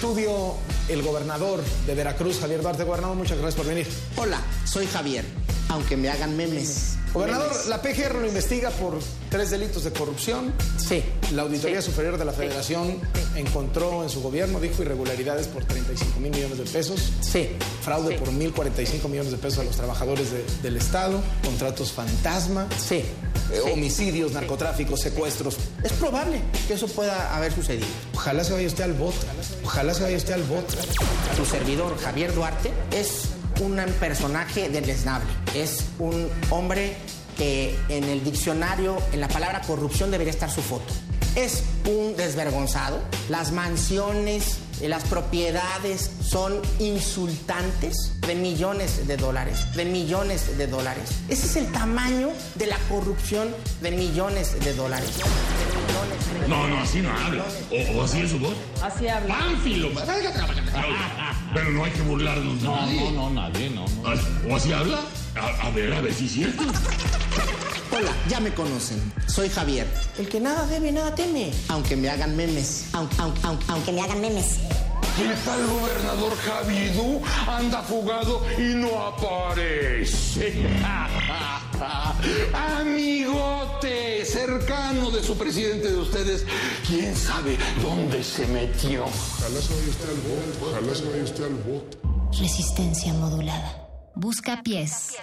estudio 0.04 0.54
el 0.88 1.02
gobernador 1.02 1.60
de 1.86 1.94
Veracruz, 1.94 2.38
Javier 2.40 2.62
Duarte. 2.62 2.84
Gobernador, 2.84 3.16
muchas 3.18 3.36
gracias 3.36 3.54
por 3.56 3.66
venir. 3.66 3.86
Hola, 4.16 4.40
soy 4.64 4.86
Javier, 4.86 5.26
aunque 5.68 5.94
me 5.98 6.08
hagan 6.08 6.38
memes. 6.38 6.94
Gobernador, 7.12 7.50
Memes. 7.50 7.66
la 7.66 7.82
PGR 7.82 8.14
lo 8.14 8.26
investiga 8.26 8.70
por 8.70 8.98
tres 9.28 9.50
delitos 9.50 9.84
de 9.84 9.90
corrupción. 9.92 10.54
Sí. 10.78 11.02
La 11.34 11.42
Auditoría 11.42 11.82
Superior 11.82 12.16
de 12.16 12.24
la 12.24 12.32
Federación 12.32 12.98
encontró 13.36 14.02
en 14.02 14.08
su 14.08 14.22
gobierno, 14.22 14.58
dijo, 14.58 14.80
irregularidades 14.80 15.48
por 15.48 15.64
35 15.66 16.18
mil 16.18 16.30
millones 16.30 16.56
de 16.56 16.64
pesos. 16.64 17.12
Sí. 17.20 17.50
Fraude 17.82 18.14
Sí. 18.14 18.18
por 18.18 18.28
1.045 18.32 19.06
millones 19.08 19.32
de 19.32 19.38
pesos 19.38 19.58
a 19.58 19.64
los 19.64 19.76
trabajadores 19.76 20.30
de- 20.30 20.44
del 20.62 20.78
Estado. 20.78 21.20
Contratos 21.44 21.92
fantasma. 21.92 22.66
Sí. 22.78 23.04
Eh, 23.52 23.60
homicidios, 23.72 24.32
narcotráficos, 24.32 25.00
secuestros. 25.00 25.56
Es 25.82 25.92
probable 25.92 26.40
que 26.66 26.74
eso 26.74 26.86
pueda 26.88 27.34
haber 27.34 27.52
sucedido. 27.52 27.86
Ojalá 28.14 28.44
se 28.44 28.52
vaya 28.52 28.66
usted 28.66 28.84
al 28.84 28.92
voto. 28.92 29.18
Ojalá 29.64 29.94
se 29.94 30.02
vaya 30.02 30.16
usted 30.16 30.34
al 30.34 30.42
voto. 30.44 30.74
Tu 31.36 31.44
servidor, 31.44 31.98
Javier 31.98 32.34
Duarte, 32.34 32.72
es 32.92 33.28
un 33.60 33.76
personaje 33.98 34.68
deleznable. 34.68 35.28
Es 35.54 35.84
un 35.98 36.28
hombre 36.50 36.96
que 37.36 37.76
en 37.88 38.04
el 38.04 38.22
diccionario, 38.22 38.98
en 39.12 39.20
la 39.20 39.28
palabra 39.28 39.62
corrupción, 39.62 40.10
debería 40.10 40.32
estar 40.32 40.50
su 40.50 40.62
foto. 40.62 40.92
Es 41.36 41.62
un 41.86 42.16
desvergonzado. 42.16 42.98
Las 43.28 43.52
mansiones, 43.52 44.58
las 44.88 45.04
propiedades 45.04 46.10
son 46.22 46.60
insultantes 46.78 48.12
de 48.26 48.34
millones 48.34 49.06
de 49.06 49.16
dólares, 49.16 49.58
de 49.76 49.84
millones 49.84 50.56
de 50.56 50.66
dólares. 50.66 51.10
Ese 51.28 51.46
es 51.46 51.56
el 51.56 51.72
tamaño 51.72 52.30
de 52.54 52.66
la 52.66 52.78
corrupción 52.88 53.48
de 53.82 53.90
millones 53.90 54.58
de 54.64 54.74
dólares. 54.74 55.10
No, 56.48 56.66
no, 56.68 56.78
así 56.80 57.00
no 57.00 57.10
habla. 57.16 57.44
O, 57.70 57.98
o 57.98 58.04
así 58.04 58.20
es 58.22 58.30
su 58.30 58.38
voz. 58.38 58.54
Así 58.82 59.06
habla. 59.08 59.38
¡Pánfilo! 59.38 59.90
Pero 61.54 61.70
no 61.70 61.84
hay 61.84 61.90
que 61.92 62.02
burlarnos 62.02 62.60
de 62.60 62.66
No, 62.68 62.76
nadie. 62.76 63.00
no, 63.00 63.10
no, 63.10 63.30
nadie, 63.30 63.70
no. 63.70 63.84
no. 63.86 64.52
¿O 64.52 64.56
así 64.56 64.72
habla? 64.72 65.00
A, 65.36 65.66
a 65.66 65.70
ver, 65.70 65.92
a 65.92 66.00
ver 66.00 66.14
si 66.14 66.26
es 66.26 66.32
cierto. 66.32 66.62
Hola, 67.92 68.12
ya 68.28 68.40
me 68.40 68.52
conocen. 68.54 69.00
Soy 69.26 69.48
Javier. 69.48 69.86
El 70.18 70.28
que 70.28 70.40
nada 70.40 70.66
debe, 70.66 70.92
nada 70.92 71.14
teme. 71.14 71.52
Aunque 71.68 71.96
me 71.96 72.08
hagan 72.08 72.36
memes. 72.36 72.86
Aunque, 72.92 73.16
aunque, 73.18 73.40
aunque, 73.42 73.64
aunque 73.68 73.92
me 73.92 74.00
hagan 74.00 74.20
memes. 74.20 74.58
¿Qué 75.16 75.34
tal, 75.44 75.66
gobernador 75.66 76.36
Javidú? 76.36 77.20
Anda 77.46 77.82
fugado 77.82 78.42
y 78.56 78.74
no 78.74 79.06
aparece. 79.06 80.52
Amigote, 82.54 84.24
cercano 84.24 85.10
de 85.10 85.22
su 85.22 85.36
presidente 85.36 85.90
de 85.90 85.96
ustedes, 85.96 86.46
quién 86.86 87.14
sabe 87.16 87.58
dónde 87.82 88.22
se 88.22 88.46
metió. 88.46 89.04
Ojalá 89.04 89.60
se 89.60 89.74
vaya 89.74 89.88
usted 89.88 90.08
al 90.08 90.16
voto. 90.16 90.70
Ojalá 90.70 90.94
se 90.94 91.04
vaya 91.04 91.24
usted 91.24 91.44
al 91.44 91.54
voto. 91.54 91.98
Resistencia 92.38 93.12
modulada. 93.14 93.88
Busca 94.14 94.62
pies. 94.62 95.16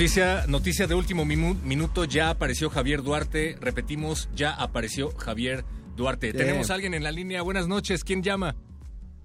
Noticia, 0.00 0.46
noticia 0.48 0.86
de 0.86 0.94
último 0.94 1.26
minuto, 1.26 2.06
ya 2.06 2.30
apareció 2.30 2.70
Javier 2.70 3.02
Duarte. 3.02 3.58
Repetimos, 3.60 4.30
ya 4.34 4.54
apareció 4.54 5.10
Javier 5.10 5.62
Duarte. 5.94 6.32
Bien. 6.32 6.46
Tenemos 6.46 6.70
a 6.70 6.74
alguien 6.74 6.94
en 6.94 7.02
la 7.02 7.12
línea. 7.12 7.42
Buenas 7.42 7.68
noches, 7.68 8.02
¿quién 8.02 8.22
llama? 8.22 8.56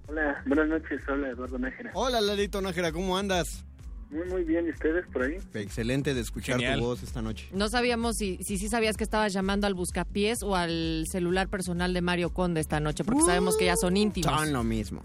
Hola, 0.06 0.42
buenas 0.44 0.68
noches, 0.68 1.00
hola 1.08 1.30
Eduardo 1.30 1.58
Nájera. 1.58 1.92
Hola, 1.94 2.20
Lalito 2.20 2.60
Nájera, 2.60 2.92
¿cómo 2.92 3.16
andas? 3.16 3.64
Muy, 4.10 4.28
muy 4.28 4.44
bien, 4.44 4.66
¿y 4.66 4.70
ustedes 4.70 5.06
por 5.06 5.22
ahí? 5.22 5.38
Excelente 5.54 6.12
de 6.12 6.20
escuchar 6.20 6.56
Genial. 6.56 6.78
tu 6.78 6.84
voz 6.84 7.02
esta 7.02 7.22
noche. 7.22 7.48
No 7.54 7.70
sabíamos 7.70 8.16
si 8.18 8.36
si 8.44 8.58
sí 8.58 8.68
sabías 8.68 8.98
que 8.98 9.04
estabas 9.04 9.32
llamando 9.32 9.66
al 9.66 9.72
buscapiés 9.72 10.42
o 10.42 10.56
al 10.56 11.06
celular 11.10 11.48
personal 11.48 11.94
de 11.94 12.02
Mario 12.02 12.34
Conde 12.34 12.60
esta 12.60 12.80
noche, 12.80 13.02
porque 13.02 13.22
sabemos 13.22 13.56
que 13.56 13.64
ya 13.64 13.76
son 13.76 13.96
íntimos. 13.96 14.30
Son 14.30 14.52
lo 14.52 14.62
mismo. 14.62 15.00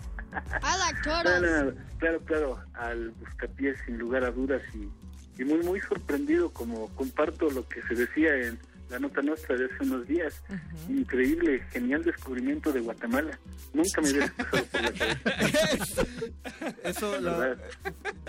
No, 1.06 1.40
no, 1.40 1.64
no, 1.64 1.74
claro, 1.98 2.20
claro, 2.26 2.60
al 2.74 3.12
buscapiés 3.12 3.78
sin 3.86 3.98
lugar 3.98 4.26
a 4.26 4.32
dudas 4.32 4.62
y, 4.76 4.90
y 5.42 5.44
muy, 5.44 5.64
muy 5.64 5.80
sorprendido 5.82 6.52
como 6.52 6.88
comparto 6.90 7.50
lo 7.50 7.68
que 7.68 7.82
se 7.82 7.96
decía 7.96 8.36
en 8.36 8.60
la 8.92 9.00
nota 9.00 9.22
nuestra 9.22 9.56
de 9.58 9.66
hace 9.66 9.84
unos 9.84 10.08
días. 10.08 10.34
Increíble, 10.90 11.64
genial 11.72 12.04
descubrimiento 12.04 12.72
de 12.72 12.82
Guatemala. 12.82 13.40
Nunca 13.74 14.02
me 14.02 14.10
había 14.10 14.34
pasado 14.36 14.66
por 14.66 14.82
la 14.82 14.92
cabeza. 14.92 16.04
Eso, 16.84 17.20
la- 17.22 17.38
¿Verdad? 17.38 17.64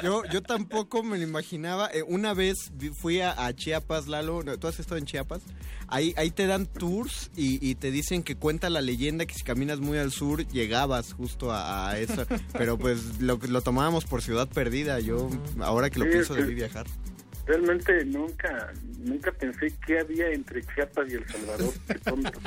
yo, 0.02 0.23
yo 0.32 0.42
tampoco 0.42 1.02
me 1.02 1.18
lo 1.18 1.24
imaginaba. 1.24 1.91
Eh, 1.92 2.02
una 2.02 2.32
vez 2.34 2.57
fui 2.94 3.20
a, 3.20 3.44
a 3.47 3.52
Chiapas, 3.55 4.07
Lalo. 4.08 4.42
¿Tú 4.58 4.66
has 4.68 4.78
estado 4.81 4.97
en 4.99 5.05
Chiapas? 5.07 5.42
Ahí, 5.89 6.15
ahí 6.16 6.31
te 6.31 6.47
dan 6.47 6.66
tours 6.66 7.31
y, 7.36 7.58
y 7.68 7.74
te 7.74 7.91
dicen 7.91 8.23
que 8.23 8.36
cuenta 8.36 8.70
la 8.70 8.81
leyenda 8.81 9.26
que 9.26 9.34
si 9.34 9.42
caminas 9.42 9.81
muy 9.81 9.99
al 9.99 10.10
sur 10.12 10.47
llegabas 10.49 11.12
justo 11.12 11.50
a, 11.52 11.91
a 11.91 11.99
eso. 11.99 12.24
Pero 12.52 12.78
pues 12.78 13.20
lo, 13.20 13.39
lo 13.49 13.60
tomábamos 13.62 14.05
por 14.05 14.23
ciudad 14.23 14.49
perdida. 14.49 15.00
Yo, 15.00 15.28
ahora 15.60 15.91
que 15.91 15.99
lo 15.99 16.05
Sí, 16.07 16.10
pienso, 16.12 16.34
debí 16.34 16.55
viajar. 16.55 16.86
Realmente 17.52 18.02
nunca, 18.06 18.72
nunca 19.00 19.31
pensé 19.31 19.70
qué 19.86 19.98
había 19.98 20.28
entre 20.31 20.62
Chiapas 20.64 21.06
y 21.10 21.14
El 21.16 21.26
Salvador. 21.28 21.74
Qué 21.86 21.94
tonto. 21.98 22.40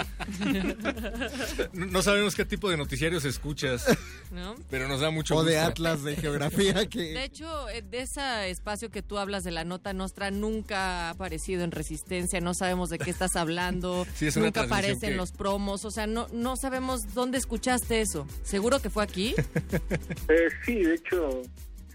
No 1.73 2.01
sabemos 2.01 2.33
qué 2.33 2.43
tipo 2.43 2.71
de 2.71 2.77
noticiarios 2.77 3.23
escuchas, 3.23 3.85
¿No? 4.31 4.55
pero 4.71 4.87
nos 4.87 5.01
da 5.01 5.11
mucho 5.11 5.35
O 5.35 5.43
de. 5.43 5.59
Atlas 5.59 6.03
de 6.03 6.15
geografía 6.15 6.85
que... 6.89 7.13
De 7.13 7.23
hecho, 7.23 7.69
eh, 7.69 7.83
de 7.83 8.01
ese 8.01 8.49
espacio 8.49 8.89
que 8.89 9.03
tú 9.03 9.19
hablas 9.19 9.43
de 9.43 9.51
la 9.51 9.63
nota 9.63 9.93
nostra 9.93 10.31
nunca 10.31 11.07
ha 11.07 11.09
aparecido 11.11 11.63
en 11.63 11.69
Resistencia, 11.71 12.41
no 12.41 12.55
sabemos 12.55 12.89
de 12.89 12.97
qué 12.97 13.11
estás 13.11 13.35
hablando, 13.35 14.07
Sí, 14.15 14.25
es 14.25 14.35
una 14.37 14.45
nunca 14.47 14.61
aparecen 14.63 15.11
que- 15.11 15.15
los 15.15 15.31
promos, 15.33 15.85
o 15.85 15.91
sea, 15.91 16.07
no, 16.07 16.27
no 16.33 16.55
sabemos 16.55 17.13
dónde 17.13 17.37
escuchaste 17.37 18.01
eso. 18.01 18.25
¿Seguro 18.43 18.79
que 18.81 18.89
fue 18.89 19.03
aquí? 19.03 19.35
Eh, 20.29 20.49
sí, 20.65 20.75
de 20.83 20.95
hecho, 20.95 21.41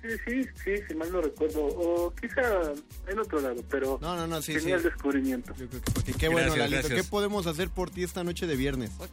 sí, 0.02 0.08
sí, 0.26 0.48
sí, 0.64 0.70
si 0.88 0.94
mal 0.94 1.10
no 1.12 1.20
recuerdo, 1.20 1.64
o 1.64 2.14
quizá 2.14 2.42
en 3.06 3.18
otro 3.18 3.40
lado, 3.40 3.62
pero 3.70 3.98
No, 4.00 4.16
no, 4.16 4.26
no, 4.26 4.40
sí, 4.42 4.54
genial 4.54 4.80
sí. 4.80 4.88
descubrimiento. 4.88 5.54
Y 6.06 6.12
qué 6.14 6.28
bueno, 6.28 6.56
Lalito. 6.56 6.88
¿Qué 6.88 7.04
podemos 7.04 7.46
hacer 7.46 7.68
por 7.70 7.90
ti 7.90 8.02
esta 8.02 8.24
noche 8.24 8.46
de 8.46 8.56
viernes? 8.56 8.90
Pues 8.98 9.10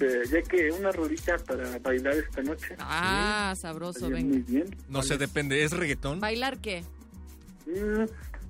eh, 0.00 0.22
ya 0.30 0.42
que 0.42 0.70
una 0.72 0.90
rolita 0.92 1.36
para 1.38 1.78
bailar 1.78 2.14
esta 2.14 2.42
noche. 2.42 2.76
Ah, 2.78 3.54
sabroso, 3.56 4.08
venga. 4.08 4.34
Muy 4.34 4.42
bien. 4.42 4.76
No 4.88 5.02
sé, 5.02 5.18
depende. 5.18 5.62
¿Es 5.64 5.72
reggaetón? 5.72 6.20
¿Bailar 6.20 6.58
qué? 6.58 6.84
Mm, 7.66 8.04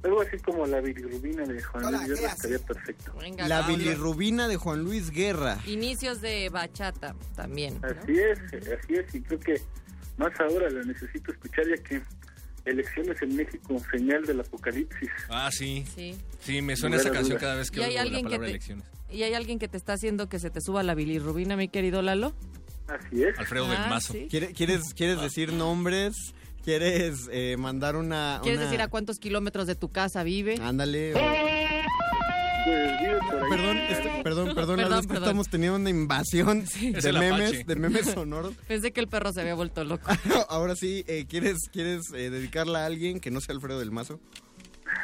algo 0.04 0.20
así 0.20 0.36
como 0.38 0.66
la 0.66 0.80
bilirrubina 0.80 1.44
de 1.46 1.62
Juan 1.62 1.90
Luis 1.92 2.08
Guerra 2.20 2.32
estaría 2.32 2.58
perfecto. 2.58 3.12
Venga, 3.20 3.48
La 3.48 3.60
Claudio. 3.64 3.76
bilirrubina 3.78 4.48
de 4.48 4.56
Juan 4.56 4.82
Luis 4.82 5.10
Guerra. 5.10 5.58
Inicios 5.66 6.20
de 6.20 6.48
bachata 6.50 7.14
también. 7.34 7.80
¿no? 7.80 7.88
Así 7.88 8.18
es, 8.18 8.38
así 8.54 8.94
es, 8.96 9.14
y 9.14 9.20
creo 9.22 9.40
que 9.40 9.62
más 10.16 10.32
ahora 10.40 10.70
la 10.70 10.82
necesito 10.84 11.32
escuchar 11.32 11.64
ya 11.68 11.82
que 11.82 12.02
elecciones 12.64 13.20
en 13.20 13.36
México, 13.36 13.76
señal 13.90 14.24
del 14.24 14.40
apocalipsis. 14.40 15.10
Ah, 15.28 15.50
sí. 15.52 15.84
Sí. 15.94 16.16
Sí, 16.40 16.62
me 16.62 16.76
suena 16.76 16.96
esa 16.96 17.10
canción 17.10 17.38
cada 17.38 17.56
vez 17.56 17.70
que 17.70 17.80
oigo 17.80 17.92
la 17.92 18.00
alguien 18.02 18.22
que 18.22 18.24
palabra 18.30 18.46
te, 18.46 18.50
elecciones. 18.52 18.84
y 19.10 19.22
hay 19.22 19.34
alguien 19.34 19.58
que 19.58 19.68
te 19.68 19.76
está 19.76 19.92
haciendo 19.94 20.28
que 20.28 20.38
se 20.38 20.50
te 20.50 20.60
suba 20.60 20.82
la 20.82 20.94
bilirrubina, 20.94 21.56
mi 21.56 21.68
querido 21.68 22.00
Lalo. 22.02 22.34
Así 22.86 23.22
es. 23.22 23.38
Alfredo 23.38 23.66
del 23.68 23.76
Ah, 23.78 23.86
Mazo. 23.90 24.12
sí. 24.12 24.28
¿Quiere- 24.30 24.52
¿Quieres, 24.52 24.94
quieres 24.94 25.20
decir 25.20 25.52
nombres? 25.52 26.14
¿Quieres 26.64 27.28
eh, 27.30 27.56
mandar 27.58 27.96
una... 27.96 28.40
¿Quieres 28.42 28.58
una- 28.60 28.66
decir 28.70 28.80
a 28.82 28.88
cuántos 28.88 29.18
kilómetros 29.18 29.66
de 29.66 29.74
tu 29.74 29.90
casa 29.90 30.22
vive? 30.22 30.56
Ándale. 30.62 31.14
o- 31.14 31.18
Pues. 32.64 33.50
Perdón, 33.50 33.76
este- 33.78 34.22
perdón, 34.22 34.54
perdón, 34.54 34.76
Lalo, 34.76 34.88
Perdón, 34.88 34.98
es 35.00 35.06
que 35.06 35.08
perdón. 35.08 35.22
estamos 35.24 35.48
teniendo 35.48 35.76
una 35.76 35.90
invasión 35.90 36.64
de 36.64 36.88
Apache. 36.98 37.12
memes, 37.12 37.66
de 37.66 37.76
memes 37.76 38.06
sonoros. 38.06 38.54
Pensé 38.68 38.92
que 38.92 39.00
el 39.00 39.08
perro 39.08 39.32
se 39.32 39.40
había 39.42 39.54
vuelto 39.54 39.84
loco. 39.84 40.10
Ahora 40.48 40.74
sí, 40.76 41.04
eh, 41.06 41.26
¿quieres, 41.28 41.68
quieres 41.72 42.02
eh, 42.14 42.30
dedicarla 42.30 42.82
a 42.82 42.86
alguien 42.86 43.20
que 43.20 43.30
no 43.30 43.40
sea 43.40 43.54
Alfredo 43.54 43.78
del 43.78 43.90
Mazo? 43.90 44.20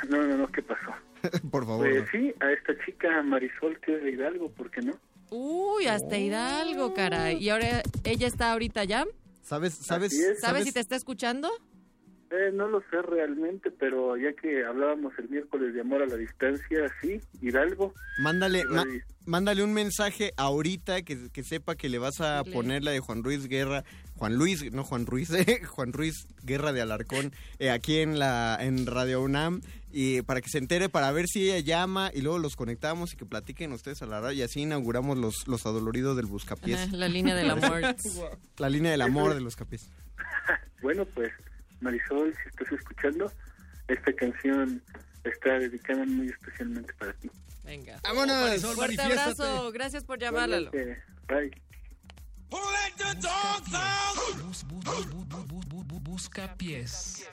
No, 0.09 0.23
no, 0.27 0.37
no, 0.37 0.51
¿qué 0.51 0.63
pasó? 0.63 0.91
Por 1.51 1.67
favor. 1.67 1.89
Pues 1.89 2.09
sí, 2.11 2.33
a 2.41 2.51
esta 2.53 2.73
chica 2.85 3.23
Marisol 3.23 3.79
que 3.81 3.97
es 3.97 4.03
de 4.05 4.11
Hidalgo, 4.13 4.51
¿por 4.53 4.71
qué 4.71 4.81
no? 4.81 4.95
Uy, 5.31 5.87
hasta 5.87 6.19
Hidalgo, 6.19 6.95
caray. 6.95 7.37
Y 7.37 7.51
ahora 7.51 7.83
ella 8.05 8.27
está 8.27 8.53
ahorita 8.53 8.85
ya. 8.85 9.05
¿Sabes, 9.43 9.75
sabes, 9.75 10.13
Así 10.13 10.23
es. 10.25 10.41
¿Sabes 10.41 10.65
si 10.65 10.73
te 10.73 10.81
está 10.81 10.97
escuchando? 10.97 11.51
Eh, 12.31 12.53
no 12.55 12.69
lo 12.69 12.81
sé 12.91 13.03
realmente, 13.03 13.73
pero 13.73 14.17
ya 14.17 14.33
que 14.35 14.65
hablábamos 14.65 15.13
el 15.19 15.29
miércoles 15.29 15.75
de 15.75 15.81
amor 15.81 16.03
a 16.03 16.07
la 16.07 16.15
distancia, 16.17 16.79
sí, 17.01 17.21
Hidalgo. 17.43 17.93
Mándale, 18.23 18.65
ma- 18.67 18.85
mándale 19.27 19.65
un 19.65 19.73
mensaje 19.75 20.33
ahorita 20.37 21.03
que, 21.03 21.29
que 21.33 21.43
sepa 21.43 21.75
que 21.75 21.89
le 21.89 21.99
vas 21.99 22.21
a 22.21 22.43
Dile. 22.45 22.55
poner 22.55 22.85
la 22.85 22.93
de 22.93 23.01
Juan 23.01 23.25
Ruiz 23.25 23.49
Guerra, 23.49 23.83
Juan 24.15 24.37
Luis, 24.37 24.73
no 24.73 24.85
Juan 24.85 25.07
Ruiz, 25.07 25.31
eh, 25.35 25.65
Juan 25.65 25.93
Ruiz 25.93 26.15
Guerra 26.45 26.73
de 26.73 26.83
Alarcón, 26.83 27.33
eh, 27.59 27.71
aquí 27.71 27.99
en 27.99 28.21
la 28.21 28.57
en 28.61 28.87
Radio 28.87 29.23
UNAM 29.23 29.61
y 29.91 30.23
para 30.23 30.41
que 30.41 30.49
se 30.51 30.59
entere, 30.59 30.89
para 30.89 31.11
ver 31.11 31.27
si 31.27 31.51
ella 31.51 31.59
llama 31.59 32.13
y 32.15 32.21
luego 32.23 32.39
los 32.39 32.55
conectamos 32.55 33.13
y 33.13 33.17
que 33.17 33.27
platiquen 33.27 33.73
ustedes 33.73 34.03
a 34.03 34.07
la 34.07 34.21
radio 34.21 34.39
y 34.39 34.43
así 34.43 34.61
inauguramos 34.61 35.19
los, 35.19 35.49
los 35.49 35.67
adoloridos 35.67 36.17
del 36.17 36.27
buscapiés. 36.27 36.79
Ajá, 36.79 36.97
la 36.97 37.09
línea 37.09 37.35
del 37.35 37.51
amor. 37.51 37.83
La 38.59 38.69
línea 38.69 38.93
del 38.93 39.03
amor 39.03 39.35
de 39.35 39.41
los 39.41 39.57
capiés. 39.57 39.91
Bueno, 40.83 41.05
pues 41.05 41.31
Marisol, 41.81 42.35
si 42.43 42.49
estás 42.49 42.73
escuchando, 42.73 43.33
esta 43.89 44.13
canción 44.15 44.83
está 45.25 45.59
dedicada 45.59 46.05
muy 46.05 46.29
especialmente 46.29 46.93
para 46.95 47.13
ti. 47.15 47.31
Venga. 47.65 47.99
¡Vámonos! 48.03 48.49
Marisol, 48.49 48.75
Fuerte 48.75 49.01
abrazo. 49.03 49.73
Gracias 49.73 50.05
por 50.05 50.19
llamar, 50.19 50.49
Lalo. 50.49 50.71
Eh, 50.75 50.99
bye. 51.29 51.51
Bus- 52.51 52.61
bu- 54.67 54.83
bu- 54.83 55.05
bu- 55.07 55.27
bu- 55.29 55.47
bu- 55.47 55.65
bu- 55.69 55.85
bu- 55.85 56.01
Busca 56.01 56.55
pies. 56.57 57.25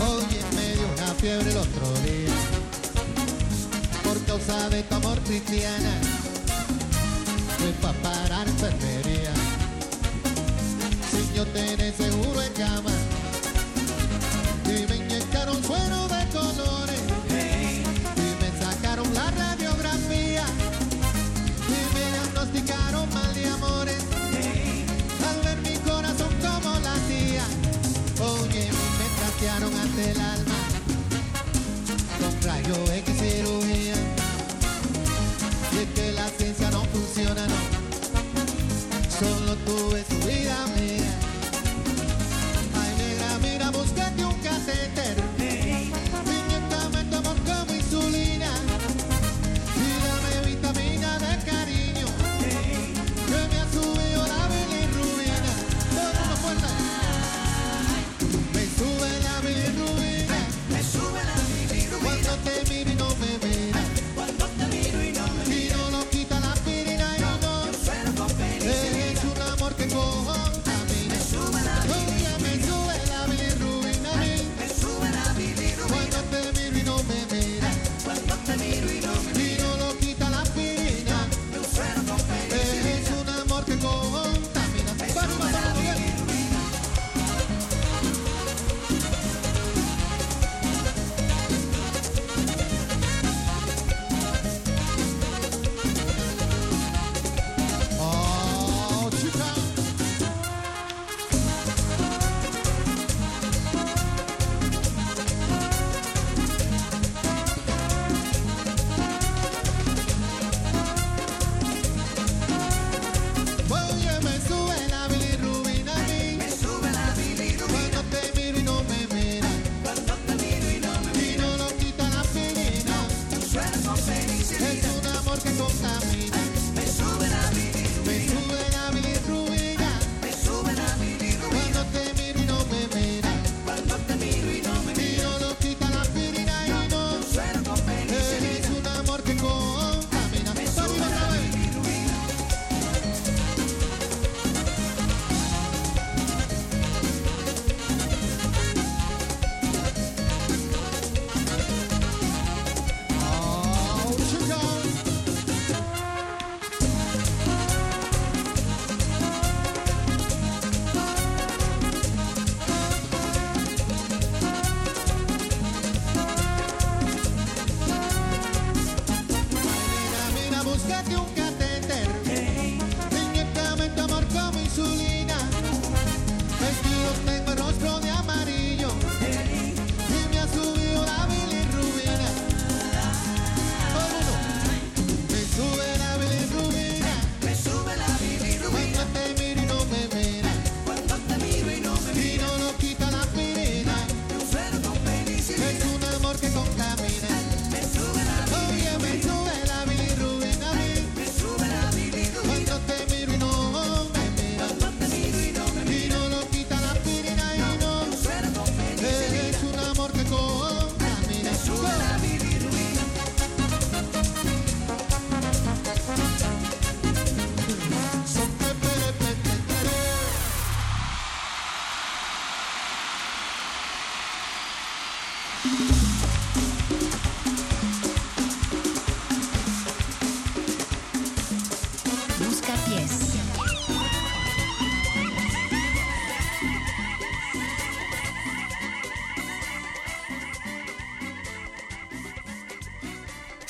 Oye, 0.00 0.40
me 0.56 0.74
dio 0.74 0.86
una 0.96 1.14
fiebre 1.14 1.50
el 1.50 1.56
otro 1.56 1.92
día 2.04 2.34
por 4.02 4.18
causa 4.26 4.68
de 4.70 4.82
tu 4.82 4.94
amor 4.94 5.18
cristiana. 5.20 6.00
Fui 7.66 7.74
pa' 7.82 7.92
parar 7.94 8.46
enfermería 8.46 9.32
sin 11.10 11.34
yo 11.34 11.44
tener 11.46 11.92
seguro 11.96 12.40
en 12.40 12.52
cama 12.52 12.92
y 14.66 14.86
me 14.86 14.96
inyectaron 14.98 15.60
suero 15.64 16.06
de 16.06 16.28
colores 16.28 17.00
y 18.18 18.28
me 18.40 18.50
sacaron 18.64 19.12
la 19.12 19.28
radiografía 19.32 20.44
y 21.66 21.78
me 21.92 22.04
diagnosticaron 22.12 23.12
mal 23.12 23.34
de 23.34 23.48
amores 23.48 24.02
al 25.28 25.38
ver 25.42 25.58
mi 25.62 25.76
corazón 25.78 26.32
como 26.40 26.70
latía. 26.78 27.46
Oye, 28.20 28.70
me 28.98 29.06
trastearon 29.18 29.74
ante 29.74 30.10
el 30.12 30.20
alma 30.20 30.60
con 32.20 32.42
rayo 32.42 32.76
X 32.92 33.14
cirugía. 33.18 33.96
Y 35.72 35.78
es 35.78 35.88
que 35.96 36.12
la 36.12 36.28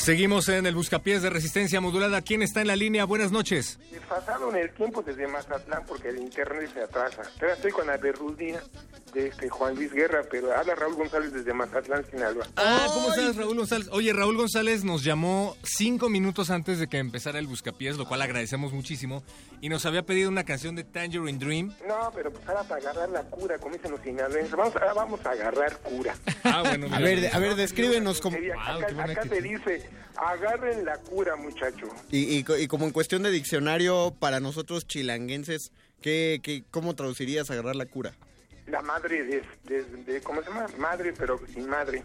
Seguimos 0.06 0.48
en 0.50 0.66
el 0.66 0.76
Buscapiés 0.76 1.20
de 1.20 1.30
Resistencia 1.30 1.80
Modulada. 1.80 2.22
¿Quién 2.22 2.40
está 2.40 2.60
en 2.60 2.68
la 2.68 2.76
línea? 2.76 3.04
Buenas 3.04 3.32
noches. 3.32 3.80
Desfasado 3.90 4.50
en 4.50 4.58
el 4.58 4.70
tiempo 4.70 5.02
desde 5.02 5.26
Mazatlán 5.26 5.84
porque 5.84 6.10
el 6.10 6.18
internet 6.18 6.70
se 6.72 6.82
atrasa. 6.82 7.22
Todavía 7.34 7.56
estoy 7.56 7.72
con 7.72 7.88
la 7.88 7.96
berrudina 7.96 8.60
de 9.16 9.28
este 9.28 9.48
Juan 9.48 9.74
Luis 9.74 9.90
Guerra, 9.92 10.22
pero 10.30 10.54
habla 10.54 10.74
Raúl 10.74 10.94
González 10.94 11.32
desde 11.32 11.52
Mazatlán, 11.54 12.04
Sinaloa. 12.10 12.46
Ah, 12.56 12.86
¿cómo 12.92 13.08
estás, 13.10 13.34
Raúl 13.36 13.56
González? 13.56 13.88
Oye, 13.90 14.12
Raúl 14.12 14.36
González 14.36 14.84
nos 14.84 15.02
llamó 15.04 15.56
cinco 15.62 16.08
minutos 16.10 16.50
antes 16.50 16.78
de 16.78 16.86
que 16.86 16.98
empezara 16.98 17.38
el 17.38 17.46
Buscapiés, 17.46 17.96
lo 17.96 18.06
cual 18.06 18.20
agradecemos 18.22 18.72
muchísimo, 18.74 19.24
y 19.62 19.70
nos 19.70 19.86
había 19.86 20.04
pedido 20.04 20.28
una 20.28 20.44
canción 20.44 20.76
de 20.76 20.84
Tangerine 20.84 21.38
Dream. 21.38 21.74
No, 21.88 22.12
pero 22.14 22.30
pues 22.30 22.46
ahora 22.46 22.62
para 22.64 22.80
agarrar 22.82 23.08
la 23.08 23.22
cura, 23.22 23.58
como 23.58 23.74
dicen 23.74 23.90
los 23.90 24.00
sinaloenses. 24.02 24.52
Vamos, 24.54 24.74
ahora 24.76 24.92
vamos 24.92 25.24
a 25.24 25.30
agarrar 25.30 25.78
cura. 25.78 26.14
Ah, 26.44 26.62
bueno, 26.64 26.86
A 26.94 27.00
ver, 27.00 27.34
a 27.34 27.38
ver, 27.38 27.54
descríbenos 27.56 28.20
como... 28.20 28.36
Acá, 28.36 29.02
acá 29.02 29.22
te 29.22 29.40
dice, 29.40 29.88
agarren 30.16 30.84
la 30.84 30.98
cura, 30.98 31.36
muchacho. 31.36 31.88
Y, 32.10 32.36
y 32.36 32.44
co- 32.44 32.58
y 32.58 32.68
como 32.68 32.84
en 32.84 32.90
cuestión 32.92 33.22
de 33.22 33.30
diccionario, 33.30 34.14
para 34.18 34.40
nosotros 34.40 34.86
chilanguenses, 34.86 35.72
¿qué, 36.02 36.40
qué, 36.42 36.64
¿cómo 36.70 36.94
traducirías 36.94 37.50
agarrar 37.50 37.76
la 37.76 37.86
cura? 37.86 38.14
La 38.66 38.82
madre 38.82 39.22
de, 39.24 39.42
de, 39.64 39.84
de- 39.84 40.20
¿cómo 40.22 40.42
se 40.42 40.48
llama? 40.48 40.66
Madre, 40.78 41.12
pero 41.16 41.40
sin 41.54 41.68
madre. 41.68 42.02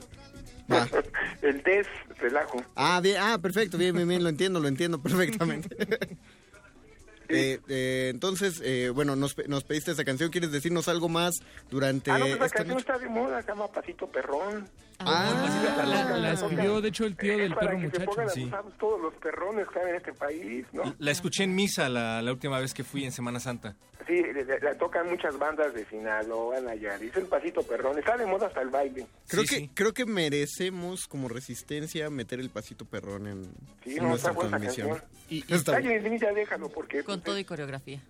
Ah. 0.70 0.88
el 1.42 1.64
des, 1.64 1.88
relajo. 2.20 2.62
Ah, 2.76 3.00
bien, 3.02 3.18
ah, 3.20 3.40
perfecto, 3.42 3.78
bien, 3.78 3.96
bien, 3.96 4.08
bien, 4.08 4.24
lo 4.24 4.30
entiendo, 4.30 4.60
lo 4.60 4.68
entiendo 4.68 5.02
perfectamente. 5.02 5.76
Eh, 7.34 7.60
eh, 7.70 8.10
entonces, 8.14 8.62
eh, 8.64 8.90
bueno, 8.94 9.16
nos, 9.16 9.36
nos 9.48 9.64
pediste 9.64 9.92
esa 9.92 10.04
canción, 10.04 10.30
¿quieres 10.32 10.52
decirnos 10.52 10.90
algo 10.90 11.08
más 11.08 11.36
durante 11.70 12.12
Ah, 12.12 12.18
no, 12.20 12.26
pues 12.26 12.40
la 12.40 12.46
esta 12.46 12.58
canción 12.58 12.76
noche? 12.78 12.92
está 12.92 13.00
de 13.00 13.08
moda, 13.10 13.42
se 13.42 13.48
llama 13.48 13.68
Pasito 13.70 14.06
Perrón. 14.12 14.68
Ah, 15.06 15.84
la, 15.86 16.18
la 16.18 16.34
escribió, 16.34 16.82
de 16.82 16.90
hecho, 16.90 17.06
el 17.06 17.16
tío 17.16 17.38
del 17.38 17.56
perro 17.56 17.80
que 17.80 17.90
se 17.90 18.00
muchacho. 18.06 18.30
Sí. 18.30 18.52
todos 18.80 19.02
los 19.02 19.14
perrones 19.16 19.68
que 19.70 19.80
hay 19.80 19.90
en 19.90 19.96
este 19.96 20.14
país, 20.14 20.66
¿no? 20.74 20.84
La 21.00 21.12
escuché 21.12 21.44
en 21.44 21.56
misa 21.56 21.90
la, 21.90 22.22
la 22.22 22.32
última 22.32 22.60
vez 22.60 22.74
que 22.74 22.84
fui 22.84 23.04
en 23.06 23.12
Semana 23.12 23.40
Santa. 23.40 23.76
Sí, 24.08 24.14
le- 24.22 24.44
le- 24.46 24.60
la 24.60 24.76
tocan 24.78 25.08
muchas 25.10 25.38
bandas 25.38 25.74
de 25.74 25.86
Sinaloa, 25.86 26.60
Nayarit, 26.60 27.12
es 27.12 27.18
el 27.18 27.26
Pasito 27.28 27.62
Perrón, 27.64 27.98
está 28.00 28.18
de 28.18 28.26
moda 28.26 28.48
hasta 28.48 28.62
el 28.62 28.70
baile. 28.70 29.06
Creo 29.28 29.44
que 29.44 29.70
creo 29.74 29.94
que 29.94 30.06
merecemos 30.06 31.08
como 31.08 31.30
resistencia 31.30 32.10
meter 32.10 32.40
el 32.40 32.50
pasito 32.50 32.86
perrón 32.86 33.28
en, 33.28 33.44
Sí, 33.84 33.92
en 33.98 34.04
no, 34.04 34.10
nuestra 34.10 34.34
transmisión. 34.34 34.90
canción. 34.90 35.10
Y, 35.30 35.54
está 35.54 35.78
Ay, 35.78 36.18
ya 36.20 36.34
déjalo, 36.34 36.70
porque... 36.70 37.04
Con 37.04 37.22
todo 37.22 37.38
y 37.38 37.46
coreografía. 37.46 38.02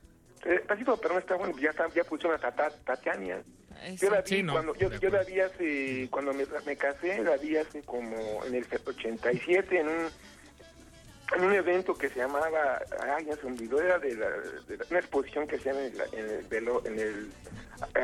Eh, 0.45 0.59
Pasito 0.67 0.97
Perrón 0.97 1.19
está 1.19 1.35
bueno, 1.35 1.55
ya, 1.59 1.69
está, 1.69 1.87
ya 1.89 2.03
pusieron 2.03 2.35
a. 2.43 3.43
Eso. 3.85 4.05
Yo 4.05 4.09
la 4.11 4.21
vi 4.21 4.29
Sí, 4.29 4.43
no, 4.43 4.53
cuando, 4.53 4.75
yo, 4.75 4.89
la 5.09 5.23
vi 5.23 5.39
hace, 5.39 6.07
cuando 6.11 6.33
me, 6.33 6.45
me 6.65 6.75
casé, 6.75 7.21
la 7.23 7.37
vi 7.37 7.57
hace 7.57 7.81
como 7.83 8.43
en 8.45 8.55
el 8.55 8.65
87 8.85 9.79
en 9.79 9.87
un, 9.87 10.07
en 11.35 11.43
un 11.43 11.53
evento 11.53 11.93
que 11.95 12.09
se 12.09 12.17
llamaba, 12.19 12.81
ay, 13.17 13.25
ya 13.25 13.35
se 13.37 13.47
olvidó, 13.47 13.81
era 13.81 13.97
de, 13.99 14.15
la, 14.15 14.29
de 14.67 14.77
la- 14.77 14.85
una 14.89 14.99
exposición 14.99 15.47
que 15.47 15.55
hacían 15.55 15.77
en, 15.77 15.97
la- 15.97 16.05
en 16.11 16.29
el, 16.29 16.47
velo- 16.49 16.83
en 16.85 16.99
el, 16.99 17.31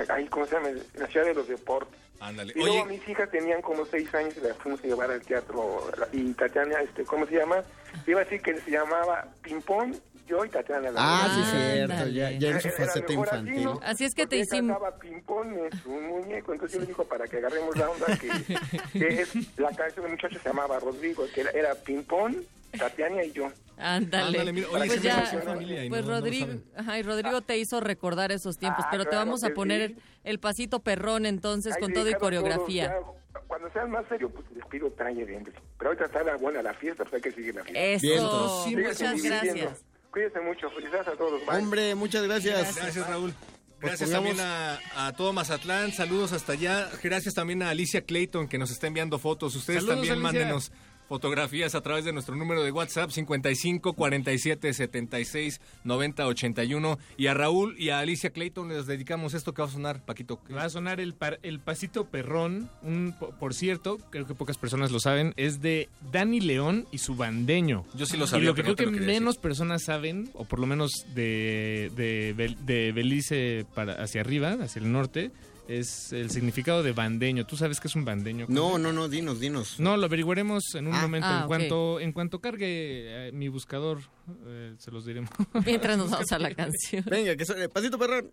ahí, 0.09 0.25
¿cómo 0.27 0.45
se 0.45 0.55
llama? 0.55 0.69
En 0.69 0.81
la 0.95 1.07
ciudad 1.07 1.25
de 1.27 1.33
los 1.35 1.47
deportes. 1.47 1.99
Ándale. 2.19 2.53
Y 2.55 2.59
luego 2.59 2.85
mis 2.85 3.07
hijas 3.07 3.29
tenían 3.29 3.61
como 3.61 3.85
seis 3.85 4.11
años 4.15 4.33
y 4.37 4.39
las 4.39 4.57
fuimos 4.57 4.83
a 4.83 4.87
llevar 4.87 5.11
al 5.11 5.21
teatro. 5.21 5.91
Y 6.11 6.33
Tatiana, 6.33 6.81
este, 6.81 7.03
¿cómo 7.03 7.27
se 7.27 7.35
llama? 7.35 7.61
Iba 8.07 8.21
a 8.21 8.23
decir 8.23 8.41
que 8.41 8.59
se 8.59 8.71
llamaba 8.71 9.27
Ping 9.43 9.61
Pong, 9.61 9.93
yo 10.27 10.45
y 10.45 10.49
Tatiana. 10.49 10.91
la 10.91 10.99
Ah, 10.99 11.29
sí, 11.33 11.57
cierto, 11.75 12.07
ya, 12.09 12.31
ya 12.31 12.49
en 12.49 12.61
su 12.61 12.67
Era- 12.67 12.77
faceta 12.77 13.07
mejor 13.09 13.27
así, 13.29 13.37
infantil. 13.39 13.63
¿no? 13.63 13.79
Así 13.83 14.05
es 14.05 14.13
que 14.13 14.27
te 14.27 14.37
Porque 14.37 14.39
hicimos... 14.39 14.77
cantaba 14.77 14.99
Ping 14.99 15.21
Pong 15.25 15.53
es 15.73 15.85
un 15.85 16.07
muñeco, 16.07 16.53
entonces 16.53 16.75
yo 16.75 16.81
le 16.81 16.87
digo 16.87 17.03
para 17.05 17.25
que 17.25 17.37
agarremos 17.37 17.75
la 17.77 17.89
onda 17.89 18.05
que, 18.19 18.29
que 18.99 19.21
es, 19.21 19.57
la 19.59 19.71
canción 19.71 20.03
del 20.05 20.11
muchacho 20.11 20.37
se 20.39 20.49
llamaba 20.49 20.79
Rodrigo, 20.79 21.25
que 21.33 21.41
era, 21.41 21.51
era 21.51 21.73
Ping 21.75 22.03
Pong, 22.03 22.35
Tatiana 22.77 23.23
y 23.23 23.31
yo. 23.31 23.51
Ándale. 23.79 24.39
Ándale, 24.39 24.53
mira, 24.53 24.67
oye, 24.69 24.77
pues 24.87 24.91
se 24.91 24.97
me 24.97 25.03
ya, 25.03 25.17
emociona 25.19 25.43
familia 25.45 25.85
y 25.85 25.89
pues 25.89 26.05
no- 26.05 26.11
Rodrigo, 26.11 26.45
saben. 26.47 26.63
ajá, 26.75 26.99
y 26.99 27.03
Rodrigo 27.03 27.41
te 27.41 27.57
hizo 27.57 27.79
recordar 27.79 28.31
esos 28.31 28.57
tiempos, 28.57 28.83
Ah, 28.85 28.89
pero 28.91 29.03
te 29.03 29.09
claro 29.11 29.25
vamos 29.25 29.43
a 29.43 29.47
que 29.49 29.53
poner 29.53 29.89
sí. 29.89 29.97
el 30.23 30.39
pasito 30.39 30.79
perrón 30.81 31.25
entonces 31.25 31.73
Ay, 31.75 31.81
con 31.81 31.89
sí, 31.89 31.93
todo 31.93 32.07
y 32.07 32.11
cada 32.11 32.19
todos, 32.19 32.27
coreografía. 32.41 32.83
ya, 32.85 33.41
cuando 33.47 33.69
sean 33.71 33.89
más 33.91 34.05
serios, 34.09 34.31
pues 34.33 34.45
les 34.55 34.65
pido 34.65 34.91
traje 34.91 35.25
de 35.25 35.37
hambre. 35.37 35.53
Pero 35.77 35.89
ahorita 35.91 36.05
está 36.05 36.23
la 36.23 36.35
buena 36.37 36.61
la 36.63 36.73
fiesta, 36.73 37.03
pues 37.03 37.13
hay 37.15 37.21
que 37.21 37.31
seguir 37.31 37.55
la 37.55 37.63
fiesta. 37.63 37.79
Eso. 37.81 38.63
Síganse 38.65 39.03
muchas 39.05 39.15
divirtiendo. 39.21 39.61
gracias. 39.61 39.85
Cuídense 40.17 40.39
mucho, 40.41 40.67
felicidades 40.71 41.07
a 41.09 41.11
todos. 41.15 41.45
Bye. 41.45 41.57
Hombre, 41.59 41.93
muchas 41.93 42.23
gracias. 42.23 42.75
Gracias, 42.75 43.07
Raúl. 43.07 43.33
Pues 43.79 43.99
Gracias 43.99 44.09
pongamos- 44.09 44.35
también 44.37 44.79
a, 44.95 45.07
a 45.07 45.13
todo 45.15 45.31
Mazatlán, 45.31 45.91
saludos 45.93 46.33
hasta 46.33 46.53
allá. 46.53 46.89
Gracias 47.03 47.35
también 47.35 47.61
a 47.61 47.69
Alicia 47.69 48.01
Clayton 48.01 48.47
que 48.47 48.57
nos 48.57 48.71
está 48.71 48.87
enviando 48.87 49.19
fotos. 49.19 49.55
Ustedes 49.55 49.81
Saludos, 49.83 50.07
también 50.07 50.13
Alicia. 50.13 50.39
mándenos 50.39 50.71
fotografías 51.07 51.75
a 51.75 51.81
través 51.81 52.05
de 52.05 52.13
nuestro 52.13 52.35
número 52.35 52.63
de 52.63 52.71
WhatsApp 52.71 53.09
55 53.11 53.93
47 53.93 54.73
76 54.73 55.61
90 55.83 56.27
81 56.27 56.99
y 57.17 57.27
a 57.27 57.33
Raúl 57.33 57.75
y 57.79 57.89
a 57.89 57.99
Alicia 57.99 58.29
Clayton 58.31 58.69
les 58.69 58.85
dedicamos 58.87 59.33
esto 59.33 59.53
que 59.53 59.61
va 59.61 59.67
a 59.67 59.71
sonar, 59.71 60.05
Paquito. 60.05 60.39
Va 60.55 60.63
a 60.65 60.69
sonar 60.69 60.99
el, 60.99 61.13
par- 61.13 61.39
el 61.43 61.59
pasito 61.59 62.05
perrón, 62.05 62.69
un, 62.83 63.15
po- 63.17 63.29
por 63.39 63.53
cierto, 63.53 63.97
creo 64.09 64.27
que 64.27 64.35
pocas 64.35 64.57
personas 64.57 64.91
lo 64.91 64.99
saben, 64.99 65.33
es 65.37 65.61
de 65.61 65.89
Dani 66.11 66.39
León 66.41 66.87
y 66.91 66.97
su 66.97 67.15
bandeño. 67.15 67.85
Yo 67.95 68.05
sí 68.05 68.17
lo 68.17 68.25
Y 68.25 68.27
sabía, 68.27 68.47
lo 68.49 68.55
que 68.55 68.63
no 68.63 68.75
creo 68.75 68.91
que 68.91 68.99
menos 68.99 69.37
personas 69.37 69.83
saben, 69.83 70.29
o 70.33 70.45
por 70.45 70.59
lo 70.59 70.67
menos 70.67 70.91
de, 71.15 71.91
de, 71.95 72.55
de 72.65 72.91
Belice 72.91 73.65
para, 73.73 73.93
hacia 74.01 74.21
arriba, 74.21 74.57
hacia 74.61 74.81
el 74.81 74.91
norte, 74.91 75.31
es 75.67 76.11
el 76.13 76.29
significado 76.31 76.83
de 76.83 76.91
bandeño. 76.93 77.45
¿Tú 77.45 77.57
sabes 77.57 77.79
qué 77.79 77.87
es 77.87 77.95
un 77.95 78.05
bandeño? 78.05 78.45
No, 78.49 78.77
no, 78.77 78.93
no, 78.93 79.07
dinos, 79.09 79.39
dinos. 79.39 79.79
No, 79.79 79.97
lo 79.97 80.05
averiguaremos 80.05 80.63
en 80.75 80.87
un 80.87 80.93
Ah. 80.95 81.01
momento. 81.01 81.27
Ah, 81.27 81.39
en 81.41 81.47
cuanto 81.47 81.99
en 81.99 82.11
cuanto 82.11 82.39
cargue 82.39 83.27
eh, 83.27 83.31
mi 83.33 83.47
buscador, 83.49 83.99
eh, 84.45 84.75
se 84.77 84.91
los 84.91 85.05
diremos. 85.05 85.29
Mientras 85.65 85.97
nos 85.97 86.09
vamos 86.09 86.31
a 86.31 86.39
la 86.39 86.53
canción. 86.53 87.03
Venga, 87.09 87.35
que 87.35 87.45
suene 87.45 87.69
pasito 87.69 87.97
perrón. 87.99 88.31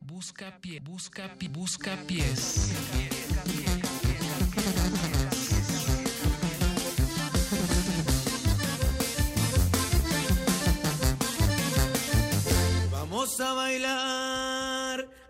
Busca 0.00 0.58
pie, 0.60 0.80
busca 0.80 1.34
pi, 1.38 1.48
busca 1.48 1.96
pies. 2.06 2.72
Vamos 12.90 13.40
a 13.40 13.54
bailar 13.54 14.53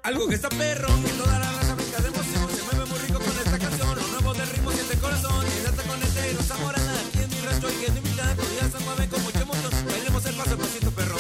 algo 0.05 0.29
que 0.29 0.37
está 0.37 0.49
perro, 0.51 0.89
que 1.03 1.11
toda 1.13 1.39
la 1.39 1.51
raza 1.51 1.75
brinca 1.75 2.01
de 2.01 2.09
emoción. 2.09 2.49
Se 2.55 2.63
mueve 2.63 2.85
muy 2.91 2.99
rico 3.01 3.19
con 3.19 3.37
esta 3.39 3.59
canción, 3.59 3.97
los 3.97 4.11
nuevos 4.13 4.37
del 4.39 4.49
ritmo 4.49 4.71
siente 4.71 4.99
corazón. 4.99 5.47
Y 5.47 5.63
danza 5.65 5.83
con 5.83 6.01
el 6.03 6.15
negro, 6.15 6.43
zamorana, 6.43 6.93
aquí 7.09 7.19
en 7.23 7.31
mi 7.31 7.41
rancho 7.41 7.69
y 7.71 7.85
en 7.87 7.95
mi 7.95 8.01
vida 8.01 8.37
ya 8.61 8.69
se 8.71 8.79
mueve 8.85 9.09
con 9.09 9.23
mucha 9.23 9.41
emoción. 9.41 9.73
Bailemos 9.87 10.27
el 10.27 10.35
paso, 10.35 10.53
el 10.53 10.59
pasito 10.59 10.91
perro. 10.91 11.17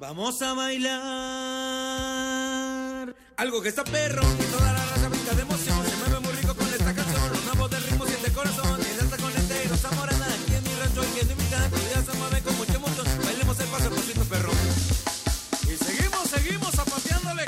Vamos 0.00 0.40
a 0.42 0.54
bailar 0.54 0.92
algo 3.36 3.62
que 3.62 3.68
está 3.68 3.84
perro, 3.84 4.22
que 4.38 4.44
toda 4.44 4.72
la 4.72 4.84
raza 4.86 5.08
brinca 5.08 5.34
de 5.34 5.42
emoción. 5.42 5.91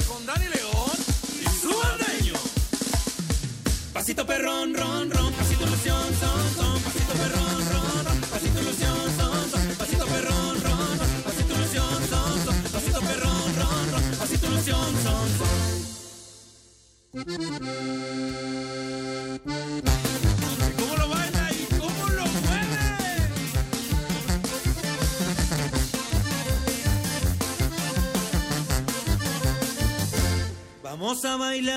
Con 0.08 0.24
Dani 0.24 0.46
León 0.46 0.96
y 1.42 1.44
su 1.60 1.68
bandeño. 1.68 2.32
Pasito 3.92 4.26
perrón, 4.26 4.74
ron, 4.74 5.10
ron, 5.10 5.32
pasito 5.34 5.64
ilusión, 5.66 6.02
son, 6.18 6.54
son, 6.56 6.80
pasito 6.82 7.12
perrón, 7.12 7.68
ron, 7.70 8.04
ron, 8.06 8.20
pasito 8.30 8.60
ilusión, 8.60 8.96
son, 9.18 9.50
son, 9.50 9.74
pasito 9.76 10.06
perrón, 10.06 10.62
ron, 10.62 10.98
ron, 10.98 11.22
pasito 11.22 11.54
ilusión, 11.54 12.08
son, 12.08 12.44
son, 12.44 12.62
pasito 12.72 13.00
perrón, 13.00 13.56
ron, 13.56 13.92
ron, 13.92 14.02
pasito 14.18 14.46
ilusión, 14.46 14.94
son, 15.04 15.28
son. 15.38 15.74
Vamos 30.96 31.24
a 31.24 31.34
bailar 31.34 31.74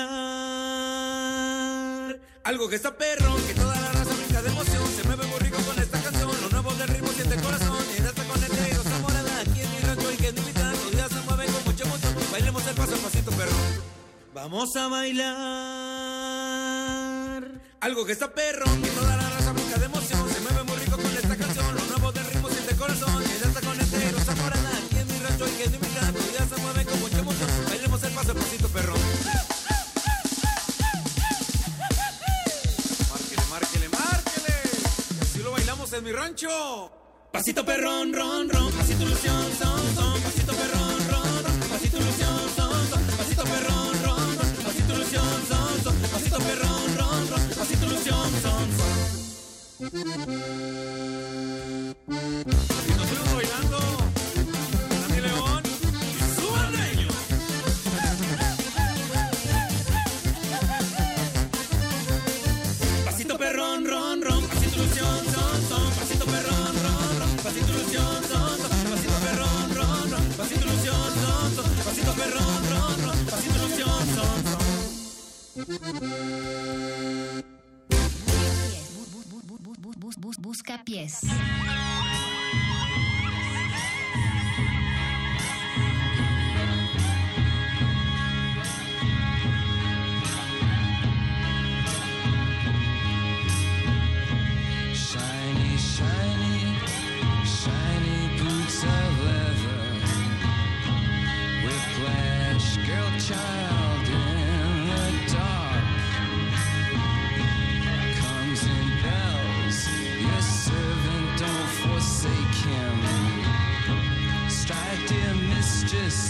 algo 2.44 2.68
que 2.68 2.76
está 2.76 2.96
perro, 2.96 3.34
que 3.48 3.54
toda 3.54 3.74
la 3.74 3.90
raza 3.90 4.14
brinca 4.14 4.40
de 4.40 4.48
emoción. 4.48 4.86
Se 4.94 5.02
mueve 5.02 5.26
muy 5.26 5.40
rico 5.40 5.56
con 5.66 5.76
esta 5.76 6.00
canción. 6.00 6.30
Los 6.40 6.52
nuevos 6.52 6.78
del 6.78 6.86
ritmo 6.86 7.08
siente 7.08 7.34
el 7.34 7.42
corazón. 7.42 7.84
Danza 7.98 8.22
con 8.22 8.44
el 8.44 8.52
negro, 8.62 8.80
zamorana. 8.84 9.40
Aquí 9.40 9.60
en 9.60 9.72
mi 9.72 9.80
rancho 9.80 10.12
y 10.12 10.16
que 10.18 10.32
mi 10.34 10.40
mitad. 10.42 10.70
Los 10.70 10.92
días 10.92 11.08
se 11.10 11.20
mueven 11.22 11.52
con 11.52 11.64
mucha 11.64 11.82
emoción. 11.82 12.14
Bailemos 12.30 12.64
el 12.64 12.76
paso, 12.76 12.94
el 12.94 13.00
pasito 13.00 13.32
perro. 13.32 13.56
Vamos 14.34 14.76
a 14.76 14.86
bailar 14.86 15.28
algo 17.80 18.06
que 18.06 18.12
está 18.12 18.32
perro, 18.32 18.66
que 18.84 18.90
toda 18.90 19.16
la 19.16 19.17
mi 36.08 36.14
rancho. 36.14 36.90
Pasito 37.30 37.64
perrón, 37.64 38.12
ron, 38.14 38.48
ron, 38.48 38.72
pasito 38.72 39.02
ilusión, 39.02 39.44
son, 39.58 39.94
son, 39.94 40.22
pasito 40.22 40.52
perrón, 40.54 40.96
ron, 41.10 41.44
ron, 41.44 41.60
pasito 41.68 41.98
ilusión, 41.98 42.38
son, 42.56 42.88
son, 42.88 43.02
pasito 43.18 43.44
perrón, 43.44 43.92
ron, 44.04 44.36
ron, 44.38 44.50
pasito 44.64 44.94
ilusión, 44.94 45.46
son, 45.48 45.82
son, 45.84 45.94
pasito 46.12 46.38
perrón, 46.38 46.96
ron, 46.96 47.28
ron, 47.30 47.42
pasito 47.58 47.84
ilusión, 47.86 48.26
son, 48.42 48.66
son. 52.70 52.77
Busca 80.40 80.82
pies. 80.84 81.20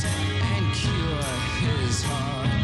and 0.05 0.75
cure 0.75 1.23
his 1.61 2.03
heart. 2.03 2.58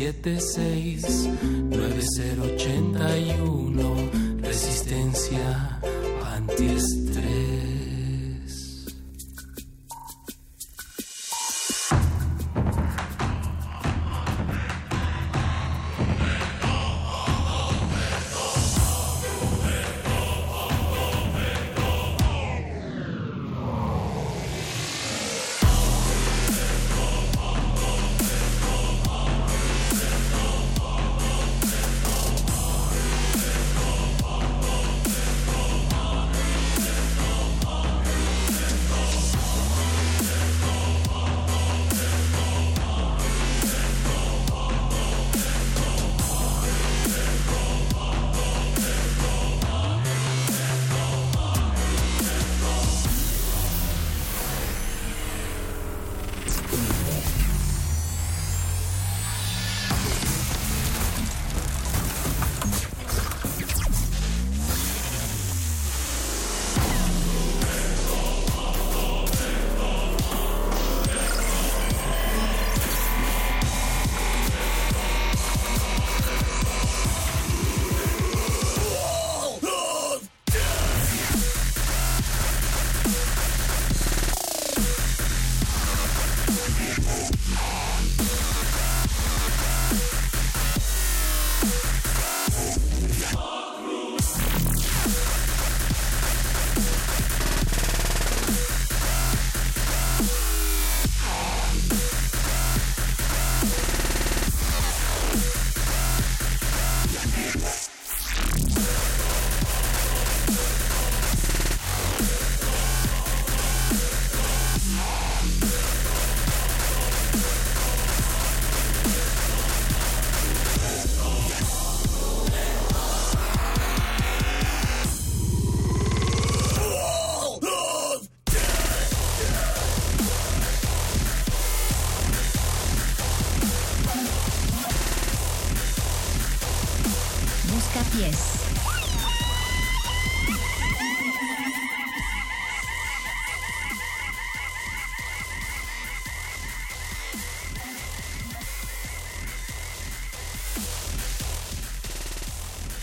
7, 0.00 0.40
6, 0.40 1.26
9, 1.68 2.00
0, 2.00 2.56
81. 2.56 3.59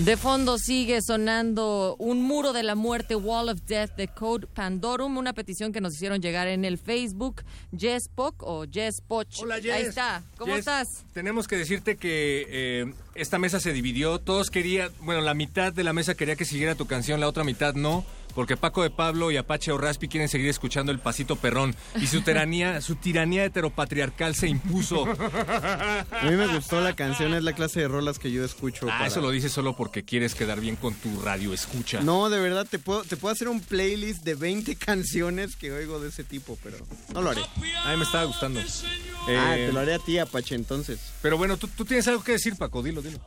De 0.07 0.15
fondo 0.15 0.57
sigue 0.57 1.01
sonando 1.01 1.97
Un 1.99 2.23
muro 2.23 2.53
de 2.53 2.63
la 2.63 2.75
muerte, 2.75 3.13
Wall 3.13 3.49
of 3.49 3.59
Death 3.67 3.97
de 3.97 4.07
Code 4.07 4.47
Pandorum, 4.47 5.17
una 5.17 5.33
petición 5.33 5.73
que 5.73 5.81
nos 5.81 5.95
hicieron 5.95 6.21
llegar 6.21 6.47
en 6.47 6.63
el 6.63 6.77
Facebook. 6.77 7.43
Jess 7.77 8.07
Poc 8.07 8.41
o 8.41 8.63
Jess 8.71 9.01
Poch. 9.05 9.41
Hola, 9.41 9.59
Jess. 9.59 9.73
Ahí 9.73 9.81
está. 9.81 10.23
¿Cómo 10.37 10.53
Jess, 10.53 10.59
estás? 10.59 10.87
Tenemos 11.11 11.45
que 11.49 11.57
decirte 11.57 11.97
que 11.97 12.45
eh, 12.47 12.93
esta 13.15 13.37
mesa 13.37 13.59
se 13.59 13.73
dividió. 13.73 14.19
Todos 14.19 14.49
querían, 14.49 14.93
bueno, 15.01 15.19
la 15.19 15.33
mitad 15.33 15.73
de 15.73 15.83
la 15.83 15.91
mesa 15.91 16.15
quería 16.15 16.37
que 16.37 16.45
siguiera 16.45 16.75
tu 16.75 16.87
canción, 16.87 17.19
la 17.19 17.27
otra 17.27 17.43
mitad 17.43 17.73
no. 17.73 18.05
Porque 18.37 18.55
Paco 18.55 18.83
de 18.83 18.91
Pablo 18.91 19.31
y 19.31 19.37
Apache 19.37 19.71
o 19.71 19.79
Raspi 19.79 20.07
quieren 20.07 20.29
seguir 20.29 20.47
escuchando 20.47 20.91
el 20.91 20.99
pasito 20.99 21.37
perrón. 21.37 21.75
Y 21.99 22.05
su 22.05 22.21
tiranía, 22.21 22.81
su 22.81 22.93
tiranía 22.93 23.43
heteropatriarcal 23.45 24.35
se 24.35 24.47
impuso. 24.47 25.05
A 25.07 26.05
mí 26.23 26.35
me 26.35 26.45
gustó 26.45 26.79
la 26.79 26.95
canción, 26.95 27.33
es 27.33 27.41
la 27.43 27.53
clase 27.53 27.79
de 27.79 27.87
rolas 27.87 28.19
que 28.19 28.31
yo 28.31 28.45
escucho. 28.45 28.85
Ah, 28.85 28.97
para- 28.99 29.07
eso 29.07 29.21
lo 29.21 29.31
dices 29.31 29.51
solo 29.51 29.75
porque 29.75 30.03
quieres 30.03 30.35
quedar 30.35 30.59
bien 30.61 30.75
con 30.75 30.93
tu 30.93 31.19
radio 31.21 31.51
escucha. 31.51 32.01
No, 32.01 32.29
de 32.29 32.39
verdad, 32.39 32.67
te 32.69 32.77
puedo, 32.77 33.03
te 33.03 33.17
puedo 33.17 33.33
hacer 33.33 33.47
un 33.47 33.59
playlist 33.59 34.23
de 34.23 34.35
20 34.35 34.75
canciones 34.77 35.55
que 35.55 35.71
oigo 35.71 35.99
de 35.99 36.09
ese 36.09 36.23
tipo, 36.23 36.59
pero 36.63 36.77
no 37.15 37.23
lo 37.23 37.31
haré. 37.31 37.41
A 37.85 37.89
mí 37.91 37.97
me 37.97 38.03
estaba 38.03 38.25
gustando. 38.25 38.59
ah, 38.59 39.55
Eh, 39.57 39.65
te 39.67 39.73
lo 39.73 39.79
haré 39.79 39.95
a 39.95 39.99
ti, 39.99 40.19
Apache, 40.19 40.53
entonces. 40.53 40.99
Pero 41.23 41.39
bueno, 41.39 41.57
¿tú, 41.57 41.67
tú 41.69 41.85
tienes 41.85 42.07
algo 42.07 42.23
que 42.23 42.33
decir, 42.33 42.55
Paco, 42.55 42.83
dilo, 42.83 43.01
dilo. 43.01 43.17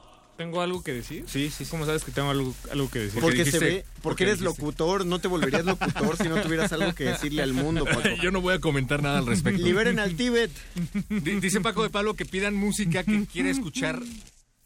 ¿Tengo 0.41 0.62
algo 0.62 0.83
que 0.83 0.94
decir? 0.94 1.25
Sí, 1.28 1.51
sí. 1.51 1.67
¿Cómo 1.67 1.85
sabes 1.85 2.02
que 2.02 2.12
tengo 2.12 2.31
algo, 2.31 2.55
algo 2.73 2.91
que 2.91 2.99
decir? 3.01 3.20
Porque, 3.20 3.44
se 3.44 3.59
ve, 3.59 3.85
porque, 3.85 4.01
porque 4.02 4.23
eres 4.25 4.39
dijiste. 4.41 4.62
locutor, 4.62 5.05
no 5.05 5.19
te 5.19 5.28
volverías 5.28 5.67
locutor 5.67 6.17
si 6.17 6.28
no 6.31 6.41
tuvieras 6.41 6.73
algo 6.73 6.94
que 6.94 7.05
decirle 7.05 7.43
al 7.43 7.52
mundo, 7.52 7.85
Paco. 7.85 8.01
Yo 8.23 8.31
no 8.31 8.41
voy 8.41 8.55
a 8.55 8.59
comentar 8.59 9.02
nada 9.02 9.19
al 9.19 9.27
respecto. 9.27 9.60
Liberen 9.62 9.99
al 9.99 10.17
Tíbet. 10.17 10.51
Di- 11.10 11.41
Dice 11.41 11.60
Paco 11.60 11.83
de 11.83 11.91
Pablo 11.91 12.15
que 12.15 12.25
pidan 12.25 12.55
música 12.55 13.05
que 13.05 13.27
quiere 13.27 13.51
escuchar 13.51 14.01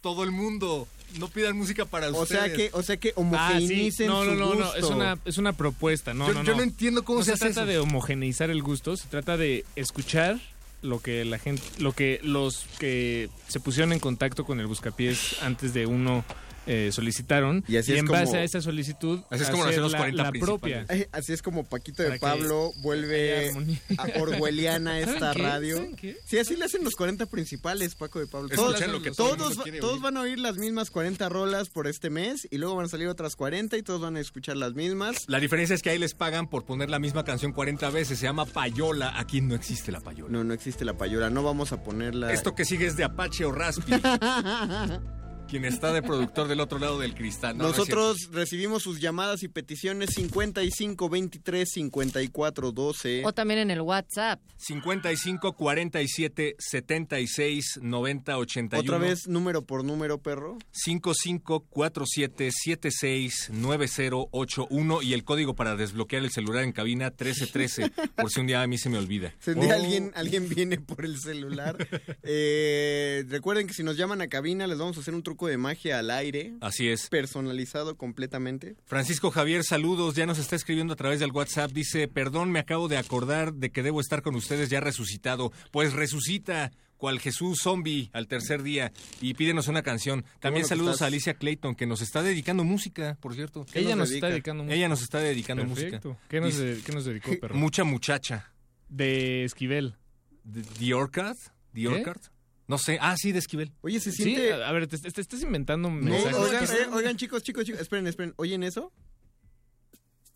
todo 0.00 0.22
el 0.22 0.30
mundo. 0.30 0.86
No 1.18 1.26
pidan 1.28 1.56
música 1.56 1.84
para 1.86 2.08
O 2.10 2.22
ustedes. 2.22 2.42
sea 2.44 2.52
que, 2.54 2.70
o 2.72 2.82
sea 2.84 2.96
que 2.96 3.12
Ah, 3.32 3.58
sí. 3.58 3.90
No, 4.06 4.24
no, 4.24 4.30
su 4.32 4.36
no, 4.38 4.46
no, 4.54 4.54
gusto. 4.54 4.76
es 4.76 4.84
una, 4.84 5.18
es 5.24 5.38
una 5.38 5.54
propuesta. 5.54 6.14
No, 6.14 6.28
Yo- 6.28 6.34
no, 6.34 6.44
yo 6.44 6.54
no. 6.56 6.62
entiendo 6.62 7.04
cómo 7.04 7.18
No 7.18 7.24
se 7.24 7.30
se 7.30 7.34
hace 7.34 7.44
trata 7.54 7.62
eso. 7.62 7.70
de 7.70 7.78
homogeneizar 7.80 8.48
el 8.50 8.62
gusto, 8.62 8.96
se 8.96 9.08
trata 9.08 9.36
de 9.36 9.64
escuchar 9.74 10.40
lo 10.84 11.00
que 11.00 11.24
la 11.24 11.38
gente, 11.38 11.62
lo 11.78 11.92
que 11.92 12.20
los 12.22 12.66
que 12.78 13.30
se 13.48 13.58
pusieron 13.58 13.92
en 13.92 13.98
contacto 13.98 14.44
con 14.44 14.60
el 14.60 14.66
buscapiés 14.66 15.42
antes 15.42 15.74
de 15.74 15.86
uno 15.86 16.24
eh, 16.66 16.90
solicitaron 16.92 17.64
Y 17.68 17.76
así 17.76 17.92
es 17.92 17.98
en 18.00 18.06
como- 18.06 18.18
base 18.20 18.36
a 18.38 18.44
esa 18.44 18.60
solicitud 18.60 19.20
Así 19.30 19.42
es 19.44 19.50
como 19.50 19.64
hacer 19.64 19.80
los 19.80 19.92
la, 19.92 19.98
40 19.98 20.22
la 20.22 20.32
propia. 20.32 20.86
Eh, 20.88 21.08
Así 21.12 21.32
es 21.32 21.42
como 21.42 21.64
Paquito 21.64 22.02
de 22.02 22.18
Pablo 22.18 22.72
vuelve 22.82 23.50
a 23.98 24.20
orwelliana 24.20 24.98
esta 25.00 25.18
¿Saben 25.18 25.36
qué? 25.36 25.42
radio. 25.42 25.76
¿Saben 25.76 25.96
qué? 25.96 26.16
Sí, 26.24 26.38
así 26.38 26.56
le 26.56 26.64
hacen 26.64 26.84
los 26.84 26.94
40 26.94 27.26
principales, 27.26 27.94
Paco 27.94 28.18
de 28.20 28.26
Pablo. 28.26 28.48
Escuchen 28.50 28.74
Todos, 28.78 28.92
lo 28.92 29.02
que 29.02 29.10
todos, 29.10 29.58
va- 29.58 29.64
todos 29.80 30.00
van 30.00 30.16
a 30.16 30.20
oír 30.22 30.38
las 30.38 30.56
mismas 30.56 30.90
40 30.90 31.28
rolas 31.28 31.68
por 31.68 31.86
este 31.86 32.10
mes 32.10 32.46
y 32.50 32.58
luego 32.58 32.76
van 32.76 32.86
a 32.86 32.88
salir 32.88 33.08
otras 33.08 33.36
40 33.36 33.76
y 33.76 33.82
todos 33.82 34.00
van 34.00 34.16
a 34.16 34.20
escuchar 34.20 34.56
las 34.56 34.74
mismas. 34.74 35.24
La 35.28 35.40
diferencia 35.40 35.74
es 35.74 35.82
que 35.82 35.90
ahí 35.90 35.98
les 35.98 36.14
pagan 36.14 36.48
por 36.48 36.64
poner 36.64 36.90
la 36.90 36.98
misma 36.98 37.24
canción 37.24 37.52
40 37.52 37.90
veces. 37.90 38.18
Se 38.18 38.24
llama 38.24 38.46
payola. 38.46 39.18
Aquí 39.18 39.40
no 39.40 39.54
existe 39.54 39.92
la 39.92 40.00
payola. 40.00 40.30
No, 40.32 40.44
no 40.44 40.54
existe 40.54 40.84
la 40.84 40.96
payola, 40.96 41.30
no 41.30 41.42
vamos 41.42 41.72
a 41.72 41.82
ponerla. 41.82 42.32
Esto 42.32 42.54
que 42.54 42.64
sigue 42.64 42.86
es 42.86 42.96
de 42.96 43.04
Apache 43.04 43.44
o 43.44 43.52
Raspi. 43.52 43.92
quien 45.54 45.66
está 45.66 45.92
de 45.92 46.02
productor 46.02 46.48
del 46.48 46.58
otro 46.58 46.80
lado 46.80 46.98
del 46.98 47.14
cristal. 47.14 47.56
No, 47.56 47.62
no 47.62 47.70
es 47.70 47.78
Nosotros 47.78 48.28
recibimos 48.32 48.82
sus 48.82 48.98
llamadas 49.00 49.44
y 49.44 49.48
peticiones 49.48 50.10
55 50.14 51.08
23 51.08 51.70
54 51.70 52.72
12. 52.72 53.22
O 53.24 53.32
también 53.32 53.60
en 53.60 53.70
el 53.70 53.80
WhatsApp. 53.80 54.40
55 54.56 55.52
47 55.52 56.56
76 56.58 57.78
90 57.80 58.36
81. 58.36 58.80
Otra 58.82 58.98
vez 58.98 59.28
número 59.28 59.62
por 59.64 59.84
número, 59.84 60.18
perro. 60.18 60.58
55 60.72 61.60
47 61.60 62.50
76 62.50 63.50
9081 63.52 65.02
y 65.02 65.12
el 65.12 65.22
código 65.22 65.54
para 65.54 65.76
desbloquear 65.76 66.24
el 66.24 66.32
celular 66.32 66.64
en 66.64 66.72
cabina 66.72 67.10
1313 67.10 67.92
por 68.16 68.28
si 68.28 68.40
un 68.40 68.48
día 68.48 68.60
a 68.60 68.66
mí 68.66 68.76
se 68.76 68.90
me 68.90 68.98
olvida. 68.98 69.32
Si 69.38 69.52
un 69.52 69.60
día 69.60 69.74
Oh. 69.74 69.80
alguien, 69.80 70.10
alguien 70.16 70.48
viene 70.48 70.80
por 70.80 71.04
el 71.04 71.16
celular. 71.20 71.76
Eh, 72.26 73.24
recuerden 73.28 73.66
que 73.66 73.74
si 73.74 73.82
nos 73.82 73.96
llaman 73.96 74.20
a 74.22 74.28
cabina 74.28 74.66
les 74.66 74.78
vamos 74.78 74.96
a 74.96 75.00
hacer 75.00 75.14
un 75.14 75.22
truco 75.22 75.43
de 75.46 75.56
magia 75.58 75.98
al 75.98 76.10
aire. 76.10 76.54
Así 76.60 76.88
es. 76.88 77.08
Personalizado 77.08 77.96
completamente. 77.96 78.76
Francisco 78.84 79.30
Javier, 79.30 79.64
saludos. 79.64 80.14
Ya 80.14 80.26
nos 80.26 80.38
está 80.38 80.56
escribiendo 80.56 80.92
a 80.94 80.96
través 80.96 81.20
del 81.20 81.32
WhatsApp. 81.32 81.70
Dice, 81.72 82.08
perdón, 82.08 82.50
me 82.50 82.58
acabo 82.58 82.88
de 82.88 82.96
acordar 82.96 83.54
de 83.54 83.70
que 83.70 83.82
debo 83.82 84.00
estar 84.00 84.22
con 84.22 84.34
ustedes 84.34 84.70
ya 84.70 84.80
resucitado. 84.80 85.52
Pues 85.70 85.92
resucita, 85.92 86.70
cual 86.96 87.18
Jesús 87.20 87.58
zombie 87.62 88.10
al 88.12 88.26
tercer 88.28 88.62
día. 88.62 88.92
Y 89.20 89.34
pídenos 89.34 89.68
una 89.68 89.82
canción. 89.82 90.24
También 90.40 90.66
saludos 90.66 90.94
estás. 90.94 91.02
a 91.02 91.06
Alicia 91.08 91.34
Clayton, 91.34 91.74
que 91.74 91.86
nos 91.86 92.00
está 92.02 92.22
dedicando 92.22 92.64
música, 92.64 93.16
por 93.20 93.34
cierto. 93.34 93.66
Ella 93.74 93.96
nos 93.96 94.08
dedica? 94.10 94.26
está 94.28 94.32
dedicando 94.32 94.64
música. 94.64 94.76
Ella 94.76 94.88
nos 94.88 95.02
está 95.02 95.18
dedicando 95.18 95.66
Perfecto. 95.66 96.08
música. 96.10 96.26
¿Qué 96.28 96.40
nos, 96.40 96.50
Dice, 96.50 96.64
de- 96.76 96.82
qué 96.82 96.92
nos 96.92 97.04
dedicó, 97.04 97.30
perro? 97.40 97.54
Mucha 97.56 97.84
muchacha. 97.84 98.52
De 98.88 99.44
Esquivel. 99.44 99.96
¿De- 100.44 100.62
¿The 100.62 100.94
Orchard? 100.94 101.36
¿The 101.72 101.88
Orchard? 101.88 102.20
No 102.66 102.78
sé. 102.78 102.98
Ah, 103.00 103.14
sí, 103.16 103.32
de 103.32 103.38
Esquivel. 103.40 103.72
Oye, 103.82 104.00
se 104.00 104.10
siente... 104.12 104.52
a 104.54 104.68
a 104.68 104.72
ver, 104.72 104.86
te, 104.86 104.96
te- 104.98 105.10
te 105.10 105.20
estás 105.20 105.42
inventando 105.42 105.90
No, 105.90 106.14
oigan, 106.16 106.64
eh, 106.64 106.86
oigan, 106.92 107.16
chicos, 107.16 107.42
chicos, 107.42 107.64
chicos, 107.64 107.80
esperen, 107.80 108.06
esperen. 108.06 108.32
¿Oyen 108.36 108.62
eso? 108.62 108.90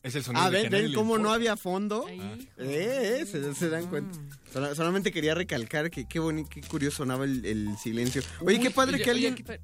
Es 0.03 0.15
el 0.15 0.23
sonido 0.23 0.45
Ah, 0.45 0.51
de 0.51 0.63
ven, 0.63 0.71
ven 0.71 0.93
cómo 0.95 1.19
no 1.19 1.33
había 1.33 1.57
fondo. 1.57 2.07
Eh, 2.09 2.49
eh, 2.59 3.27
se, 3.27 3.53
se 3.55 3.69
dan 3.69 3.87
cuenta. 3.89 4.19
Sola- 4.53 4.75
solamente 4.75 5.11
quería 5.11 5.35
recalcar 5.35 5.91
que 5.91 6.07
qué 6.07 6.19
bonito, 6.21 6.49
qué 6.51 6.61
curioso 6.63 6.99
sonaba 6.99 7.25
el, 7.25 7.45
el 7.45 7.77
silencio. 7.79 8.23
Oye, 8.41 8.59
Uy, 8.59 8.63
qué 8.63 8.71
padre 8.71 8.95
oye, 8.97 9.05
que 9.05 9.11
oye, 9.11 9.29
alguien... 9.29 9.45
per- 9.45 9.61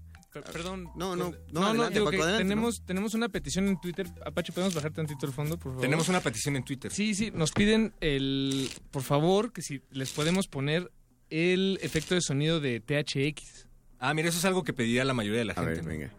perdón. 0.52 0.84
No, 0.97 1.15
no, 1.15 1.31
no, 1.31 1.31
No, 1.52 1.60
no, 1.60 1.67
adelante, 1.68 1.94
digo 1.94 2.07
Paco, 2.07 2.17
que 2.17 2.23
adelante, 2.25 2.43
tenemos, 2.44 2.83
tenemos 2.84 3.15
una 3.15 3.28
petición 3.28 3.68
en 3.68 3.81
Twitter. 3.81 4.09
Apache, 4.26 4.52
¿podemos 4.52 4.75
bajar 4.75 4.91
tantito 4.93 5.25
el 5.26 5.33
fondo, 5.33 5.57
por 5.57 5.70
favor? 5.73 5.83
Tenemos 5.83 6.09
una 6.09 6.20
petición 6.20 6.57
en 6.57 6.65
Twitter. 6.65 6.91
Sí, 6.93 7.15
sí, 7.15 7.31
nos 7.33 7.52
piden 7.52 7.94
el... 8.01 8.68
Por 8.91 9.02
favor, 9.05 9.52
que 9.52 9.62
si 9.62 9.83
les 9.93 10.10
podemos 10.10 10.49
poner 10.49 10.91
el 11.35 11.81
efecto 11.83 12.15
de 12.15 12.21
sonido 12.21 12.61
de 12.61 12.79
THX. 12.81 13.67
Ah, 13.99 14.15
mira, 14.15 14.29
eso 14.29 14.39
es 14.39 14.45
algo 14.45 14.63
que 14.63 14.73
pediría 14.73 15.05
la 15.05 15.15
mayoría 15.15 15.41
de 15.41 15.45
la 15.47 15.53
A 15.55 15.57
gente. 15.57 15.71
ver, 15.71 15.83
¿no? 15.83 15.89
venga. 15.89 16.13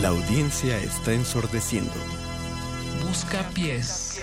La 0.00 0.08
audiencia 0.08 0.78
está 0.78 1.12
ensordeciendo. 1.12 1.92
Busca 3.06 3.48
pies. 3.50 4.22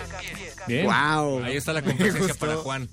Bien. 0.68 0.86
Wow. 0.86 1.44
Ahí 1.44 1.58
está 1.58 1.74
la 1.74 1.82
gustó. 1.82 2.36
para 2.40 2.56
Juan. 2.58 2.90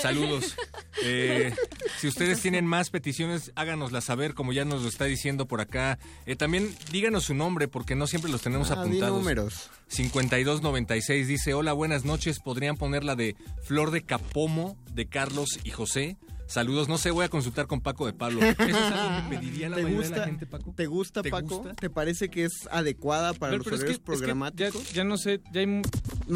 Saludos. 0.00 0.56
Eh, 1.04 1.52
si 1.98 2.06
ustedes 2.06 2.40
tienen 2.42 2.64
más 2.64 2.90
peticiones, 2.90 3.50
háganoslas 3.56 4.04
saber, 4.04 4.34
como 4.34 4.52
ya 4.52 4.64
nos 4.64 4.82
lo 4.82 4.88
está 4.88 5.06
diciendo 5.06 5.48
por 5.48 5.60
acá. 5.60 5.98
Eh, 6.26 6.36
también 6.36 6.72
díganos 6.92 7.24
su 7.24 7.34
nombre, 7.34 7.66
porque 7.66 7.96
no 7.96 8.06
siempre 8.06 8.30
los 8.30 8.42
tenemos 8.42 8.70
Ah, 8.70 8.74
apuntados. 8.74 9.18
números. 9.18 9.70
5296 9.88 11.26
dice, 11.26 11.54
hola, 11.54 11.72
buenas 11.72 12.04
noches, 12.04 12.38
¿podrían 12.38 12.76
poner 12.76 13.02
la 13.02 13.16
de 13.16 13.34
Flor 13.64 13.90
de 13.90 14.02
Capomo 14.02 14.76
de 14.92 15.06
Carlos 15.08 15.58
y 15.64 15.70
José? 15.70 16.16
Saludos, 16.52 16.86
no 16.86 16.98
sé, 16.98 17.10
voy 17.10 17.24
a 17.24 17.30
consultar 17.30 17.66
con 17.66 17.80
Paco 17.80 18.04
de 18.04 18.12
Pablo. 18.12 18.42
¿Eso 18.42 18.62
es 18.62 18.74
algo 18.74 19.30
que 19.30 19.36
pediría 19.36 19.70
la 19.70 19.76
¿Te 19.76 19.82
mayoría 19.84 20.00
de 20.02 20.08
gusta, 20.08 20.16
la 20.20 20.24
gente, 20.26 20.46
Paco? 20.46 20.74
¿Te 20.76 20.86
gusta, 20.86 21.22
¿Te 21.22 21.30
Paco? 21.30 21.56
gusta? 21.60 21.74
¿Te 21.74 21.88
parece 21.88 22.28
que 22.28 22.44
es 22.44 22.52
adecuada 22.70 23.32
para 23.32 23.52
Pero- 23.52 23.58
los 23.58 23.64
pero 23.64 23.76
es 23.76 23.80
que- 23.80 23.84
horarios 23.84 23.96
es 23.96 23.98
que 23.98 24.04
programáticos? 24.04 24.88
ya, 24.90 24.94
ya 24.96 25.04
no 25.04 25.16
sé, 25.16 25.40
ya 25.50 25.60
hay, 25.60 25.82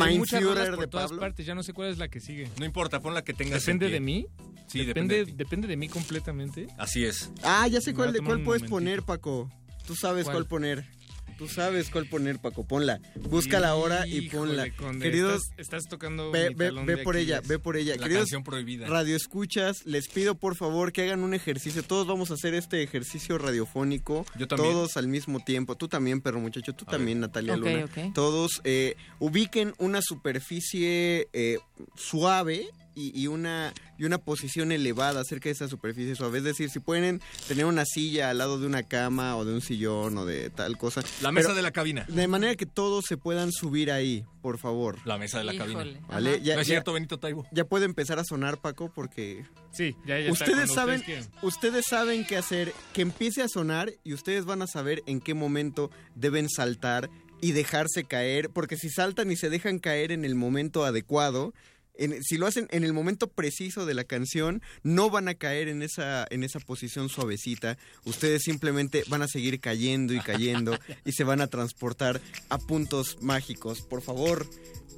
hay 0.01 0.19
muchas 0.19 0.43
rolas 0.43 0.71
por 0.71 0.79
de 0.81 0.87
todas 0.87 1.09
Pablo. 1.09 1.21
partes, 1.21 1.45
ya 1.45 1.55
no 1.55 1.63
sé 1.63 1.75
cuál 1.75 1.91
es 1.91 1.99
la 1.99 2.09
que 2.09 2.21
sigue. 2.21 2.49
No 2.59 2.65
importa, 2.65 3.01
pon 3.01 3.13
la 3.13 3.23
que 3.25 3.35
tengas 3.35 3.69
en 3.69 3.79
¿Depende 3.79 3.91
de 3.93 4.01
mí? 4.01 4.27
Sí, 4.69 4.85
depende, 4.87 5.17
depende 5.17 5.33
de 5.33 5.37
depende 5.45 5.69
de 5.69 5.77
mí 5.77 5.89
completamente. 5.89 6.67
Así 6.79 7.05
es. 7.05 7.31
Ah, 7.43 7.69
ya 7.69 7.83
sé 7.83 7.91
Me 7.91 7.97
cuál, 7.97 8.13
de 8.15 8.21
cuál 8.21 8.43
puedes 8.43 8.63
momentito. 8.63 8.71
poner, 8.71 9.03
Paco. 9.03 9.51
Tú 9.87 9.95
sabes 9.95 10.25
¿Cuál? 10.25 10.37
cuál 10.37 10.47
poner. 10.47 10.96
Tú 11.39 11.49
sabes 11.49 11.91
cuál 11.91 12.09
poner, 12.09 12.39
Paco. 12.39 12.65
Ponla. 12.67 12.99
Búscala 13.29 13.69
ahora 13.69 14.07
y 14.07 14.29
ponla. 14.31 14.71
Conde, 14.75 15.05
Queridos, 15.05 15.43
Estás, 15.43 15.59
estás 15.59 15.85
tocando 15.85 16.31
ve, 16.31 16.49
mi 16.51 16.55
ve- 16.55 16.67
talón 16.67 16.87
ve 16.87 16.97
de 16.97 17.03
por 17.05 17.17
ella, 17.17 17.43
ve 17.47 17.59
por 17.59 17.77
ella. 17.77 17.95
La 17.97 18.03
Queridos 18.03 18.23
canción 18.23 18.43
prohibida. 18.45 18.87
Radio 18.87 19.15
escuchas, 19.17 19.85
les 19.85 20.09
pido 20.09 20.35
por 20.37 20.57
favor 20.57 20.93
que 20.93 21.03
hagan 21.03 21.21
un 21.23 21.35
ejercicio. 21.35 21.83
Todos 21.83 22.07
vamos 22.07 22.31
a 22.31 22.35
hacer 22.35 22.55
este 22.55 22.83
ejercicio 22.83 23.37
radiofónico. 23.39 24.25
Yo 24.39 24.49
también. 24.49 24.73
Todos 24.73 24.97
al 24.97 25.09
mismo 25.09 25.41
tiempo. 25.41 25.75
Tú 25.77 25.89
también, 25.89 26.21
perro 26.23 26.41
muchacho. 26.41 26.73
Tú 26.75 26.85
también, 26.87 27.21
Natalia 27.21 27.55
Ok, 27.55 27.59
Luna. 27.61 27.85
ok. 27.85 28.15
Todos 28.15 28.61
eh, 28.65 28.97
ubiquen 29.19 29.75
una 29.79 30.01
superficie 30.03 31.29
eh, 31.33 31.59
suave 31.97 32.69
y, 32.97 33.13
y 33.17 33.29
una, 33.29 33.73
y 33.99 34.05
una 34.05 34.19
posición 34.19 34.73
elevada 34.73 35.23
cerca 35.23 35.49
de 35.49 35.53
esa 35.53 35.69
superficie 35.69 36.17
suave. 36.17 36.39
Es 36.39 36.45
decir, 36.45 36.71
si 36.71 36.81
pueden 36.81 37.21
tener 37.47 37.67
una 37.67 37.85
silla 37.85 38.31
al 38.31 38.39
lado 38.39 38.59
de 38.59 38.67
una 38.67 38.83
cama 38.83 39.37
o 39.37 39.45
de 39.45 39.55
un 39.55 39.61
sillón 39.61 40.19
o 40.19 40.25
de 40.27 40.51
tal 40.51 40.77
cosa. 40.79 41.03
La 41.23 41.31
mesa 41.31 41.49
Pero 41.49 41.57
de 41.57 41.63
la 41.63 41.71
cabina. 41.71 42.05
De 42.09 42.27
manera 42.27 42.55
que 42.57 42.67
todos 42.67 43.05
se 43.07 43.17
puedan 43.17 43.53
subir 43.53 43.93
ahí, 43.93 44.25
por 44.43 44.59
favor. 44.59 44.99
La 45.05 45.19
mesa 45.19 45.39
de 45.39 45.45
la 45.45 45.57
cabina. 45.57 45.85
¿Vale? 46.09 46.41
Ya, 46.43 46.55
no 46.57 46.63
es 46.63 46.67
ya- 46.67 46.73
cierto, 46.73 46.93
Benito 46.95 47.19
Taibo. 47.19 47.47
ya 47.53 47.65
puede 47.67 47.85
empezar 47.85 48.19
a 48.19 48.25
sonar, 48.25 48.61
Paco, 48.61 48.91
porque... 48.93 49.45
Sí, 49.73 49.95
ya, 50.07 50.19
ya 50.19 50.31
está, 50.31 50.33
Ustedes 50.33 50.55
cuando 50.71 50.75
saben, 50.75 51.01
ustedes 51.01 51.29
ustedes 51.43 51.87
saben 51.87 52.25
qué 52.27 52.37
hacer, 52.39 52.73
que 52.95 53.03
empiece 53.03 53.43
a 53.43 53.49
sonar 53.49 53.93
y 54.05 54.15
ustedes 54.15 54.47
van 54.47 54.63
a 54.63 54.67
saber 54.67 55.03
en 55.07 55.21
qué 55.21 55.35
momento 55.35 55.91
deben 56.15 56.49
saltar 56.49 57.11
y 57.43 57.53
dejarse 57.53 58.05
caer, 58.05 58.49
porque 58.49 58.79
si 58.79 58.89
saltan 58.89 59.31
y 59.31 59.37
se 59.37 59.51
dejan 59.51 59.79
caer 59.79 60.13
en 60.13 60.25
el 60.25 60.35
momento 60.35 60.87
adecuado, 60.87 61.53
en- 61.99 62.23
si 62.23 62.37
lo 62.37 62.47
hacen 62.47 62.67
en 62.71 62.85
el 62.85 62.93
momento 62.93 63.29
preciso 63.29 63.87
de 63.87 63.95
la 63.95 64.05
canción, 64.05 64.63
no 64.83 65.11
van 65.11 65.29
a 65.29 65.35
caer 65.35 65.69
en 65.69 65.83
esa, 65.83 66.27
en 66.31 66.43
esa 66.45 66.61
posición 66.61 67.09
suavecita. 67.09 67.79
Ustedes 68.05 68.43
simplemente 68.43 69.05
van 69.09 69.23
a 69.23 69.29
seguir 69.29 69.61
cayendo 69.61 70.13
y 70.15 70.21
cayendo 70.21 70.79
y 71.05 71.13
se 71.13 71.25
van 71.25 71.41
a 71.41 71.47
transportar 71.47 72.21
a 72.49 72.59
puntos 72.59 73.19
mágicos. 73.23 73.83
Por 73.83 74.03
favor, 74.03 74.47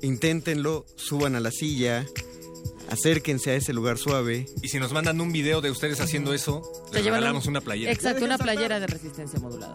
inténtenlo, 0.03 0.87
suban 0.97 1.35
a 1.35 1.41
la 1.41 1.51
silla, 1.51 2.07
acérquense 2.89 3.51
a 3.51 3.55
ese 3.55 3.73
lugar 3.73 3.99
suave. 3.99 4.47
Y 4.63 4.69
si 4.69 4.79
nos 4.79 4.93
mandan 4.93 5.21
un 5.21 5.33
video 5.33 5.61
de 5.61 5.71
ustedes 5.71 6.01
haciendo 6.01 6.33
eso, 6.35 6.63
les 6.93 7.05
regalamos 7.05 7.45
un- 7.47 7.51
una 7.51 7.61
playera. 7.61 7.93
Exacto, 7.93 8.25
una 8.25 8.39
playera 8.39 8.81
de 8.81 8.87
resistencia 8.87 9.39
modulada. 9.39 9.75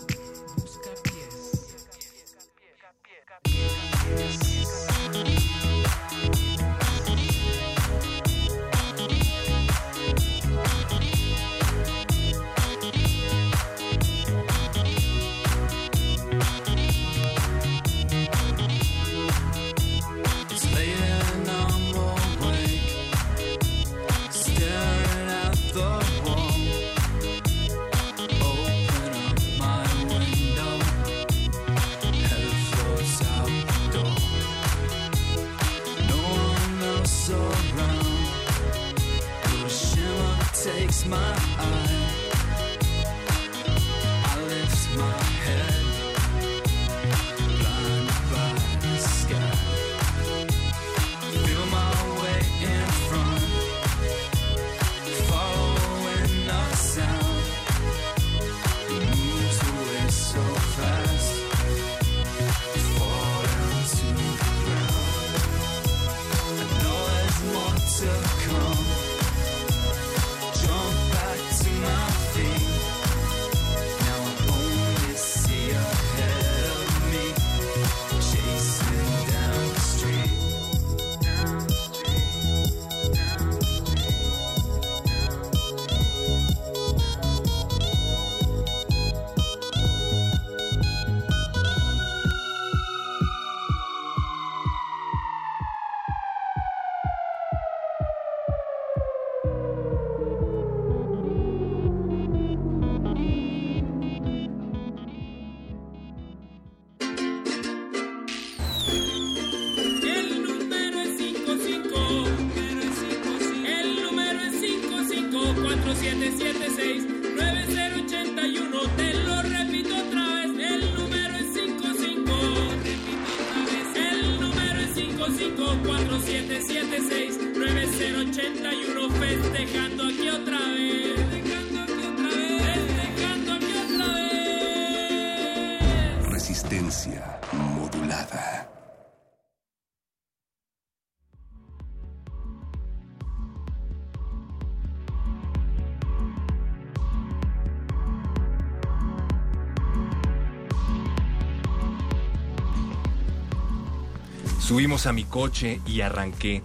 Subimos 154.83 155.07
a 155.07 155.13
mi 155.13 155.23
coche 155.23 155.79
y 155.87 156.01
arranqué. 156.01 156.61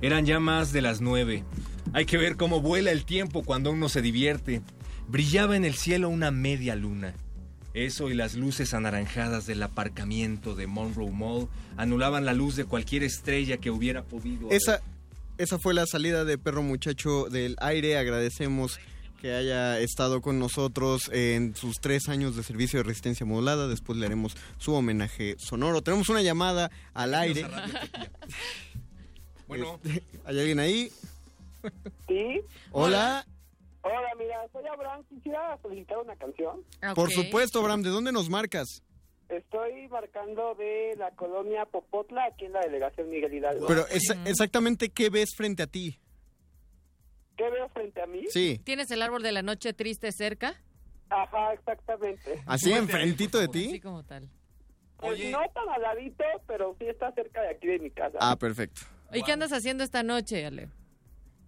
Eran 0.00 0.24
ya 0.24 0.40
más 0.40 0.72
de 0.72 0.80
las 0.80 1.02
nueve. 1.02 1.44
Hay 1.92 2.06
que 2.06 2.16
ver 2.16 2.38
cómo 2.38 2.62
vuela 2.62 2.92
el 2.92 3.04
tiempo 3.04 3.42
cuando 3.42 3.70
uno 3.70 3.90
se 3.90 4.00
divierte. 4.00 4.62
Brillaba 5.06 5.54
en 5.54 5.66
el 5.66 5.74
cielo 5.74 6.08
una 6.08 6.30
media 6.30 6.74
luna. 6.76 7.12
Eso 7.74 8.08
y 8.08 8.14
las 8.14 8.36
luces 8.36 8.72
anaranjadas 8.72 9.44
del 9.44 9.62
aparcamiento 9.62 10.54
de 10.54 10.66
Monroe 10.66 11.10
Mall 11.10 11.50
anulaban 11.76 12.24
la 12.24 12.32
luz 12.32 12.56
de 12.56 12.64
cualquier 12.64 13.02
estrella 13.02 13.58
que 13.58 13.70
hubiera 13.70 14.02
podido. 14.02 14.48
Esa, 14.50 14.80
esa 15.36 15.58
fue 15.58 15.74
la 15.74 15.84
salida 15.84 16.24
de 16.24 16.38
Perro 16.38 16.62
Muchacho 16.62 17.28
del 17.28 17.54
aire. 17.60 17.98
Agradecemos 17.98 18.80
que 19.20 19.34
haya 19.34 19.78
estado 19.80 20.20
con 20.20 20.38
nosotros 20.38 21.10
en 21.12 21.54
sus 21.56 21.80
tres 21.80 22.08
años 22.08 22.36
de 22.36 22.42
servicio 22.42 22.78
de 22.78 22.84
resistencia 22.84 23.26
modulada. 23.26 23.66
Después 23.68 23.98
le 23.98 24.06
haremos 24.06 24.36
su 24.58 24.72
homenaje 24.74 25.34
sonoro. 25.38 25.82
Tenemos 25.82 26.08
una 26.08 26.22
llamada 26.22 26.70
al 26.94 27.14
aire. 27.14 27.44
Bueno. 29.46 29.80
Este, 29.82 30.02
¿Hay 30.26 30.38
alguien 30.38 30.58
ahí? 30.60 30.92
Sí. 32.06 32.40
Hola. 32.70 33.26
Hola, 33.80 34.08
mira, 34.18 34.36
soy 34.52 34.66
Abraham. 34.66 35.02
Quisiera 35.08 35.58
solicitar 35.62 35.96
una 35.98 36.14
canción. 36.16 36.62
Por 36.94 37.10
supuesto, 37.10 37.60
Abraham. 37.60 37.82
¿De 37.82 37.88
dónde 37.88 38.12
nos 38.12 38.28
marcas? 38.28 38.82
Estoy 39.30 39.88
marcando 39.88 40.54
de 40.54 40.94
la 40.98 41.10
colonia 41.12 41.64
Popotla, 41.64 42.26
aquí 42.26 42.44
en 42.46 42.52
la 42.52 42.60
delegación 42.60 43.08
Miguel 43.10 43.32
Hidalgo. 43.32 43.66
Pero 43.66 43.86
esa- 43.88 44.22
exactamente 44.26 44.90
qué 44.90 45.08
ves 45.10 45.30
frente 45.36 45.62
a 45.62 45.66
ti. 45.66 45.98
¿Qué 47.38 47.48
veo 47.50 47.68
frente 47.68 48.02
a 48.02 48.06
mí? 48.06 48.24
Sí. 48.30 48.60
¿Tienes 48.64 48.90
el 48.90 49.00
árbol 49.00 49.22
de 49.22 49.30
la 49.30 49.42
noche 49.42 49.72
triste 49.72 50.10
cerca? 50.10 50.60
Ajá, 51.08 51.52
exactamente. 51.54 52.42
¿Así 52.46 52.72
enfrentito 52.72 53.38
de 53.38 53.44
Así 53.44 53.72
ti? 53.72 53.80
como 53.80 54.02
tal. 54.02 54.28
Pues 54.98 55.30
no 55.30 55.38
tan 55.54 55.68
al 55.68 55.80
ladito, 55.80 56.24
pero 56.48 56.74
sí 56.80 56.86
está 56.86 57.12
cerca 57.12 57.40
de 57.42 57.50
aquí 57.50 57.68
de 57.68 57.78
mi 57.78 57.90
casa. 57.92 58.18
Ah, 58.20 58.36
perfecto. 58.36 58.80
¿Y 59.12 59.22
qué 59.22 59.30
andas 59.32 59.52
haciendo 59.52 59.84
esta 59.84 60.02
noche, 60.02 60.44
Ale? 60.44 60.68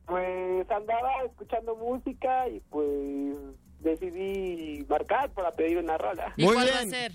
Pues 0.07 0.71
andaba 0.71 1.11
escuchando 1.27 1.75
música 1.75 2.49
y 2.49 2.61
pues 2.71 3.37
decidí 3.81 4.87
marcar 4.89 5.31
para 5.33 5.51
pedir 5.51 5.79
una 5.79 5.99
rola. 5.99 6.33
¿Y 6.37 6.45
cuál 6.45 6.69
va 6.69 6.79
a 6.81 6.87
ser? 6.87 7.13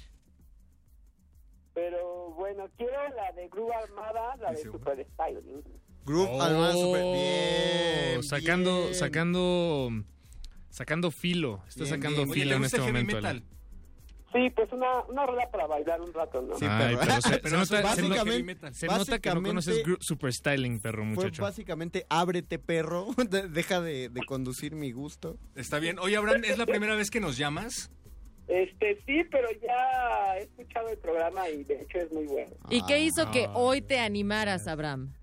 Pero 1.73 2.31
bueno, 2.31 2.67
quiero 2.77 3.07
la 3.15 3.31
de 3.31 3.47
Groove 3.47 3.73
Armada, 3.73 4.35
la 4.37 4.51
de 4.51 4.57
Super 4.57 5.05
Styling. 5.13 5.63
Groove 6.05 6.29
Oh, 6.31 6.41
Alma 6.41 6.71
Super. 6.71 7.03
Bien. 7.03 8.23
sacando, 8.23 8.81
bien. 8.83 8.95
sacando, 8.95 9.89
sacando 10.69 11.11
filo. 11.11 11.63
Está 11.67 11.83
Bien, 11.83 11.95
sacando 11.95 12.23
bien. 12.25 12.33
Filo 12.33 12.49
¿te 12.51 12.55
en 12.57 12.63
este 12.65 12.79
momento. 12.79 13.15
metal? 13.15 13.43
Sí, 14.33 14.49
pues 14.53 14.69
una, 14.73 14.99
una 15.07 15.25
rola 15.25 15.49
para 15.49 15.65
bailar 15.65 16.01
un 16.01 16.13
rato, 16.13 16.41
¿no? 16.41 16.55
Ay, 16.59 16.97
pero 16.99 17.21
se, 17.21 17.29
Pero 17.41 17.49
se 17.49 17.55
nota, 17.55 17.77
se 17.77 17.81
básicamente- 18.01 18.55
nota- 18.55 18.73
se 18.73 18.87
nota 18.87 19.19
que 19.19 19.29
no 19.33 19.41
conoces 19.41 19.81
super 20.01 20.33
styling, 20.33 20.81
perro 20.81 21.03
Fue 21.03 21.23
muchacho. 21.25 21.41
básicamente, 21.43 22.05
ábrete 22.09 22.59
perro, 22.59 23.07
de- 23.29 23.47
deja 23.47 23.79
de, 23.79 24.09
de 24.09 24.21
conducir 24.25 24.75
mi 24.75 24.91
gusto. 24.91 25.37
Está 25.55 25.79
bien. 25.79 25.99
Oye, 25.99 26.17
Abraham, 26.17 26.43
¿es 26.43 26.57
la 26.57 26.65
primera 26.65 26.95
vez 26.95 27.09
que 27.09 27.21
nos 27.21 27.37
llamas? 27.37 27.89
Este, 28.47 28.95
sí, 29.07 29.23
pero 29.31 29.47
ya 29.61 30.37
he 30.37 30.43
escuchado 30.43 30.89
el 30.89 30.97
programa 30.97 31.49
y 31.49 31.63
de 31.63 31.81
hecho 31.81 31.97
es 31.99 32.11
muy 32.11 32.25
bueno. 32.25 32.51
¿Y 32.69 32.85
qué 32.85 32.99
hizo 32.99 33.23
Ah. 33.27 33.31
que 33.31 33.47
hoy 33.53 33.81
te 33.81 33.99
animaras, 33.99 34.67
Abraham? 34.67 35.13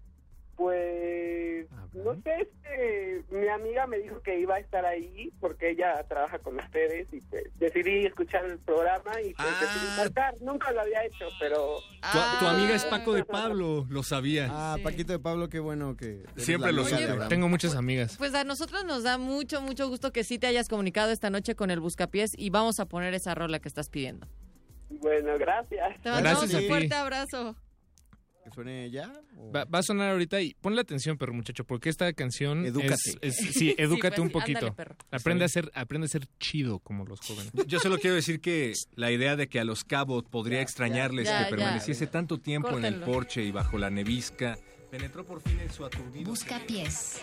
Pues, 0.56 1.66
no 1.94 2.14
sé, 2.22 2.42
este, 2.42 3.24
mi 3.30 3.48
amiga 3.48 3.86
me 3.86 3.98
dijo 3.98 4.20
que 4.22 4.38
iba 4.38 4.56
a 4.56 4.58
estar 4.58 4.84
ahí 4.84 5.32
porque 5.40 5.70
ella 5.70 6.04
trabaja 6.08 6.38
con 6.38 6.58
ustedes 6.58 7.08
y 7.12 7.20
pues 7.22 7.44
decidí 7.58 8.06
escuchar 8.06 8.44
el 8.44 8.58
programa 8.58 9.20
y 9.22 9.34
pues 9.34 9.60
decidí 9.60 9.86
marcar. 9.96 10.34
Nunca 10.40 10.70
lo 10.72 10.82
había 10.82 11.04
hecho, 11.04 11.26
pero... 11.40 11.78
Tu, 12.12 12.18
tu 12.40 12.46
amiga 12.46 12.74
es 12.74 12.84
Paco 12.84 13.12
de 13.14 13.24
Pablo, 13.24 13.86
lo 13.88 14.02
sabía. 14.02 14.48
Ah, 14.50 14.76
Paquito 14.82 15.12
de 15.12 15.18
Pablo, 15.18 15.48
qué 15.48 15.58
bueno 15.58 15.96
que... 15.96 16.24
Siempre 16.36 16.72
lo. 16.72 16.82
Abraham. 16.84 17.28
Tengo 17.28 17.48
muchas 17.48 17.74
amigas. 17.74 18.16
Pues 18.18 18.34
a 18.34 18.44
nosotros 18.44 18.84
nos 18.84 19.02
da 19.02 19.18
mucho, 19.18 19.62
mucho 19.62 19.88
gusto 19.88 20.12
que 20.12 20.24
sí 20.24 20.38
te 20.38 20.46
hayas 20.46 20.68
comunicado 20.68 21.10
esta 21.10 21.30
noche 21.30 21.54
con 21.54 21.70
el 21.70 21.80
Buscapiés 21.80 22.34
y 22.36 22.50
vamos 22.50 22.80
a 22.80 22.86
poner 22.86 23.14
esa 23.14 23.34
rola 23.34 23.58
que 23.60 23.68
estás 23.68 23.88
pidiendo. 23.88 24.26
Bueno, 24.90 25.38
gracias. 25.38 26.00
Te 26.02 26.10
mandamos 26.10 26.40
Gracias 26.40 26.54
a 26.54 26.56
un 26.56 26.62
ti. 26.62 26.68
fuerte 26.68 26.94
abrazo. 26.94 27.56
¿Que 28.44 28.50
suene 28.50 28.90
ya? 28.90 29.12
o- 29.36 29.52
Va, 29.52 29.64
va 29.64 29.78
a 29.78 29.82
sonar 29.82 30.10
ahorita 30.10 30.40
y 30.40 30.54
ponle 30.54 30.80
atención, 30.80 31.16
perro 31.16 31.32
muchacho, 31.32 31.64
porque 31.64 31.88
esta 31.88 32.12
canción 32.12 32.66
Edúcate. 32.66 32.94
es, 32.94 33.18
es- 33.22 33.54
sí, 33.54 33.74
edúcate 33.78 34.16
pues, 34.16 34.30
un 34.32 34.36
ándale, 34.36 34.54
poquito. 34.54 34.74
perro. 34.74 34.96
aprende 35.10 35.44
a 35.44 35.48
ser, 35.48 35.70
aprende 35.74 36.06
a 36.06 36.08
ser 36.08 36.26
chido 36.40 36.78
como 36.80 37.04
los 37.04 37.20
jóvenes. 37.20 37.52
Yo 37.66 37.78
solo 37.78 37.98
quiero 37.98 38.16
decir 38.16 38.40
que 38.40 38.72
la 38.96 39.10
idea 39.12 39.36
de 39.36 39.48
que 39.48 39.60
a 39.60 39.64
los 39.64 39.84
cabos 39.84 40.24
podría 40.24 40.60
extrañarles 40.60 41.26
ya, 41.28 41.38
que 41.38 41.44
ya. 41.44 41.50
permaneciese 41.50 42.06
tanto 42.08 42.38
tiempo 42.38 42.76
en 42.76 42.84
el 42.84 43.00
porche 43.00 43.42
y 43.44 43.52
bajo 43.52 43.78
la 43.78 43.90
nevisca 43.90 44.58
penetró 44.90 45.24
por 45.24 45.40
fin 45.40 45.58
en 45.60 45.72
su 45.72 45.84
aturdido. 45.86 46.28
Busca 46.30 46.60
pies. 46.66 47.20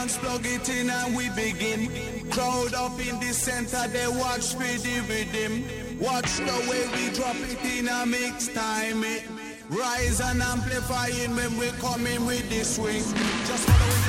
Dance, 0.00 0.16
plug 0.18 0.46
it 0.46 0.68
in 0.68 0.88
and 0.88 1.16
we 1.16 1.28
begin. 1.30 1.90
Crowd 2.30 2.74
up 2.74 2.98
in 3.00 3.18
the 3.20 3.32
center, 3.32 3.86
they 3.88 4.08
watch 4.08 4.54
for 4.54 4.78
the 4.84 5.00
rhythm. 5.08 5.64
Watch 5.98 6.36
the 6.38 6.56
way 6.68 6.82
we 6.94 7.10
drop 7.14 7.36
it 7.36 7.62
in 7.78 7.88
a 7.88 8.06
mix 8.06 8.48
time. 8.48 9.04
It 9.04 9.24
rise 9.68 10.20
and 10.20 10.42
amplifying 10.42 11.36
when 11.36 11.56
we 11.58 11.68
come 11.80 12.06
in 12.06 12.24
with 12.26 12.48
the 12.48 12.64
swing. 12.64 13.04
Just 13.46 13.68
following 13.68 13.99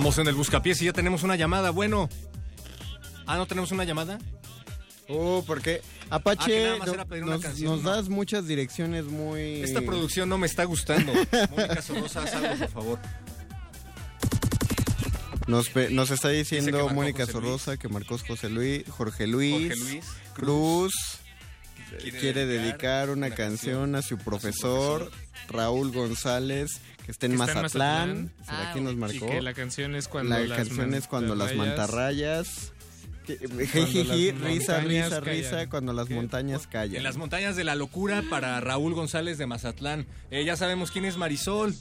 Estamos 0.00 0.16
en 0.16 0.28
el 0.28 0.34
Buscapiés 0.34 0.80
y 0.80 0.86
ya 0.86 0.94
tenemos 0.94 1.24
una 1.24 1.36
llamada. 1.36 1.68
Bueno. 1.68 2.08
Ah, 3.26 3.36
¿no 3.36 3.44
tenemos 3.46 3.70
una 3.70 3.84
llamada? 3.84 4.18
Oh, 5.10 5.44
porque 5.46 5.82
Ah, 6.04 6.06
que 6.08 6.30
Apache 6.30 6.78
más 6.78 6.88
no- 6.88 7.26
nos, 7.26 7.42
canción, 7.42 7.72
nos 7.74 7.82
¿no? 7.82 7.90
das 7.90 8.08
muchas 8.08 8.46
direcciones 8.46 9.04
muy... 9.04 9.60
Esta 9.60 9.82
producción 9.82 10.30
no 10.30 10.38
me 10.38 10.46
está 10.46 10.64
gustando. 10.64 11.12
Mónica 11.50 11.82
Sorrosa, 11.82 12.22
haz 12.22 12.34
algo, 12.34 12.56
por 12.60 12.68
favor. 12.70 12.98
Nos, 15.46 15.68
nos 15.90 16.10
está 16.10 16.30
diciendo 16.30 16.88
Mónica 16.88 17.26
Sorrosa 17.26 17.76
que 17.76 17.88
marcó 17.90 18.16
José 18.26 18.48
Luis, 18.48 18.84
Jorge 18.88 19.26
Luis, 19.26 19.68
Jorge 19.68 19.76
Luis 19.92 20.04
Cruz, 20.32 20.92
Quiere 21.98 22.18
quiere, 22.18 22.46
dedicar 22.46 22.62
dedicar, 22.66 23.10
una, 23.10 23.26
una 23.26 23.34
canción, 23.36 23.94
a 23.94 24.02
su 24.02 24.18
profesor, 24.18 25.10
Raúl 25.48 25.92
González, 25.92 26.80
que 27.04 27.10
está 27.12 27.26
en 27.26 27.32
Que 27.32 27.38
está 27.38 27.52
en 27.52 27.62
Mazatlán. 27.62 28.32
¿Será 28.44 28.70
Ah, 28.70 28.74
que 28.74 28.80
nos 28.80 28.92
y 28.92 28.96
marcó? 28.96 29.26
que 29.28 29.42
la 29.42 29.54
canción 29.54 29.94
es 29.94 30.08
cuando 30.08 30.38
La 30.38 30.44
las 30.44 30.58
canción 30.58 30.94
es 30.94 31.06
cuando 31.06 31.34
las 31.34 31.54
mantarrayas... 31.54 32.72
Jijiji, 33.26 34.32
las 34.32 34.40
risa, 34.40 34.80
risa, 34.80 35.08
callan. 35.20 35.24
risa, 35.24 35.68
cuando 35.68 35.92
las 35.92 36.10
montañas 36.10 36.66
callan. 36.66 36.96
En 36.96 37.02
las 37.04 37.16
montañas 37.16 37.54
de 37.54 37.62
la 37.64 37.76
locura 37.76 38.24
para 38.28 38.60
Raúl 38.60 38.94
González 38.94 39.38
de 39.38 39.46
Mazatlán. 39.46 40.06
Eh, 40.32 40.44
ya 40.44 40.56
sabemos 40.56 40.90
quién 40.90 41.04
es 41.04 41.16
Marisol. 41.16 41.74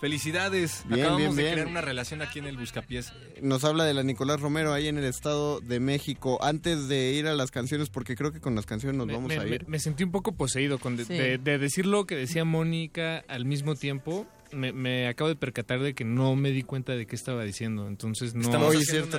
Felicidades. 0.00 0.84
Bien, 0.88 1.00
Acabamos 1.00 1.18
bien, 1.20 1.36
de 1.36 1.42
bien. 1.42 1.52
crear 1.54 1.66
una 1.68 1.80
relación 1.80 2.20
aquí 2.22 2.38
en 2.38 2.46
el 2.46 2.56
Buscapiés. 2.56 3.12
Nos 3.40 3.64
habla 3.64 3.84
de 3.84 3.94
la 3.94 4.02
Nicolás 4.02 4.40
Romero 4.40 4.72
ahí 4.72 4.88
en 4.88 4.98
el 4.98 5.04
Estado 5.04 5.60
de 5.60 5.80
México. 5.80 6.38
Antes 6.42 6.88
de 6.88 7.12
ir 7.12 7.26
a 7.26 7.34
las 7.34 7.50
canciones, 7.50 7.88
porque 7.88 8.14
creo 8.14 8.30
que 8.32 8.40
con 8.40 8.54
las 8.54 8.66
canciones 8.66 8.96
nos 8.98 9.06
Me, 9.06 9.14
vamos 9.14 9.28
me- 9.28 9.38
a 9.38 9.46
ir. 9.46 9.62
me- 9.64 9.70
me 9.72 9.78
sentí 9.78 10.04
un 10.04 10.10
poco 10.12 10.32
poseído 10.32 10.78
con 10.78 10.96
de, 10.96 11.04
Sí. 11.06 11.14
de- 11.14 11.38
de 11.38 11.58
decir 11.58 11.86
lo 11.86 12.04
que 12.06 12.14
decía 12.16 12.44
Mónica 12.44 13.24
al 13.28 13.44
mismo 13.46 13.74
tiempo. 13.74 14.26
Me, 14.52 14.72
me 14.72 15.08
acabo 15.08 15.28
de 15.28 15.36
percatar 15.36 15.80
de 15.80 15.94
que 15.94 16.04
no 16.04 16.36
me 16.36 16.50
di 16.50 16.62
cuenta 16.62 16.92
de 16.94 17.06
qué 17.06 17.14
estaba 17.16 17.44
diciendo. 17.44 17.86
Entonces 17.88 18.34
no. 18.34 18.48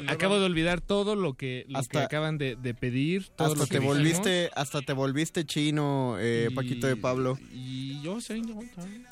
Acabo 0.07 0.39
de 0.39 0.45
olvidar 0.45 0.81
todo 0.81 1.15
lo 1.15 1.33
que, 1.33 1.65
lo 1.67 1.79
Hasta- 1.79 1.99
que 1.99 2.05
acaban 2.05 2.37
de, 2.37 2.55
de 2.55 2.73
pedir. 2.73 3.27
Todo 3.35 3.47
Hasta 3.49 3.59
lo 3.59 3.65
que 3.65 3.71
te 3.71 3.79
dijimos. 3.79 3.97
volviste, 3.97 4.49
hasta 4.55 4.81
te 4.81 4.93
volviste 4.93 5.45
chino, 5.45 6.17
eh, 6.19 6.47
Y- 6.51 6.55
Paquito 6.55 6.87
de 6.87 6.95
Pablo. 6.95 7.37
Y 7.51 8.01
yo 8.01 8.21
sé, 8.21 8.41
yo- 8.41 8.59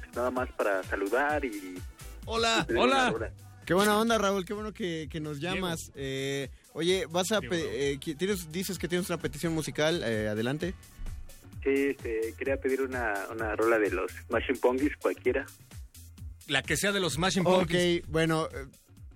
pues, 0.00 0.16
nada 0.16 0.30
más 0.30 0.50
para 0.52 0.82
saludar 0.84 1.44
y... 1.44 1.78
Hola, 2.26 2.66
rola. 2.68 3.32
Qué 3.64 3.74
buena 3.74 3.98
onda, 3.98 4.18
Raúl, 4.18 4.44
qué 4.44 4.52
bueno 4.52 4.72
que, 4.72 5.08
que 5.10 5.20
nos 5.20 5.40
llamas. 5.40 5.92
Eh, 5.94 6.50
oye, 6.72 7.06
vas 7.08 7.30
a 7.32 7.40
eh, 7.50 7.98
tienes 8.18 8.50
dices 8.52 8.78
que 8.78 8.88
tienes 8.88 9.08
una 9.08 9.18
petición 9.18 9.54
musical, 9.54 10.02
eh, 10.04 10.28
adelante. 10.28 10.74
Sí, 11.62 11.70
este, 11.90 12.34
quería 12.36 12.56
pedir 12.56 12.82
una, 12.82 13.14
una 13.30 13.54
rola 13.54 13.78
de 13.78 13.90
los 13.90 14.10
Machine 14.28 14.58
Pongis, 14.58 14.96
cualquiera. 14.96 15.46
La 16.48 16.62
que 16.62 16.76
sea 16.76 16.90
de 16.90 17.00
los 17.00 17.14
Smashing 17.14 17.46
Ok, 17.46 17.54
Pumpkins. 17.58 18.08
bueno, 18.08 18.46
eh, 18.46 18.66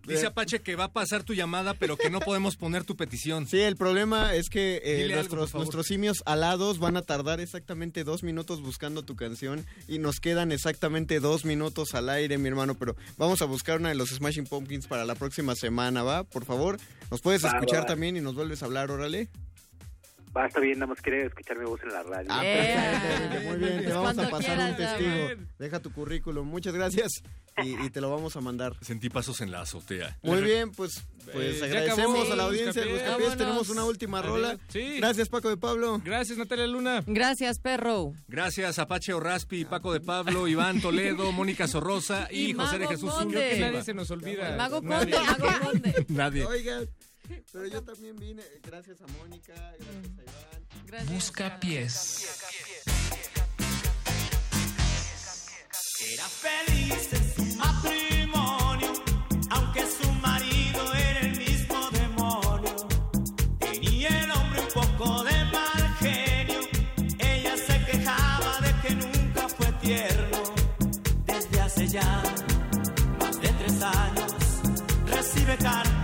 Dice 0.07 0.25
eh, 0.25 0.27
Apache 0.27 0.61
que 0.61 0.77
va 0.77 0.85
a 0.85 0.93
pasar 0.93 1.23
tu 1.23 1.35
llamada, 1.35 1.75
pero 1.75 1.97
que 1.97 2.11
no 2.11 2.21
podemos 2.21 2.57
poner 2.57 2.85
tu 2.85 2.97
petición. 2.97 3.47
Sí, 3.47 3.61
el 3.61 3.77
problema 3.77 4.35
es 4.35 4.49
que 4.49 4.81
eh, 4.85 5.05
algo, 5.05 5.17
nuestros, 5.17 5.55
nuestros 5.55 5.87
simios 5.87 6.23
alados 6.27 6.79
van 6.79 6.97
a 6.97 7.03
tardar 7.03 7.41
exactamente 7.41 8.05
dos 8.05 8.23
minutos 8.23 8.61
buscando 8.61 9.03
tu 9.03 9.17
canción 9.17 9.65
y 9.89 9.99
nos 9.99 10.21
quedan 10.21 10.53
exactamente 10.53 11.21
dos 11.21 11.45
minutos 11.45 11.95
al 11.95 12.09
aire, 12.09 12.39
mi 12.39 12.49
hermano, 12.49 12.75
pero 12.75 12.97
vamos 13.17 13.43
a 13.43 13.47
buscar 13.47 13.81
una 13.81 13.89
de 13.91 13.95
los 13.95 14.11
Smashing 14.11 14.47
Pumpkins 14.47 14.87
para 14.87 15.05
la 15.05 15.15
próxima 15.15 15.55
semana, 15.55 16.03
¿va? 16.03 16.25
Por 16.25 16.45
favor, 16.45 16.79
nos 17.11 17.21
puedes 17.21 17.45
Va, 17.45 17.49
escuchar 17.51 17.79
va, 17.79 17.83
va. 17.83 17.87
también 17.87 18.17
y 18.17 18.21
nos 18.21 18.35
vuelves 18.35 18.63
a 18.63 18.67
hablar, 18.67 18.91
órale. 18.91 19.29
Va, 20.37 20.47
está 20.47 20.59
bien, 20.59 20.79
nada 20.81 20.89
más 20.89 21.01
quería 21.01 21.27
escuchar 21.27 21.57
mi 21.59 21.65
voz 21.65 21.81
en 21.85 21.91
la 21.91 22.03
radio. 22.03 22.29
Ah, 22.31 22.41
perfecto, 22.43 23.49
muy 23.49 23.59
bien, 23.59 23.85
te 23.85 23.93
vamos 23.93 24.19
a 24.19 24.31
pasar 24.31 24.59
un 24.59 24.77
testigo. 24.77 25.47
Deja 25.59 25.81
tu 25.81 25.93
currículum, 25.93 26.49
muchas 26.49 26.75
gracias 26.75 27.23
y, 27.63 27.81
y 27.85 27.91
te 27.91 28.01
lo 28.01 28.11
vamos 28.11 28.35
a 28.35 28.41
mandar. 28.41 28.73
Sentí 28.81 29.11
pasos 29.11 29.41
en 29.43 29.53
la 29.53 29.61
azotea. 29.61 30.19
Muy 30.23 30.43
bien, 30.43 30.73
pues, 30.73 31.05
pues 31.33 31.63
Eh, 31.63 31.65
agradecemos 31.67 32.29
a 32.31 32.35
la 32.37 32.45
audiencia 32.45 32.83
de 32.85 32.93
Buscapiés. 32.93 33.37
Tenemos 33.37 33.69
una 33.69 33.85
última 33.85 34.23
rola. 34.23 34.59
Sí. 34.69 34.97
Gracias, 34.99 35.29
Paco 35.29 35.49
de 35.51 35.57
Pablo. 35.57 36.01
Gracias, 36.05 36.37
Natalia 36.37 36.67
Luna. 36.67 37.05
Gracias, 37.07 37.61
perro. 37.61 38.13
Gracias, 38.27 38.81
Apache 38.81 39.13
Orraspi, 39.13 39.65
Paco 39.67 39.93
de 39.93 40.01
Pablo, 40.01 40.49
Iván 40.49 40.81
Toledo, 40.81 41.31
Mónica 41.31 41.69
Sorrosa 41.69 42.27
y, 42.31 42.51
Y 42.51 42.53
José 42.55 42.79
de 42.81 42.89
Jesús. 42.89 43.15
Creo 43.29 43.29
que 43.31 43.61
nadie 43.61 43.85
se 43.85 43.95
nos 43.95 44.11
olvida. 44.11 44.57
Mago 44.57 44.81
Nadie. 44.83 45.15
Conde, 45.15 45.27
mago 45.31 45.65
Conde. 45.65 46.07
Nadie. 46.09 46.45
Oigan, 46.45 46.89
pero 47.53 47.67
yo 47.67 47.83
también 47.83 48.17
vine. 48.17 48.43
Gracias 48.63 49.01
a 49.01 49.07
Mónica, 49.19 49.55
gracias 49.79 50.19
a 50.19 50.23
Iván. 50.23 50.67
Gracias. 50.87 51.13
Busca 51.13 51.61
pies. 51.61 52.29
Era 56.13 56.29
feliz 56.29 57.13
en 57.13 57.35
su 57.35 57.57
matrimonio, 57.57 58.93
aunque 59.51 59.87
su 59.87 60.13
marido 60.15 60.95
era 60.95 61.21
el 61.21 61.37
mismo 61.39 61.91
demonio. 61.91 62.89
Tenía 63.59 64.09
el 64.09 64.31
hombre 64.31 64.61
un 64.61 64.69
poco 64.69 65.25
de 65.25 65.45
mal 65.47 65.97
genio, 65.99 66.61
ella 67.19 67.57
se 67.57 67.85
quejaba 67.87 68.61
de 68.61 68.81
que 68.83 68.95
nunca 68.97 69.49
fue 69.49 69.73
tierno. 69.81 70.43
Desde 71.25 71.61
hace 71.61 71.89
ya 71.89 72.23
más 73.19 73.41
de 73.41 73.49
tres 73.49 73.83
años, 73.83 74.35
recibe 75.07 75.57
cartas 75.57 76.04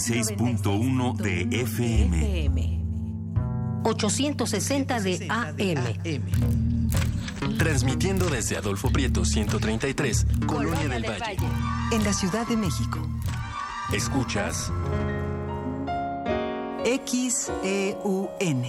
96.1 0.00 1.16
de 1.16 1.60
FM. 1.60 2.80
860 3.84 5.00
de 5.00 5.26
AM. 5.28 5.58
Transmitiendo 7.58 8.30
desde 8.30 8.56
Adolfo 8.56 8.90
Prieto 8.90 9.26
133, 9.26 10.26
Colonia, 10.46 10.88
del, 10.88 11.04
Valle. 11.04 11.36
En 11.92 12.02
la 12.02 12.14
Ciudad 12.14 12.46
de 12.46 12.56
México. 12.56 12.98
Escuchas 13.92 14.72
XEUN. 17.06 18.64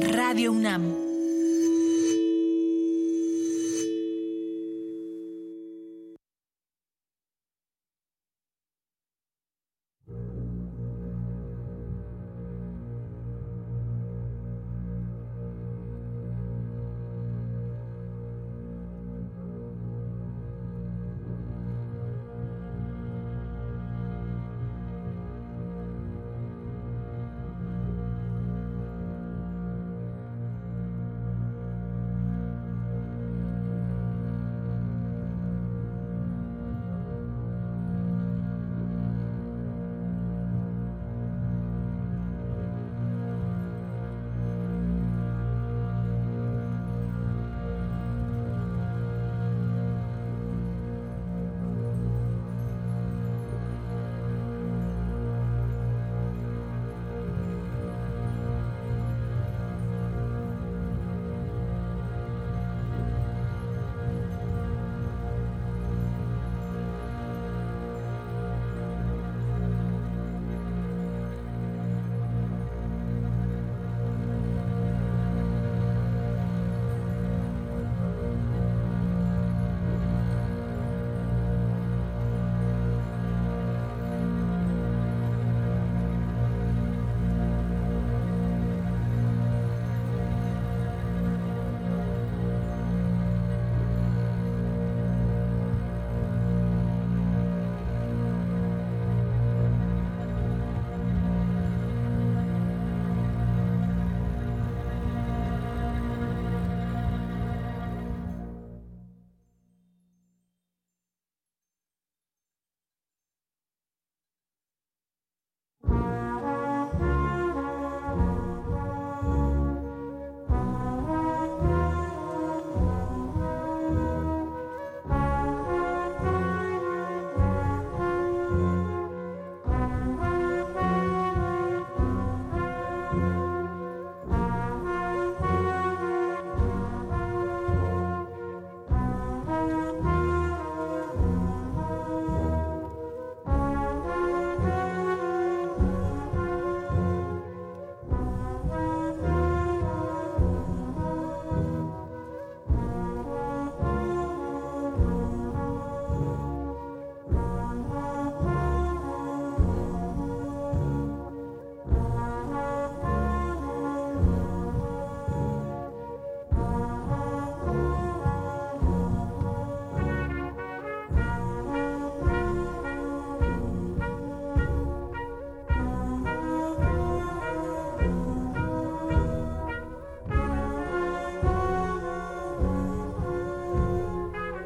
Radio 0.00 0.52
UNAM. 0.52 1.01